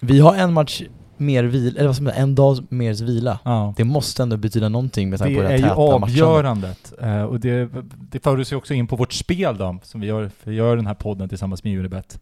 Vi 0.00 0.20
har 0.20 0.34
en 0.34 0.52
match 0.52 0.82
mer 1.16 1.44
vila, 1.44 1.78
eller 1.78 1.88
vad 1.88 2.02
man 2.02 2.12
säga, 2.12 2.22
en 2.22 2.34
dag 2.34 2.58
mer 2.68 3.04
vila. 3.04 3.38
Ja. 3.44 3.74
Det 3.76 3.84
måste 3.84 4.22
ändå 4.22 4.36
betyda 4.36 4.68
någonting 4.68 5.10
med 5.10 5.18
tanke 5.18 5.34
på 5.34 5.42
Det 5.42 5.48
det 5.48 5.54
är 5.54 5.58
här 5.58 5.68
ju 5.68 5.74
täta 5.74 5.98
matchandet. 5.98 6.22
avgörandet. 6.22 6.92
Eh, 7.00 7.22
och 7.22 7.40
det, 7.40 7.68
det 8.10 8.22
för 8.24 8.40
oss 8.40 8.52
ju 8.52 8.56
också 8.56 8.74
in 8.74 8.86
på 8.86 8.96
vårt 8.96 9.12
spel 9.12 9.56
då, 9.56 9.78
som 9.82 10.00
vi 10.00 10.06
gör, 10.06 10.30
vi 10.44 10.54
gör 10.54 10.76
den 10.76 10.86
här 10.86 10.94
podden 10.94 11.28
tillsammans 11.28 11.64
med 11.64 11.78
Unibet. 11.78 12.20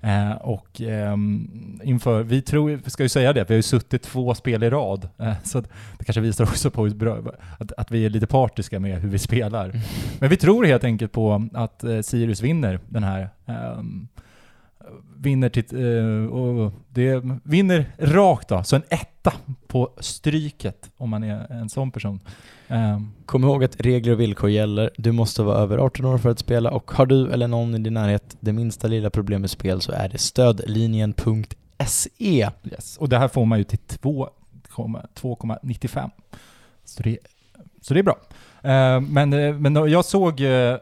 Eh, 0.00 0.32
och 0.32 0.80
ehm, 0.80 1.80
inför, 1.84 2.22
vi 2.22 2.42
tror, 2.42 2.80
vi 2.84 2.90
ska 2.90 3.02
ju 3.02 3.08
säga 3.08 3.32
det, 3.32 3.44
vi 3.48 3.54
har 3.54 3.56
ju 3.56 3.62
suttit 3.62 4.02
två 4.02 4.34
spel 4.34 4.62
i 4.62 4.70
rad. 4.70 5.08
Eh, 5.18 5.32
så 5.44 5.60
det 5.98 6.04
kanske 6.04 6.20
visar 6.20 6.44
också 6.44 6.70
på 6.70 6.84
bra, 6.84 7.18
att, 7.58 7.72
att 7.72 7.90
vi 7.90 8.06
är 8.06 8.10
lite 8.10 8.26
partiska 8.26 8.80
med 8.80 9.00
hur 9.00 9.08
vi 9.08 9.18
spelar. 9.18 9.64
Mm. 9.64 9.80
Men 10.18 10.30
vi 10.30 10.36
tror 10.36 10.64
helt 10.64 10.84
enkelt 10.84 11.12
på 11.12 11.48
att 11.54 11.84
eh, 11.84 12.00
Sirius 12.00 12.42
vinner 12.42 12.80
den 12.88 13.04
här. 13.04 13.28
Vinner 15.24 15.48
till, 15.48 15.64
eh, 15.72 16.26
och 16.32 16.72
det 16.88 17.22
vinner 17.42 17.92
rakt 17.98 18.48
då, 18.48 18.64
så 18.64 18.76
en 18.76 18.82
etta 18.88 19.32
på 19.66 19.90
stryket 20.00 20.90
om 20.96 21.10
man 21.10 21.24
är 21.24 21.52
en 21.52 21.68
sån 21.68 21.90
person. 21.90 22.20
Ehm, 22.68 23.12
Kom 23.26 23.44
ihåg 23.44 23.64
att 23.64 23.80
regler 23.80 24.12
och 24.12 24.20
villkor 24.20 24.50
gäller. 24.50 24.90
Du 24.96 25.12
måste 25.12 25.42
vara 25.42 25.58
över 25.58 25.78
18 25.78 26.04
år 26.06 26.18
för 26.18 26.30
att 26.30 26.38
spela 26.38 26.70
och 26.70 26.90
har 26.90 27.06
du 27.06 27.32
eller 27.32 27.48
någon 27.48 27.74
i 27.74 27.78
din 27.78 27.94
närhet 27.94 28.36
det 28.40 28.52
minsta 28.52 28.88
lilla 28.88 29.10
problem 29.10 29.40
med 29.40 29.50
spel 29.50 29.80
så 29.80 29.92
är 29.92 30.08
det 30.08 30.18
stödlinjen.se. 30.18 32.50
yes. 32.64 32.96
Och 32.96 33.08
det 33.08 33.18
här 33.18 33.28
får 33.28 33.44
man 33.44 33.58
ju 33.58 33.64
till 33.64 33.78
2,- 33.78 34.28
2,95. 35.14 36.10
Så 36.84 37.02
det, 37.02 37.18
så 37.80 37.94
det 37.94 38.00
är 38.00 38.04
bra. 38.04 38.18
Ehm, 38.62 39.04
men, 39.04 39.32
eh, 39.32 39.54
men 39.54 39.74
jag 39.90 40.04
såg 40.04 40.40
eh, 40.40 40.76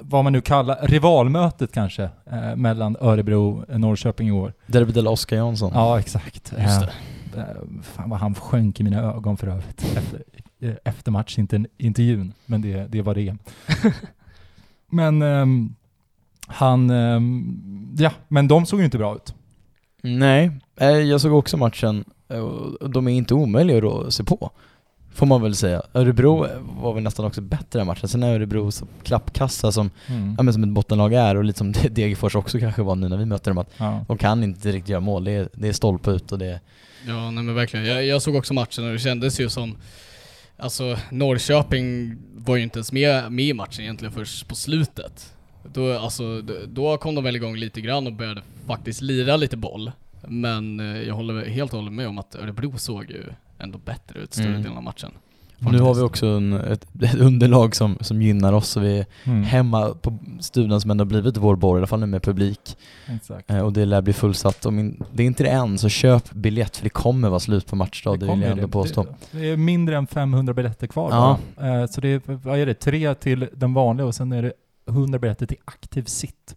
vad 0.00 0.24
man 0.24 0.32
nu 0.32 0.40
kallar 0.40 0.78
rivalmötet 0.82 1.72
kanske, 1.72 2.10
eh, 2.30 2.56
mellan 2.56 2.96
Örebro 3.00 3.64
och 3.68 3.80
Norrköping 3.80 4.28
i 4.28 4.32
år. 4.32 4.52
Derby 4.66 4.92
del 4.92 5.08
Oskar 5.08 5.36
Jansson. 5.36 5.70
Ja, 5.74 5.98
exakt. 6.00 6.52
Just 6.58 6.80
det. 6.80 7.40
Eh, 7.40 7.44
Fan 7.82 8.10
vad 8.10 8.18
han 8.18 8.34
sjönk 8.34 8.80
i 8.80 8.84
mina 8.84 9.02
ögon 9.02 9.36
för 9.36 9.46
övrigt 9.46 9.82
efter, 9.96 10.22
eh, 10.60 10.74
efter 10.84 11.10
matchintervjun. 11.10 12.32
Men 12.46 12.62
det, 12.62 12.86
det 12.88 13.02
var 13.02 13.14
det. 13.14 13.36
men 14.90 15.22
ehm, 15.22 15.74
han, 16.46 16.90
ehm, 16.90 17.94
ja, 17.98 18.10
men 18.28 18.48
de 18.48 18.66
såg 18.66 18.78
ju 18.78 18.84
inte 18.84 18.98
bra 18.98 19.16
ut. 19.16 19.34
Nej, 20.02 20.50
eh, 20.80 20.88
jag 20.88 21.20
såg 21.20 21.34
också 21.34 21.56
matchen 21.56 22.04
eh, 22.28 22.38
och 22.38 22.90
de 22.90 23.08
är 23.08 23.12
inte 23.12 23.34
omöjliga 23.34 23.88
att 23.88 24.14
se 24.14 24.24
på. 24.24 24.50
Får 25.18 25.26
man 25.26 25.42
väl 25.42 25.54
säga. 25.54 25.82
Örebro 25.94 26.46
var 26.82 26.94
väl 26.94 27.02
nästan 27.02 27.24
också 27.26 27.40
bättre 27.40 27.80
i 27.80 27.84
matchen. 27.84 28.08
Sen 28.08 28.22
är 28.22 28.34
Örebro 28.34 28.70
så 28.70 28.86
klappkassa 29.02 29.72
som, 29.72 29.90
ja, 30.36 30.42
men 30.42 30.52
som 30.54 30.62
ett 30.62 30.68
bottenlag 30.68 31.12
är 31.14 31.34
och 31.36 31.44
lite 31.48 31.58
som 31.58 31.72
Degerfors 31.72 32.34
också 32.34 32.58
kanske 32.58 32.82
var 32.82 32.94
nu 32.96 33.08
när 33.08 33.16
vi 33.16 33.24
mötte 33.24 33.50
dem 33.50 33.58
att 33.58 33.70
Ja. 33.78 34.04
de 34.08 34.18
kan 34.18 34.44
inte 34.44 34.72
riktigt 34.72 34.88
göra 34.88 35.00
mål. 35.00 35.24
Det 35.24 35.30
är, 35.32 35.48
det 35.54 35.68
är 35.68 35.72
stolpe 35.72 36.10
ut 36.10 36.32
och 36.32 36.38
det 36.38 36.46
är 36.46 36.60
Ja, 37.06 37.30
nej 37.30 37.44
men 37.44 37.54
verkligen. 37.54 37.86
Jag, 37.86 38.04
jag 38.06 38.22
såg 38.22 38.34
också 38.34 38.54
matchen 38.54 38.84
och 38.86 38.92
det 38.92 38.98
kändes 38.98 39.40
ju 39.40 39.48
som 39.48 39.76
Alltså 40.60 40.96
Norrköping 41.10 42.16
var 42.36 42.56
ju 42.56 42.62
inte 42.62 42.78
ens 42.78 42.92
med, 42.92 43.32
med 43.32 43.44
i 43.44 43.52
matchen 43.52 43.82
egentligen 43.84 44.12
först 44.12 44.48
på 44.48 44.54
slutet. 44.54 45.34
Då, 45.72 45.98
alltså, 45.98 46.42
då 46.66 46.96
kom 46.96 47.14
de 47.14 47.24
väl 47.24 47.36
igång 47.36 47.56
lite 47.56 47.80
grann 47.80 48.06
och 48.06 48.12
började 48.12 48.42
faktiskt 48.66 49.00
lira 49.02 49.36
lite 49.36 49.56
boll. 49.56 49.92
Men 50.28 50.80
eh, 50.80 51.02
jag 51.02 51.14
håller 51.14 51.44
helt 51.46 51.72
och 51.72 51.78
hållet 51.78 51.92
med 51.94 52.08
om 52.08 52.18
att 52.18 52.34
Örebro 52.34 52.78
såg 52.78 53.10
ju 53.10 53.24
ändå 53.58 53.78
bättre 53.78 54.20
ut 54.20 54.34
större 54.34 54.48
Mm. 54.48 54.62
delen 54.62 54.76
av 54.76 54.82
matchen. 54.82 55.10
Nu 55.60 55.78
har 55.80 55.94
vi 55.94 56.00
också 56.02 56.26
en, 56.26 56.52
ett, 56.52 56.86
ett 57.02 57.14
underlag 57.14 57.76
som, 57.76 57.96
som 58.00 58.22
gynnar 58.22 58.52
oss 58.52 58.76
och 58.76 58.82
vi 58.82 58.98
är 58.98 59.06
Mm. 59.24 59.42
hemma 59.42 59.88
på 59.94 60.18
studion 60.40 60.80
som 60.80 60.90
ändå 60.90 61.04
blivit 61.04 61.36
vår 61.36 61.56
borg, 61.56 61.78
i 61.78 61.80
alla 61.80 61.86
fall 61.86 62.00
nu 62.00 62.06
med 62.06 62.22
publik. 62.22 62.76
Exakt. 63.06 63.50
Eh, 63.50 63.60
och 63.60 63.72
det 63.72 63.84
lär 63.84 64.02
bli 64.02 64.12
fullsatt. 64.12 64.66
Om 64.66 64.78
in, 64.78 65.02
det 65.12 65.22
är 65.22 65.26
inte 65.26 65.42
det 65.42 65.50
än, 65.50 65.78
så 65.78 65.88
köp 65.88 66.32
biljett 66.32 66.76
för 66.76 66.84
det 66.84 66.90
kommer 66.90 67.28
vara 67.28 67.40
slut 67.40 67.66
på 67.66 67.76
matchdag, 67.76 68.14
det, 68.14 68.18
vill 68.18 68.28
kommer 68.28 68.42
jag 68.44 68.50
ändå 68.52 68.66
det. 68.66 68.72
påstå. 68.72 69.02
Det, 69.30 69.38
det 69.38 69.50
är 69.50 69.56
mindre 69.56 69.96
än 69.96 70.06
500 70.06 70.54
biljetter 70.54 70.86
kvar 70.86 71.10
Ja. 71.10 71.38
bara. 71.56 71.80
Eh, 71.82 71.86
Så 71.86 72.00
det 72.00 72.08
är, 72.08 72.20
vad 72.26 72.58
är 72.58 72.66
det, 72.66 72.74
tre 72.74 73.14
till 73.14 73.48
den 73.56 73.74
vanliga 73.74 74.06
och 74.06 74.14
sen 74.14 74.32
är 74.32 74.42
det 74.42 74.52
100 74.88 75.18
biljetter 75.18 75.46
till 75.46 75.58
aktiv 75.64 76.02
sitt. 76.04 76.54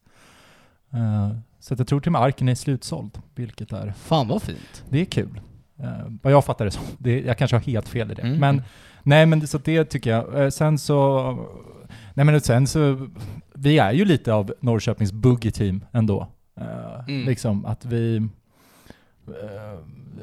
Eh, 0.94 1.30
Så 1.60 1.74
att 1.74 1.80
jag 1.80 1.88
tror 1.88 2.00
till 2.00 2.10
och 2.10 2.12
med 2.14 2.22
Arken 2.22 2.50
är 2.50 2.56
slutsåld, 2.56 3.18
vilket 3.36 3.72
är, 3.74 3.94
Fan 3.98 4.28
vad 4.28 4.42
fint. 4.42 4.84
det 4.90 5.02
är 5.02 5.06
kul. 5.06 5.42
Eh, 5.84 5.90
Vad 6.22 6.34
jag 6.34 6.46
fattar 6.46 6.66
det 6.66 6.72
som. 6.72 6.84
Det, 6.98 7.22
jag 7.22 7.38
kanske 7.38 7.56
har 7.58 7.62
helt 7.62 7.90
fel 7.90 8.12
i 8.12 8.14
det. 8.16 8.22
Mm. 8.22 8.40
Men 8.40 8.62
nej 9.04 9.26
men 9.26 9.48
så 9.48 9.58
det 9.58 9.84
tycker 9.86 10.10
jag. 10.12 10.44
Eh, 10.44 10.50
Sen 10.50 10.78
så, 10.78 11.32
nej 12.14 12.26
men 12.26 12.42
sen 12.42 12.68
så, 12.68 13.08
vi 13.54 13.78
är 13.78 13.92
ju 13.92 14.06
lite 14.06 14.34
av 14.34 14.54
Norrköpings 14.60 15.12
boogie-team 15.14 15.82
ändå. 15.92 16.28
Eh, 16.60 16.66
Mm. 17.08 17.26
Liksom 17.26 17.66
att 17.66 17.86
vi, 17.86 18.28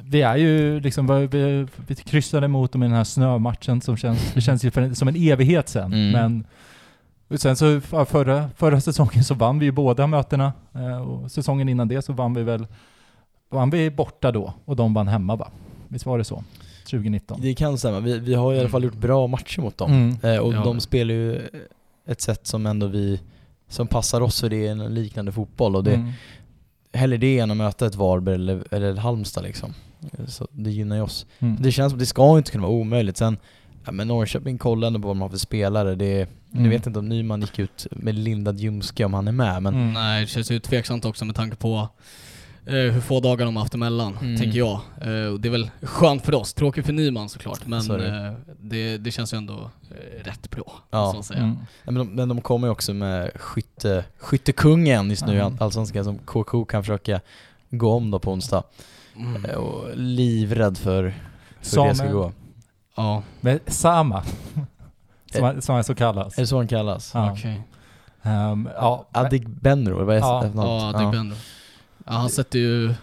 vi 0.03 0.23
är 0.23 0.37
ju 0.37 0.81
liksom, 0.81 1.29
vi, 1.31 1.67
vi 1.87 1.95
kryssade 1.95 2.49
mot 2.49 2.73
dem 2.73 2.83
i 2.83 2.87
den 2.87 2.97
här 2.97 3.05
snömatchen 3.05 3.81
som 3.81 3.97
känns, 3.97 4.33
det 4.35 4.41
känns 4.41 4.65
ju 4.65 4.71
för, 4.71 4.95
som 4.95 5.09
en 5.09 5.17
evighet 5.17 5.69
sen. 5.69 5.93
Mm. 5.93 6.11
Men 6.11 7.39
sen 7.39 7.57
så 7.57 7.81
förra, 7.81 8.49
förra 8.57 8.81
säsongen 8.81 9.25
så 9.25 9.35
vann 9.35 9.59
vi 9.59 9.65
ju 9.67 9.73
båda 9.73 10.07
mötena 10.07 10.53
och 11.07 11.31
säsongen 11.31 11.69
innan 11.69 11.89
det 11.89 12.03
så 12.03 12.13
vann 12.13 12.35
vi 12.35 12.43
väl, 12.43 12.67
vann 13.51 13.71
vi 13.71 13.91
borta 13.91 14.33
då 14.33 14.53
och 14.65 14.77
de 14.77 14.95
vann 14.95 15.09
hemma 15.09 15.37
va? 15.37 15.49
Visst 15.89 16.07
var 16.07 16.19
det 16.19 16.25
så? 16.25 16.45
2019? 16.91 17.41
Det 17.41 17.55
kan 17.55 17.79
stämma, 17.79 18.01
vi, 18.01 18.19
vi 18.19 18.35
har 18.35 18.55
i 18.55 18.61
alla 18.61 18.69
fall 18.69 18.85
gjort 18.85 18.95
bra 18.97 19.27
matcher 19.27 19.61
mot 19.61 19.79
dem. 19.79 19.93
Mm. 19.93 20.17
Eh, 20.35 20.39
och 20.41 20.53
Ja. 20.55 20.65
de 20.65 20.81
spelar 20.81 21.15
ju 21.15 21.41
ett 22.07 22.21
sätt 22.21 22.47
som 22.47 22.67
ändå 22.67 22.87
vi, 22.87 23.21
som 23.69 23.87
passar 23.87 24.21
oss 24.21 24.41
för 24.41 24.49
det 24.49 24.67
är 24.67 24.71
en 24.71 24.95
liknande 24.95 25.33
fotboll 25.33 25.77
och 25.77 25.85
det, 25.85 25.95
Mm. 25.95 26.13
hellre 26.93 27.17
det 27.17 27.39
än 27.39 27.51
att 27.51 27.57
möta 27.57 27.87
ett 27.87 27.95
Varberg 27.95 28.35
eller, 28.35 28.65
eller 28.71 28.93
ett 28.93 28.99
Halmstad 28.99 29.45
liksom. 29.45 29.75
Så 30.27 30.49
det 30.53 30.71
gynnar 30.71 30.97
ju 30.97 31.03
oss. 31.03 31.27
Mm. 31.39 31.57
Det 31.61 31.73
känns 31.73 31.91
som 31.91 31.97
att 31.97 32.01
det 32.01 32.07
ska 32.07 32.39
inte 32.39 32.51
kunna 32.51 32.63
vara 32.67 32.77
omöjligt. 32.77 33.17
Sen, 33.17 33.37
ja 33.85 33.93
men 33.93 34.09
Norrköping 34.09 34.59
kollar 34.59 34.87
ändå 34.87 35.01
på 35.01 35.07
vad 35.09 35.17
de 35.17 35.21
har 35.23 35.29
för 35.29 35.37
spelare. 35.39 35.95
Det, 35.95 36.29
Mm. 36.53 36.65
Jag 36.65 36.71
vet 36.71 36.87
inte 36.87 36.99
om 36.99 37.09
Nyman 37.09 37.41
gick 37.41 37.59
ut 37.59 37.87
med 37.91 38.15
lindad 38.15 38.59
ljumske 38.61 39.05
om 39.05 39.15
han 39.15 39.29
är 39.29 39.33
med 39.33 39.63
men 39.63 39.75
Mm. 39.75 39.93
Nej, 39.93 40.21
det 40.21 40.27
känns 40.27 40.51
ju 40.51 40.59
tveksamt 40.61 41.05
också 41.05 41.25
med 41.25 41.35
tanke 41.37 41.57
på 41.57 41.89
hur 42.75 43.01
få 43.01 43.21
dagar 43.21 43.45
de 43.47 43.57
har 43.57 43.63
haft 43.63 43.75
emellan, 43.75 44.17
Mm. 44.21 44.37
tänker 44.41 44.59
jag. 44.59 44.73
Eh, 45.01 45.33
det 45.39 45.49
är 45.49 45.51
väl 45.51 45.71
skönt 45.83 46.25
för 46.25 46.35
oss, 46.35 46.55
tråkigt 46.55 46.87
för 46.87 46.93
Nyman 46.93 47.29
såklart, 47.29 47.67
men 47.67 47.83
Så 47.83 47.97
det. 47.97 48.09
eh, 48.27 48.33
det, 48.61 48.99
det 48.99 49.11
känns 49.11 49.35
ju 49.35 49.39
ändå 49.39 49.71
eh, 49.91 50.25
rätt 50.25 50.51
bra, 50.51 50.73
Ja. 50.91 51.01
måste 51.01 51.17
man 51.17 51.25
säga. 51.25 51.41
Mm. 51.41 51.57
Ja, 51.85 51.91
men, 51.93 51.95
de, 51.95 52.05
men 52.15 52.29
de 52.29 52.41
kommer 52.41 52.67
ju 52.69 52.73
också 52.73 52.95
med 52.95 53.31
skytte, 53.35 54.05
skyttekungen 54.19 55.11
just 55.11 55.27
nu 55.27 55.35
Ja. 55.37 55.53
Allsvenskan 55.61 56.05
som 56.05 56.19
KK 56.19 56.65
kan 56.65 56.83
försöka 56.83 57.21
gå 57.71 57.93
om 57.93 58.11
då 58.11 58.19
på 58.19 58.33
onsdag. 58.33 58.63
Mm. 59.17 59.45
Eh, 59.45 59.55
Och 59.57 59.85
livrädd 59.95 60.79
för 60.79 61.03
hur 61.77 61.89
det 61.89 61.95
ska 61.95 62.13
gå. 62.13 62.33
Ja, 62.97 63.23
Men 63.41 63.61
Sama, 63.67 64.23
som, 65.33 65.43
han- 65.45 65.63
som 65.63 65.75
han 65.75 65.85
så 65.85 65.95
kallas. 65.95 66.39
Är 66.39 66.43
det 66.43 66.47
så 66.47 66.57
han 66.57 66.69
kallas? 66.69 67.11
Ja. 67.15 67.33
okej. 67.33 67.63
Ehm, 68.23 68.69
ja, 68.77 69.07
Adik 69.13 69.47
Benro, 69.47 69.95
eller 69.97 70.05
vad 70.05 70.17
är 70.17 70.21
Ja. 70.21 70.45
efternamnet? 70.45 70.95
Ja, 70.95 70.99
det 71.01 71.05
är 71.09 71.13
Bender. 71.13 71.39
Ja, 72.11 72.15
han 72.15 72.31
sätter 72.31 72.59
ju 72.59 72.95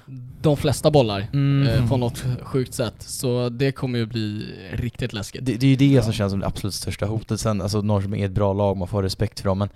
de 0.41 0.57
flesta 0.57 0.91
bollar 0.91 1.27
Mm. 1.33 1.67
eh, 1.67 1.89
på 1.89 1.97
något 1.97 2.23
sjukt 2.41 2.73
sätt, 2.73 2.95
så 2.97 3.49
det 3.49 3.71
kommer 3.71 3.99
ju 3.99 4.05
bli 4.05 4.45
riktigt 4.73 5.13
läskigt. 5.13 5.45
Det, 5.45 5.55
det 5.57 5.65
är 5.65 5.69
ju 5.69 5.75
det 5.95 6.01
som 6.03 6.13
känns 6.13 6.31
som 6.31 6.39
det 6.39 6.45
absolut 6.47 6.73
största 6.73 7.05
hotet. 7.05 7.39
Sen, 7.39 7.61
alltså 7.61 7.81
Norrköping 7.81 8.21
är 8.21 8.25
ett 8.25 8.31
bra 8.31 8.53
lag, 8.53 8.77
man 8.77 8.87
får 8.87 8.97
ha 8.97 9.03
respekt 9.03 9.39
för 9.39 9.49
dem, 9.49 9.57
men 9.57 9.69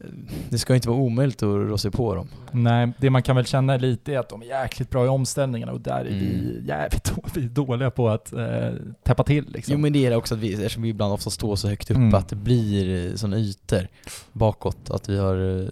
eh, 0.00 0.06
det 0.48 0.58
ska 0.58 0.74
inte 0.74 0.88
vara 0.88 0.98
omöjligt 0.98 1.42
att 1.42 1.46
rå 1.48 1.78
sig 1.78 1.90
på 1.90 2.14
dem. 2.14 2.28
Nej, 2.52 2.92
det 2.98 3.10
man 3.10 3.22
kan 3.22 3.36
väl 3.36 3.44
känna 3.46 3.76
lite 3.76 4.12
är 4.14 4.18
att 4.18 4.28
de 4.28 4.42
är 4.42 4.46
jäkligt 4.46 4.90
bra 4.90 5.04
i 5.04 5.08
omställningarna 5.08 5.72
och 5.72 5.80
där 5.80 6.00
är 6.00 6.06
Mm. 6.10 6.18
vi 6.20 6.62
jävligt 6.68 7.12
vi 7.34 7.44
är 7.44 7.48
dåliga 7.48 7.90
på 7.90 8.08
att 8.08 8.32
eh, 8.32 8.68
täppa 9.02 9.24
till 9.24 9.44
liksom. 9.48 9.72
Jo 9.72 9.78
men 9.78 9.92
det 9.92 10.06
är 10.06 10.10
det 10.10 10.16
också 10.16 10.34
att 10.34 10.40
vi, 10.40 10.52
eftersom 10.54 10.82
vi 10.82 10.88
ibland 10.88 11.12
ofta 11.12 11.30
står 11.30 11.56
så 11.56 11.68
högt 11.68 11.90
upp, 11.90 11.96
Mm. 11.96 12.14
att 12.14 12.28
det 12.28 12.36
blir 12.36 13.16
sådana 13.16 13.36
ytor 13.38 13.88
bakåt, 14.32 14.90
att 14.90 15.08
vi 15.08 15.18
har... 15.18 15.68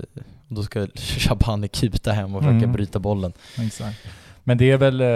Och 0.52 0.56
då 0.56 0.62
ska 0.62 0.86
Shabani 0.94 1.68
kuta 1.68 2.12
hem 2.12 2.34
och 2.34 2.42
försöka 2.42 2.56
Mm. 2.56 2.72
bryta 2.72 2.98
bollen. 2.98 3.32
Exakt. 3.58 3.98
Men 4.44 4.58
det 4.58 4.70
är 4.70 4.76
väl, 4.78 5.00
eh, 5.00 5.06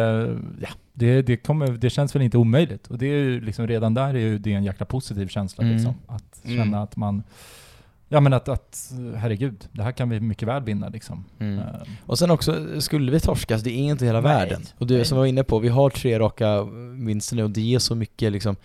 ja, 0.61 0.69
det, 0.93 1.23
det, 1.23 1.37
kommer, 1.37 1.69
det 1.69 1.91
känns 1.91 2.15
väl 2.15 2.23
inte 2.23 2.39
omöjligt. 2.39 2.87
Och 2.87 2.99
det 2.99 3.07
är 3.07 3.19
ju 3.19 3.41
liksom, 3.41 3.67
redan 3.67 3.95
där 3.95 4.09
är 4.15 4.19
ju 4.19 4.39
det 4.39 4.53
en 4.53 4.65
jäkla 4.65 4.87
positiv 4.87 5.29
känsla 5.29 5.65
Mm. 5.65 5.77
liksom. 5.77 5.95
Att 6.07 6.45
Mm. 6.45 6.57
känna 6.57 6.83
att 6.83 6.97
man, 6.97 7.23
ja 8.09 8.21
men 8.21 8.33
att, 8.33 8.49
att, 8.49 8.93
herregud, 9.17 9.69
det 9.73 9.83
här 9.83 9.93
kan 9.93 10.09
vi 10.11 10.21
mycket 10.21 10.49
väl 10.49 10.63
vinna 10.63 10.89
liksom. 10.89 11.25
Mm. 11.39 11.59
Eh, 11.59 11.65
Och 12.07 12.19
sen 12.19 12.31
också, 12.31 12.81
skulle 12.81 13.13
vi 13.13 13.21
torskas, 13.21 13.63
det 13.63 13.71
är 13.71 13.91
inte 13.91 14.07
hela 14.07 14.21
Nej. 14.21 14.33
världen. 14.35 14.63
Och 14.79 14.87
du 14.87 15.05
som 15.05 15.19
var 15.19 15.27
inne 15.27 15.45
på, 15.45 15.59
vi 15.59 15.69
har 15.69 15.91
tre 15.91 16.19
raka 16.19 16.63
vinster 16.93 17.37
nu 17.37 17.43
och 17.45 17.51
det 17.51 17.61
ger 17.61 17.79
så 17.79 17.95
mycket 17.95 18.33
liksom, 18.33 18.57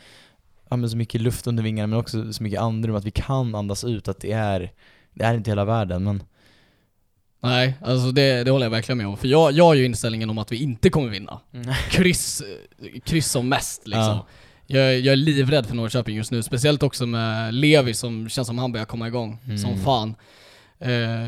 ja 0.70 0.76
men 0.78 0.90
så 0.90 0.98
mycket 0.98 1.22
luft 1.22 1.48
under 1.48 1.64
vingarna 1.64 1.88
men 1.88 2.00
också 2.00 2.34
så 2.34 2.44
mycket 2.44 2.60
andrum 2.60 2.96
att 2.96 3.06
vi 3.06 3.12
kan 3.12 3.56
andas 3.56 3.84
ut 3.84 4.08
att 4.08 4.20
det 4.20 4.32
är, 4.32 4.72
det 5.14 5.24
är 5.24 5.34
inte 5.34 5.52
hela 5.52 5.66
världen 5.66 6.04
men 6.04 6.24
Nej, 7.44 7.74
alltså 7.82 8.12
det, 8.12 8.44
det 8.44 8.52
håller 8.52 8.66
jag 8.66 8.72
verkligen 8.72 8.98
med 8.98 9.08
om. 9.08 9.18
För 9.18 9.28
jag, 9.28 9.52
jag 9.52 9.64
har 9.64 9.74
ju 9.74 9.86
inställningen 9.86 10.30
om 10.30 10.38
att 10.38 10.52
vi 10.52 10.58
inte 10.64 10.90
kommer 10.90 11.10
vinna. 11.10 11.40
Kryss, 11.90 12.44
kryss 13.04 13.32
som 13.32 13.50
mest 13.50 13.88
liksom. 13.88 14.02
Ja. 14.04 14.28
Jag, 14.68 15.00
jag 15.00 15.12
är 15.12 15.16
livrädd 15.16 15.66
för 15.66 15.76
Norrköping 15.76 16.16
just 16.16 16.32
nu, 16.32 16.44
speciellt 16.44 16.84
också 16.84 17.06
med 17.06 17.54
Levi 17.54 17.94
som 17.94 18.30
känns 18.30 18.48
som 18.48 18.58
han 18.58 18.72
börjar 18.72 18.86
komma 18.86 19.08
igång 19.08 19.38
Mm. 19.46 19.58
som 19.58 19.78
fan. 19.84 20.16
Eh, 20.80 21.28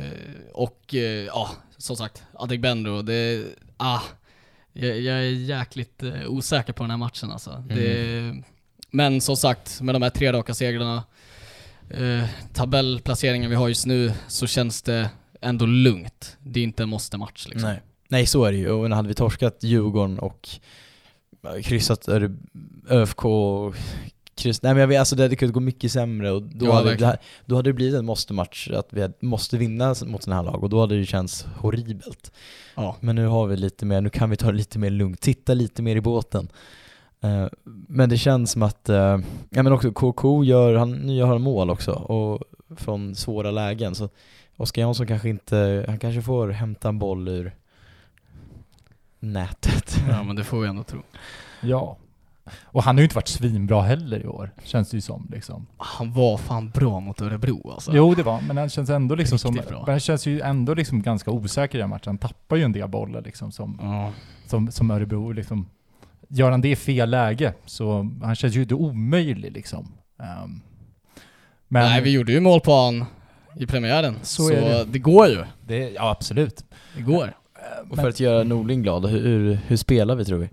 och 0.53 0.95
eh, 0.95 0.99
ja, 1.25 1.51
som 1.77 1.95
sagt, 1.95 2.23
Adegbenro, 2.33 3.01
det, 3.01 3.43
ah, 3.77 3.99
jag, 4.73 4.99
jag 4.99 5.15
är 5.17 5.21
jäkligt 5.29 6.03
eh, 6.03 6.27
osäker 6.27 6.73
på 6.73 6.83
den 6.83 6.89
här 6.89 6.97
matchen 6.97 7.31
alltså. 7.31 7.63
Det, 7.69 8.35
men 8.91 9.21
som 9.21 9.37
sagt, 9.37 9.81
med 9.81 9.95
de 9.95 10.01
här 10.01 10.09
tre 10.09 10.33
raka 10.33 10.53
segrarna, 10.53 11.03
eh, 11.89 12.23
tabellplaceringen 12.53 13.49
vi 13.49 13.55
har 13.55 13.67
just 13.67 13.85
nu, 13.85 14.11
så 14.27 14.47
känns 14.47 14.81
det 14.81 15.09
ändå 15.43 15.65
lugnt. 15.65 16.37
Det 16.43 16.59
är 16.59 16.63
inte 16.63 16.83
en 16.83 16.89
måste-match 16.89 17.45
liksom. 17.49 17.69
Nej. 17.69 17.81
Nej 18.07 18.25
så 18.25 18.45
är 18.45 18.51
det 18.51 18.57
ju, 18.57 18.71
och 18.71 18.89
hade 18.89 19.07
vi 19.07 19.13
torskat 19.13 19.57
Djurgården 19.63 20.19
och 20.19 20.49
kryssat 21.63 22.09
ÖFK 22.89 23.25
och 23.25 23.75
kryss, 24.35 24.61
nej 24.61 24.73
men 24.73 24.81
jag 24.81 24.87
vet, 24.87 24.99
alltså 24.99 25.15
det 25.15 25.23
hade 25.23 25.35
kunnat 25.35 25.53
gå 25.53 25.59
mycket 25.59 25.91
sämre 25.91 26.31
och 26.31 26.41
då, 26.41 26.65
Ja, 26.65 26.73
hade, 26.73 26.95
det 26.95 27.05
här, 27.05 27.17
då 27.45 27.55
hade 27.55 27.69
det 27.69 27.73
blivit 27.73 27.95
en 27.99 28.05
måste-match, 28.05 28.69
att 28.73 28.87
vi 28.89 29.01
hade- 29.01 29.13
måste 29.19 29.57
vinna 29.57 29.87
mot 30.05 30.23
sådana 30.23 30.35
här 30.35 30.43
lag 30.51 30.63
och 30.63 30.69
då 30.69 30.79
hade 30.81 30.99
det 30.99 31.05
känts 31.05 31.45
horribelt. 31.57 32.31
Ja. 32.75 32.95
Men 32.99 33.15
nu 33.15 33.25
har 33.27 33.47
vi 33.47 33.57
lite 33.57 33.85
mer, 33.85 34.01
nu 34.01 34.09
kan 34.09 34.29
vi 34.29 34.35
ta 34.35 34.45
det 34.51 34.57
lite 34.57 34.79
mer 34.79 34.89
lugnt, 34.89 35.21
titta 35.21 35.53
lite 35.53 35.81
mer 35.81 35.95
i 35.95 36.01
båten. 36.01 36.47
Eh, 37.21 37.45
men 37.87 38.09
det 38.09 38.17
känns 38.17 38.51
som 38.51 38.63
att, 38.63 38.89
eh, 38.89 39.19
ja 39.49 39.63
men 39.63 39.67
också 39.73 39.91
KK 39.91 40.43
gör, 40.43 40.75
han 40.75 41.09
gör 41.09 41.27
han 41.27 41.41
mål 41.41 41.69
också, 41.69 41.91
och 41.91 42.43
från 42.77 43.15
svåra 43.15 43.51
lägen. 43.51 43.95
Så 43.95 44.09
Oskar 44.57 44.81
Jansson 44.81 45.07
kanske 45.07 45.29
inte, 45.29 45.85
han 45.87 45.99
kanske 45.99 46.21
får 46.21 46.47
hämta 46.49 46.89
en 46.89 46.99
boll 46.99 47.27
ur 47.27 47.55
nätet. 49.19 50.03
ja, 50.09 50.23
men 50.23 50.35
det 50.35 50.43
får 50.43 50.61
vi 50.61 50.67
ändå 50.67 50.83
tro. 50.83 51.01
ja. 51.61 51.97
Och 52.63 52.83
han 52.83 52.95
har 52.95 52.99
ju 52.99 53.03
inte 53.03 53.15
varit 53.15 53.27
svinbra 53.27 53.81
heller 53.81 54.19
i 54.19 54.27
år, 54.27 54.51
känns 54.63 54.89
det 54.89 54.97
ju 54.97 55.01
som 55.01 55.27
liksom. 55.31 55.65
Han 55.77 56.13
var 56.13 56.37
fan 56.37 56.69
bra 56.69 56.99
mot 56.99 57.21
Örebro 57.21 57.71
alltså. 57.71 57.91
Jo 57.95 58.13
det 58.15 58.23
var, 58.23 58.41
men 58.41 58.57
han 58.57 58.69
känns 58.69 58.89
ändå 58.89 59.15
liksom 59.15 59.39
som, 59.39 59.53
bra. 59.55 59.79
men 59.85 59.89
han 59.93 59.99
känns 59.99 60.25
ju 60.25 60.41
ändå 60.41 60.73
liksom 60.73 61.01
ganska 61.01 61.31
osäker 61.31 61.77
i 61.77 61.81
den 61.81 61.89
matchen. 61.89 62.03
Han 62.05 62.17
tappar 62.17 62.55
ju 62.55 62.63
en 62.63 62.71
del 62.71 62.87
bollar 62.89 63.21
liksom 63.21 63.51
som, 63.51 63.79
Ja. 63.81 64.11
som, 64.45 64.71
som 64.71 64.91
Örebro 64.91 65.31
liksom. 65.31 65.69
Gör 66.27 66.51
han 66.51 66.61
det 66.61 66.69
i 66.69 66.75
fel 66.75 67.09
läge 67.09 67.53
så, 67.65 68.09
han 68.23 68.35
känns 68.35 68.55
ju 68.55 68.61
inte 68.61 68.75
omöjlig 68.75 69.51
liksom. 69.51 69.91
Ehm, 70.19 70.61
men 71.67 71.83
Nej, 71.89 72.01
vi 72.01 72.11
gjorde 72.11 72.31
ju 72.31 72.39
mål 72.39 72.59
på 72.61 72.73
han 72.75 73.05
i 73.55 73.65
premiären. 73.65 74.15
Så 74.23 74.43
Så, 74.43 74.49
det. 74.49 74.85
det. 74.87 74.99
går 74.99 75.27
ju. 75.27 75.43
det, 75.67 75.89
ja 75.89 76.09
absolut. 76.11 76.65
Det 76.97 77.01
går. 77.01 77.33
Och 77.89 77.97
för 77.97 78.09
att 78.09 78.19
göra 78.19 78.43
Norling 78.43 78.81
glad, 78.83 79.05
hur, 79.05 79.19
hur, 79.21 79.59
hur 79.67 79.77
spelar 79.77 80.15
vi 80.15 80.25
tror 80.25 80.37
vi? 80.37 80.49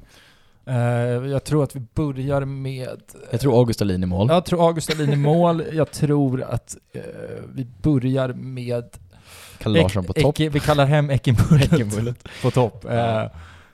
Eh, 0.66 0.76
jag 1.30 1.44
tror 1.44 1.64
att 1.64 1.76
vi 1.76 1.80
börjar 1.94 2.44
med... 2.44 2.88
Jag 3.30 3.40
tror 3.40 3.58
August 3.58 3.78
Dahlin 3.78 4.02
i 4.02 4.06
mål. 4.06 4.28
Jag 4.30 4.44
tror 4.44 4.66
August 4.68 4.88
Dahlin 4.88 5.12
i 5.12 5.16
mål. 5.16 5.62
Jag 5.72 5.90
tror 5.90 6.42
att 6.42 6.76
eh, 6.92 7.00
vi 7.54 7.66
börjar 7.82 8.28
med... 8.28 8.84
Kalle 9.58 9.82
Larsson 9.82 10.04
på 10.04 10.12
topp. 10.12 10.40
Vi 10.40 10.60
kallar 10.60 10.86
hem 10.86 11.10
Eckenbullet 11.10 12.28
på 12.42 12.50
topp. 12.50 12.84
Eh, 12.84 13.22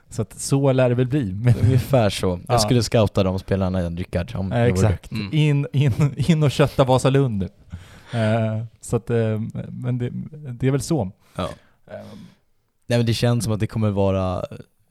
så 0.09 0.21
att 0.21 0.39
så 0.39 0.71
lär 0.71 0.89
det 0.89 0.95
väl 0.95 1.07
bli. 1.07 1.33
Men, 1.33 1.53
Ungefär 1.63 2.09
så. 2.09 2.27
Jag 2.27 2.41
Ja. 2.55 2.59
skulle 2.59 2.83
scouta 2.83 3.23
de 3.23 3.39
spelarna 3.39 3.79
igen, 3.79 3.97
Rickard. 3.97 4.31
Om 4.35 4.51
eh, 4.51 4.61
exakt. 4.63 5.11
Mm. 5.11 5.29
In, 5.33 5.67
in, 5.73 6.13
in 6.17 6.43
och 6.43 6.51
kötta 6.51 6.83
Vasalund. 6.83 7.43
Eh, 7.43 7.49
så 8.81 8.95
att, 8.95 9.09
eh, 9.09 9.41
men 9.69 9.97
det, 9.97 10.09
det 10.51 10.67
är 10.67 10.71
väl 10.71 10.81
så. 10.81 11.11
Ja. 11.35 11.49
Eh, 11.87 12.17
Nej 12.87 12.99
men 12.99 13.05
det 13.05 13.13
känns 13.13 13.43
som 13.43 13.53
att 13.53 13.59
det 13.59 13.67
kommer 13.67 13.89
vara, 13.89 14.45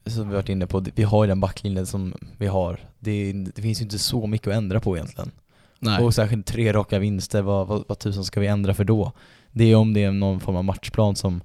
som 0.06 0.28
vi 0.28 0.34
varit 0.34 0.48
inne 0.48 0.66
på, 0.66 0.84
vi 0.94 1.02
har 1.02 1.24
ju 1.24 1.28
den 1.28 1.40
backlinjen 1.40 1.86
som 1.86 2.14
vi 2.38 2.46
har. 2.46 2.80
Det, 2.98 3.32
det 3.32 3.62
finns 3.62 3.80
ju 3.80 3.82
inte 3.82 3.98
så 3.98 4.26
mycket 4.26 4.48
att 4.48 4.54
ändra 4.54 4.80
på 4.80 4.96
egentligen. 4.96 5.30
Nej. 5.78 6.04
Och 6.04 6.14
särskilt 6.14 6.46
tre 6.46 6.72
raka 6.72 6.98
vinster, 6.98 7.42
vad, 7.42 7.66
vad, 7.66 7.84
vad 7.88 7.98
tusan 7.98 8.24
ska 8.24 8.40
vi 8.40 8.46
ändra 8.46 8.74
för 8.74 8.84
då? 8.84 9.12
Det 9.52 9.64
är 9.64 9.76
om 9.76 9.94
det 9.94 10.04
är 10.04 10.12
någon 10.12 10.40
form 10.40 10.56
av 10.56 10.64
matchplan 10.64 11.16
som, 11.16 11.40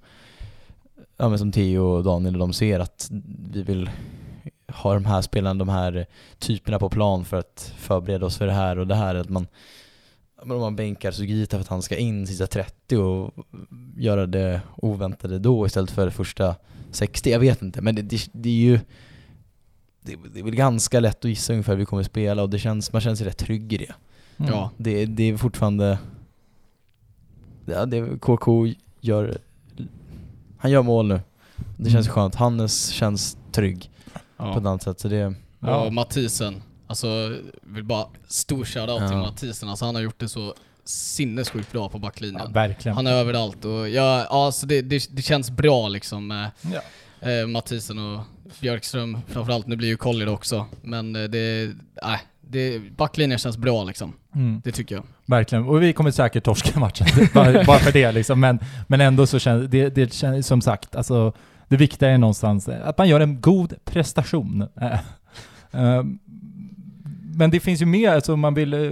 ja 1.18 1.30
men 1.30 1.40
som 1.40 1.52
Theo 1.52 1.84
och 1.84 2.04
Daniel 2.04 2.36
och 2.36 2.40
de 2.40 2.54
ser 2.54 2.80
att 2.80 3.10
vi 3.52 3.64
vill 3.64 3.90
ha 4.68 4.94
de 4.94 5.06
här 5.06 5.22
spelarna, 5.22 5.60
de 5.60 5.70
här 5.70 6.06
typerna 6.40 6.80
på 6.80 6.90
plan 6.90 7.26
för 7.26 7.38
att 7.38 7.74
förbereda 7.78 8.26
oss 8.26 8.38
för 8.38 8.46
det 8.46 8.54
här 8.54 8.80
och 8.80 8.88
det 8.88 8.96
här. 8.96 9.16
Att 9.16 9.30
man, 9.30 9.48
men 10.46 10.52
om 10.52 10.62
man 10.62 10.76
bänkar 10.76 11.12
Sugita 11.12 11.58
för 11.58 11.62
att 11.62 11.68
han 11.68 11.82
ska 11.82 11.98
in 11.98 12.28
sista 12.28 12.48
30 12.48 12.98
och 12.98 13.34
göra 13.98 14.26
det 14.26 14.62
oväntade 14.78 15.40
då 15.40 15.66
istället 15.66 15.92
för 15.92 16.10
första 16.10 16.56
60, 16.92 17.30
jag 17.32 17.40
vet 17.40 17.62
inte. 17.62 17.82
Men 17.82 17.96
det, 17.96 18.02
det, 18.02 18.30
det 18.34 18.50
är 18.50 18.54
ju 18.54 18.80
det, 20.02 20.16
det 20.34 20.40
är 20.40 20.44
väl 20.44 20.56
ganska 20.56 21.00
lätt 21.00 21.26
att 21.26 21.30
gissa 21.30 21.54
ungefär 21.54 21.74
hur 21.74 21.80
vi 21.80 21.86
kommer 21.86 22.04
spela 22.04 22.44
och 22.44 22.50
det 22.50 22.60
känns, 22.60 22.94
man 22.94 23.02
känner 23.02 23.16
sig 23.16 23.28
rätt 23.28 23.38
trygg 23.38 23.74
i 23.74 23.78
det. 23.78 23.94
mm. 24.38 24.52
Ja. 24.52 24.72
Det, 24.78 25.06
det 25.06 25.24
är 25.24 25.38
fortfarande, 25.38 26.00
ja, 27.66 27.86
det, 27.86 28.20
KK 28.20 28.68
gör, 29.02 29.38
han 30.58 30.72
gör 30.72 30.82
mål 30.84 31.08
nu. 31.08 31.20
Det 31.78 31.90
känns 31.90 32.08
Mm. 32.08 32.14
skönt. 32.16 32.36
Hannes 32.36 32.88
känns 32.90 33.38
trygg 33.52 33.90
på 34.38 34.44
ett 34.44 34.50
Ja. 34.54 34.58
annat 34.70 34.84
sätt 34.84 35.00
så 35.00 35.08
det, 35.08 35.34
Ja. 35.60 35.86
Och 35.86 35.94
Mathisen, 35.94 36.62
alltså 36.92 37.36
vill 37.62 37.84
bara 37.84 38.06
stor 38.28 38.66
shoutout 38.66 38.98
till 39.08 39.18
Ja. 39.18 39.22
Mathisen. 39.24 39.70
Alltså 39.70 39.86
han 39.86 39.96
har 39.96 40.02
gjort 40.02 40.20
det 40.20 40.30
så 40.30 40.54
sinnessjukt 40.84 41.72
bra 41.72 41.90
på 41.90 41.98
Ja, 41.98 42.02
backlinjen. 42.02 42.54
verkligen. 42.54 42.96
han 42.96 43.08
är 43.08 43.12
överallt 43.12 43.66
och 43.66 43.90
ja, 43.90 44.26
alltså 44.30 44.66
det, 44.68 44.82
det, 44.82 45.08
det 45.12 45.22
känns 45.22 45.52
bra 45.52 45.88
liksom 45.88 46.28
med 46.28 46.52
Ja. 46.62 46.82
eh, 47.30 47.48
Mathisen 47.48 48.00
och 48.00 48.22
Björkström 48.62 49.18
framförallt. 49.28 49.68
Nu 49.68 49.76
blir 49.76 49.88
ju 49.88 49.98
Collier 49.98 50.30
också, 50.30 50.66
men 50.82 51.16
eh, 51.16 51.24
det, 51.24 51.72
nej, 52.04 52.20
det, 52.42 52.80
backlinjen 52.98 53.40
känns 53.40 53.58
bra 53.58 53.84
liksom. 53.84 54.14
Mm. 54.36 54.62
Det 54.64 54.72
tycker 54.72 54.96
jag. 54.96 55.04
Verkligen, 55.26 55.66
och 55.66 55.82
vi 55.84 55.94
kommer 55.94 56.12
säkert 56.12 56.44
torska 56.44 56.80
matchen, 56.80 57.08
bara, 57.34 57.64
bara 57.64 57.80
för 57.80 57.92
det 57.92 58.12
liksom. 58.12 58.40
Men, 58.40 58.60
men 58.88 59.02
ändå 59.02 59.28
så 59.28 59.40
känns 59.40 59.70
det, 59.72 59.90
det 59.90 60.14
känns, 60.14 60.48
som 60.48 60.62
sagt, 60.62 60.96
alltså 60.96 61.34
det 61.68 61.78
viktiga 61.78 62.10
är 62.10 62.18
någonstans 62.18 62.70
att 62.70 62.98
man 62.98 63.10
gör 63.10 63.20
en 63.20 63.42
god 63.42 63.74
prestation. 63.86 64.68
Eh, 65.74 65.94
eh, 65.98 66.04
Men 67.42 67.52
det 67.52 67.60
finns 67.60 67.82
ju 67.82 67.86
mer, 67.86 68.12
alltså 68.12 68.38
man 68.38 68.54
vill, 68.54 68.74
eh, 68.74 68.92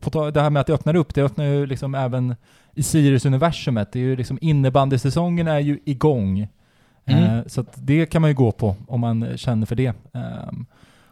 på 0.00 0.10
ta- 0.10 0.30
det 0.30 0.40
här 0.40 0.50
med 0.50 0.60
att 0.60 0.66
det 0.66 0.72
öppnar 0.74 0.96
upp, 0.96 1.14
det 1.14 1.22
öppnar 1.22 1.44
ju 1.44 1.66
liksom 1.66 1.94
även 1.94 2.36
i 2.74 2.82
Sirius-universumet. 2.82 3.92
Det 3.92 3.98
är 3.98 4.02
ju 4.02 4.16
liksom 4.16 4.38
innebandysäsongen 4.40 5.48
är 5.48 5.58
ju 5.58 5.78
igång. 5.84 6.48
Mm. 7.06 7.24
Eh, 7.24 7.42
Så 7.46 7.64
det 7.74 8.06
kan 8.06 8.22
man 8.22 8.30
ju 8.30 8.34
gå 8.34 8.52
på 8.52 8.76
om 8.88 9.00
man 9.00 9.36
känner 9.38 9.66
för 9.66 9.74
det. 9.76 9.86
Eh, 9.86 10.50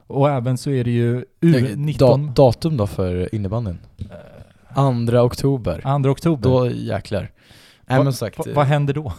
Och 0.06 0.30
även 0.30 0.58
så 0.58 0.70
är 0.70 0.84
det 0.84 0.90
ju 0.90 1.24
U19, 1.40 1.98
Da, 1.98 2.16
datum 2.42 2.76
då 2.76 2.86
för 2.86 3.34
innebandyn? 3.34 3.78
eh, 3.98 5.06
2 5.06 5.18
oktober. 5.20 5.80
2 6.02 6.10
oktober. 6.10 6.42
Då 6.50 6.70
jäklar. 6.70 7.30
Nej 7.86 7.98
Va- 7.98 8.04
men 8.04 8.12
sagt, 8.12 8.38
Va- 8.38 8.44
vad 8.54 8.66
händer 8.66 8.94
då? 8.94 9.12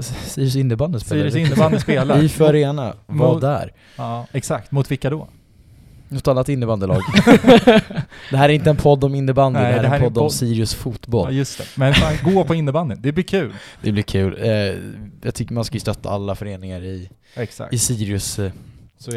Sirius 0.00 0.56
innebandy 0.56 0.98
spelar 0.98 1.30
Sirius 1.30 1.48
innebandy 1.48 1.78
spelar. 1.78 2.18
IFÖ 2.24 2.48
Arena, 2.48 2.92
var 3.06 3.40
där. 3.40 3.72
Ja, 3.96 4.26
exakt. 4.32 4.70
Mot 4.70 4.90
vilka 4.90 5.10
då? 5.10 5.28
Något 6.12 6.28
annat 6.28 6.48
innebandylag. 6.48 7.00
det 8.30 8.36
här 8.36 8.48
är 8.48 8.52
inte 8.52 8.70
en 8.70 8.76
podd 8.76 9.04
om 9.04 9.14
innebandy, 9.14 9.58
Nej, 9.60 9.68
det 9.68 9.74
här 9.74 9.82
det 9.82 9.86
är 9.86 9.90
här 9.90 9.96
en 9.96 10.02
är 10.02 10.08
podd 10.08 10.18
om 10.18 10.24
podd- 10.24 10.30
Sirius 10.32 10.74
Ja, 10.74 10.82
fotboll. 10.82 11.34
just 11.34 11.58
det. 11.58 11.64
Men 11.74 11.94
fan, 11.94 12.34
gå 12.34 12.44
på 12.44 12.54
innebandyn. 12.54 12.98
Det 13.02 13.12
blir 13.12 13.24
kul. 13.24 13.52
Det 13.82 13.92
blir 13.92 14.02
kul. 14.02 14.38
Eh, 14.42 14.50
jag 15.22 15.34
tycker 15.34 15.54
man 15.54 15.64
ska 15.64 15.74
ju 15.74 15.80
stötta 15.80 16.10
alla 16.10 16.34
föreningar 16.34 16.80
i, 16.84 17.10
Exakt. 17.34 17.72
i 17.74 17.78
Sirius-sfären. 17.78 18.52
Så 18.98 19.10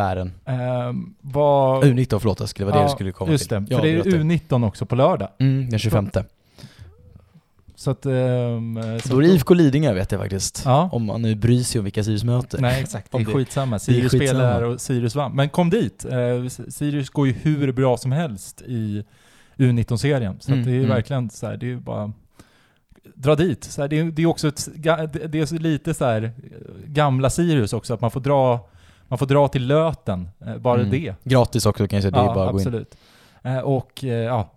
är 0.00 0.16
det. 0.16 0.30
Ehm, 0.44 1.14
vad... 1.20 1.84
U19 1.84 2.18
förlåt, 2.18 2.38
det 2.38 2.48
skulle 2.48 2.66
vara 2.66 2.74
det 2.74 2.80
Ja, 2.80 2.84
jag 2.84 2.90
skulle 2.90 3.12
komma 3.12 3.32
Just 3.32 3.48
till. 3.48 3.58
det. 3.64 3.66
Jag 3.70 3.80
För 3.80 3.86
det 3.86 3.92
är 3.94 3.98
avbröt 3.98 4.14
U19 4.14 4.66
också 4.66 4.86
på 4.86 4.94
lördag. 4.96 5.28
Mm, 5.38 5.70
den 5.70 5.78
25. 5.78 6.10
Så 7.82 7.90
att... 7.90 8.02
så 8.02 8.08
Då 9.08 9.18
är 9.18 9.20
det 9.22 9.28
IFK 9.28 9.54
Lidingö 9.54 9.92
vet 9.92 10.12
jag 10.12 10.20
faktiskt. 10.20 10.62
Ja. 10.64 10.88
Om 10.92 11.04
man 11.04 11.22
nu 11.22 11.34
bryr 11.34 11.62
sig 11.62 11.78
om 11.78 11.84
vilka 11.84 12.04
Sirius 12.04 12.24
möter. 12.24 12.60
Nej 12.60 12.82
exakt, 12.82 13.12
det 13.12 13.18
är 13.18 13.24
skitsamma. 13.24 13.76
är 13.76 13.78
Sirius 13.78 14.12
skitsamma. 14.12 14.28
spelar 14.28 14.62
och 14.62 14.80
Sirius 14.80 15.14
vann. 15.14 15.32
Men 15.36 15.48
kom 15.48 15.70
dit! 15.70 16.04
Eh, 16.04 16.48
Sirius 16.68 17.10
går 17.10 17.26
ju 17.26 17.32
hur 17.32 17.72
bra 17.72 17.96
som 17.96 18.12
helst 18.12 18.62
i 18.66 19.04
U19-serien. 19.56 20.36
Så 20.40 20.50
Mm, 20.50 20.60
att 20.60 20.66
det 20.66 20.72
är 20.72 20.76
mm. 20.76 20.88
verkligen 20.88 21.30
så 21.30 21.46
här, 21.46 21.56
det 21.56 21.72
är 21.72 21.76
bara... 21.76 22.12
dra 23.14 23.34
dit. 23.34 23.64
Så 23.64 23.80
här, 23.80 23.88
det, 23.88 23.98
är- 23.98 24.04
det 24.04 24.22
är 24.22 24.26
också 24.26 24.48
ett, 24.48 24.68
det 24.74 24.88
är 24.88 25.58
lite 25.58 25.94
så 25.94 26.04
här 26.04 26.22
eh, 26.22 26.30
gamla 26.86 27.30
Sirius 27.30 27.72
också, 27.72 27.94
att 27.94 28.00
man 28.00 28.10
får 28.10 28.20
dra, 28.20 28.68
man 29.08 29.18
får 29.18 29.26
dra 29.26 29.48
till 29.48 29.66
Löten, 29.66 30.28
bara 30.60 30.78
Mm. 30.80 30.90
det. 30.90 31.14
Gratis 31.24 31.66
också 31.66 31.88
kan 31.88 31.96
jag 31.96 32.02
säga, 32.02 32.10
det 32.10 32.18
är 32.18 32.24
Ja, 32.24 32.34
bara 32.34 32.46
att 32.46 32.52
gå 32.52 32.60
in. 32.60 32.84
Eh, 33.42 33.58
Och 33.58 34.04
eh, 34.04 34.08
ja, 34.10 34.50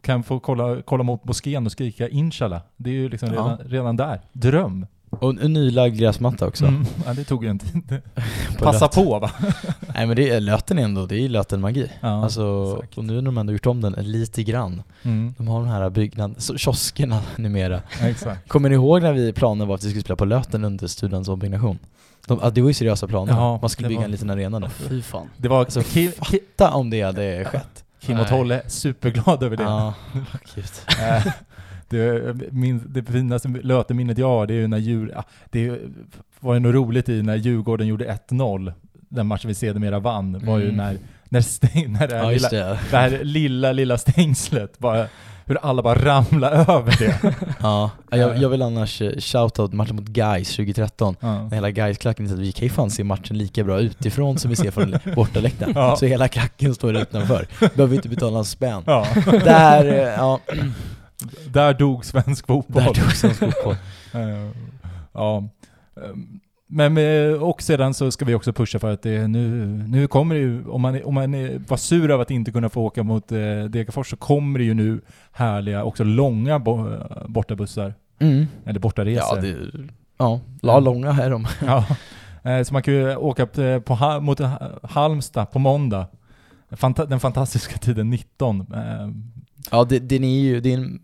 kan 0.00 0.22
få 0.22 0.40
kolla, 0.40 0.82
kolla 0.84 1.02
mot 1.02 1.24
moskén 1.24 1.66
och 1.66 1.72
skrika 1.72 2.08
inshallah. 2.08 2.60
Det 2.76 2.90
är 2.90 2.94
ju 2.94 3.08
liksom 3.08 3.28
Ja. 3.34 3.34
redan, 3.34 3.58
redan 3.58 3.96
där. 3.96 4.20
Dröm. 4.32 4.86
Och 5.10 5.30
en 5.42 5.52
nylagd 5.52 5.96
gräsmatta 5.96 6.46
också. 6.46 6.64
Mm. 6.64 6.84
Ja, 7.06 7.14
det 7.14 7.24
tog 7.24 7.44
ju 7.44 7.50
en 7.50 7.58
tid. 7.58 7.82
Passa 8.58 8.84
Löten. 8.84 9.04
på 9.04 9.18
va? 9.18 9.30
Nej 9.94 10.06
men 10.06 10.16
det 10.16 10.30
är 10.30 10.40
löten 10.40 10.78
ändå, 10.78 11.06
det 11.06 11.14
är 11.14 11.20
ju 11.20 11.28
löten-magi. 11.28 11.90
Ja, 12.00 12.24
alltså, 12.24 12.72
exakt. 12.76 12.98
och 12.98 13.04
nu 13.04 13.14
har 13.14 13.22
de 13.22 13.38
ändå 13.38 13.52
gjort 13.52 13.66
om 13.66 13.80
den 13.80 13.92
lite 13.92 14.42
grann. 14.42 14.82
Mm. 15.02 15.34
De 15.38 15.48
har 15.48 15.60
de 15.60 15.68
här 15.68 15.90
byggnaderna, 15.90 16.40
kioskerna 16.58 17.20
numera. 17.36 17.82
Ja, 18.00 18.08
exakt. 18.08 18.48
Kommer 18.48 18.68
ni 18.68 18.74
ihåg 18.74 19.02
när 19.02 19.12
vi 19.12 19.32
planen 19.32 19.68
var 19.68 19.74
att 19.74 19.84
vi 19.84 19.88
skulle 19.88 20.02
spela 20.02 20.16
på 20.16 20.24
Löten 20.24 20.64
under 20.64 20.86
Students 20.86 21.28
ombyggnation? 21.28 21.78
De, 22.26 22.40
det 22.54 22.60
var 22.60 22.68
ju 22.68 22.74
seriösa 22.74 23.06
planer. 23.06 23.32
Ja, 23.32 23.58
Man 23.60 23.70
skulle 23.70 23.88
bygga 23.88 23.98
var- 24.00 24.04
en 24.04 24.10
liten 24.10 24.30
arena 24.30 24.60
där. 24.60 24.68
Fy 24.68 25.02
fan. 25.02 25.28
Det 25.36 25.48
var 25.48 25.58
Alltså, 25.58 25.82
Fatta 25.82 26.70
om 26.74 26.90
det 26.90 27.02
hade 27.02 27.44
skett. 27.44 27.81
Kim 28.06 28.20
och. 28.20 28.28
Tolle 28.28 28.62
superglad 28.66 29.42
över 29.42 29.56
det. 29.56 29.62
Ja. 29.62 29.94
Eh, 30.98 31.26
det, 31.88 32.52
min, 32.52 32.82
det 32.86 33.02
finaste 33.12 33.48
Löteminnet 33.48 34.18
jag 34.18 34.26
har, 34.28 34.46
det 34.46 34.54
är 34.54 34.58
ju 34.58 34.66
när 34.68 34.78
djur, 34.78 35.14
det 35.50 35.78
var 36.40 36.54
ju 36.54 36.60
något 36.60 36.74
roligt 36.74 37.08
i 37.08 37.22
när 37.22 37.36
Djurgården 37.36 37.86
gjorde 37.86 38.18
1-0, 38.28 38.72
den 39.08 39.26
matchen 39.26 39.48
vi 39.48 39.54
sedermera 39.54 39.98
vann, 39.98 40.46
var 40.46 40.58
ju 40.58 40.64
Mm. 40.64 40.76
när, 40.76 40.96
när, 41.28 41.40
stäng, 41.40 41.92
när 41.92 42.08
det, 42.08 42.16
här 42.16 42.24
Ja 42.24 42.30
lilla, 42.30 42.48
det. 42.48 42.78
det 42.90 42.96
här 42.96 43.20
lilla, 43.24 43.72
lilla 43.72 43.98
stängslet, 43.98 44.78
bara, 44.78 45.06
hur 45.46 45.58
alla 45.62 45.82
bara 45.82 46.04
ramlar 46.04 46.52
över 46.76 46.96
det. 46.98 47.34
Ja, 47.60 47.90
jag, 48.10 48.36
jag 48.38 48.48
vill 48.48 48.62
annars 48.62 49.02
eh, 49.02 49.12
shoutout 49.18 49.72
matchen 49.72 49.96
mot 49.96 50.04
Gais 50.04 50.48
2013. 50.56 51.16
Ja. 51.20 51.42
När 51.42 51.50
hela 51.54 51.70
Gais-klacken 51.70 52.28
sa 52.28 52.34
att 52.34 52.40
vi 52.40 52.52
kan 52.52 52.64
ju 52.68 52.70
fan 52.72 52.90
se 52.90 53.04
matchen 53.04 53.38
lika 53.38 53.64
bra 53.64 53.80
utifrån 53.80 54.38
som 54.38 54.50
vi 54.50 54.56
ser 54.56 54.70
från 54.70 54.94
bortaläktaren. 55.14 55.72
Ja. 55.76 55.96
Så 55.96 56.06
hela 56.06 56.28
klacken 56.28 56.74
står 56.74 56.96
utanför. 56.96 57.46
Behöver 57.74 57.94
inte 57.96 58.08
betala 58.08 58.38
en 58.38 58.44
spänn. 58.44 58.82
Ja. 58.86 59.06
Där, 59.44 59.84
eh, 59.86 59.96
ja, 59.98 60.40
Där 61.46 61.74
dog 61.74 62.04
svensk 62.04 62.46
fotboll. 62.46 62.82
där 62.84 62.94
tog 62.94 63.12
svensk 63.12 63.38
fotboll. 63.40 63.76
Eh, 64.12 64.48
ja. 65.12 65.44
Men 66.74 66.94
med, 66.94 67.34
och 67.34 67.62
sedan 67.62 67.94
så 67.94 68.10
ska 68.10 68.24
vi 68.24 68.34
också 68.34 68.52
pusha 68.52 68.78
för 68.78 68.92
att 68.92 69.02
det 69.02 69.28
nu, 69.28 69.66
nu 69.88 70.06
kommer 70.06 70.34
det 70.34 70.40
ju, 70.40 70.64
om 70.68 70.80
man, 70.82 71.00
om 71.04 71.14
man 71.14 71.32
var 71.68 71.76
sur 71.76 72.10
över 72.10 72.22
att 72.22 72.30
inte 72.30 72.52
kunna 72.52 72.68
få 72.68 72.82
åka 72.82 73.02
mot 73.02 73.32
eh, 73.32 73.38
Degerfors 73.68 74.10
så 74.10 74.16
kommer 74.16 74.58
det 74.58 74.64
ju 74.64 74.74
nu 74.74 75.00
härliga, 75.32 75.84
också 75.84 76.04
långa 76.04 76.58
bo, 76.58 76.88
bortabussar, 77.28 77.94
Mm. 78.20 78.46
eller 78.66 78.80
bortaresor. 78.80 79.36
Ja, 79.36 79.42
det, 79.42 79.56
ja, 80.18 80.40
la 80.62 80.80
långa 80.80 81.10
är 81.10 81.30
de. 81.30 81.46
Ja. 81.66 81.84
Eh, 82.50 82.62
Så 82.62 82.72
man 82.72 82.82
kan 82.82 82.94
ju 82.94 83.16
åka 83.16 83.46
på, 83.84 84.20
mot 84.22 84.38
Ha- 84.38 84.70
Halmstad 84.82 85.50
på 85.50 85.58
måndag. 85.58 86.06
Den 87.08 87.20
fantastiska 87.20 87.78
tiden 87.78 88.10
19. 88.10 88.60
Eh, 88.60 89.08
Ja, 89.70 89.84
det, 89.84 89.98
den 89.98 90.24
är 90.24 90.40
ju, 90.40 90.60
det 90.60 90.72
är, 90.72 90.76
en, 90.76 91.00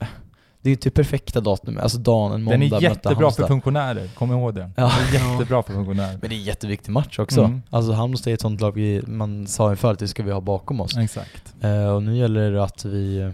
det 0.68 0.70
är 0.70 0.74
ju 0.74 0.76
typ 0.76 0.94
perfekta 0.94 1.40
datum, 1.40 1.78
alltså 1.78 1.98
dagen, 1.98 2.32
en 2.32 2.42
måndag 2.42 2.58
Den 2.68 2.72
är 2.72 2.80
jättebra 2.82 3.30
för 3.30 3.46
funktionärer, 3.46 4.06
kom 4.14 4.32
ihåg 4.32 4.54
det. 4.54 4.70
Ja. 4.76 4.92
Den 5.12 5.22
är 5.22 5.32
jättebra 5.32 5.62
för 5.62 5.72
funktionärer. 5.78 6.18
Men 6.20 6.30
det 6.30 6.36
är 6.36 6.38
en 6.38 6.42
jätteviktig 6.44 6.92
match 6.92 7.18
också. 7.18 7.40
Mm. 7.40 7.62
Alltså 7.70 7.92
Halmstad 7.92 8.30
är 8.30 8.34
ett 8.34 8.40
sånt 8.40 8.60
lag 8.60 8.72
vi, 8.74 9.02
man 9.06 9.46
sa 9.46 9.70
inför 9.70 9.92
att 9.92 9.98
det 9.98 10.08
ska 10.08 10.22
vi 10.22 10.30
ha 10.32 10.40
bakom 10.40 10.80
oss. 10.80 10.96
Exakt. 10.96 11.54
Eh, 11.60 11.94
och 11.94 12.02
nu 12.02 12.16
gäller 12.16 12.50
det 12.52 12.64
att 12.64 12.84
vi 12.84 13.18
eh, 13.20 13.30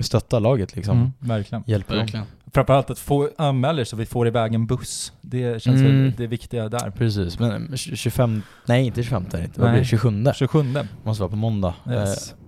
stöttar 0.00 0.40
laget 0.40 0.76
liksom. 0.76 0.96
Mm, 0.98 1.12
verkligen. 1.18 1.64
Hjälper 1.66 1.94
dem. 1.94 2.00
Verkligen. 2.00 2.26
Framförallt 2.54 2.90
att 2.90 2.98
få 2.98 3.30
anmäler 3.38 3.84
så 3.84 3.96
vi 3.96 4.06
får 4.06 4.26
iväg 4.26 4.54
en 4.54 4.66
buss. 4.66 5.12
Det 5.20 5.62
känns 5.62 5.80
Mm. 5.80 6.02
väl 6.02 6.12
det 6.16 6.26
viktiga 6.26 6.68
där. 6.68 6.90
Precis, 6.90 7.38
men 7.38 7.68
eh, 7.72 7.76
25, 7.76 8.42
nej 8.66 8.86
inte 8.86 9.02
25 9.02 9.24
är 9.32 9.38
det 9.38 9.44
inte, 9.44 9.60
vad 9.60 9.70
blir 9.70 9.80
det? 9.80 9.86
27? 9.86 10.24
27. 10.34 10.64
Måste 11.02 11.22
vara 11.22 11.30
på 11.30 11.36
måndag. 11.36 11.74
Yes. 11.90 12.32
Eh, 12.32 12.38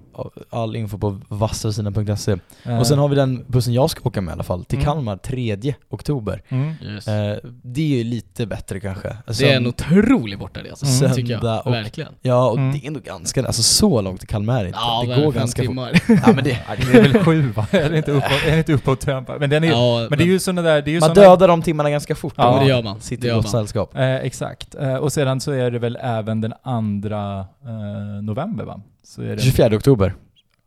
all 0.50 0.76
info 0.76 0.98
på 0.98 1.20
vassasina.se. 1.28 2.36
Eh, 2.64 2.78
Och 2.78 2.86
sen 2.86 2.98
har 2.98 3.08
vi 3.08 3.16
den 3.16 3.44
bussen 3.48 3.72
jag 3.74 3.90
ska 3.90 4.08
åka 4.08 4.20
med 4.20 4.32
i 4.32 4.34
alla 4.34 4.42
fall, 4.42 4.64
till 4.64 4.78
Mm. 4.78 4.84
Kalmar 4.86 5.16
3 5.16 5.74
oktober. 5.90 6.42
mm. 6.48 6.74
Yes. 6.84 7.08
Eh, 7.08 7.36
det 7.62 7.80
är 7.80 7.98
ju 7.98 8.04
lite 8.04 8.46
bättre 8.46 8.80
kanske. 8.80 9.16
det 9.38 9.52
är 9.52 9.56
en 9.56 9.66
otrolig 9.66 10.38
bortaresa, 10.38 11.04
Mm. 11.04 11.14
tycker 11.16 11.32
jag. 11.42 11.66
och- 11.66 11.72
Verkligen. 11.72 12.12
Ja, 12.22 12.48
och 12.50 12.58
Mm. 12.58 12.72
det 12.72 12.84
är 12.84 12.86
ändå 12.86 13.00
ganska, 13.00 13.46
alltså 13.46 13.62
så 13.62 14.00
långt 14.00 14.20
till 14.20 14.28
Kalmar 14.28 14.58
är 14.58 14.62
det 14.62 14.66
inte. 14.68 14.78
Ja, 14.82 15.02
det 15.02 15.08
men 15.08 15.24
går 15.24 15.32
ganska 15.32 15.62
fort. 15.62 15.68
timmar. 15.68 15.92
Ja 16.26 16.32
men 16.32 16.44
det, 16.44 16.58
det 16.92 16.98
är 16.98 17.02
väl 17.12 17.24
sju 17.24 17.40
va? 17.50 17.66
Är 17.72 17.90
det 17.90 17.96
inte 17.98 18.12
uppåt, 18.12 18.30
är 18.46 18.50
det 18.52 18.58
inte 18.58 18.72
uppåt? 18.72 19.06
Men 19.40 19.50
den 19.50 19.64
är, 19.64 19.68
Ja, 19.68 20.06
men 20.10 20.18
det 20.18 20.24
är 20.24 20.26
ju 20.26 20.38
sådana 20.38 20.62
där, 20.62 20.82
det 20.82 20.90
är 20.90 20.92
ju 20.92 21.00
man 21.00 21.14
såna, 21.14 21.28
dödar 21.28 21.48
de 21.48 21.62
timmarna 21.62 21.90
ganska 21.90 22.14
fort. 22.14 22.34
Ja, 22.36 22.44
men 22.44 22.52
det 22.54 22.58
man 22.60 22.68
gör 22.68 22.82
man. 22.82 23.00
Sitter 23.00 23.28
i 23.28 23.30
gott 23.30 23.44
man. 23.44 23.50
sällskap. 23.50 23.96
Eh, 23.96 24.14
exakt. 24.16 24.74
Eh, 24.74 24.94
och 24.94 25.12
sedan 25.12 25.40
så 25.40 25.52
är 25.52 25.70
det 25.70 25.78
väl 25.78 25.98
även 26.02 26.40
den 26.40 26.52
andra 26.62 27.38
eh, 27.40 28.22
november 28.22 28.64
va? 28.64 28.80
Så 29.08 29.22
är 29.22 29.36
det, 29.36 29.42
24 29.42 29.76
oktober. 29.76 30.14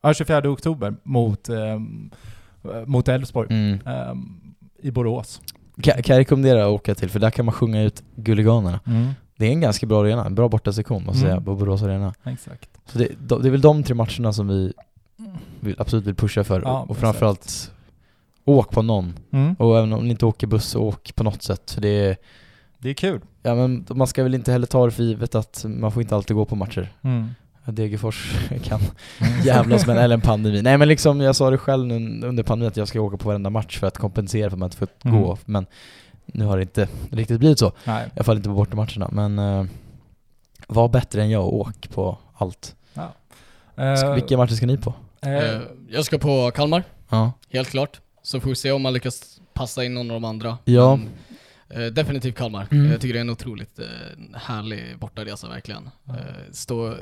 ja, 0.01 0.13
24 0.13 0.49
oktober 0.51 0.95
mot, 1.03 1.49
eh, 1.49 1.79
mot 2.85 3.07
Elfsborg 3.07 3.47
Mm. 3.49 3.79
ehm, 3.85 4.41
i 4.81 4.91
Borås. 4.91 5.41
Kan, 5.81 6.03
kan 6.03 6.13
jag 6.15 6.19
rekommendera 6.19 6.63
att 6.65 6.69
åka 6.71 6.95
till, 6.95 7.09
för 7.09 7.19
där 7.19 7.29
kan 7.29 7.45
man 7.45 7.53
sjunga 7.53 7.81
ut 7.83 8.03
Gulliganerna. 8.15 8.79
Det 9.37 9.45
är 9.47 9.51
en 9.51 9.61
ganska 9.61 9.85
bra 9.85 10.01
arena, 10.01 10.25
en 10.25 10.35
bra 10.35 10.49
bortasektion 10.49 11.05
måste 11.05 11.19
Mm. 11.25 11.29
säga, 11.31 11.41
på 11.41 11.55
Borås 11.55 11.81
Arena. 11.83 12.13
Exakt. 12.23 12.69
Så 12.85 12.97
det, 12.97 13.07
det 13.19 13.47
är 13.47 13.51
väl 13.51 13.61
de 13.61 13.83
tre 13.83 13.95
matcherna 13.95 14.33
som 14.33 14.47
vi 14.47 14.73
vill, 15.59 15.75
absolut 15.77 16.05
vill 16.05 16.15
pusha 16.15 16.43
för. 16.43 16.61
Ja, 16.61 16.85
och 16.89 16.97
framförallt, 16.97 17.71
åk 18.45 18.71
på 18.71 18.81
någon. 18.81 19.13
Mm. 19.31 19.53
Och 19.59 19.77
även 19.77 19.93
om 19.93 20.03
ni 20.03 20.09
inte 20.09 20.25
åker 20.25 20.47
buss, 20.47 20.75
åk 20.75 21.15
på 21.15 21.23
något 21.23 21.43
sätt. 21.43 21.71
För 21.71 21.81
det 21.81 21.89
är, 21.89 22.17
Det 22.77 22.89
är 22.89 22.93
kul. 22.93 23.21
ja 23.43 23.55
men 23.55 23.85
man 23.89 24.07
ska 24.07 24.23
väl 24.23 24.35
inte 24.35 24.51
heller 24.51 24.67
ta 24.67 24.85
det 24.85 24.91
för 24.91 25.03
givet 25.03 25.35
att 25.35 25.65
man 25.67 25.91
får 25.91 26.01
inte 26.01 26.15
alltid 26.15 26.35
gå 26.35 26.45
på 26.45 26.55
matcher. 26.55 26.93
Mm. 27.01 27.27
Degerfors 27.71 28.35
kan 28.63 28.79
jävlas 29.43 29.87
med 29.87 29.97
eller 29.97 30.15
en 30.15 30.21
pandemi. 30.21 30.61
Nej 30.61 30.77
men 30.77 30.87
liksom, 30.87 31.21
jag 31.21 31.35
sa 31.35 31.49
det 31.49 31.57
själv 31.57 31.85
nu 31.87 32.27
under 32.27 32.43
pandemin 32.43 32.67
att 32.67 32.77
jag 32.77 32.87
ska 32.87 33.01
åka 33.01 33.17
på 33.17 33.27
varenda 33.27 33.49
match 33.49 33.79
för 33.79 33.87
att 33.87 33.97
kompensera 33.97 34.49
för 34.49 34.55
att 34.55 34.59
man 34.59 34.67
inte 34.67 34.77
får 34.77 34.87
Mm. 35.03 35.21
gå. 35.21 35.37
Men 35.45 35.65
nu 36.25 36.45
har 36.45 36.57
det 36.57 36.61
inte 36.63 36.87
riktigt 37.11 37.39
blivit 37.39 37.59
så. 37.59 37.71
Nej. 37.83 38.05
I 38.07 38.09
alla 38.15 38.23
fall 38.23 38.37
inte 38.37 38.49
på 38.49 38.55
bortamatcherna. 38.55 39.09
Men 39.11 39.39
uh, 39.39 39.65
var 40.67 40.87
bättre 40.89 41.21
än 41.21 41.29
jag 41.29 41.43
och 41.47 41.55
åk 41.59 41.89
på 41.89 42.17
allt. 42.37 42.75
Eh, 43.75 44.13
Vilka 44.13 44.37
matcher 44.37 44.53
ska 44.53 44.65
ni 44.65 44.77
på? 44.77 44.93
Eh, 45.21 45.59
Jag 45.89 46.05
ska 46.05 46.17
på 46.17 46.51
Kalmar, 46.51 46.83
Ja. 47.09 47.31
helt 47.49 47.69
klart. 47.69 47.99
Så 48.23 48.39
får 48.39 48.49
vi 48.49 48.55
se 48.55 48.71
om 48.71 48.81
man 48.81 48.93
lyckas 48.93 49.41
passa 49.53 49.83
in 49.83 49.93
någon 49.93 50.11
av 50.11 50.13
de 50.21 50.25
andra. 50.25 50.57
Ja. 50.65 50.95
Men, 50.95 51.09
definitivt 51.91 52.37
Kalmar. 52.37 52.67
Mm. 52.71 52.91
Jag 52.91 53.01
tycker 53.01 53.13
det 53.13 53.19
är 53.19 53.21
en 53.21 53.29
otroligt 53.29 53.79
eh, 53.79 53.85
härlig 54.39 54.99
bortaresa 54.99 55.47
verkligen. 55.49 55.89
Eh, 56.09 56.13
stå 56.51 56.79
och 56.79 56.87
eh, 56.91 56.95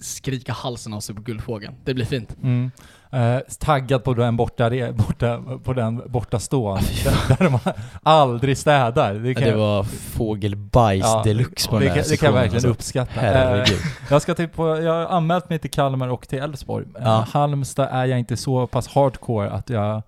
skrika 0.00 0.52
halsen 0.52 0.94
av 0.94 1.00
sig 1.00 1.14
på 1.14 1.22
Guldfågeln. 1.22 1.74
Det 1.84 1.94
blir 1.94 2.04
fint. 2.04 2.36
Mm. 2.42 2.70
Eh, 3.12 3.38
taggad 3.58 4.04
på 4.04 4.14
den 4.14 4.36
borta, 4.36 4.70
borta, 4.92 5.42
på 5.64 5.72
den 5.72 6.02
borta 6.06 6.38
stån, 6.38 6.78
där, 7.04 7.36
där 7.36 7.44
de 7.50 7.58
aldrig 8.02 8.58
städar. 8.58 9.14
Det 9.14 9.34
kan, 9.34 9.42
Det 9.44 9.54
var 9.56 9.82
fågelbajs 9.84 11.04
Ja, 11.04 11.22
deluxe 11.24 11.68
på 11.68 11.78
det, 11.78 11.84
den 11.84 11.94
här 11.94 12.02
kan, 12.02 12.10
det 12.10 12.16
kan 12.16 12.26
jag 12.26 12.32
verkligen 12.32 12.54
alltså. 12.56 12.68
uppskatta. 12.68 13.60
Eh, 13.62 13.68
jag, 14.10 14.22
ska 14.22 14.34
typ 14.34 14.54
på, 14.54 14.68
jag 14.82 14.92
har 14.92 15.16
anmält 15.16 15.48
mig 15.50 15.58
till 15.58 15.70
Kalmar 15.70 16.08
och 16.08 16.28
till 16.28 16.38
Elfsborg. 16.38 16.86
Eh, 16.96 17.02
Ja. 17.04 17.26
Halmstad 17.32 17.88
är 17.92 18.04
jag 18.04 18.18
inte 18.18 18.36
så 18.36 18.66
pass 18.66 18.88
hardcore 18.88 19.50
att 19.50 19.70
jag, 19.70 20.02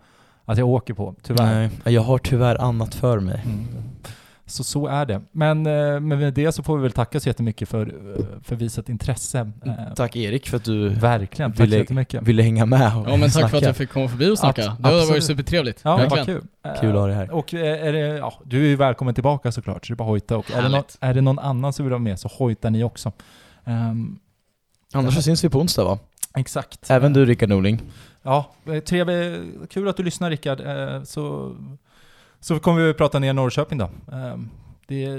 att 0.44 0.58
jag 0.58 0.68
åker 0.68 0.94
på, 0.94 1.14
tyvärr. 1.22 1.70
Nej, 1.84 1.94
jag 1.94 2.02
har 2.02 2.18
tyvärr 2.18 2.60
annat 2.62 2.94
för 2.94 3.20
mig. 3.20 3.40
Mm. 3.44 3.64
Så 4.46 4.64
så 4.64 4.86
är 4.86 5.06
det. 5.06 5.20
Men, 5.32 5.66
eh, 5.66 5.72
men 6.00 6.08
med 6.08 6.34
det 6.34 6.52
så 6.52 6.62
får 6.62 6.76
vi 6.76 6.82
väl 6.82 6.92
tacka 6.92 7.20
så 7.20 7.28
jättemycket 7.28 7.68
för, 7.68 7.86
eh, 7.86 8.24
för 8.42 8.56
visat 8.56 8.88
intresse. 8.88 9.50
Eh, 9.66 9.72
Tack 9.96 10.16
Erik 10.16 10.48
för 10.48 10.56
att 10.56 10.64
du 10.64 10.88
Verkligen, 10.88 11.52
Ville- 11.52 12.20
ville 12.22 12.42
hänga 12.42 12.66
med 12.66 12.96
och 12.96 13.08
Ja 13.08 13.16
men 13.16 13.30
tack 13.30 13.32
för 13.32 13.44
att 13.44 13.50
snacka. 13.50 13.66
jag 13.66 13.76
fick 13.76 13.90
komma 13.90 14.08
förbi 14.08 14.30
och 14.30 14.38
snacka. 14.38 14.62
Abs- 14.62 14.82
det 14.82 14.88
har 14.88 15.06
varit 15.08 15.24
supertrevligt. 15.24 15.80
Ja, 15.84 15.96
verkligen. 15.96 16.26
kul. 16.26 16.42
Kul 16.80 16.90
att 16.90 16.94
ha 16.96 17.06
dig 17.06 17.16
här. 17.16 17.30
Och 17.30 17.54
är 17.54 17.92
det, 17.92 17.98
ja, 17.98 18.32
du 18.44 18.62
är 18.64 18.68
ju 18.68 18.76
välkommen 18.76 19.14
tillbaka 19.14 19.52
såklart, 19.52 19.86
så 19.86 19.92
det 19.92 19.94
är 19.94 19.96
bara 19.96 20.08
hojta. 20.08 20.36
Och 20.36 20.50
är 20.50 20.62
det, 20.62 20.68
någon, 20.68 20.82
är 21.00 21.14
det 21.14 21.20
någon 21.20 21.38
annan 21.38 21.72
som 21.72 21.84
vill 21.84 21.90
vara 21.90 21.98
med 22.02 22.18
så 22.20 22.28
hojtar 22.28 22.70
ni 22.70 22.84
också. 22.84 23.12
Ehm, 23.64 24.18
Annars 24.94 25.14
så 25.14 25.22
syns 25.22 25.44
vi 25.44 25.48
på 25.48 25.60
onsdag 25.60 25.84
va? 25.84 25.98
exakt. 26.36 26.90
Även 26.90 27.12
du 27.12 27.24
Rickard 27.24 27.48
Norling. 27.48 27.82
Ja, 28.24 28.50
eh, 28.66 28.80
trevligt. 28.80 29.70
Kul 29.70 29.88
att 29.88 29.96
du 29.96 30.02
lyssnar 30.02 30.30
Rickard. 30.30 30.60
Eh, 30.60 31.02
Så, 31.02 31.56
så 32.40 32.58
kommer 32.60 32.82
vi 32.82 32.90
att 32.90 32.96
prata 32.96 33.18
ner 33.18 33.32
Norrköping 33.32 33.78
då. 33.78 33.90
Ehm, 34.12 34.50
Det 34.86 35.04
är, 35.04 35.18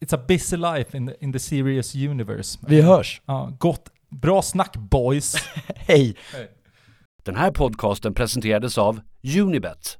it's 0.00 0.14
a 0.16 0.24
busy 0.28 0.56
life 0.56 0.96
in 0.96 1.06
the, 1.06 1.14
in 1.20 1.32
the 1.32 1.38
serious 1.38 1.94
universe. 1.94 2.58
Vi 2.66 2.80
hörs. 2.80 3.22
Ja, 3.26 3.52
gott. 3.58 3.88
Bra 4.10 4.42
snack 4.42 4.76
boys! 4.76 5.34
Hej! 5.76 6.16
Den 7.22 7.36
här 7.36 7.50
podcasten 7.50 8.14
presenterades 8.14 8.78
av 8.78 9.00
Unibet, 9.40 9.98